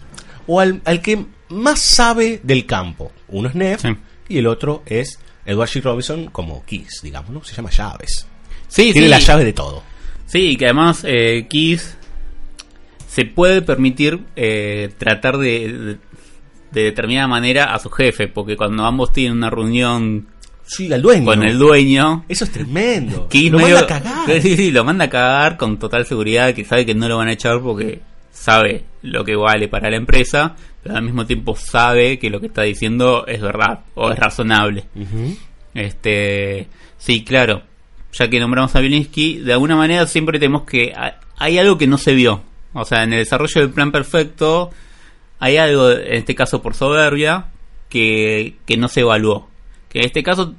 o 0.47 0.59
al, 0.59 0.81
al 0.85 1.01
que 1.01 1.25
más 1.49 1.79
sabe 1.79 2.39
del 2.43 2.65
campo. 2.65 3.11
Uno 3.27 3.49
es 3.49 3.55
Neff 3.55 3.81
Sí. 3.81 3.89
y 4.29 4.37
el 4.39 4.47
otro 4.47 4.81
es 4.87 5.19
Edward 5.45 5.69
G. 5.69 5.81
Robinson 5.83 6.25
como 6.31 6.65
Kiss, 6.65 7.01
digamos, 7.03 7.29
¿no? 7.29 7.43
Se 7.43 7.53
llama 7.55 7.69
Llaves. 7.69 8.25
Sí, 8.67 8.91
Tiene 8.91 9.07
sí. 9.07 9.11
la 9.11 9.19
llave 9.19 9.45
de 9.45 9.53
todo. 9.53 9.83
Sí, 10.25 10.49
y 10.51 10.55
que 10.57 10.65
además 10.65 11.01
eh, 11.05 11.45
Kiss 11.47 11.95
se 13.07 13.25
puede 13.25 13.61
permitir 13.61 14.19
eh, 14.35 14.89
tratar 14.97 15.37
de, 15.37 15.71
de, 15.71 15.97
de 16.71 16.81
determinada 16.83 17.27
manera 17.27 17.73
a 17.73 17.79
su 17.79 17.89
jefe, 17.89 18.27
porque 18.27 18.57
cuando 18.57 18.83
ambos 18.83 19.13
tienen 19.13 19.37
una 19.37 19.49
reunión 19.49 20.27
Sí, 20.67 20.91
al 20.93 21.01
dueño. 21.01 21.25
con 21.25 21.43
el 21.43 21.57
dueño, 21.57 22.25
Eso 22.27 22.43
es 22.43 22.51
tremendo. 22.51 23.27
Lo 23.49 23.57
medio- 23.57 23.75
manda 23.77 23.95
a 23.95 24.01
cagar. 24.01 24.41
Sí, 24.41 24.55
sí, 24.57 24.71
lo 24.71 24.83
manda 24.83 25.05
a 25.05 25.09
cagar 25.09 25.57
con 25.57 25.79
total 25.79 26.05
seguridad, 26.05 26.53
que 26.53 26.63
sabe 26.65 26.85
que 26.85 26.93
no 26.93 27.07
lo 27.07 27.17
van 27.17 27.29
a 27.29 27.33
echar 27.33 27.59
porque 27.61 28.01
sabe 28.31 28.83
lo 29.01 29.23
que 29.23 29.35
vale 29.35 29.67
para 29.67 29.89
la 29.89 29.97
empresa, 29.97 30.55
pero 30.83 30.95
al 30.97 31.03
mismo 31.03 31.25
tiempo 31.25 31.55
sabe 31.55 32.19
que 32.19 32.29
lo 32.29 32.39
que 32.39 32.47
está 32.47 32.61
diciendo 32.63 33.25
es 33.27 33.41
verdad 33.41 33.79
o 33.95 34.11
es 34.11 34.19
razonable. 34.19 34.83
Este, 35.73 36.67
sí, 36.97 37.23
claro. 37.23 37.63
Ya 38.13 38.29
que 38.29 38.39
nombramos 38.39 38.75
a 38.75 38.79
Bielinski, 38.79 39.37
de 39.39 39.53
alguna 39.53 39.75
manera 39.75 40.07
siempre 40.07 40.39
tenemos 40.39 40.63
que 40.63 40.93
ha- 40.95 41.19
hay 41.37 41.57
algo 41.57 41.77
que 41.77 41.87
no 41.87 41.97
se 41.97 42.13
vio. 42.13 42.41
O 42.73 42.85
sea, 42.85 43.03
en 43.03 43.13
el 43.13 43.19
desarrollo 43.19 43.61
del 43.61 43.69
plan 43.71 43.91
perfecto 43.91 44.71
hay 45.39 45.57
algo, 45.57 45.91
en 45.91 46.15
este 46.15 46.35
caso 46.35 46.61
por 46.61 46.73
soberbia, 46.73 47.47
que, 47.89 48.55
que 48.65 48.77
no 48.77 48.87
se 48.87 49.01
evaluó. 49.01 49.47
Que 49.89 49.99
en 49.99 50.05
este 50.05 50.23
caso 50.23 50.55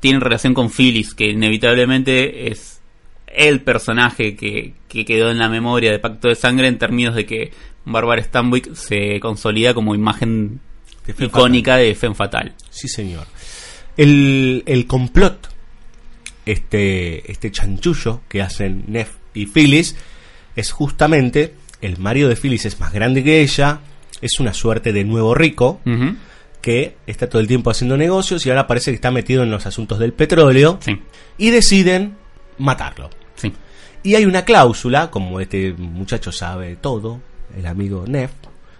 tiene 0.00 0.20
relación 0.20 0.54
con 0.54 0.70
Phyllis, 0.70 1.14
que 1.14 1.30
inevitablemente 1.30 2.50
es 2.50 2.80
el 3.26 3.62
personaje 3.62 4.36
que, 4.36 4.74
que 4.88 5.04
quedó 5.04 5.30
en 5.30 5.38
la 5.38 5.48
memoria 5.48 5.90
de 5.90 5.98
Pacto 5.98 6.28
de 6.28 6.34
Sangre 6.34 6.68
en 6.68 6.78
términos 6.78 7.14
de 7.14 7.26
que 7.26 7.52
Barbara 7.84 8.22
Stanwyck 8.22 8.74
se 8.74 9.18
consolida 9.20 9.74
como 9.74 9.94
imagen 9.94 10.60
De 11.06 11.24
icónica 11.24 11.76
de 11.76 11.94
Femme 11.94 12.14
Fatal. 12.14 12.54
Sí, 12.70 12.88
señor. 12.88 13.26
El, 13.96 14.62
el 14.66 14.86
complot, 14.86 15.48
este, 16.46 17.30
este 17.30 17.50
chanchullo 17.50 18.22
que 18.28 18.42
hacen 18.42 18.84
Neff 18.88 19.10
y 19.34 19.46
Phyllis, 19.46 19.96
es 20.56 20.70
justamente 20.70 21.54
el 21.80 21.98
marido 21.98 22.28
de 22.28 22.36
Phyllis 22.36 22.64
es 22.66 22.80
más 22.80 22.92
grande 22.92 23.22
que 23.22 23.40
ella, 23.40 23.80
es 24.20 24.40
una 24.40 24.54
suerte 24.54 24.92
de 24.92 25.04
nuevo 25.04 25.34
rico 25.34 25.80
Ujú. 25.84 26.16
Que 26.64 26.96
está 27.06 27.28
todo 27.28 27.42
el 27.42 27.46
tiempo 27.46 27.70
haciendo 27.70 27.98
negocios 27.98 28.46
y 28.46 28.48
ahora 28.48 28.66
parece 28.66 28.90
que 28.90 28.94
está 28.94 29.10
metido 29.10 29.42
en 29.42 29.50
los 29.50 29.66
asuntos 29.66 29.98
del 29.98 30.14
petróleo 30.14 30.78
Sí, 30.80 30.98
y 31.36 31.50
deciden 31.50 32.16
matarlo. 32.56 33.10
sí. 33.36 33.52
Y 34.02 34.14
hay 34.14 34.24
una 34.24 34.46
cláusula, 34.46 35.10
como 35.10 35.40
este 35.40 35.74
muchacho 35.76 36.32
sabe 36.32 36.76
todo, 36.76 37.20
el 37.54 37.66
amigo 37.66 38.04
Neff, 38.06 38.30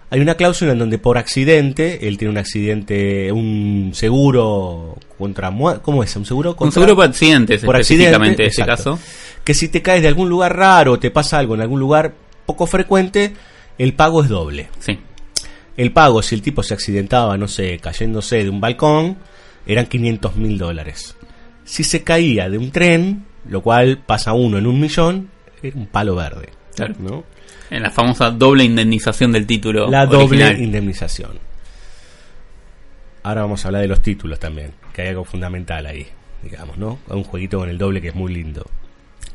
hay 0.09 0.19
una 0.19 0.33
cláusula 0.33 0.71
en 0.71 0.79
donde 0.79 0.97
por 0.97 1.19
accidente, 1.19 2.07
él 2.07 2.17
tiene 2.17 2.31
un 2.31 2.37
accidente, 2.39 3.31
un 3.31 3.91
seguro 3.93 4.97
contra 5.17 5.51
muerte, 5.51 5.81
¿cómo 5.83 6.01
es? 6.03 6.15
Un 6.15 6.25
seguro 6.25 6.51
Un 6.51 6.55
contra 6.55 6.73
seguro 6.81 6.95
por 6.95 7.05
accidentes, 7.05 7.63
por 7.63 7.75
específicamente 7.75 8.43
en 8.43 8.49
este 8.49 8.65
caso. 8.65 8.97
Que 9.43 9.53
si 9.53 9.67
te 9.69 9.83
caes 9.83 10.01
de 10.01 10.07
algún 10.07 10.27
lugar 10.27 10.55
raro 10.57 10.93
o 10.93 10.99
te 10.99 11.11
pasa 11.11 11.37
algo 11.37 11.53
en 11.53 11.61
algún 11.61 11.79
lugar 11.79 12.13
poco 12.47 12.65
frecuente, 12.65 13.33
el 13.77 13.93
pago 13.93 14.23
es 14.23 14.29
doble. 14.29 14.69
Sí, 14.79 14.97
El 15.77 15.91
pago, 15.91 16.21
si 16.21 16.35
el 16.35 16.41
tipo 16.41 16.63
se 16.63 16.73
accidentaba, 16.73 17.37
no 17.37 17.47
sé, 17.47 17.79
cayéndose 17.79 18.43
de 18.43 18.49
un 18.49 18.61
balcón, 18.61 19.17
eran 19.65 19.87
500 19.87 20.35
mil 20.37 20.57
dólares. 20.57 21.15
Si 21.63 21.83
se 21.83 22.03
caía 22.03 22.49
de 22.49 22.57
un 22.57 22.71
tren, 22.71 23.25
lo 23.49 23.61
cual 23.61 23.99
pasa 24.05 24.33
uno 24.33 24.57
en 24.57 24.67
un 24.67 24.79
millón, 24.79 25.29
era 25.61 25.75
un 25.77 25.87
palo 25.87 26.15
verde. 26.15 26.49
Claro. 26.75 26.95
¿no? 26.99 27.23
en 27.69 27.83
la 27.83 27.91
famosa 27.91 28.29
doble 28.31 28.63
indemnización 28.63 29.31
del 29.31 29.45
título. 29.45 29.89
La 29.89 30.05
doble 30.05 30.53
indemnización. 30.59 31.39
Ahora 33.23 33.41
vamos 33.41 33.65
a 33.65 33.69
hablar 33.69 33.81
de 33.81 33.87
los 33.87 34.01
títulos 34.01 34.39
también, 34.39 34.71
que 34.93 35.01
hay 35.01 35.07
algo 35.09 35.25
fundamental 35.25 35.85
ahí, 35.87 36.05
digamos, 36.43 36.77
¿no? 36.77 36.99
Un 37.07 37.23
jueguito 37.23 37.57
con 37.57 37.69
el 37.69 37.77
doble 37.77 38.01
que 38.01 38.09
es 38.09 38.15
muy 38.15 38.33
lindo. 38.33 38.65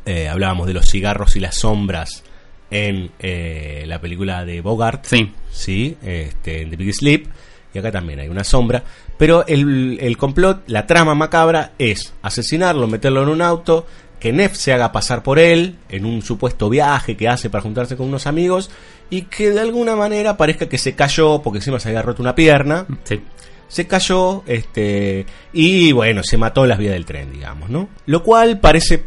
Eh, 0.07 0.29
hablábamos 0.29 0.67
de 0.69 0.75
los 0.75 0.89
cigarros 0.89 1.35
y 1.37 1.41
las 1.41 1.57
sombras 1.57 2.23
en 2.71 3.11
eh, 3.19 3.85
la 3.87 4.01
película 4.01 4.45
de 4.45 4.61
Bogart, 4.61 5.05
Sí, 5.05 5.33
sí, 5.51 5.97
este, 6.03 6.63
en 6.63 6.71
The 6.71 6.77
Big 6.77 6.95
Sleep, 6.95 7.27
y 7.75 7.79
acá 7.79 7.91
también 7.91 8.21
hay 8.21 8.29
una 8.29 8.45
sombra. 8.45 8.83
Pero 9.17 9.47
el, 9.47 9.99
el 10.01 10.17
complot, 10.17 10.63
la 10.69 10.87
trama 10.87 11.15
macabra 11.15 11.73
es 11.79 12.15
asesinarlo, 12.23 12.87
meterlo 12.87 13.23
en 13.23 13.29
un 13.29 13.43
auto, 13.43 13.87
que 14.21 14.33
Neff 14.33 14.55
se 14.55 14.73
haga 14.73 14.93
pasar 14.93 15.23
por 15.23 15.39
él 15.39 15.77
en 15.89 16.05
un 16.05 16.23
supuesto 16.23 16.69
viaje 16.69 17.17
que 17.17 17.29
hace 17.29 17.51
para 17.51 17.63
juntarse 17.63 17.97
con 17.97 18.07
unos 18.07 18.27
amigos 18.27 18.71
y 19.09 19.23
que 19.23 19.51
de 19.51 19.61
alguna 19.61 19.97
manera 19.97 20.37
parezca 20.37 20.69
que 20.69 20.79
se 20.79 20.95
cayó 20.95 21.43
porque 21.43 21.59
encima 21.59 21.81
se 21.81 21.89
había 21.89 22.03
roto 22.03 22.23
una 22.23 22.35
pierna, 22.35 22.87
sí. 23.03 23.21
se 23.67 23.87
cayó 23.87 24.45
este 24.47 25.25
y 25.53 25.91
bueno, 25.93 26.23
se 26.23 26.37
mató 26.37 26.63
en 26.65 26.69
las 26.69 26.79
vías 26.79 26.93
del 26.93 27.07
tren, 27.07 27.33
digamos, 27.33 27.71
¿no? 27.71 27.89
Lo 28.07 28.23
cual 28.23 28.61
parece 28.61 29.03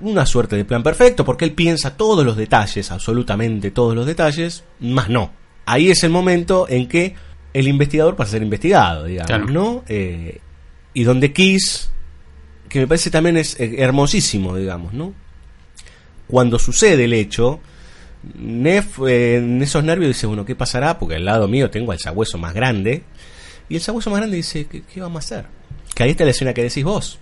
una 0.00 0.26
suerte 0.26 0.56
de 0.56 0.64
plan 0.64 0.82
perfecto 0.82 1.24
porque 1.24 1.44
él 1.44 1.52
piensa 1.52 1.96
todos 1.96 2.24
los 2.24 2.36
detalles, 2.36 2.90
absolutamente 2.90 3.70
todos 3.70 3.94
los 3.94 4.06
detalles, 4.06 4.64
más 4.80 5.08
no. 5.08 5.32
Ahí 5.66 5.90
es 5.90 6.02
el 6.02 6.10
momento 6.10 6.66
en 6.68 6.88
que 6.88 7.14
el 7.52 7.68
investigador 7.68 8.16
pasa 8.16 8.30
a 8.30 8.32
ser 8.32 8.42
investigado, 8.42 9.04
digamos, 9.04 9.26
Claro. 9.28 9.46
¿no? 9.46 9.84
Eh, 9.88 10.40
y 10.94 11.04
donde 11.04 11.32
Kiss, 11.32 11.90
que 12.68 12.80
me 12.80 12.86
parece 12.86 13.10
también 13.10 13.36
es 13.36 13.58
eh, 13.60 13.76
hermosísimo, 13.78 14.56
digamos, 14.56 14.92
¿no? 14.92 15.12
Cuando 16.26 16.58
sucede 16.58 17.04
el 17.04 17.12
hecho, 17.12 17.60
Neff 18.34 18.98
eh, 19.06 19.36
en 19.36 19.62
esos 19.62 19.84
nervios 19.84 20.08
dice, 20.08 20.26
bueno, 20.26 20.44
¿qué 20.44 20.54
pasará? 20.54 20.98
Porque 20.98 21.16
al 21.16 21.24
lado 21.24 21.46
mío 21.48 21.70
tengo 21.70 21.92
al 21.92 21.98
sabueso 21.98 22.38
más 22.38 22.54
grande. 22.54 23.02
Y 23.68 23.76
el 23.76 23.80
sabueso 23.82 24.10
más 24.10 24.20
grande 24.20 24.36
dice, 24.36 24.66
¿qué, 24.66 24.82
qué 24.82 25.00
vamos 25.00 25.16
a 25.16 25.24
hacer? 25.24 25.46
Que 25.94 26.04
ahí 26.04 26.10
está 26.10 26.24
la 26.24 26.30
escena 26.30 26.54
que 26.54 26.62
decís 26.62 26.84
vos, 26.84 27.18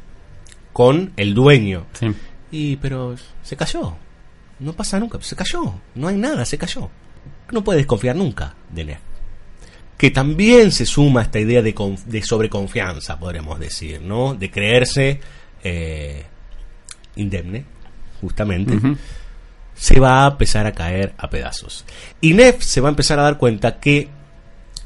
con 0.72 1.12
el 1.16 1.34
dueño. 1.34 1.86
sí. 1.98 2.06
Y 2.50 2.76
pero 2.76 3.14
se 3.42 3.56
cayó. 3.56 3.94
No 4.58 4.72
pasa 4.72 4.98
nunca, 5.00 5.18
se 5.22 5.36
cayó. 5.36 5.74
No 5.94 6.08
hay 6.08 6.16
nada, 6.16 6.44
se 6.44 6.58
cayó. 6.58 6.90
No 7.50 7.64
puedes 7.64 7.80
desconfiar 7.80 8.16
nunca 8.16 8.54
de 8.70 8.84
Neff. 8.84 8.98
Que 9.96 10.10
también 10.10 10.72
se 10.72 10.86
suma 10.86 11.20
a 11.20 11.22
esta 11.24 11.38
idea 11.38 11.62
de, 11.62 11.74
conf- 11.74 12.04
de 12.04 12.22
sobreconfianza, 12.22 13.18
podremos 13.18 13.58
decir, 13.60 14.00
¿no? 14.00 14.34
De 14.34 14.50
creerse 14.50 15.20
eh, 15.62 16.24
indemne, 17.16 17.64
justamente. 18.20 18.78
Se 19.74 20.00
va 20.00 20.24
a 20.26 20.30
empezar 20.30 20.66
a 20.66 20.72
caer 20.72 21.14
a 21.18 21.28
pedazos. 21.30 21.84
Y 22.20 22.34
Neff 22.34 22.62
se 22.62 22.80
va 22.80 22.88
a 22.88 22.90
empezar 22.90 23.18
a 23.18 23.22
dar 23.22 23.36
cuenta 23.38 23.78
que, 23.78 24.08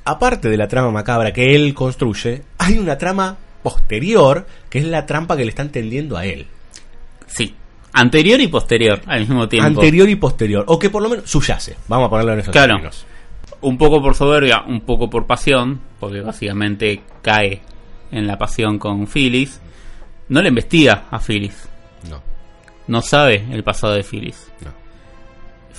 aparte 0.04 0.48
de 0.48 0.56
la 0.56 0.68
trama 0.68 0.90
macabra 0.90 1.32
que 1.32 1.54
él 1.54 1.74
construye, 1.74 2.42
hay 2.58 2.78
una 2.78 2.98
trama 2.98 3.36
posterior 3.62 4.46
que 4.68 4.78
es 4.80 4.84
la 4.84 5.06
trampa 5.06 5.36
que 5.36 5.44
le 5.44 5.50
están 5.50 5.70
tendiendo 5.70 6.16
a 6.16 6.26
él. 6.26 6.46
Sí. 7.34 7.54
Anterior 7.92 8.40
y 8.40 8.48
posterior 8.48 9.00
al 9.06 9.20
mismo 9.20 9.48
tiempo. 9.48 9.66
Anterior 9.68 10.08
y 10.08 10.16
posterior. 10.16 10.64
O 10.68 10.78
que 10.78 10.90
por 10.90 11.02
lo 11.02 11.08
menos 11.08 11.30
subyace. 11.30 11.76
Vamos 11.88 12.06
a 12.06 12.10
ponerlo 12.10 12.32
en 12.32 12.40
esos 12.40 12.52
Claro. 12.52 12.74
términos. 12.74 13.06
Un 13.60 13.78
poco 13.78 14.02
por 14.02 14.14
soberbia, 14.14 14.62
un 14.66 14.80
poco 14.82 15.08
por 15.08 15.26
pasión, 15.26 15.80
porque 16.00 16.20
básicamente 16.20 17.02
cae 17.22 17.62
en 18.10 18.26
la 18.26 18.36
pasión 18.36 18.78
con 18.78 19.06
Phyllis. 19.06 19.60
No 20.28 20.42
le 20.42 20.48
investiga 20.48 21.04
a 21.10 21.18
Phyllis. 21.18 21.68
No, 22.10 22.20
No 22.88 23.00
sabe 23.00 23.44
el 23.50 23.62
pasado 23.62 23.94
de 23.94 24.02
Phyllis. 24.02 24.50
no. 24.64 24.72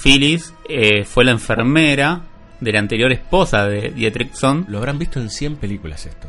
Phyllis 0.01 0.53
eh, 0.67 1.03
fue 1.05 1.23
la 1.25 1.31
enfermera 1.31 2.21
de 2.59 2.71
la 2.71 2.79
anterior 2.79 3.11
esposa 3.11 3.65
de 3.67 3.89
Dietrichson. 3.91 4.65
Lo 4.67 4.77
habrán 4.79 4.97
visto 4.99 5.19
en 5.19 5.29
100 5.29 5.55
películas 5.57 6.05
esto. 6.05 6.27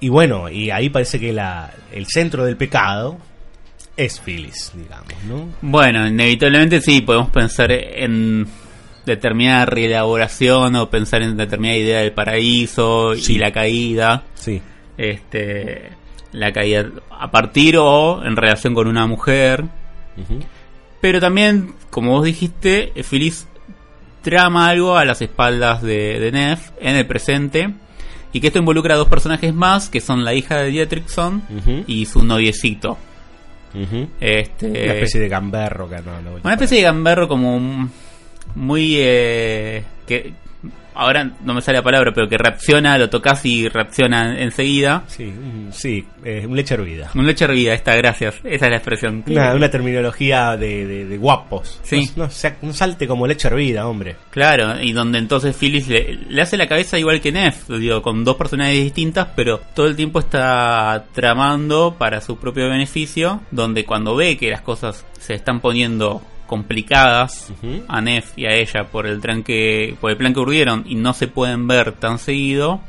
Y 0.00 0.08
bueno, 0.08 0.48
y 0.48 0.70
ahí 0.70 0.88
parece 0.90 1.18
que 1.18 1.32
la, 1.32 1.72
el 1.92 2.06
centro 2.06 2.44
del 2.44 2.56
pecado 2.56 3.18
es 3.98 4.18
Phyllis, 4.20 4.72
digamos, 4.74 5.12
¿no? 5.28 5.48
Bueno, 5.60 6.06
inevitablemente 6.06 6.80
sí, 6.80 7.00
podemos 7.02 7.28
pensar 7.30 7.70
en 7.72 8.46
determinada 9.04 9.66
reelaboración 9.66 10.76
o 10.76 10.88
pensar 10.88 11.22
en 11.22 11.36
determinada 11.36 11.78
idea 11.78 11.98
del 12.00 12.12
paraíso 12.12 13.14
Sí. 13.16 13.34
y 13.34 13.38
la 13.38 13.50
caída. 13.52 14.22
Sí. 14.34 14.62
Este, 14.96 15.90
la 16.32 16.52
caída 16.52 16.86
a 17.10 17.30
partir 17.30 17.76
o 17.78 18.24
en 18.24 18.36
relación 18.36 18.74
con 18.74 18.86
una 18.86 19.06
mujer. 19.06 19.64
Pero 21.00 21.20
también, 21.20 21.74
como 21.90 22.12
vos 22.12 22.24
dijiste, 22.24 22.92
Phyllis 23.08 23.46
trama 24.22 24.68
algo 24.68 24.96
a 24.96 25.04
las 25.04 25.22
espaldas 25.22 25.82
de, 25.82 26.18
de 26.20 26.32
Neff 26.32 26.70
en 26.80 26.96
el 26.96 27.06
presente. 27.06 27.70
Y 28.32 28.40
que 28.40 28.48
esto 28.48 28.58
involucra 28.58 28.94
a 28.94 28.98
dos 28.98 29.08
personajes 29.08 29.54
más, 29.54 29.88
que 29.88 30.00
son 30.02 30.22
la 30.24 30.34
hija 30.34 30.58
de 30.58 30.68
Dietrichson 30.70 31.42
y 31.86 32.04
su 32.06 32.22
noviecito. 32.24 32.98
Ujú. 33.74 34.08
Este, 34.20 34.66
Una 34.66 34.94
especie 34.94 35.20
de 35.20 35.28
gamberro 35.28 35.88
que 35.88 35.96
no, 35.96 36.20
no- 36.22 36.40
una 36.42 36.52
especie 36.54 36.78
de 36.78 36.82
gamberro 36.84 37.28
como 37.28 37.56
un- 37.56 37.90
muy... 38.54 38.94
eh, 38.98 39.82
que 40.06 40.32
ahora 40.98 41.30
no 41.44 41.54
me 41.54 41.62
sale 41.62 41.78
la 41.78 41.82
palabra, 41.84 42.12
pero 42.14 42.28
que 42.28 42.36
reacciona, 42.36 42.98
lo 42.98 43.08
tocas 43.08 43.44
y 43.46 43.68
reacciona 43.68 44.38
enseguida. 44.40 45.04
Sí, 45.06 45.24
un- 45.24 45.68
sí, 45.72 46.04
eh, 46.24 46.44
un 46.46 46.56
leche 46.56 46.74
hervida. 46.74 47.10
Un 47.14 47.26
leche 47.26 47.44
hervida, 47.44 47.72
esta, 47.74 47.94
gracias. 47.96 48.34
Esa 48.44 48.66
es 48.66 48.70
la 48.70 48.76
expresión. 48.76 49.24
Una, 49.26 49.54
una 49.54 49.70
terminología 49.70 50.56
de, 50.56 50.86
de- 50.86 51.04
de 51.06 51.16
guapos. 51.18 51.80
Sí. 51.82 52.10
No, 52.16 52.24
no 52.24 52.30
sea- 52.30 52.56
no 52.62 52.72
salte 52.72 53.06
como 53.06 53.26
leche 53.26 53.48
hervida, 53.48 53.86
hombre. 53.86 54.16
Claro, 54.30 54.80
y 54.82 54.92
donde 54.92 55.18
entonces 55.18 55.56
Phyllis 55.56 55.88
le, 55.88 56.14
le 56.28 56.42
hace 56.42 56.56
la 56.56 56.66
cabeza 56.68 56.98
igual 56.98 57.20
que 57.20 57.32
Neff, 57.32 57.68
digo, 57.68 58.02
con 58.02 58.24
dos 58.24 58.36
personalidades 58.36 58.84
distintas, 58.84 59.28
pero 59.36 59.60
todo 59.74 59.86
el 59.86 59.96
tiempo 59.96 60.18
está 60.18 61.04
tramando 61.14 61.94
para 61.98 62.20
su 62.20 62.36
propio 62.38 62.68
beneficio, 62.68 63.40
donde 63.50 63.84
cuando 63.84 64.16
ve 64.16 64.36
que 64.36 64.50
las 64.50 64.62
cosas 64.62 65.04
se 65.18 65.34
están 65.34 65.60
poniendo 65.60 66.22
complicadas 66.48 67.52
a 67.86 68.00
Neff 68.00 68.36
y 68.36 68.46
a 68.46 68.54
ella 68.54 68.84
por 68.90 69.06
el 69.06 69.20
plan 69.20 69.44
que, 69.44 69.96
por 70.00 70.10
el 70.10 70.16
plan 70.16 70.32
que 70.32 70.40
urdieron 70.40 70.82
y 70.88 70.96
no 70.96 71.12
se 71.12 71.28
pueden 71.28 71.68
ver 71.68 71.92
tan 71.92 72.18
seguido, 72.18 72.80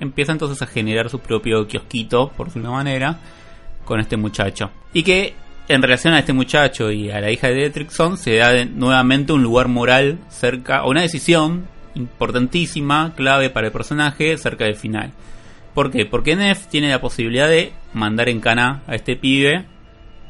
empieza 0.00 0.32
entonces 0.32 0.60
a 0.62 0.66
generar 0.66 1.10
su 1.10 1.20
propio 1.20 1.68
kiosquito, 1.68 2.32
por 2.36 2.48
una 2.56 2.70
manera, 2.70 3.18
con 3.84 4.00
este 4.00 4.16
muchacho. 4.16 4.70
Y 4.94 5.02
que 5.02 5.34
en 5.68 5.82
relación 5.82 6.14
a 6.14 6.20
este 6.20 6.32
muchacho 6.32 6.90
y 6.90 7.10
a 7.10 7.20
la 7.20 7.30
hija 7.30 7.48
de 7.48 7.54
Dietrichson 7.54 8.16
se 8.16 8.36
da 8.36 8.64
nuevamente 8.64 9.32
un 9.32 9.42
lugar 9.42 9.68
moral 9.68 10.18
cerca, 10.28 10.82
o 10.84 10.90
una 10.90 11.02
decisión 11.02 11.66
importantísima, 11.94 13.12
clave 13.14 13.50
para 13.50 13.66
el 13.66 13.72
personaje 13.72 14.36
cerca 14.38 14.64
del 14.64 14.76
final. 14.76 15.12
¿Por 15.74 15.90
qué? 15.90 16.06
Porque 16.06 16.34
Neff 16.34 16.66
tiene 16.66 16.88
la 16.90 17.00
posibilidad 17.00 17.48
de 17.48 17.72
mandar 17.92 18.30
en 18.30 18.40
cana 18.40 18.82
a 18.86 18.94
este 18.94 19.16
pibe 19.16 19.66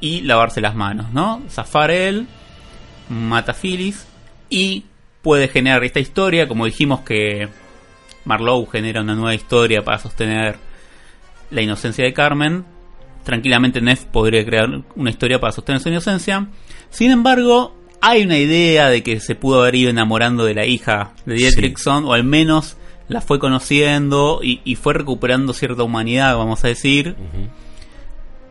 y 0.00 0.22
lavarse 0.22 0.60
las 0.60 0.74
manos, 0.74 1.12
¿no? 1.12 1.42
Zafar 1.48 1.92
él, 1.92 2.26
mata 3.08 3.52
a 3.52 3.54
Phyllis 3.54 4.06
y 4.48 4.84
puede 5.22 5.48
generar 5.48 5.84
esta 5.84 6.00
historia, 6.00 6.48
como 6.48 6.66
dijimos 6.66 7.00
que 7.00 7.48
Marlowe 8.24 8.68
genera 8.70 9.00
una 9.00 9.14
nueva 9.14 9.34
historia 9.34 9.82
para 9.82 9.98
sostener 9.98 10.56
la 11.50 11.62
inocencia 11.62 12.04
de 12.04 12.12
Carmen. 12.12 12.64
Tranquilamente 13.24 13.80
Neff 13.80 14.04
podría 14.04 14.44
crear 14.44 14.68
una 14.96 15.10
historia 15.10 15.40
para 15.40 15.52
sostener 15.52 15.80
su 15.80 15.88
inocencia. 15.88 16.48
Sin 16.90 17.10
embargo, 17.10 17.74
hay 18.00 18.22
una 18.22 18.38
idea 18.38 18.88
de 18.88 19.02
que 19.02 19.20
se 19.20 19.36
pudo 19.36 19.62
haber 19.62 19.76
ido 19.76 19.90
enamorando 19.90 20.44
de 20.44 20.54
la 20.54 20.66
hija 20.66 21.12
de 21.24 21.34
Dietrichson, 21.34 22.04
o 22.04 22.12
al 22.12 22.24
menos 22.24 22.76
la 23.08 23.20
fue 23.20 23.38
conociendo 23.38 24.40
y, 24.42 24.60
y 24.64 24.74
fue 24.74 24.94
recuperando 24.94 25.52
cierta 25.52 25.82
humanidad, 25.84 26.36
vamos 26.36 26.64
a 26.64 26.68
decir. 26.68 27.14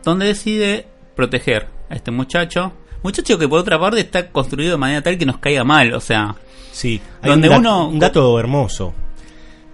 Donde 0.04 0.26
decide 0.26 0.86
proteger 1.14 1.68
a 1.90 1.94
este 1.94 2.10
muchacho. 2.10 2.72
Muchacho 3.02 3.38
que 3.38 3.48
por 3.48 3.60
otra 3.60 3.78
parte 3.78 4.00
está 4.00 4.30
construido 4.30 4.72
de 4.72 4.78
manera 4.78 5.02
tal 5.02 5.18
que 5.18 5.26
nos 5.26 5.38
caiga 5.38 5.64
mal, 5.64 5.92
o 5.94 6.00
sea. 6.00 6.34
Sí, 6.70 7.00
hay 7.20 7.30
donde 7.30 7.48
un, 7.48 7.56
uno. 7.56 7.88
un 7.88 7.98
dato 7.98 8.38
hermoso. 8.38 8.94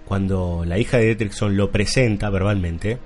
Cuando 0.05 0.63
la 0.65 0.79
hija 0.79 0.97
de 0.97 1.05
Dietrichson 1.05 1.55
lo 1.55 1.71
presenta 1.71 2.29
verbalmente, 2.29 2.97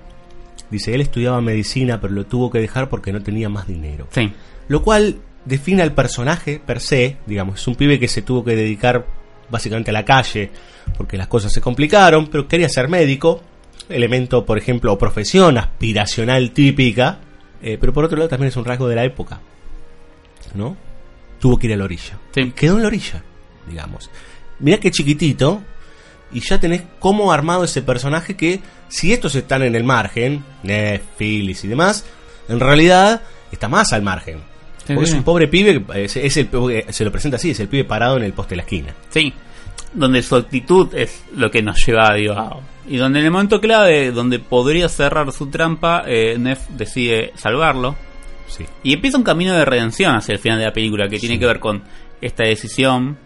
dice, 0.70 0.96
él 0.96 1.02
estudiaba 1.02 1.42
medicina, 1.42 2.00
pero 2.00 2.14
lo 2.14 2.26
tuvo 2.26 2.50
que 2.50 2.60
dejar 2.60 2.90
porque 2.90 3.12
no 3.12 3.22
tenía 3.22 3.50
más 3.50 3.68
dinero. 3.68 4.08
Sí. 4.12 4.32
Lo 4.70 4.82
cual 4.82 5.18
define 5.46 5.82
al 5.82 5.94
personaje 5.94 6.62
per 6.66 6.80
se, 6.80 7.18
digamos, 7.26 7.60
es 7.60 7.68
un 7.68 7.76
pibe 7.76 8.00
que 8.00 8.08
se 8.08 8.22
tuvo 8.22 8.44
que 8.44 8.56
dedicar 8.56 9.06
básicamente 9.50 9.92
a 9.92 9.94
la 9.94 10.06
calle 10.06 10.52
porque 10.98 11.18
las 11.18 11.28
cosas 11.28 11.52
se 11.52 11.62
complicaron, 11.62 12.28
pero 12.28 12.48
quería 12.48 12.70
ser 12.70 12.88
médico, 12.88 13.42
elemento, 13.90 14.46
por 14.46 14.58
ejemplo, 14.58 14.94
o 14.94 14.98
profesión 14.98 15.58
aspiracional 15.58 16.52
típica, 16.52 17.20
eh, 17.62 17.78
pero 17.80 17.94
por 17.94 18.06
otro 18.06 18.18
lado 18.18 18.30
también 18.30 18.50
es 18.50 18.58
un 18.58 18.66
rasgo 18.66 18.88
de 18.88 18.96
la 18.96 19.04
época, 19.04 19.40
¿no? 20.54 20.78
Tuvo 21.40 21.58
que 21.58 21.68
ir 21.68 21.74
a 21.74 21.78
la 21.78 21.86
orilla. 21.86 22.18
Sí. 22.34 22.52
Quedó 22.56 22.78
en 22.78 22.82
la 22.84 22.88
orilla, 22.88 23.24
digamos. 23.68 24.10
Mirá 24.60 24.78
qué 24.78 24.92
chiquitito, 24.92 25.62
y 26.34 26.40
ya 26.40 26.60
tenés 26.60 26.84
cómo 27.00 27.32
armado 27.32 27.64
ese 27.64 27.82
personaje 27.82 28.36
que, 28.36 28.60
si 28.88 29.14
estos 29.14 29.36
están 29.36 29.62
en 29.64 29.76
el 29.76 29.84
margen, 29.84 30.44
Neff, 30.64 31.02
Phyllis 31.18 31.64
y 31.64 31.68
demás, 31.68 32.06
en 32.50 32.60
realidad 32.60 33.22
está 33.52 33.70
más 33.70 33.94
al 33.94 34.02
margen. 34.02 34.40
Sí, 34.86 34.94
Porque 34.94 35.08
sí. 35.08 35.14
es 35.14 35.18
un 35.18 35.24
pobre 35.24 35.48
pibe, 35.48 35.84
es, 35.96 36.18
es 36.18 36.38
el, 36.38 36.50
se 36.90 37.06
lo 37.06 37.12
presenta 37.12 37.38
así, 37.38 37.52
es 37.52 37.60
el 37.60 37.68
pibe 37.68 37.86
parado 37.86 38.18
en 38.18 38.24
el 38.24 38.34
poste 38.34 38.52
de 38.52 38.58
la 38.58 38.64
esquina. 38.64 38.94
Sí, 39.10 39.34
donde 39.94 40.22
su 40.24 40.36
actitud 40.36 40.94
es 40.94 41.24
lo 41.36 41.52
que 41.52 41.62
nos 41.62 41.78
lleva 41.86 42.14
digo, 42.14 42.34
a... 42.34 42.60
Y 42.88 42.98
donde 42.98 43.20
en 43.20 43.26
el 43.26 43.32
momento 43.32 43.62
clave, 43.62 44.12
donde 44.12 44.40
podría 44.40 44.90
cerrar 44.90 45.32
su 45.32 45.48
trampa, 45.48 46.04
eh, 46.06 46.38
Neff 46.38 46.68
decide 46.70 47.32
salvarlo. 47.36 47.96
Sí. 48.56 48.66
Y 48.84 48.94
empieza 48.94 49.18
un 49.18 49.24
camino 49.24 49.54
de 49.54 49.66
redención 49.66 50.16
hacia 50.16 50.34
el 50.34 50.40
final 50.40 50.60
de 50.60 50.66
la 50.66 50.74
película, 50.74 51.08
que 51.10 51.18
tiene 51.18 51.40
que 51.40 51.46
ver 51.46 51.60
con 51.60 51.84
esta 52.22 52.44
decisión 52.44 53.18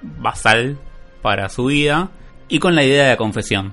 basal 0.00 0.78
para 1.22 1.48
su 1.48 1.66
vida 1.66 2.10
y 2.48 2.60
con 2.60 2.76
la 2.76 2.84
idea 2.84 3.04
de 3.04 3.10
la 3.10 3.16
confesión. 3.16 3.72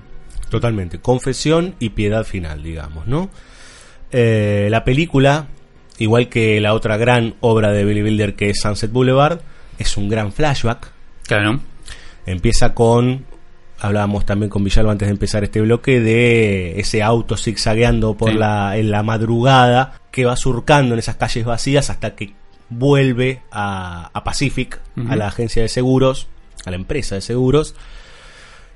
Totalmente. 0.50 0.98
Confesión 0.98 1.76
y 1.78 1.90
piedad 1.90 2.24
final, 2.24 2.62
digamos, 2.62 3.06
¿no? 3.06 3.30
Eh, 4.10 4.68
la 4.70 4.84
película, 4.84 5.46
igual 5.98 6.28
que 6.28 6.60
la 6.60 6.74
otra 6.74 6.96
gran 6.96 7.34
obra 7.40 7.70
de 7.70 7.84
Billy 7.84 8.02
Wilder 8.02 8.34
que 8.34 8.50
es 8.50 8.60
Sunset 8.60 8.90
Boulevard, 8.90 9.40
es 9.78 9.96
un 9.96 10.08
gran 10.08 10.32
flashback. 10.32 10.90
Claro. 11.26 11.60
Empieza 12.26 12.74
con, 12.74 13.24
hablábamos 13.80 14.24
también 14.24 14.50
con 14.50 14.64
Villalba 14.64 14.92
antes 14.92 15.08
de 15.08 15.12
empezar 15.12 15.44
este 15.44 15.60
bloque, 15.60 16.00
de 16.00 16.78
ese 16.80 17.02
auto 17.02 17.36
zigzagueando 17.36 18.14
por 18.16 18.30
Sí. 18.30 18.36
la, 18.38 18.76
en 18.76 18.90
la 18.90 19.02
madrugada 19.02 20.00
que 20.10 20.24
va 20.24 20.36
surcando 20.36 20.94
en 20.94 20.98
esas 21.00 21.16
calles 21.16 21.44
vacías 21.44 21.90
hasta 21.90 22.14
que 22.14 22.32
vuelve 22.70 23.42
a, 23.50 24.10
a 24.12 24.24
Pacific, 24.24 24.80
a 25.08 25.16
la 25.16 25.26
agencia 25.28 25.62
de 25.62 25.68
seguros, 25.68 26.28
a 26.64 26.70
la 26.70 26.76
empresa 26.76 27.14
de 27.16 27.20
seguros, 27.20 27.74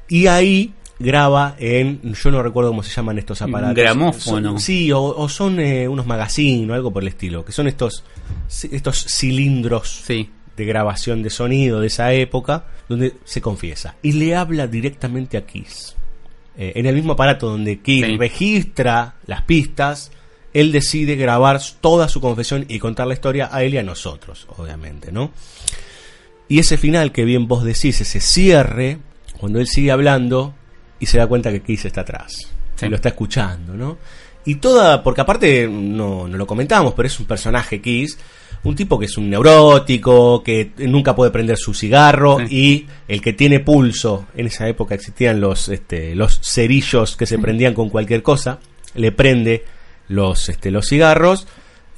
y 0.08 0.26
ahí 0.26 0.74
graba 1.00 1.54
en, 1.58 2.12
yo 2.12 2.30
no 2.30 2.42
recuerdo 2.42 2.70
cómo 2.70 2.82
se 2.82 2.90
llaman 2.94 3.18
estos 3.18 3.40
aparatos. 3.40 3.76
Gramófono. 3.76 4.50
Son- 4.50 4.60
sí, 4.60 4.90
o, 4.92 5.00
o 5.02 5.28
son 5.28 5.60
eh, 5.60 5.86
unos 5.88 6.06
magazines 6.06 6.68
o 6.70 6.74
algo 6.74 6.92
por 6.92 7.02
el 7.02 7.08
estilo, 7.08 7.44
que 7.44 7.52
son 7.52 7.68
estos, 7.68 8.04
estos 8.70 9.04
cilindros 9.08 10.02
Sí. 10.04 10.28
De 10.58 10.66
grabación 10.66 11.22
de 11.22 11.30
sonido 11.30 11.80
de 11.80 11.86
esa 11.86 12.12
época, 12.12 12.66
donde 12.88 13.14
se 13.24 13.40
confiesa. 13.40 13.94
Y 14.02 14.12
le 14.12 14.34
habla 14.36 14.66
directamente 14.66 15.38
a 15.38 15.46
Kiss. 15.46 15.96
Eh, 16.58 16.72
en 16.74 16.84
el 16.86 16.94
mismo 16.94 17.12
aparato 17.12 17.48
donde 17.48 17.78
Kiss 17.80 18.04
Sí. 18.04 18.16
registra 18.18 19.14
las 19.26 19.42
pistas, 19.42 20.10
él 20.52 20.72
decide 20.72 21.14
grabar 21.16 21.60
toda 21.80 22.08
su 22.08 22.20
confesión 22.20 22.66
y 22.68 22.78
contar 22.80 23.06
la 23.06 23.14
historia 23.14 23.48
a 23.52 23.62
él 23.62 23.74
y 23.74 23.78
a 23.78 23.82
nosotros, 23.82 24.46
obviamente, 24.56 25.12
¿no? 25.12 25.30
Y 26.48 26.58
ese 26.58 26.76
final 26.76 27.12
que 27.12 27.24
bien 27.24 27.46
vos 27.46 27.62
decís, 27.64 28.00
ese 28.00 28.20
cierre, 28.20 28.98
cuando 29.38 29.60
él 29.60 29.66
sigue 29.68 29.90
hablando 29.92 30.54
y 30.98 31.06
se 31.06 31.18
da 31.18 31.26
cuenta 31.26 31.52
que 31.52 31.62
Kiss 31.62 31.84
está 31.84 32.00
atrás. 32.00 32.34
Sí. 32.74 32.86
Y 32.86 32.88
lo 32.88 32.96
está 32.96 33.10
escuchando, 33.10 33.74
¿no? 33.74 33.98
Y 34.44 34.56
toda, 34.56 35.02
porque 35.02 35.20
aparte 35.20 35.68
no, 35.68 36.26
no 36.26 36.36
lo 36.36 36.46
comentamos, 36.46 36.94
pero 36.94 37.06
es 37.06 37.20
un 37.20 37.26
personaje 37.26 37.80
Kiss, 37.82 38.18
un 38.64 38.74
tipo 38.74 38.98
que 38.98 39.06
es 39.06 39.16
un 39.16 39.30
neurótico, 39.30 40.42
que 40.42 40.72
nunca 40.78 41.14
puede 41.14 41.30
prender 41.30 41.56
su 41.56 41.74
cigarro 41.74 42.38
y 42.40 42.86
el 43.06 43.20
que 43.20 43.32
tiene 43.32 43.60
pulso, 43.60 44.26
en 44.34 44.46
esa 44.46 44.68
época 44.68 44.94
existían 44.94 45.40
los, 45.40 45.68
este, 45.68 46.14
los 46.14 46.40
cerillos 46.42 47.16
que 47.16 47.26
se 47.26 47.38
prendían 47.38 47.74
con 47.74 47.88
cualquier 47.88 48.22
cosa, 48.22 48.58
le 48.94 49.12
prende 49.12 49.64
los, 50.08 50.48
este, 50.48 50.70
los 50.70 50.86
cigarros, 50.88 51.46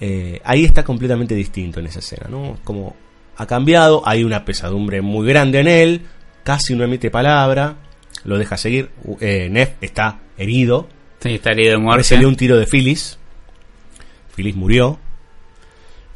eh, 0.01 0.41
ahí 0.45 0.65
está 0.65 0.85
completamente 0.85 1.35
distinto 1.35 1.81
en 1.81 1.87
esa 1.87 2.01
escena, 2.01 2.27
¿no? 2.29 2.59
Como 2.65 2.97
ha 3.37 3.47
cambiado, 3.47 4.03
hay 4.07 4.25
una 4.25 4.45
pesadumbre 4.45 5.01
muy 5.01 5.27
grande 5.27 5.61
en 5.61 5.69
él, 5.69 6.03
casi 6.45 6.75
no 6.75 6.85
emite 6.85 7.11
palabra, 7.11 7.77
lo 8.25 8.39
deja 8.39 8.57
seguir, 8.57 8.91
eh, 9.21 9.49
Neff 9.51 9.71
está 9.81 10.21
herido, 10.37 10.89
Sí, 11.21 11.35
está 11.35 11.53
herido 11.53 11.73
de 11.73 11.79
muerte. 11.79 11.99
recibió 11.99 12.29
un 12.29 12.37
tiro 12.37 12.59
de 12.59 12.67
Phyllis, 12.67 13.19
Phyllis 14.35 14.57
murió, 14.57 14.99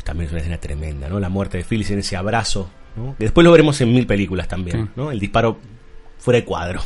también 0.05 0.26
es 0.26 0.32
una 0.32 0.40
escena 0.40 0.59
tremenda, 0.59 1.09
¿no? 1.09 1.18
La 1.18 1.28
muerte 1.28 1.59
de 1.59 1.64
Phyllis 1.64 1.90
en 1.90 1.98
ese 1.98 2.16
abrazo, 2.16 2.70
¿no? 2.97 3.16
Que 3.18 3.24
después 3.24 3.44
lo 3.44 3.51
veremos 3.51 3.81
en 3.81 3.93
mil 3.93 4.06
películas 4.06 4.47
también, 4.47 4.85
Sí. 4.86 4.90
¿no? 4.97 5.10
El 5.10 5.18
disparo 5.18 5.59
fuera 6.18 6.39
de 6.40 6.44
cuadro. 6.44 6.81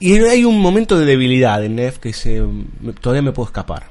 Y 0.00 0.18
hay 0.18 0.44
un 0.44 0.60
momento 0.60 0.98
de 0.98 1.06
debilidad 1.06 1.64
en 1.64 1.76
Neff 1.76 1.98
que 1.98 2.10
dice, 2.10 2.42
"Me- 2.80 2.92
todavía 2.92 3.22
me 3.22 3.32
puedo 3.32 3.46
escapar. 3.48 3.86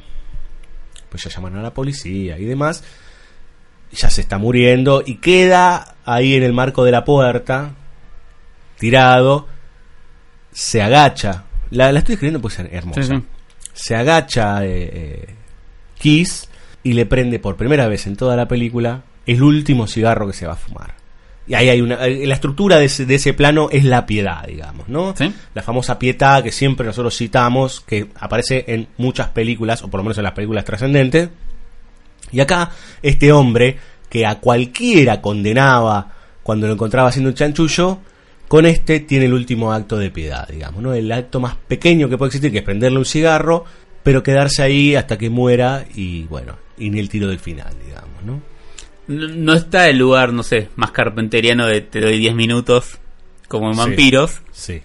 Pues 1.10 1.24
ya 1.24 1.30
llaman 1.30 1.56
a 1.58 1.62
la 1.62 1.74
policía 1.74 2.38
y 2.38 2.46
demás. 2.46 2.84
Ya 3.92 4.10
se 4.10 4.22
está 4.22 4.38
muriendo 4.38 5.02
y 5.06 5.16
queda 5.16 5.96
ahí 6.06 6.36
en 6.36 6.44
el 6.44 6.54
marco 6.54 6.84
de 6.84 6.92
la 6.92 7.04
puerta, 7.06 7.72
tirado, 8.78 9.48
se 10.52 10.82
agacha. 10.82 11.46
La, 11.72 11.92
la 11.92 12.00
estoy 12.00 12.14
escribiendo 12.14 12.42
porque 12.42 12.62
es 12.64 12.70
hermosa. 12.74 13.02
Sí, 13.04 13.08
sí. 13.10 13.24
Se 13.74 13.96
agacha 13.96 14.66
eh, 14.66 14.90
eh, 14.94 15.36
Kiss 15.98 16.50
y 16.88 16.94
le 16.94 17.06
prende 17.06 17.38
por 17.38 17.58
primera 17.58 17.90
vez 17.90 18.08
en 18.08 18.16
toda 18.16 18.38
la 18.38 18.48
película 18.48 19.04
el 19.26 19.44
último 19.44 19.88
cigarro 19.88 20.26
que 20.26 20.32
se 20.32 20.48
va 20.48 20.54
a 20.54 20.56
fumar. 20.56 20.94
Y 21.46 21.54
ahí 21.54 21.68
hay 21.68 21.82
una. 21.82 22.06
eh, 22.06 22.26
La 22.26 22.36
estructura 22.36 22.78
de 22.78 22.86
ese, 22.86 23.06
de 23.06 23.16
ese 23.16 23.34
plano 23.34 23.68
es 23.70 23.84
la 23.84 24.06
piedad, 24.06 24.48
digamos, 24.48 24.88
¿no? 24.88 25.14
Sí. 25.18 25.34
La 25.54 25.64
famosa 25.64 26.00
pietad 26.00 26.42
que 26.44 26.54
siempre 26.54 26.86
nosotros 26.86 27.18
citamos, 27.18 27.82
que 27.82 28.08
aparece 28.22 28.64
en 28.68 28.88
muchas 28.96 29.28
películas, 29.32 29.84
o 29.84 29.90
por 29.90 30.00
lo 30.00 30.06
menos 30.06 30.18
en 30.18 30.24
las 30.24 30.32
películas 30.32 30.64
trascendentes. 30.64 31.28
Y 32.32 32.40
acá, 32.40 32.72
este 33.02 33.34
hombre, 33.34 33.78
que 34.10 34.26
a 34.26 34.36
cualquiera 34.36 35.20
condenaba 35.20 36.14
cuando 36.44 36.68
lo 36.68 36.74
encontraba 36.74 37.10
haciendo 37.10 37.32
un 37.32 37.36
chanchullo, 37.36 38.00
con 38.48 38.66
este 38.66 39.02
tiene 39.02 39.26
el 39.26 39.34
último 39.34 39.74
acto 39.74 39.98
de 39.98 40.10
piedad, 40.10 40.48
digamos, 40.48 40.82
¿no? 40.82 40.94
El 40.94 41.12
acto 41.12 41.42
más 41.42 41.56
pequeño 41.68 42.08
que 42.08 42.18
puede 42.18 42.30
existir, 42.30 42.50
que 42.50 42.60
es 42.60 42.64
prenderle 42.64 42.98
un 42.98 43.04
cigarro, 43.06 43.66
pero 44.04 44.24
quedarse 44.24 44.64
ahí 44.64 44.96
hasta 44.96 45.18
que 45.18 45.30
muera 45.30 45.84
y, 45.94 46.24
bueno, 46.24 46.56
y 46.78 46.90
ni 46.90 47.00
el 47.00 47.10
tiro 47.10 47.28
del 47.28 47.40
final, 47.40 47.74
digamos, 47.86 48.24
¿no? 48.24 48.42
No, 49.08 49.28
no 49.28 49.54
está 49.54 49.90
el 49.90 49.98
lugar, 49.98 50.34
no 50.34 50.44
sé, 50.44 50.70
más 50.76 50.92
carpenteriano 50.92 51.66
de 51.66 51.82
te 51.82 52.02
doy 52.02 52.18
10 52.20 52.36
minutos, 52.36 52.98
como 53.48 53.68
en 53.70 53.74
Sí. 53.76 53.80
vampiros. 53.80 54.42
Sí, 54.52 54.82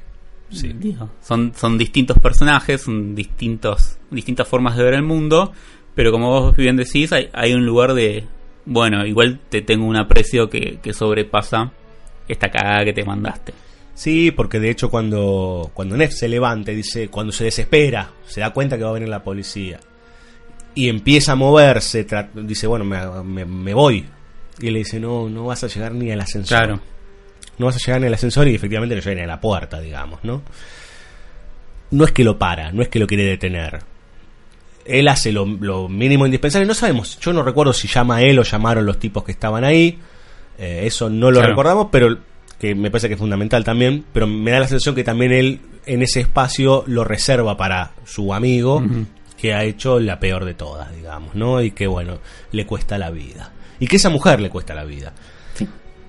sí. 0.50 0.72
Digo, 0.74 1.10
son, 1.22 1.52
son 1.56 1.76
distintos 1.78 2.18
personajes, 2.18 2.82
son 2.82 3.14
distintos, 3.14 3.98
distintas 4.10 4.46
formas 4.46 4.76
de 4.76 4.84
ver 4.84 4.94
el 4.94 5.02
mundo, 5.02 5.52
pero 5.94 6.12
como 6.12 6.28
vos 6.30 6.56
bien 6.56 6.76
decís, 6.76 7.12
hay, 7.12 7.28
hay 7.32 7.52
un 7.54 7.66
lugar 7.66 7.94
de, 7.94 8.24
bueno, 8.64 9.04
igual 9.06 9.40
te 9.48 9.60
tengo 9.62 9.86
un 9.86 9.96
aprecio 9.96 10.48
que, 10.48 10.78
que 10.82 10.92
sobrepasa 10.94 11.72
esta 12.28 12.50
cagada 12.50 12.84
que 12.84 12.92
te 12.92 13.04
mandaste. 13.04 13.52
Sí, 13.94 14.30
porque 14.30 14.58
de 14.60 14.70
hecho 14.70 14.88
cuando, 14.88 15.70
cuando 15.74 15.96
Neff 15.96 16.14
se 16.14 16.28
levanta 16.28 16.72
y 16.72 16.76
dice, 16.76 17.08
cuando 17.08 17.32
se 17.32 17.44
desespera, 17.44 18.10
se 18.24 18.40
da 18.40 18.50
cuenta 18.50 18.78
que 18.78 18.84
va 18.84 18.90
a 18.90 18.94
venir 18.94 19.08
la 19.08 19.22
policía 19.22 19.80
y 20.74 20.88
empieza 20.88 21.32
a 21.32 21.34
moverse, 21.36 22.06
dice, 22.34 22.66
bueno, 22.66 22.84
me, 22.84 22.98
me- 23.22 23.44
me 23.44 23.74
voy. 23.74 24.06
Y 24.60 24.66
él 24.68 24.72
le 24.74 24.78
dice, 24.80 25.00
no, 25.00 25.28
no 25.28 25.46
vas 25.46 25.64
a 25.64 25.66
llegar 25.66 25.92
ni 25.92 26.10
al 26.10 26.20
ascensor. 26.20 26.58
Claro. 26.58 26.80
no 27.58 27.66
vas 27.66 27.76
a 27.76 27.78
llegar 27.78 28.00
en 28.00 28.06
el 28.08 28.14
ascensor 28.14 28.48
y 28.48 28.54
efectivamente 28.54 28.94
no 28.94 29.00
llega 29.02 29.14
ni 29.16 29.22
a 29.22 29.26
la 29.26 29.40
puerta, 29.40 29.80
digamos, 29.80 30.20
¿no? 30.24 30.42
No 31.90 32.04
es 32.04 32.12
que 32.12 32.24
lo 32.24 32.38
para, 32.38 32.72
no 32.72 32.82
es 32.82 32.88
que 32.88 32.98
lo 32.98 33.06
quiere 33.06 33.24
detener. 33.24 33.80
Él 34.84 35.06
hace 35.08 35.30
lo, 35.30 35.44
lo 35.46 35.88
mínimo 35.88 36.24
indispensable. 36.26 36.66
No 36.66 36.74
sabemos, 36.74 37.18
yo 37.20 37.32
no 37.32 37.42
recuerdo 37.42 37.72
si 37.72 37.86
llama 37.86 38.16
a 38.16 38.22
él 38.22 38.38
o 38.38 38.42
llamaron 38.42 38.84
los 38.86 38.98
tipos 38.98 39.22
que 39.24 39.32
estaban 39.32 39.62
ahí. 39.64 39.98
Eh, 40.58 40.82
eso 40.86 41.08
no 41.10 41.30
lo 41.30 41.36
Claro. 41.38 41.50
recordamos, 41.50 41.88
pero 41.92 42.18
que 42.58 42.74
me 42.74 42.90
parece 42.90 43.08
que 43.08 43.14
es 43.14 43.20
fundamental 43.20 43.62
también. 43.62 44.04
Pero 44.12 44.26
me 44.26 44.50
da 44.50 44.60
la 44.60 44.68
sensación 44.68 44.94
que 44.94 45.04
también 45.04 45.32
él 45.32 45.60
en 45.86 46.02
ese 46.02 46.20
espacio 46.20 46.82
lo 46.86 47.04
reserva 47.04 47.56
para 47.56 47.92
su 48.04 48.32
amigo. 48.34 48.82
Que 49.42 49.54
ha 49.54 49.64
hecho 49.64 49.98
la 49.98 50.20
peor 50.20 50.44
de 50.44 50.54
todas, 50.54 50.94
digamos, 50.94 51.34
¿no? 51.34 51.60
Y 51.60 51.72
que, 51.72 51.88
bueno, 51.88 52.20
le 52.52 52.64
cuesta 52.64 52.96
la 52.96 53.10
vida. 53.10 53.50
Y 53.80 53.88
que 53.88 53.96
esa 53.96 54.08
mujer 54.08 54.40
le 54.40 54.50
cuesta 54.50 54.72
la 54.72 54.84
vida. 54.84 55.14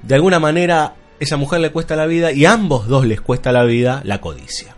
De 0.04 0.14
alguna 0.14 0.38
manera, 0.38 0.94
esa 1.20 1.36
mujer 1.36 1.60
le 1.60 1.72
cuesta 1.72 1.96
la 1.96 2.06
vida 2.06 2.32
y 2.32 2.46
a 2.46 2.54
ambos 2.54 2.88
dos 2.88 3.08
les 3.08 3.22
cuesta 3.22 3.52
la 3.52 3.64
vida 3.64 4.02
la 4.06 4.22
codicia. 4.22 4.76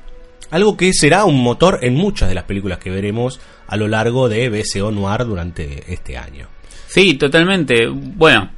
Algo 0.51 0.77
que 0.77 0.93
será 0.93 1.25
un 1.25 1.43
motor 1.43 1.79
en 1.81 1.95
muchas 1.95 2.29
de 2.29 2.35
las 2.35 2.45
películas 2.45 2.77
que 2.77 2.89
veremos 2.89 3.41
a 3.67 3.75
lo 3.75 3.89
largo 3.89 4.29
de 4.29 4.47
BSO 4.47 4.89
Noir 4.89 5.25
durante 5.25 5.91
este 5.91 6.17
año. 6.17 6.47
Sí, 6.87 7.15
totalmente. 7.15 7.89
Bueno, 7.89 8.51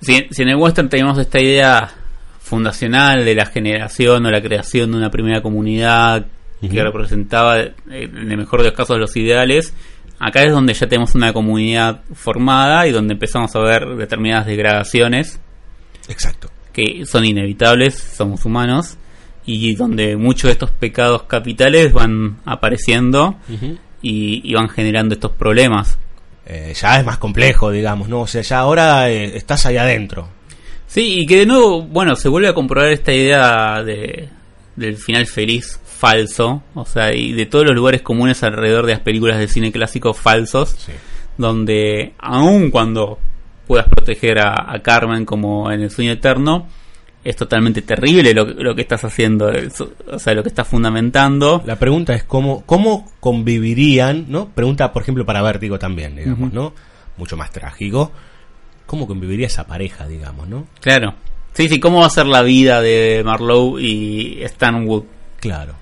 si, 0.00 0.26
si 0.30 0.40
en 0.40 0.48
el 0.48 0.56
western 0.56 0.88
tenemos 0.88 1.18
esta 1.18 1.38
idea 1.38 1.86
fundacional 2.40 3.26
de 3.26 3.34
la 3.34 3.44
generación 3.44 4.24
o 4.24 4.30
la 4.30 4.40
creación 4.40 4.90
de 4.90 4.96
una 4.96 5.10
primera 5.10 5.42
comunidad 5.42 6.24
que 6.68 6.82
representaba, 6.82 7.58
eh, 7.60 7.72
en 7.90 8.30
el 8.30 8.36
mejor 8.36 8.60
de 8.60 8.68
los 8.68 8.76
casos, 8.76 8.98
los 8.98 9.16
ideales, 9.16 9.74
acá 10.18 10.42
es 10.42 10.52
donde 10.52 10.74
ya 10.74 10.88
tenemos 10.88 11.14
una 11.14 11.32
comunidad 11.32 12.02
formada 12.14 12.86
y 12.86 12.92
donde 12.92 13.14
empezamos 13.14 13.54
a 13.56 13.60
ver 13.60 13.96
determinadas 13.96 14.46
degradaciones. 14.46 15.40
Exacto. 16.08 16.48
Que 16.72 17.04
son 17.04 17.24
inevitables, 17.24 17.94
somos 17.94 18.44
humanos, 18.44 18.96
y 19.44 19.74
donde 19.74 20.16
muchos 20.16 20.44
de 20.44 20.52
estos 20.52 20.70
pecados 20.70 21.24
capitales 21.24 21.92
van 21.92 22.38
apareciendo 22.44 23.36
y, 24.00 24.40
y 24.48 24.54
van 24.54 24.68
generando 24.68 25.14
estos 25.14 25.32
problemas. 25.32 25.98
Eh, 26.46 26.72
ya 26.74 26.98
es 26.98 27.04
más 27.04 27.18
complejo, 27.18 27.70
digamos, 27.70 28.08
¿no? 28.08 28.22
O 28.22 28.26
sea, 28.26 28.42
ya 28.42 28.58
ahora 28.58 29.10
eh, 29.10 29.36
estás 29.36 29.64
ahí 29.66 29.76
adentro. 29.76 30.28
Sí, 30.86 31.20
y 31.20 31.26
que 31.26 31.38
de 31.38 31.46
nuevo, 31.46 31.82
bueno, 31.82 32.16
se 32.16 32.28
vuelve 32.28 32.48
a 32.48 32.54
comprobar 32.54 32.90
esta 32.92 33.12
idea 33.12 33.82
de, 33.82 34.28
del 34.76 34.96
final 34.96 35.26
feliz 35.26 35.80
falso, 36.02 36.64
o 36.74 36.84
sea, 36.84 37.14
y 37.14 37.30
de 37.32 37.46
todos 37.46 37.64
los 37.64 37.76
lugares 37.76 38.02
comunes 38.02 38.42
alrededor 38.42 38.86
de 38.86 38.92
las 38.94 39.02
películas 39.02 39.38
de 39.38 39.46
cine 39.46 39.70
clásico 39.70 40.14
falsos, 40.14 40.74
donde 41.38 42.14
aun 42.18 42.72
cuando 42.72 43.20
puedas 43.68 43.86
proteger 43.88 44.40
a, 44.40 44.72
a 44.72 44.80
Carmen 44.82 45.24
como 45.24 45.70
en 45.70 45.80
el 45.82 45.90
sueño 45.92 46.10
eterno, 46.10 46.66
es 47.22 47.36
totalmente 47.36 47.82
terrible 47.82 48.34
lo, 48.34 48.44
que- 48.48 48.54
lo 48.64 48.74
que 48.74 48.82
estás 48.82 49.04
haciendo, 49.04 49.48
o 50.10 50.18
sea, 50.18 50.34
lo 50.34 50.42
que 50.42 50.48
estás 50.48 50.66
fundamentando. 50.66 51.62
La 51.64 51.76
pregunta 51.76 52.14
es 52.14 52.24
cómo, 52.24 52.64
cómo 52.66 53.08
convivirían, 53.20 54.24
¿no? 54.28 54.48
Pregunta, 54.48 54.92
por 54.92 55.02
ejemplo, 55.02 55.24
para 55.24 55.40
Vértigo 55.40 55.78
también, 55.78 56.16
digamos. 56.16 56.52
¿no? 56.52 56.74
Mucho 57.16 57.36
más 57.36 57.52
trágico. 57.52 58.10
¿Cómo 58.86 59.06
conviviría 59.06 59.46
esa 59.46 59.68
pareja, 59.68 60.08
digamos, 60.08 60.48
¿no? 60.48 60.66
Claro. 60.80 61.14
Sí, 61.52 61.68
sí, 61.68 61.78
¿cómo 61.78 62.00
va 62.00 62.06
a 62.06 62.10
ser 62.10 62.26
la 62.26 62.42
vida 62.42 62.80
de 62.80 63.22
Marlowe 63.24 63.78
y 63.80 64.42
Stanwood? 64.44 65.04
Claro. 65.38 65.74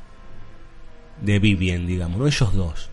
De 1.21 1.39
Vivian, 1.39 1.87
digamos, 1.87 2.19
¿no? 2.19 2.27
Ellos 2.27 2.55
dos. 2.55 2.89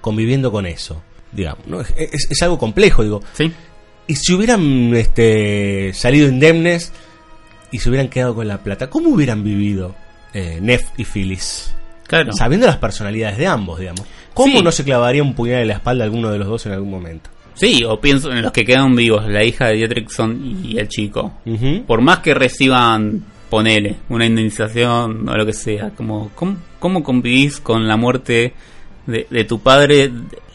Conviviendo 0.00 0.50
con 0.52 0.66
eso. 0.66 1.02
Digamos, 1.32 1.66
¿no? 1.66 1.80
Es, 1.80 1.92
es- 1.96 2.30
es 2.30 2.42
algo 2.42 2.58
complejo, 2.58 3.02
digo. 3.02 3.22
Sí. 3.32 3.50
Y 4.06 4.14
si 4.16 4.34
hubieran 4.34 4.94
este, 4.94 5.92
salido 5.94 6.28
indemnes 6.28 6.92
y 7.70 7.78
se 7.78 7.88
hubieran 7.88 8.08
quedado 8.08 8.34
con 8.34 8.46
la 8.46 8.58
plata, 8.58 8.90
¿cómo 8.90 9.08
hubieran 9.10 9.42
vivido 9.42 9.94
eh, 10.34 10.58
Neff 10.60 10.84
y 10.98 11.04
Phyllis? 11.04 11.74
Claro. 12.06 12.32
Sabiendo 12.34 12.66
las 12.66 12.76
personalidades 12.76 13.38
de 13.38 13.46
ambos, 13.46 13.80
digamos. 13.80 14.02
¿Cómo 14.34 14.58
Sí. 14.58 14.64
no 14.64 14.70
se 14.72 14.84
clavaría 14.84 15.22
un 15.22 15.34
puñal 15.34 15.62
en 15.62 15.68
la 15.68 15.74
espalda 15.74 16.04
a 16.04 16.06
alguno 16.06 16.30
de 16.30 16.38
los 16.38 16.46
dos 16.48 16.66
en 16.66 16.72
algún 16.72 16.90
momento? 16.90 17.30
Sí, 17.54 17.82
o 17.84 18.00
pienso 18.00 18.30
en 18.32 18.42
los 18.42 18.52
que 18.52 18.64
quedan 18.64 18.94
vivos, 18.96 19.26
la 19.28 19.42
hija 19.44 19.68
de 19.68 19.74
Dietrichson 19.76 20.60
y 20.64 20.76
el 20.78 20.88
chico. 20.88 21.34
Por 21.86 22.00
más 22.02 22.18
que 22.18 22.34
reciban, 22.34 23.24
ponele, 23.54 23.96
una 24.08 24.26
indemnización 24.26 25.28
o 25.28 25.36
lo 25.36 25.46
que 25.46 25.52
sea, 25.52 25.90
como 25.90 26.30
¿cómo, 26.34 26.56
cómo 26.80 27.04
convivís 27.04 27.60
con 27.60 27.86
la 27.86 27.96
muerte 27.96 28.52
de, 29.06 29.28
de 29.30 29.44
tu 29.44 29.60
padre 29.60 30.10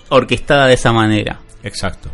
orquestada 0.10 0.68
de 0.68 0.74
esa 0.74 0.92
manera? 0.92 1.40
Exacto. 1.64 2.10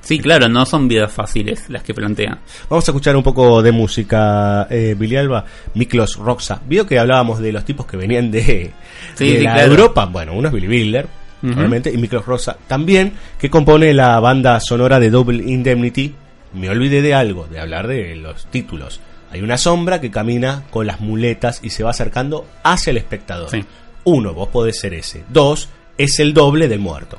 Sí, 0.00 0.18
claro, 0.18 0.48
no 0.48 0.64
son 0.64 0.88
vidas 0.88 1.12
fáciles 1.12 1.68
las 1.68 1.82
que 1.82 1.92
plantean. 1.92 2.38
Vamos 2.70 2.86
a 2.88 2.92
escuchar 2.92 3.14
un 3.14 3.22
poco 3.22 3.62
de 3.62 3.72
música, 3.72 4.66
eh, 4.70 4.94
Billy 4.98 5.16
Alba, 5.16 5.44
Miklos 5.74 6.16
Roxa. 6.16 6.60
Vio 6.66 6.86
que 6.86 6.98
hablábamos 6.98 7.40
de 7.40 7.52
los 7.52 7.64
tipos 7.64 7.84
que 7.86 7.96
venían 7.98 8.30
de, 8.30 8.70
Sí, 9.14 9.28
de 9.32 9.38
sí, 9.38 9.42
la 9.44 9.54
claro. 9.54 9.70
Europa. 9.72 10.06
Bueno, 10.06 10.32
uno 10.34 10.48
es 10.48 10.54
Billy 10.54 10.66
Biller, 10.66 11.06
Ujú. 11.42 11.52
obviamente, 11.58 11.90
y 11.92 11.98
Miklos 11.98 12.24
Roxa 12.24 12.56
también, 12.66 13.12
que 13.38 13.50
compone 13.50 13.92
la 13.92 14.18
banda 14.20 14.58
sonora 14.60 14.98
de 14.98 15.10
Double 15.10 15.42
Indemnity. 15.42 16.14
Me 16.54 16.68
olvidé 16.70 17.02
de 17.02 17.12
algo, 17.14 17.46
de 17.46 17.60
hablar 17.60 17.86
de 17.86 18.14
los 18.16 18.46
títulos. 18.46 19.00
Hay 19.34 19.42
una 19.42 19.58
sombra 19.58 20.00
que 20.00 20.10
camina 20.10 20.62
con 20.70 20.86
las 20.86 21.00
muletas 21.00 21.60
y 21.62 21.70
se 21.70 21.82
va 21.82 21.90
acercando 21.90 22.46
hacia 22.62 22.90
el 22.92 22.96
espectador. 22.98 23.50
Sí. 23.50 23.64
Uno, 24.04 24.32
vos 24.34 24.48
podés 24.48 24.78
ser 24.78 24.94
ese. 24.94 25.24
Dos, 25.28 25.68
es 25.98 26.18
el 26.20 26.32
doble 26.34 26.68
del 26.68 26.78
muerto. 26.80 27.18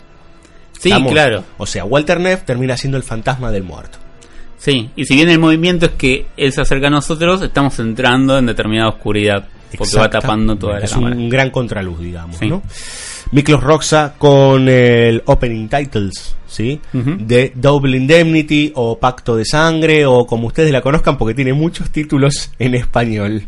Sí, 0.79 0.91
claro. 1.09 1.43
O 1.57 1.65
sea, 1.65 1.85
Walter 1.85 2.19
Neff 2.19 2.43
termina 2.43 2.77
siendo 2.77 2.97
el 2.97 3.03
fantasma 3.03 3.51
del 3.51 3.63
muerto. 3.63 3.97
Sí, 4.57 4.89
y 4.95 5.05
si 5.05 5.15
bien 5.15 5.29
el 5.29 5.39
movimiento 5.39 5.85
es 5.87 5.91
que 5.93 6.25
él 6.37 6.51
se 6.51 6.61
acerca 6.61 6.87
a 6.87 6.89
nosotros, 6.89 7.41
estamos 7.41 7.77
entrando 7.79 8.37
en 8.37 8.45
determinada 8.45 8.89
oscuridad, 8.89 9.47
porque 9.77 9.97
va 9.97 10.09
tapando 10.09 10.55
toda 10.55 10.79
la 10.79 10.85
es 10.85 10.91
cámara. 10.93 11.15
un 11.15 11.29
gran 11.29 11.49
contraluz, 11.51 11.99
digamos, 11.99 12.37
Sí. 12.37 12.47
¿no? 12.47 12.63
Miklos 13.31 13.63
Roxa 13.63 14.13
con 14.17 14.69
el 14.69 15.23
opening 15.25 15.67
titles, 15.67 16.35
¿sí? 16.47 16.79
De 16.93 17.51
Double 17.55 17.97
Indemnity 17.97 18.71
o 18.75 18.99
Pacto 18.99 19.35
de 19.35 19.45
Sangre 19.45 20.05
o 20.05 20.25
como 20.25 20.47
ustedes 20.47 20.71
la 20.71 20.81
conozcan 20.81 21.17
porque 21.17 21.33
tiene 21.33 21.53
muchos 21.53 21.89
títulos 21.89 22.51
en 22.59 22.75
español. 22.75 23.47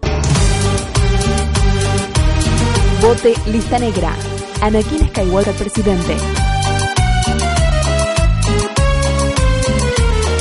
Vote 3.01 3.33
lista 3.47 3.79
negra. 3.79 4.13
Anakin 4.61 5.07
Skywalker 5.07 5.55
presidente. 5.55 6.15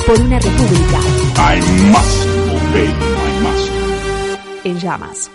Por 0.06 0.20
una 0.20 0.38
república 0.38 1.00
I 1.38 1.60
must 1.90 2.26
obey 2.52 2.88
my 2.88 3.32
master. 3.42 4.38
En 4.64 4.78
llamas. 4.78 5.30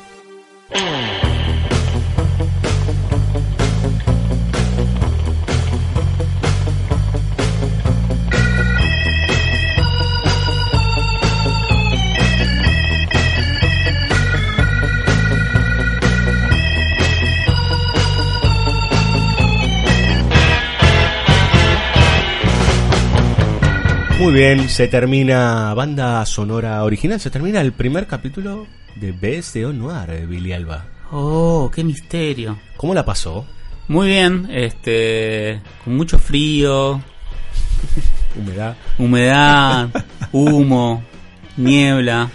Muy 24.19 24.33
bien, 24.33 24.69
se 24.69 24.87
termina 24.87 25.73
banda 25.73 26.25
sonora 26.25 26.83
original, 26.83 27.19
se 27.19 27.29
termina 27.29 27.59
el 27.59 27.73
primer 27.73 28.07
capítulo 28.07 28.65
de 28.95 29.11
BSO 29.11 29.73
Noir, 29.73 30.07
de 30.09 30.25
Billy 30.25 30.53
Alba. 30.53 30.85
Oh, 31.11 31.69
qué 31.73 31.83
misterio. 31.83 32.57
¿Cómo 32.77 32.93
la 32.93 33.03
pasó? 33.03 33.45
Muy 33.89 34.07
bien, 34.07 34.47
este, 34.51 35.61
con 35.83 35.97
mucho 35.97 36.17
frío, 36.17 37.01
Humedad. 38.37 38.75
humedad, 38.97 39.89
humo, 40.31 41.03
niebla. 41.57 42.29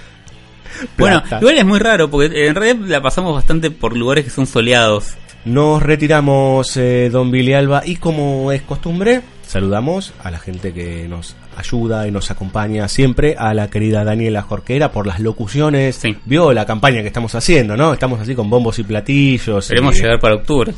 Bueno, 0.99 1.23
igual 1.41 1.59
es 1.59 1.65
muy 1.65 1.79
raro 1.79 2.11
porque 2.11 2.47
en 2.47 2.55
realidad 2.55 2.87
la 2.89 3.03
pasamos 3.03 3.35
bastante 3.35 3.71
por 3.71 3.97
lugares 3.97 4.25
que 4.25 4.31
son 4.31 4.47
soleados. 4.47 5.15
Nos 5.47 5.83
retiramos, 5.83 6.77
eh, 6.77 7.09
don 7.11 7.31
Billy 7.31 7.55
Alba, 7.55 7.83
y 7.85 7.97
como 7.97 8.53
es 8.53 8.61
costumbre, 8.63 9.23
saludamos 9.51 10.13
a 10.23 10.31
la 10.31 10.39
gente 10.39 10.73
que 10.73 11.07
nos 11.09 11.35
ayuda 11.57 12.07
y 12.07 12.11
nos 12.11 12.31
acompaña 12.31 12.87
siempre, 12.89 13.35
a 13.39 13.53
la 13.53 13.69
querida 13.69 14.05
Daniela 14.05 14.43
Jorquera 14.43 14.93
por 14.93 15.07
las 15.07 15.21
locuciones. 15.21 16.01
Vio 16.25 16.53
la 16.53 16.65
campaña 16.67 17.03
que 17.03 17.09
estamos 17.09 17.35
haciendo, 17.35 17.77
¿no? 17.77 17.93
Estamos 17.93 18.21
así 18.21 18.35
con 18.35 18.49
bombos 18.49 18.79
y 18.79 18.85
platillos. 18.85 19.69
Queremos 19.69 19.97
y- 19.99 20.03
llegar 20.03 20.21
para 20.21 20.37
octubre. 20.37 20.73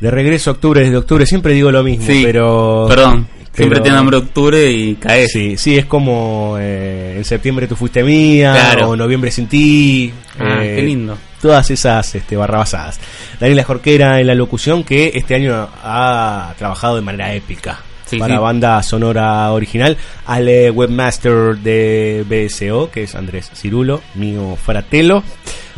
De 0.00 0.10
regreso 0.10 0.50
a 0.50 0.52
octubre, 0.54 0.80
desde 0.82 0.96
octubre, 0.96 1.24
siempre 1.24 1.54
digo 1.54 1.70
lo 1.70 1.82
mismo, 1.84 2.04
Sí, 2.06 2.22
pero... 2.24 2.86
Perdón, 2.88 3.28
siempre 3.54 3.76
pero- 3.76 3.82
tiene 3.82 3.98
hambre 3.98 4.16
octubre 4.18 4.70
y 4.70 4.96
caes. 4.96 5.30
Sí, 5.32 5.56
sí, 5.56 5.78
es 5.78 5.86
como 5.86 6.56
eh, 6.58 7.14
en 7.16 7.24
septiembre 7.24 7.66
tú 7.68 7.76
fuiste 7.76 8.02
mía, 8.02 8.52
Claro. 8.52 8.90
o 8.90 8.96
noviembre 8.96 9.30
sin 9.30 9.46
ti. 9.46 10.12
Ah, 10.38 10.58
eh, 10.62 10.74
qué 10.76 10.82
lindo. 10.82 11.16
Todas 11.44 11.70
esas 11.70 12.14
este, 12.14 12.36
barrabasadas. 12.36 12.98
Daniela 13.38 13.64
Jorquera 13.64 14.18
en 14.18 14.26
la 14.28 14.34
locución 14.34 14.82
que 14.82 15.12
este 15.14 15.34
año 15.34 15.68
ha 15.82 16.54
trabajado 16.56 16.96
de 16.96 17.02
manera 17.02 17.34
épica 17.34 17.80
Sí, 18.06 18.16
para 18.18 18.36
sí. 18.36 18.40
banda 18.40 18.82
sonora 18.82 19.52
original. 19.52 19.98
Al 20.24 20.48
webmaster 20.70 21.58
de 21.58 22.24
BSO, 22.26 22.90
que 22.90 23.02
es 23.02 23.14
Andrés 23.14 23.50
Cirulo, 23.54 24.00
mío 24.14 24.56
fratello. 24.56 25.22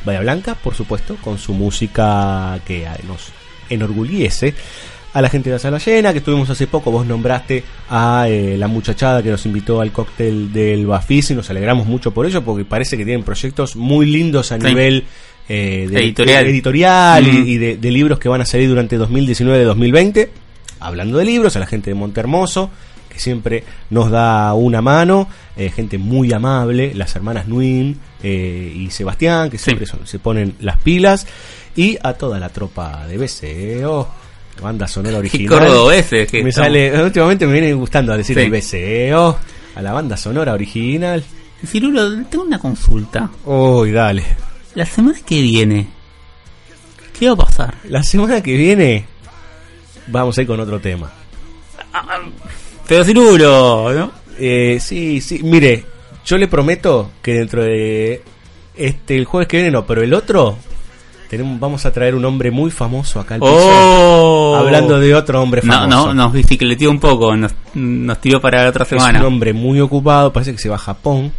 Bahía 0.05 0.21
Blanca, 0.21 0.55
por 0.55 0.73
supuesto, 0.77 1.17
con 1.21 1.37
su 1.37 1.53
música 1.53 2.61
que 2.65 2.87
nos 3.09 3.33
enorgullece. 3.69 4.55
A 5.15 5.21
la 5.21 5.29
gente 5.31 5.51
de 5.51 5.55
la 5.57 5.59
sala 5.59 5.79
llena, 5.79 6.13
que 6.13 6.19
estuvimos 6.19 6.49
hace 6.49 6.69
poco, 6.69 6.93
vos 6.93 7.05
nombraste 7.07 7.65
a 7.91 8.27
eh, 8.29 8.57
la 8.57 8.69
muchachada 8.69 9.21
que 9.21 9.31
nos 9.31 9.45
invitó 9.47 9.81
al 9.81 9.91
cóctel 9.91 10.53
del 10.53 10.87
Bafis 10.87 11.33
y 11.33 11.35
nos 11.35 11.51
alegramos 11.51 11.87
mucho 11.89 12.13
por 12.13 12.25
ello 12.27 12.45
porque 12.45 12.65
parece 12.65 12.97
que 12.97 13.05
tienen 13.05 13.25
proyectos 13.25 13.75
muy 13.75 14.07
lindos 14.07 14.53
a 14.53 14.61
Sí. 14.61 14.67
nivel 14.67 15.05
eh, 15.49 15.87
de- 15.91 15.99
Editorial. 16.01 16.45
de- 16.45 16.51
editorial 16.51 17.27
y- 17.27 17.31
Mm. 17.31 17.47
y, 17.49 17.57
de, 17.59 17.77
de 17.77 17.91
libros 17.91 18.19
que 18.19 18.29
van 18.29 18.41
a 18.41 18.47
salir 18.47 18.69
durante 18.69 18.97
2019-2020. 18.99 20.29
Hablando 20.81 21.19
de 21.19 21.25
libros, 21.25 21.57
a 21.57 21.61
la 21.61 21.67
gente 21.67 21.91
de 21.91 21.95
Montermoso, 21.95 22.71
que 23.09 23.19
siempre 23.19 23.65
nos 23.91 24.11
da 24.11 24.53
una 24.55 24.83
mano, 24.83 25.29
eh, 25.57 25.71
gente 25.71 25.97
muy 25.99 26.33
amable, 26.33 26.93
las 26.95 27.15
hermanas 27.17 27.49
Nuin 27.49 27.99
eh, 28.23 28.73
y 28.77 28.91
Sebastián, 28.91 29.49
que 29.51 29.57
siempre 29.59 29.87
son- 29.87 30.07
se 30.07 30.19
ponen 30.19 30.55
las 30.61 30.79
pilas, 30.83 31.27
y 31.77 31.97
a 32.03 32.13
toda 32.15 32.39
la 32.41 32.49
tropa 32.51 33.07
de 33.07 33.17
BCO, 33.17 34.09
banda 34.61 34.87
sonora 34.89 35.19
original. 35.19 35.59
cordobeses 35.61 36.31
que 36.31 36.43
me 36.43 36.49
estamos. 36.51 36.67
sale, 36.69 37.03
últimamente 37.03 37.47
me 37.47 37.53
viene 37.53 37.73
gustando 37.75 38.17
decir 38.17 38.37
Sí. 38.37 38.43
el 38.43 38.51
BCO, 38.51 39.39
a 39.77 39.83
la 39.83 39.93
banda 39.93 40.17
sonora 40.17 40.53
original. 40.55 41.23
Cirulo, 41.67 42.23
tengo 42.25 42.45
una 42.45 42.59
consulta. 42.59 43.31
Uy, 43.47 43.93
dale. 43.93 44.25
La 44.77 44.85
semana 44.87 45.19
que 45.25 45.41
viene, 45.41 45.87
¿qué 47.19 47.27
va 47.29 47.33
a 47.33 47.37
pasar? 47.47 47.75
La 47.89 48.03
semana 48.03 48.43
que 48.43 48.55
viene 48.57 49.07
vamos 50.07 50.37
a 50.37 50.43
ir 50.43 50.47
con 50.47 50.61
otro 50.61 50.79
tema. 50.81 51.11
Pero 52.87 53.05
Cirulo, 53.05 53.93
¿no? 53.95 54.13
Eh, 54.39 54.79
sí, 54.81 55.21
sí, 55.23 55.41
mire, 55.43 55.85
yo 56.27 56.37
le 56.37 56.47
prometo 56.47 57.11
que 57.23 57.33
dentro 57.35 57.65
de 57.65 58.23
este 58.77 59.17
el 59.17 59.25
jueves 59.25 59.49
que 59.49 59.57
viene 59.57 59.71
no, 59.73 59.87
pero 59.87 60.03
el 60.03 60.13
otro 60.13 60.59
tenemos 61.31 61.59
vamos 61.59 61.87
a 61.87 61.93
traer 61.93 62.15
un 62.15 62.25
hombre 62.27 62.51
muy 62.51 62.71
famoso 62.71 63.19
acá 63.19 63.37
al 63.37 63.41
piso. 63.41 63.53
Oh. 63.57 64.57
Hablando 64.57 65.01
de 65.01 65.15
otro 65.15 65.43
hombre 65.43 65.63
No, 65.65 65.73
famoso. 65.73 66.07
no, 66.09 66.15
nos 66.15 66.33
bicicleteó 66.35 66.91
un 66.91 67.01
poco, 67.01 67.35
nos, 67.35 67.53
nos 67.75 68.21
tiró 68.21 68.41
para 68.43 68.63
la 68.65 68.69
otra 68.69 68.83
Es 68.83 68.91
semana. 68.91 69.21
un 69.21 69.25
hombre 69.27 69.55
muy 69.55 69.81
ocupado, 69.81 70.33
parece 70.35 70.53
que 70.53 70.59
se 70.59 70.69
va 70.69 70.77
a 70.77 70.81
Japón. 70.81 71.33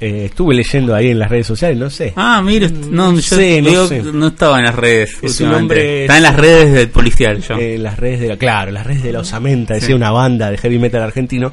Eh, 0.00 0.26
estuve 0.26 0.54
leyendo 0.54 0.94
ahí 0.94 1.08
en 1.10 1.18
las 1.18 1.28
redes 1.28 1.46
sociales, 1.48 1.76
no 1.76 1.90
sé. 1.90 2.12
Ah, 2.14 2.40
mire, 2.40 2.70
no, 2.70 3.12
yo 3.14 3.20
sé, 3.20 3.60
no 3.60 3.68
digo, 3.70 3.86
sé. 3.88 4.02
no 4.02 4.28
estaba 4.28 4.58
en 4.60 4.64
las 4.66 4.74
redes. 4.76 5.10
Es 5.14 5.18
un 5.22 5.26
últimamente. 5.48 5.62
hombre- 5.62 6.00
Está 6.02 6.16
en 6.18 6.22
las 6.22 6.36
redes 6.36 6.72
del 6.72 6.88
policial, 6.90 7.42
yo. 7.42 7.58
En 7.58 7.82
las 7.82 7.98
redes 7.98 8.20
de 8.20 8.28
la, 8.28 8.36
claro, 8.36 8.70
las 8.70 8.86
redes 8.86 9.02
de 9.02 9.12
la 9.12 9.20
Osamenta, 9.20 9.74
decía 9.74 9.88
Sí. 9.88 9.92
una 9.94 10.10
banda 10.12 10.50
de 10.52 10.58
heavy 10.58 10.78
metal 10.78 11.02
argentino. 11.02 11.52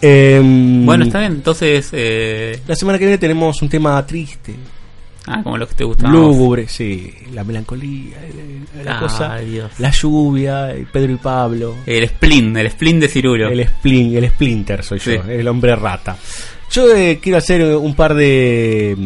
Eh, 0.00 0.40
bueno, 0.42 1.04
está 1.04 1.20
bien, 1.20 1.32
entonces. 1.32 1.88
Eh, 1.92 2.58
La 2.66 2.74
semana 2.74 2.98
que 2.98 3.04
viene 3.04 3.18
tenemos 3.18 3.60
un 3.62 3.68
tema 3.68 4.04
triste, 4.06 4.54
ah, 5.26 5.40
como 5.42 5.56
lo 5.58 5.66
que 5.68 5.74
te 5.74 5.84
gusta. 5.84 6.04
más. 6.04 6.12
lúgubre, 6.12 6.66
sí, 6.68 7.12
la 7.32 7.44
melancolía, 7.44 8.16
la, 8.82 8.94
la 8.94 8.98
cosa, 9.00 9.36
Dios. 9.38 9.70
la 9.78 9.90
lluvia, 9.90 10.70
el 10.72 10.86
Pedro 10.86 11.12
y 11.12 11.16
Pablo, 11.16 11.76
El 11.86 12.06
spleen, 12.08 12.56
el 12.56 12.70
spleen 12.70 13.00
de 13.00 13.08
Cirulo. 13.08 13.48
el 13.48 13.60
splin, 13.66 14.16
el 14.16 14.28
splinter 14.30 14.82
soy 14.82 14.98
yo, 14.98 15.12
el 15.28 15.46
hombre 15.48 15.74
rata. 15.76 16.16
Yo 16.74 16.92
eh, 16.92 17.20
quiero 17.22 17.38
hacer 17.38 17.76
un 17.76 17.94
par 17.94 18.14
de, 18.14 18.96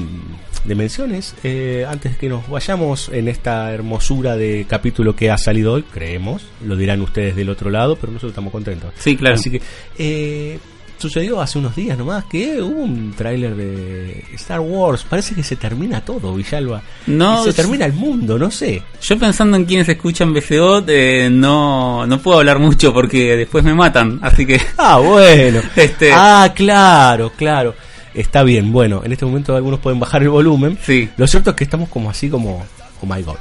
de 0.64 0.74
menciones 0.74 1.34
eh, 1.44 1.84
antes 1.86 2.16
que 2.16 2.26
nos 2.26 2.48
vayamos 2.48 3.10
en 3.10 3.28
esta 3.28 3.70
hermosura 3.74 4.38
de 4.38 4.64
capítulo 4.66 5.14
que 5.14 5.30
ha 5.30 5.36
salido 5.36 5.74
hoy, 5.74 5.82
creemos, 5.82 6.46
lo 6.64 6.76
dirán 6.76 7.02
ustedes 7.02 7.36
del 7.36 7.50
otro 7.50 7.68
lado, 7.68 7.96
pero 7.96 8.10
nosotros 8.10 8.30
estamos 8.30 8.52
contentos. 8.52 8.94
Sí, 8.96 9.18
claro. 9.18 9.34
Así 9.34 9.50
que 9.50 9.60
eh, 9.98 10.58
sucedió 10.98 11.40
hace 11.40 11.58
unos 11.58 11.74
días 11.76 11.96
nomás 11.96 12.24
que 12.24 12.60
hubo 12.60 12.80
un 12.82 13.12
tráiler 13.16 13.54
de 13.54 14.24
Star 14.34 14.60
Wars, 14.60 15.04
parece 15.08 15.34
que 15.34 15.42
se 15.42 15.56
termina 15.56 16.00
todo, 16.04 16.34
Villalba. 16.34 16.82
No, 17.06 17.44
se 17.44 17.52
termina 17.52 17.86
el 17.86 17.92
mundo, 17.92 18.38
no 18.38 18.50
sé. 18.50 18.82
Yo 19.00 19.18
pensando 19.18 19.56
en 19.56 19.64
quienes 19.64 19.88
escuchan 19.88 20.34
BCO, 20.34 20.84
eh, 20.88 21.28
no, 21.30 22.06
no 22.06 22.18
puedo 22.20 22.38
hablar 22.38 22.58
mucho 22.58 22.92
porque 22.92 23.36
después 23.36 23.62
me 23.64 23.74
matan, 23.74 24.18
así 24.22 24.44
que... 24.44 24.60
Ah, 24.76 24.98
bueno. 24.98 25.60
Este- 25.76 26.10
Ah, 26.12 26.52
claro, 26.54 27.32
claro. 27.36 27.74
Está 28.14 28.42
bien, 28.42 28.72
bueno, 28.72 29.02
en 29.04 29.12
este 29.12 29.24
momento 29.24 29.54
algunos 29.54 29.78
pueden 29.80 30.00
bajar 30.00 30.22
el 30.22 30.30
volumen. 30.30 30.76
Sí. 30.84 31.08
Lo 31.16 31.26
cierto 31.26 31.50
es 31.50 31.56
que 31.56 31.64
estamos 31.64 31.88
como 31.88 32.10
así 32.10 32.28
como, 32.28 32.64
oh 33.02 33.06
my 33.06 33.22
god. 33.22 33.36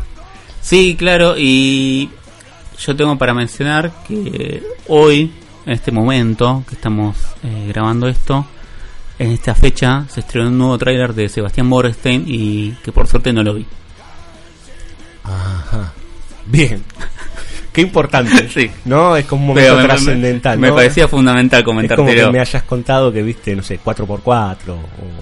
Sí, 0.61 0.95
claro, 0.99 1.35
y 1.37 2.09
yo 2.77 2.95
tengo 2.95 3.17
para 3.17 3.33
mencionar 3.33 3.91
que 4.07 4.61
hoy, 4.87 5.31
en 5.67 5.73
este 5.73 5.91
momento 5.91 6.63
que 6.67 6.75
estamos 6.75 7.15
eh, 7.43 7.65
grabando 7.67 8.07
esto, 8.07 8.45
en 9.19 9.31
esta 9.31 9.53
fecha 9.53 10.05
se 10.09 10.21
estrenó 10.21 10.47
un 10.47 10.57
nuevo 10.57 10.77
tráiler 10.77 11.13
de 11.13 11.27
Sebastián 11.29 11.69
Borstein 11.69 12.23
y 12.25 12.71
que 12.83 12.91
por 12.91 13.05
suerte 13.07 13.31
no 13.33 13.43
lo 13.43 13.53
vi. 13.53 13.65
Ajá. 15.23 15.93
Bien. 16.45 16.83
Qué 17.73 17.81
importante. 17.81 18.49
Sí. 18.49 18.71
¿No? 18.85 19.15
Es 19.15 19.25
como 19.25 19.49
un 19.49 19.55
Pero 19.55 19.73
momento 19.73 19.93
me- 19.93 19.99
trascendental. 19.99 20.57
Me 20.57 20.69
¿no? 20.69 20.75
parecía 20.75 21.07
fundamental 21.07 21.59
Es 21.59 21.65
como 21.65 22.09
que 22.09 22.31
me 22.31 22.39
hayas 22.39 22.63
contado 22.63 23.11
que 23.11 23.21
viste, 23.21 23.55
no 23.55 23.61
sé, 23.61 23.79
4x4. 23.83 24.55
o- 24.69 24.77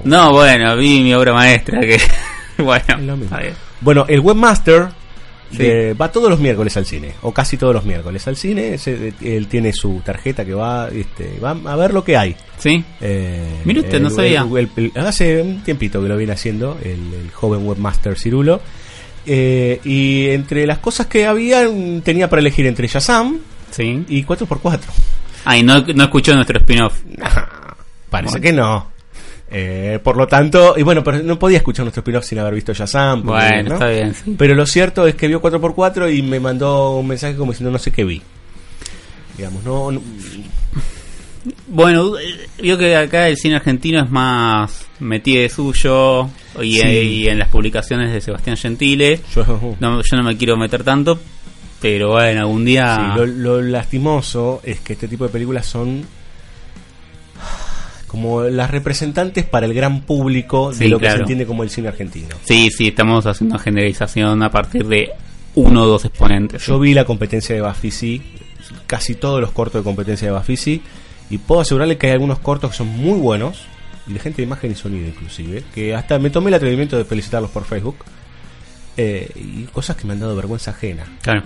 No, 0.05 0.31
bueno, 0.31 0.77
vi 0.77 1.01
mi 1.03 1.13
obra 1.13 1.34
maestra 1.34 1.81
que... 1.81 1.99
bueno, 2.63 3.17
Es. 3.41 3.53
Bueno, 3.81 4.05
el 4.07 4.19
webmaster 4.22 4.88
Sí. 5.51 5.57
de- 5.57 5.93
va 5.93 6.11
todos 6.11 6.30
los 6.30 6.39
miércoles 6.39 6.76
al 6.77 6.85
cine, 6.85 7.13
o 7.22 7.31
casi 7.31 7.55
todos 7.57 7.73
los 7.73 7.85
miércoles 7.85 8.27
al 8.27 8.35
cine. 8.35 8.73
ese- 8.73 9.13
él 9.22 9.47
tiene 9.47 9.72
su 9.73 10.01
tarjeta 10.03 10.43
que 10.43 10.53
va, 10.53 10.89
este, 10.89 11.39
va 11.39 11.51
a 11.72 11.76
ver 11.76 11.93
lo 11.93 12.03
que 12.03 12.17
hay. 12.17 12.35
¿Sí? 12.57 12.84
Eh, 13.01 13.61
Mire 13.63 13.81
usted, 13.81 14.01
no 14.01 14.09
sabía. 14.09 14.41
el- 14.41 14.69
el- 14.77 14.91
el- 14.95 15.05
hace 15.05 15.41
un 15.41 15.61
tiempito 15.63 16.01
que 16.01 16.09
lo 16.09 16.17
viene 16.17 16.34
haciendo 16.34 16.77
el, 16.84 17.30
joven 17.34 17.65
webmaster 17.67 18.17
Cirulo. 18.17 18.61
Eh, 19.27 19.80
y 19.84 20.30
entre 20.30 20.65
las 20.67 20.77
cosas 20.80 21.07
que 21.07 21.26
había, 21.26 21.67
mm, 21.69 22.01
tenía 22.01 22.30
para 22.30 22.41
elegir 22.41 22.65
entre 22.67 22.88
Shazam 22.88 23.39
Sí. 23.72 24.03
y 24.07 24.23
4x4. 24.23 24.91
Ay, 25.45 25.63
no, 25.63 25.80
no 25.81 26.03
escuchó 26.03 26.34
nuestro 26.35 26.57
spin-off. 26.59 27.01
Parece 28.09 28.39
Bueno. 28.39 28.41
que 28.43 28.53
no. 28.53 28.94
Eh, 29.57 29.99
por 30.03 30.18
lo 30.18 30.27
tanto, 30.27 30.73
y 30.77 30.84
bueno, 30.84 31.02
pero 31.02 31.19
no 31.23 31.40
podía 31.40 31.60
escuchar 31.60 31.86
nuestro 31.86 32.02
spin-off 32.02 32.26
sin 32.26 32.40
haber 32.40 32.53
visto 32.56 32.73
Shazam. 32.73 33.23
Bueno, 33.23 33.69
¿no? 33.69 33.73
está 33.76 33.88
bien, 33.88 34.14
sí. 34.14 34.36
Pero 34.38 34.53
lo 34.53 34.65
cierto 34.65 35.07
es 35.07 35.15
que 35.15 35.27
vio 35.30 35.41
4x4 35.41 36.14
y 36.14 36.22
me 36.23 36.41
mandó 36.41 36.98
un 36.98 37.07
mensaje 37.07 37.38
como 37.38 37.52
diciendo 37.53 37.72
no 37.72 37.80
sé 37.80 37.90
qué 37.91 38.03
vi. 38.03 38.22
Digamos, 39.38 39.64
no. 39.64 39.91
no- 39.91 40.02
Bueno, 41.68 42.14
vio 42.61 42.77
que 42.77 42.95
acá 42.95 43.27
el 43.30 43.38
cine 43.38 43.56
argentino 43.56 44.03
es 44.03 44.10
más 44.10 44.88
metido 44.99 45.41
de 45.44 45.49
suyo 45.49 46.27
y, 46.61 46.80
Sí. 46.80 46.88
y 46.88 47.27
en 47.27 47.38
las 47.40 47.49
publicaciones 47.49 48.11
de 48.11 48.19
Sebastián 48.19 48.57
Gentile. 48.57 49.22
Yo- 49.34 49.76
no, 49.80 50.02
yo 50.02 50.18
no 50.18 50.23
me 50.23 50.36
quiero 50.38 50.57
meter 50.57 50.84
tanto, 50.84 51.19
pero 51.82 52.14
bueno, 52.14 52.41
algún 52.41 52.65
día... 52.65 52.98
Sí, 53.14 53.19
lo, 53.19 53.26
lo 53.27 53.61
lastimoso 53.61 54.60
es 54.64 54.80
que 54.80 54.94
este 54.94 55.07
tipo 55.07 55.23
de 55.26 55.30
películas 55.30 55.65
son 55.68 56.03
como 58.16 58.44
las 58.44 58.72
representantes 58.72 59.44
para 59.44 59.66
el 59.66 59.74
gran 59.74 60.00
público 60.00 60.72
de 60.72 60.88
lo 60.88 61.00
que 61.00 61.12
se 61.12 61.18
entiende 61.18 61.46
como 61.46 61.64
el 61.64 61.70
cine 61.70 61.90
argentino. 61.90 62.30
Sí, 62.46 62.70
sí, 62.72 62.88
estamos 62.88 63.26
haciendo 63.26 63.60
generalización 63.60 64.42
a 64.42 64.50
partir 64.50 64.88
de 64.88 65.12
uno 65.54 65.84
o 65.84 65.86
dos 65.86 66.06
exponentes. 66.06 66.66
Yo 66.66 66.80
vi 66.80 66.94
la 66.94 67.04
competencia 67.04 67.54
de 67.54 67.60
Bafisi, 67.60 68.22
casi 68.88 69.16
todos 69.16 69.42
los 69.42 69.52
cortos 69.52 69.82
de 69.82 69.84
competencia 69.84 70.30
de 70.30 70.32
Bafisi, 70.32 70.82
y 71.30 71.40
puedo 71.40 71.60
asegurarle 71.60 71.98
que 71.98 72.08
hay 72.08 72.14
algunos 72.14 72.40
cortos 72.40 72.72
que 72.72 72.78
son 72.78 72.88
muy 72.88 73.20
buenos, 73.20 73.66
y 74.08 74.14
de 74.14 74.20
gente 74.20 74.38
de 74.38 74.44
imagen 74.44 74.72
y 74.72 74.76
sonido 74.76 75.10
inclusive, 75.10 75.66
que 75.74 75.94
hasta 75.94 76.18
me 76.18 76.30
tomé 76.30 76.48
el 76.48 76.54
atrevimiento 76.54 76.98
de 76.98 77.04
felicitarlos 77.04 77.52
por 77.52 77.66
Facebook, 77.66 77.98
eh, 78.96 79.30
y 79.36 79.64
cosas 79.74 79.98
que 79.98 80.08
me 80.08 80.14
han 80.14 80.22
dado 80.22 80.38
vergüenza 80.38 80.72
ajena. 80.72 81.04
Claro. 81.22 81.44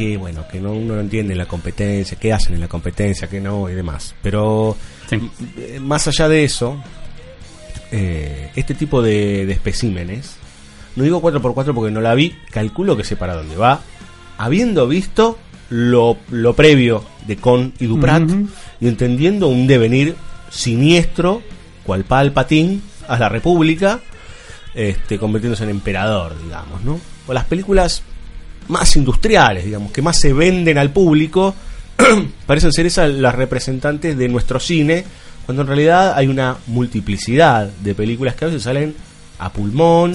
Que 0.00 0.16
bueno, 0.16 0.48
que 0.50 0.58
no, 0.62 0.72
uno 0.72 0.94
no 0.94 1.00
entiende 1.02 1.34
la 1.34 1.44
competencia, 1.44 2.18
qué 2.18 2.32
hacen 2.32 2.54
en 2.54 2.60
la 2.60 2.68
competencia, 2.68 3.28
qué 3.28 3.38
no 3.38 3.68
y 3.68 3.74
demás. 3.74 4.14
Pero 4.22 4.74
eh, 5.10 5.78
más 5.78 6.08
allá 6.08 6.26
de 6.26 6.42
eso, 6.42 6.82
eh, 7.92 8.50
este 8.56 8.72
tipo 8.72 9.02
de, 9.02 9.44
de 9.44 9.52
especímenes, 9.52 10.36
no 10.96 11.04
digo 11.04 11.20
4x4 11.20 11.74
porque 11.74 11.90
no 11.90 12.00
la 12.00 12.14
vi, 12.14 12.34
calculo 12.50 12.96
que 12.96 13.04
sé 13.04 13.16
para 13.16 13.34
dónde 13.34 13.56
va, 13.56 13.82
habiendo 14.38 14.88
visto 14.88 15.36
lo, 15.68 16.16
lo 16.30 16.56
previo 16.56 17.04
de 17.26 17.36
Con 17.36 17.74
y 17.78 17.84
Duprat 17.84 18.22
y 18.80 18.88
entendiendo 18.88 19.48
un 19.48 19.66
devenir 19.66 20.16
siniestro, 20.48 21.42
cual 21.84 22.04
Palpatine 22.04 22.80
a 23.06 23.18
la 23.18 23.28
República, 23.28 24.00
este, 24.72 25.18
convirtiéndose 25.18 25.64
en 25.64 25.70
emperador, 25.70 26.42
digamos, 26.42 26.82
¿no? 26.84 26.98
O 27.26 27.34
las 27.34 27.44
películas 27.44 28.02
más 28.70 28.96
industriales, 28.96 29.64
digamos, 29.64 29.92
que 29.92 30.02
más 30.02 30.18
se 30.18 30.32
venden 30.32 30.78
al 30.78 30.90
público, 30.90 31.54
parecen 32.46 32.72
ser 32.72 32.86
esas 32.86 33.10
las 33.10 33.34
representantes 33.34 34.16
de 34.16 34.28
nuestro 34.28 34.60
cine, 34.60 35.04
cuando 35.44 35.62
en 35.62 35.68
realidad 35.68 36.14
hay 36.16 36.28
una 36.28 36.56
multiplicidad 36.68 37.68
de 37.68 37.94
películas 37.94 38.34
que 38.34 38.44
a 38.44 38.48
veces 38.48 38.62
salen 38.62 38.94
a 39.38 39.52
pulmón 39.52 40.14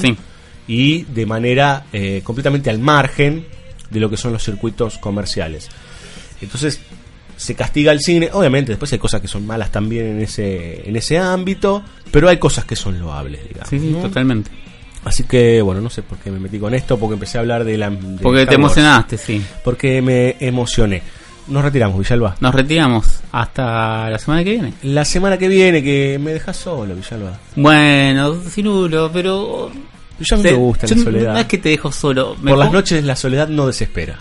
y 0.68 1.03
de 1.03 1.26
manera 1.26 1.86
eh, 1.91 2.22
completamente 2.23 2.69
al 2.69 2.80
margen 2.80 3.45
de 3.90 3.99
lo 3.99 4.10
que 4.10 4.18
son 4.18 4.34
los 4.34 4.44
circuitos 4.44 4.98
comerciales. 4.98 5.69
Entonces 6.41 6.80
se 7.38 7.53
castiga 7.53 7.91
el 7.91 7.99
cine, 7.99 8.30
obviamente 8.32 8.72
después 8.72 8.91
hay 8.94 8.99
cosas 8.99 9.19
que 9.19 9.27
son 9.27 9.45
malas 9.45 9.72
también 9.72 10.06
en 10.06 10.22
ese 10.22 10.88
en 10.88 10.95
ese 10.95 11.18
ámbito, 11.18 11.84
pero 12.11 12.30
hay 12.30 12.38
cosas 12.38 12.65
que 12.65 12.76
son 12.76 12.99
loables, 12.99 13.41
digamos. 13.48 13.69
Sí, 13.69 13.80
sí, 13.80 13.88
¿no? 13.88 14.02
totalmente. 14.02 14.52
Así 15.06 15.23
que, 15.23 15.61
bueno, 15.61 15.82
no 15.82 15.90
sé 15.90 16.02
por 16.02 16.18
qué 16.18 16.32
me 16.32 16.40
metí 16.40 16.60
con 16.60 16.73
esto, 16.73 16.98
porque 16.98 17.14
empecé 17.14 17.38
a 17.38 17.41
hablar 17.41 17.64
de 17.64 17.77
la... 17.77 17.90
de 17.91 18.22
Porque 18.22 18.45
te 18.48 18.56
emocionaste, 18.56 19.18
sí. 19.18 19.41
Porque 19.64 20.02
me 20.02 20.36
emocioné. 20.40 21.02
Nos 21.48 21.64
retiramos, 21.64 21.99
Villalba. 21.99 22.36
Nos 22.40 22.56
retiramos 22.56 23.19
hasta 23.32 24.10
la 24.10 24.18
semana 24.18 24.44
que 24.44 24.49
viene. 24.49 24.73
La 24.82 25.06
semana 25.06 25.38
que 25.38 25.48
viene, 25.48 25.84
que 25.84 26.18
me 26.19 26.34
dejas 26.34 26.57
solo, 26.57 26.95
Villalba. 26.95 27.38
Bueno, 27.56 28.36
Cirulo, 28.49 29.11
pero... 29.14 29.72
Ya 30.19 30.38
no 30.38 30.41
Te- 30.41 30.52
me 30.52 30.57
gusta 30.57 30.88
yo 30.88 30.95
la 30.95 31.03
soledad. 31.03 31.34
No 31.34 31.40
es 31.40 31.45
que 31.45 31.57
te 31.60 31.69
dejo 31.69 31.91
solo. 31.91 32.36
me 32.41 32.52
Por 32.52 32.60
las 32.60 32.72
noches 32.72 33.03
la 33.03 33.15
soledad 33.15 33.48
no 33.48 33.68
desespera. 33.68 34.18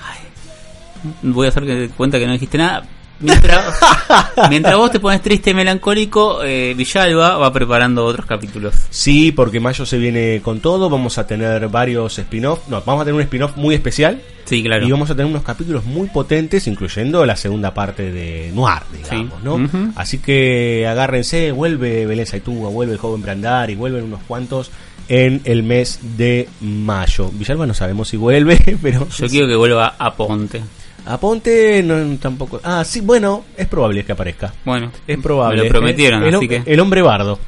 Voy 1.22 1.46
a 1.46 1.48
hacer 1.50 1.64
que 1.64 1.88
cuenta 1.96 2.18
que 2.18 2.26
no 2.26 2.32
dijiste 2.32 2.58
nada. 2.58 2.84
Mientras, 3.20 3.78
mientras 4.50 4.76
vos 4.76 4.90
te 4.90 5.00
pones 5.00 5.22
triste 5.22 5.50
y 5.50 5.54
melancólico, 5.54 6.42
eh, 6.42 6.74
Villalba 6.76 7.38
va 7.38 7.52
preparando 7.52 8.04
otros 8.04 8.26
capítulos. 8.26 8.74
Sí, 8.90 9.32
porque 9.32 9.60
mayo 9.60 9.86
se 9.86 9.98
viene 9.98 10.40
con 10.42 10.60
todo. 10.60 10.90
Vamos 10.90 11.18
a 11.18 11.26
tener 11.26 11.68
varios 11.68 12.18
spin-off. 12.18 12.68
No, 12.68 12.82
vamos 12.84 13.02
a 13.02 13.04
tener 13.04 13.14
un 13.14 13.22
spin-off 13.22 13.56
muy 13.56 13.74
especial. 13.74 14.20
Sí, 14.44 14.62
claro. 14.62 14.86
Y 14.86 14.90
vamos 14.90 15.10
a 15.10 15.14
tener 15.14 15.30
unos 15.30 15.42
capítulos 15.42 15.84
muy 15.84 16.08
potentes, 16.08 16.66
incluyendo 16.66 17.24
la 17.24 17.36
segunda 17.36 17.72
parte 17.72 18.12
de 18.12 18.50
Noir, 18.52 18.82
digamos, 18.92 19.42
¿no? 19.42 19.92
Así 19.96 20.18
que 20.18 20.86
agárrense, 20.86 21.52
vuelve 21.52 22.04
Belén 22.04 22.26
Saitúa, 22.26 22.68
vuelve 22.68 22.92
el 22.92 22.98
joven 22.98 23.22
Brandar 23.22 23.70
y 23.70 23.74
vuelven 23.74 24.04
unos 24.04 24.20
cuantos 24.24 24.70
en 25.08 25.40
el 25.44 25.62
mes 25.62 26.00
de 26.16 26.48
mayo. 26.60 27.30
Villalba 27.32 27.66
no 27.66 27.74
sabemos 27.74 28.08
si 28.08 28.16
vuelve, 28.16 28.58
pero... 28.82 29.08
Yo 29.08 29.28
quiero 29.28 29.46
que 29.46 29.56
vuelva 29.56 29.94
a 29.98 30.14
Ponte. 30.14 30.62
A 31.06 31.18
Ponte 31.18 31.82
no, 31.82 32.16
tampoco... 32.18 32.60
Ah, 32.64 32.82
sí, 32.84 33.00
bueno, 33.00 33.44
es 33.56 33.66
probable 33.66 34.04
que 34.04 34.12
aparezca. 34.12 34.52
Bueno, 34.64 34.90
Es 35.06 35.18
probable. 35.18 35.58
Me 35.58 35.64
lo 35.64 35.70
prometieron, 35.70 36.22
el, 36.22 36.34
así 36.34 36.46
hom- 36.46 36.64
que. 36.64 36.72
El 36.72 36.80
hombre 36.80 37.02
bardo. 37.02 37.38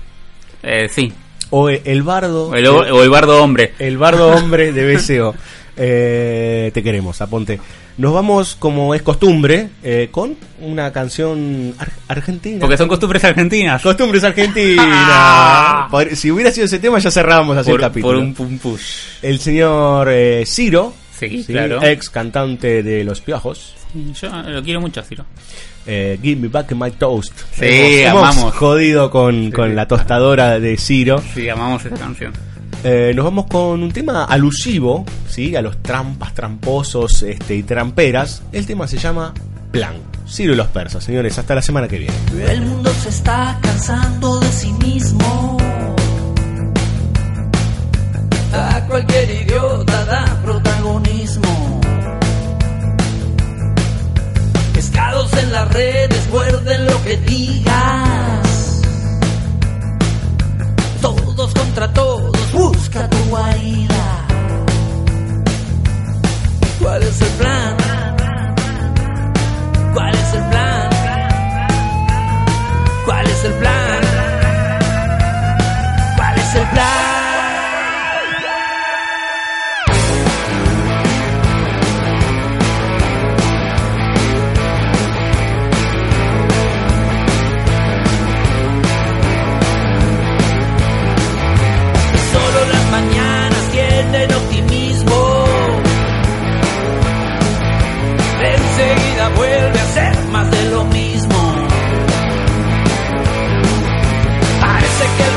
Eh, 0.63 0.89
sí. 0.91 1.13
O 1.51 1.69
el, 1.69 1.81
el 1.85 2.03
bardo... 2.03 2.49
O 2.49 2.55
el, 2.55 2.67
o 2.67 3.03
el 3.03 3.09
bardo 3.11 3.43
hombre. 3.43 3.73
El 3.79 3.97
bardo 3.99 4.29
hombre 4.31 4.73
de 4.73 4.95
BCO. 4.97 5.35
Eh, 5.79 6.71
te 6.73 6.83
queremos, 6.83 7.21
aponte. 7.21 7.61
Nos 7.99 8.15
vamos, 8.15 8.57
como 8.59 8.95
es 8.95 9.03
costumbre, 9.03 9.69
eh, 9.85 10.09
con 10.11 10.35
una 10.63 10.91
canción 10.91 11.75
ar- 11.79 11.93
argentina. 12.09 12.61
Porque 12.61 12.79
son 12.79 12.89
costumbres 12.89 13.23
argentinas. 13.25 13.83
Costumbres 13.83 14.25
argentinas. 14.25 15.91
Si 16.17 16.31
hubiera 16.31 16.51
sido 16.51 16.65
ese 16.65 16.79
tema, 16.79 16.99
ya 16.99 17.11
cerrábamos 17.11 17.59
así 17.59 17.71
Por, 17.71 17.81
el 17.81 17.87
capítulo. 17.87 18.15
por 18.15 18.23
un 18.23 18.33
pum 18.35 18.59
push. 18.59 18.83
El 19.21 19.39
señor 19.39 20.09
eh, 20.11 20.45
Ciro, 20.47 20.95
Sí, 21.19 21.45
claro. 21.47 21.83
ex 21.83 22.11
cantante 22.11 22.83
de 22.83 23.05
Los 23.05 23.21
Piojos. 23.21 23.75
Yo 24.21 24.29
lo 24.49 24.63
quiero 24.63 24.81
mucho, 24.81 25.03
Ciro. 25.03 25.25
eh, 25.87 26.19
Give 26.23 26.41
me 26.41 26.49
back 26.49 26.73
my 26.73 26.91
toast. 26.91 27.33
Sí, 27.53 27.65
hemos, 27.65 28.23
hemos 28.23 28.37
amamos. 28.37 28.55
jodido 28.55 29.11
con, 29.11 29.51
con 29.51 29.75
la 29.75 29.87
tostadora 29.89 30.61
de 30.61 30.77
Ciro. 30.77 31.23
Sí, 31.35 31.49
amamos 31.49 31.85
esta 31.85 31.99
canción. 31.99 32.33
Eh, 32.85 33.13
nos 33.17 33.25
vamos 33.25 33.47
con 33.47 33.83
un 33.83 33.91
tema 33.91 34.25
alusivo, 34.25 35.05
¿sí? 35.29 35.57
A 35.57 35.63
los 35.63 35.83
trampas, 35.83 36.35
tramposos 36.35 37.23
este, 37.23 37.57
y 37.57 37.63
tramperas. 37.63 38.43
El 38.53 38.67
tema 38.67 38.87
se 38.87 38.99
llama 38.99 39.33
Plan. 39.73 39.95
Ciro 40.29 40.53
y 40.53 40.57
los 40.57 40.67
persas, 40.69 41.03
señores. 41.03 41.39
Hasta 41.39 41.55
la 41.55 41.63
semana 41.63 41.89
que 41.89 41.99
viene. 41.99 42.15
El 42.47 42.61
mundo 42.63 42.93
se 42.93 43.09
está 43.09 43.59
cansando 43.63 44.39
de 44.41 44.49
sí 44.53 44.73
mismo. 44.75 45.57
A 48.53 48.81
cualquier 48.89 49.31
las 55.57 55.73
redes, 55.73 56.29
muerden 56.31 56.85
lo 56.85 57.03
que 57.03 57.17
digas. 57.17 58.83
Todos 61.01 61.55
contra 61.55 61.91
todos, 61.95 62.53
busca 62.53 63.09
tu 63.09 63.17
guarida. 63.31 64.27
¿Cuál 66.79 67.03
es 67.03 67.23
el 67.23 67.33
plan? 67.41 67.77
¿Cuál 69.95 70.15
es 70.15 70.35
el 70.35 70.45
plan? 70.51 70.91
¿Cuál 73.07 73.27
es 73.27 73.45
el 73.45 73.53
plan? 73.55 73.86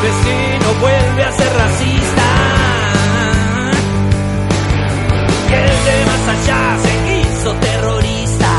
vecino 0.09 0.73
vuelve 0.79 1.23
a 1.23 1.31
ser 1.31 1.53
racista. 1.53 2.27
Que 5.47 5.55
el 5.55 5.77
de 5.87 6.05
más 6.09 6.23
allá 6.35 6.77
se 6.83 6.93
hizo 7.19 7.49
terrorista. 7.55 8.51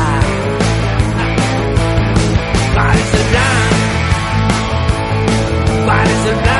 Parece 2.75 3.17
el 3.17 3.23
plan. 3.31 3.71
Parece 5.85 6.29
el 6.29 6.35
plan. 6.37 6.50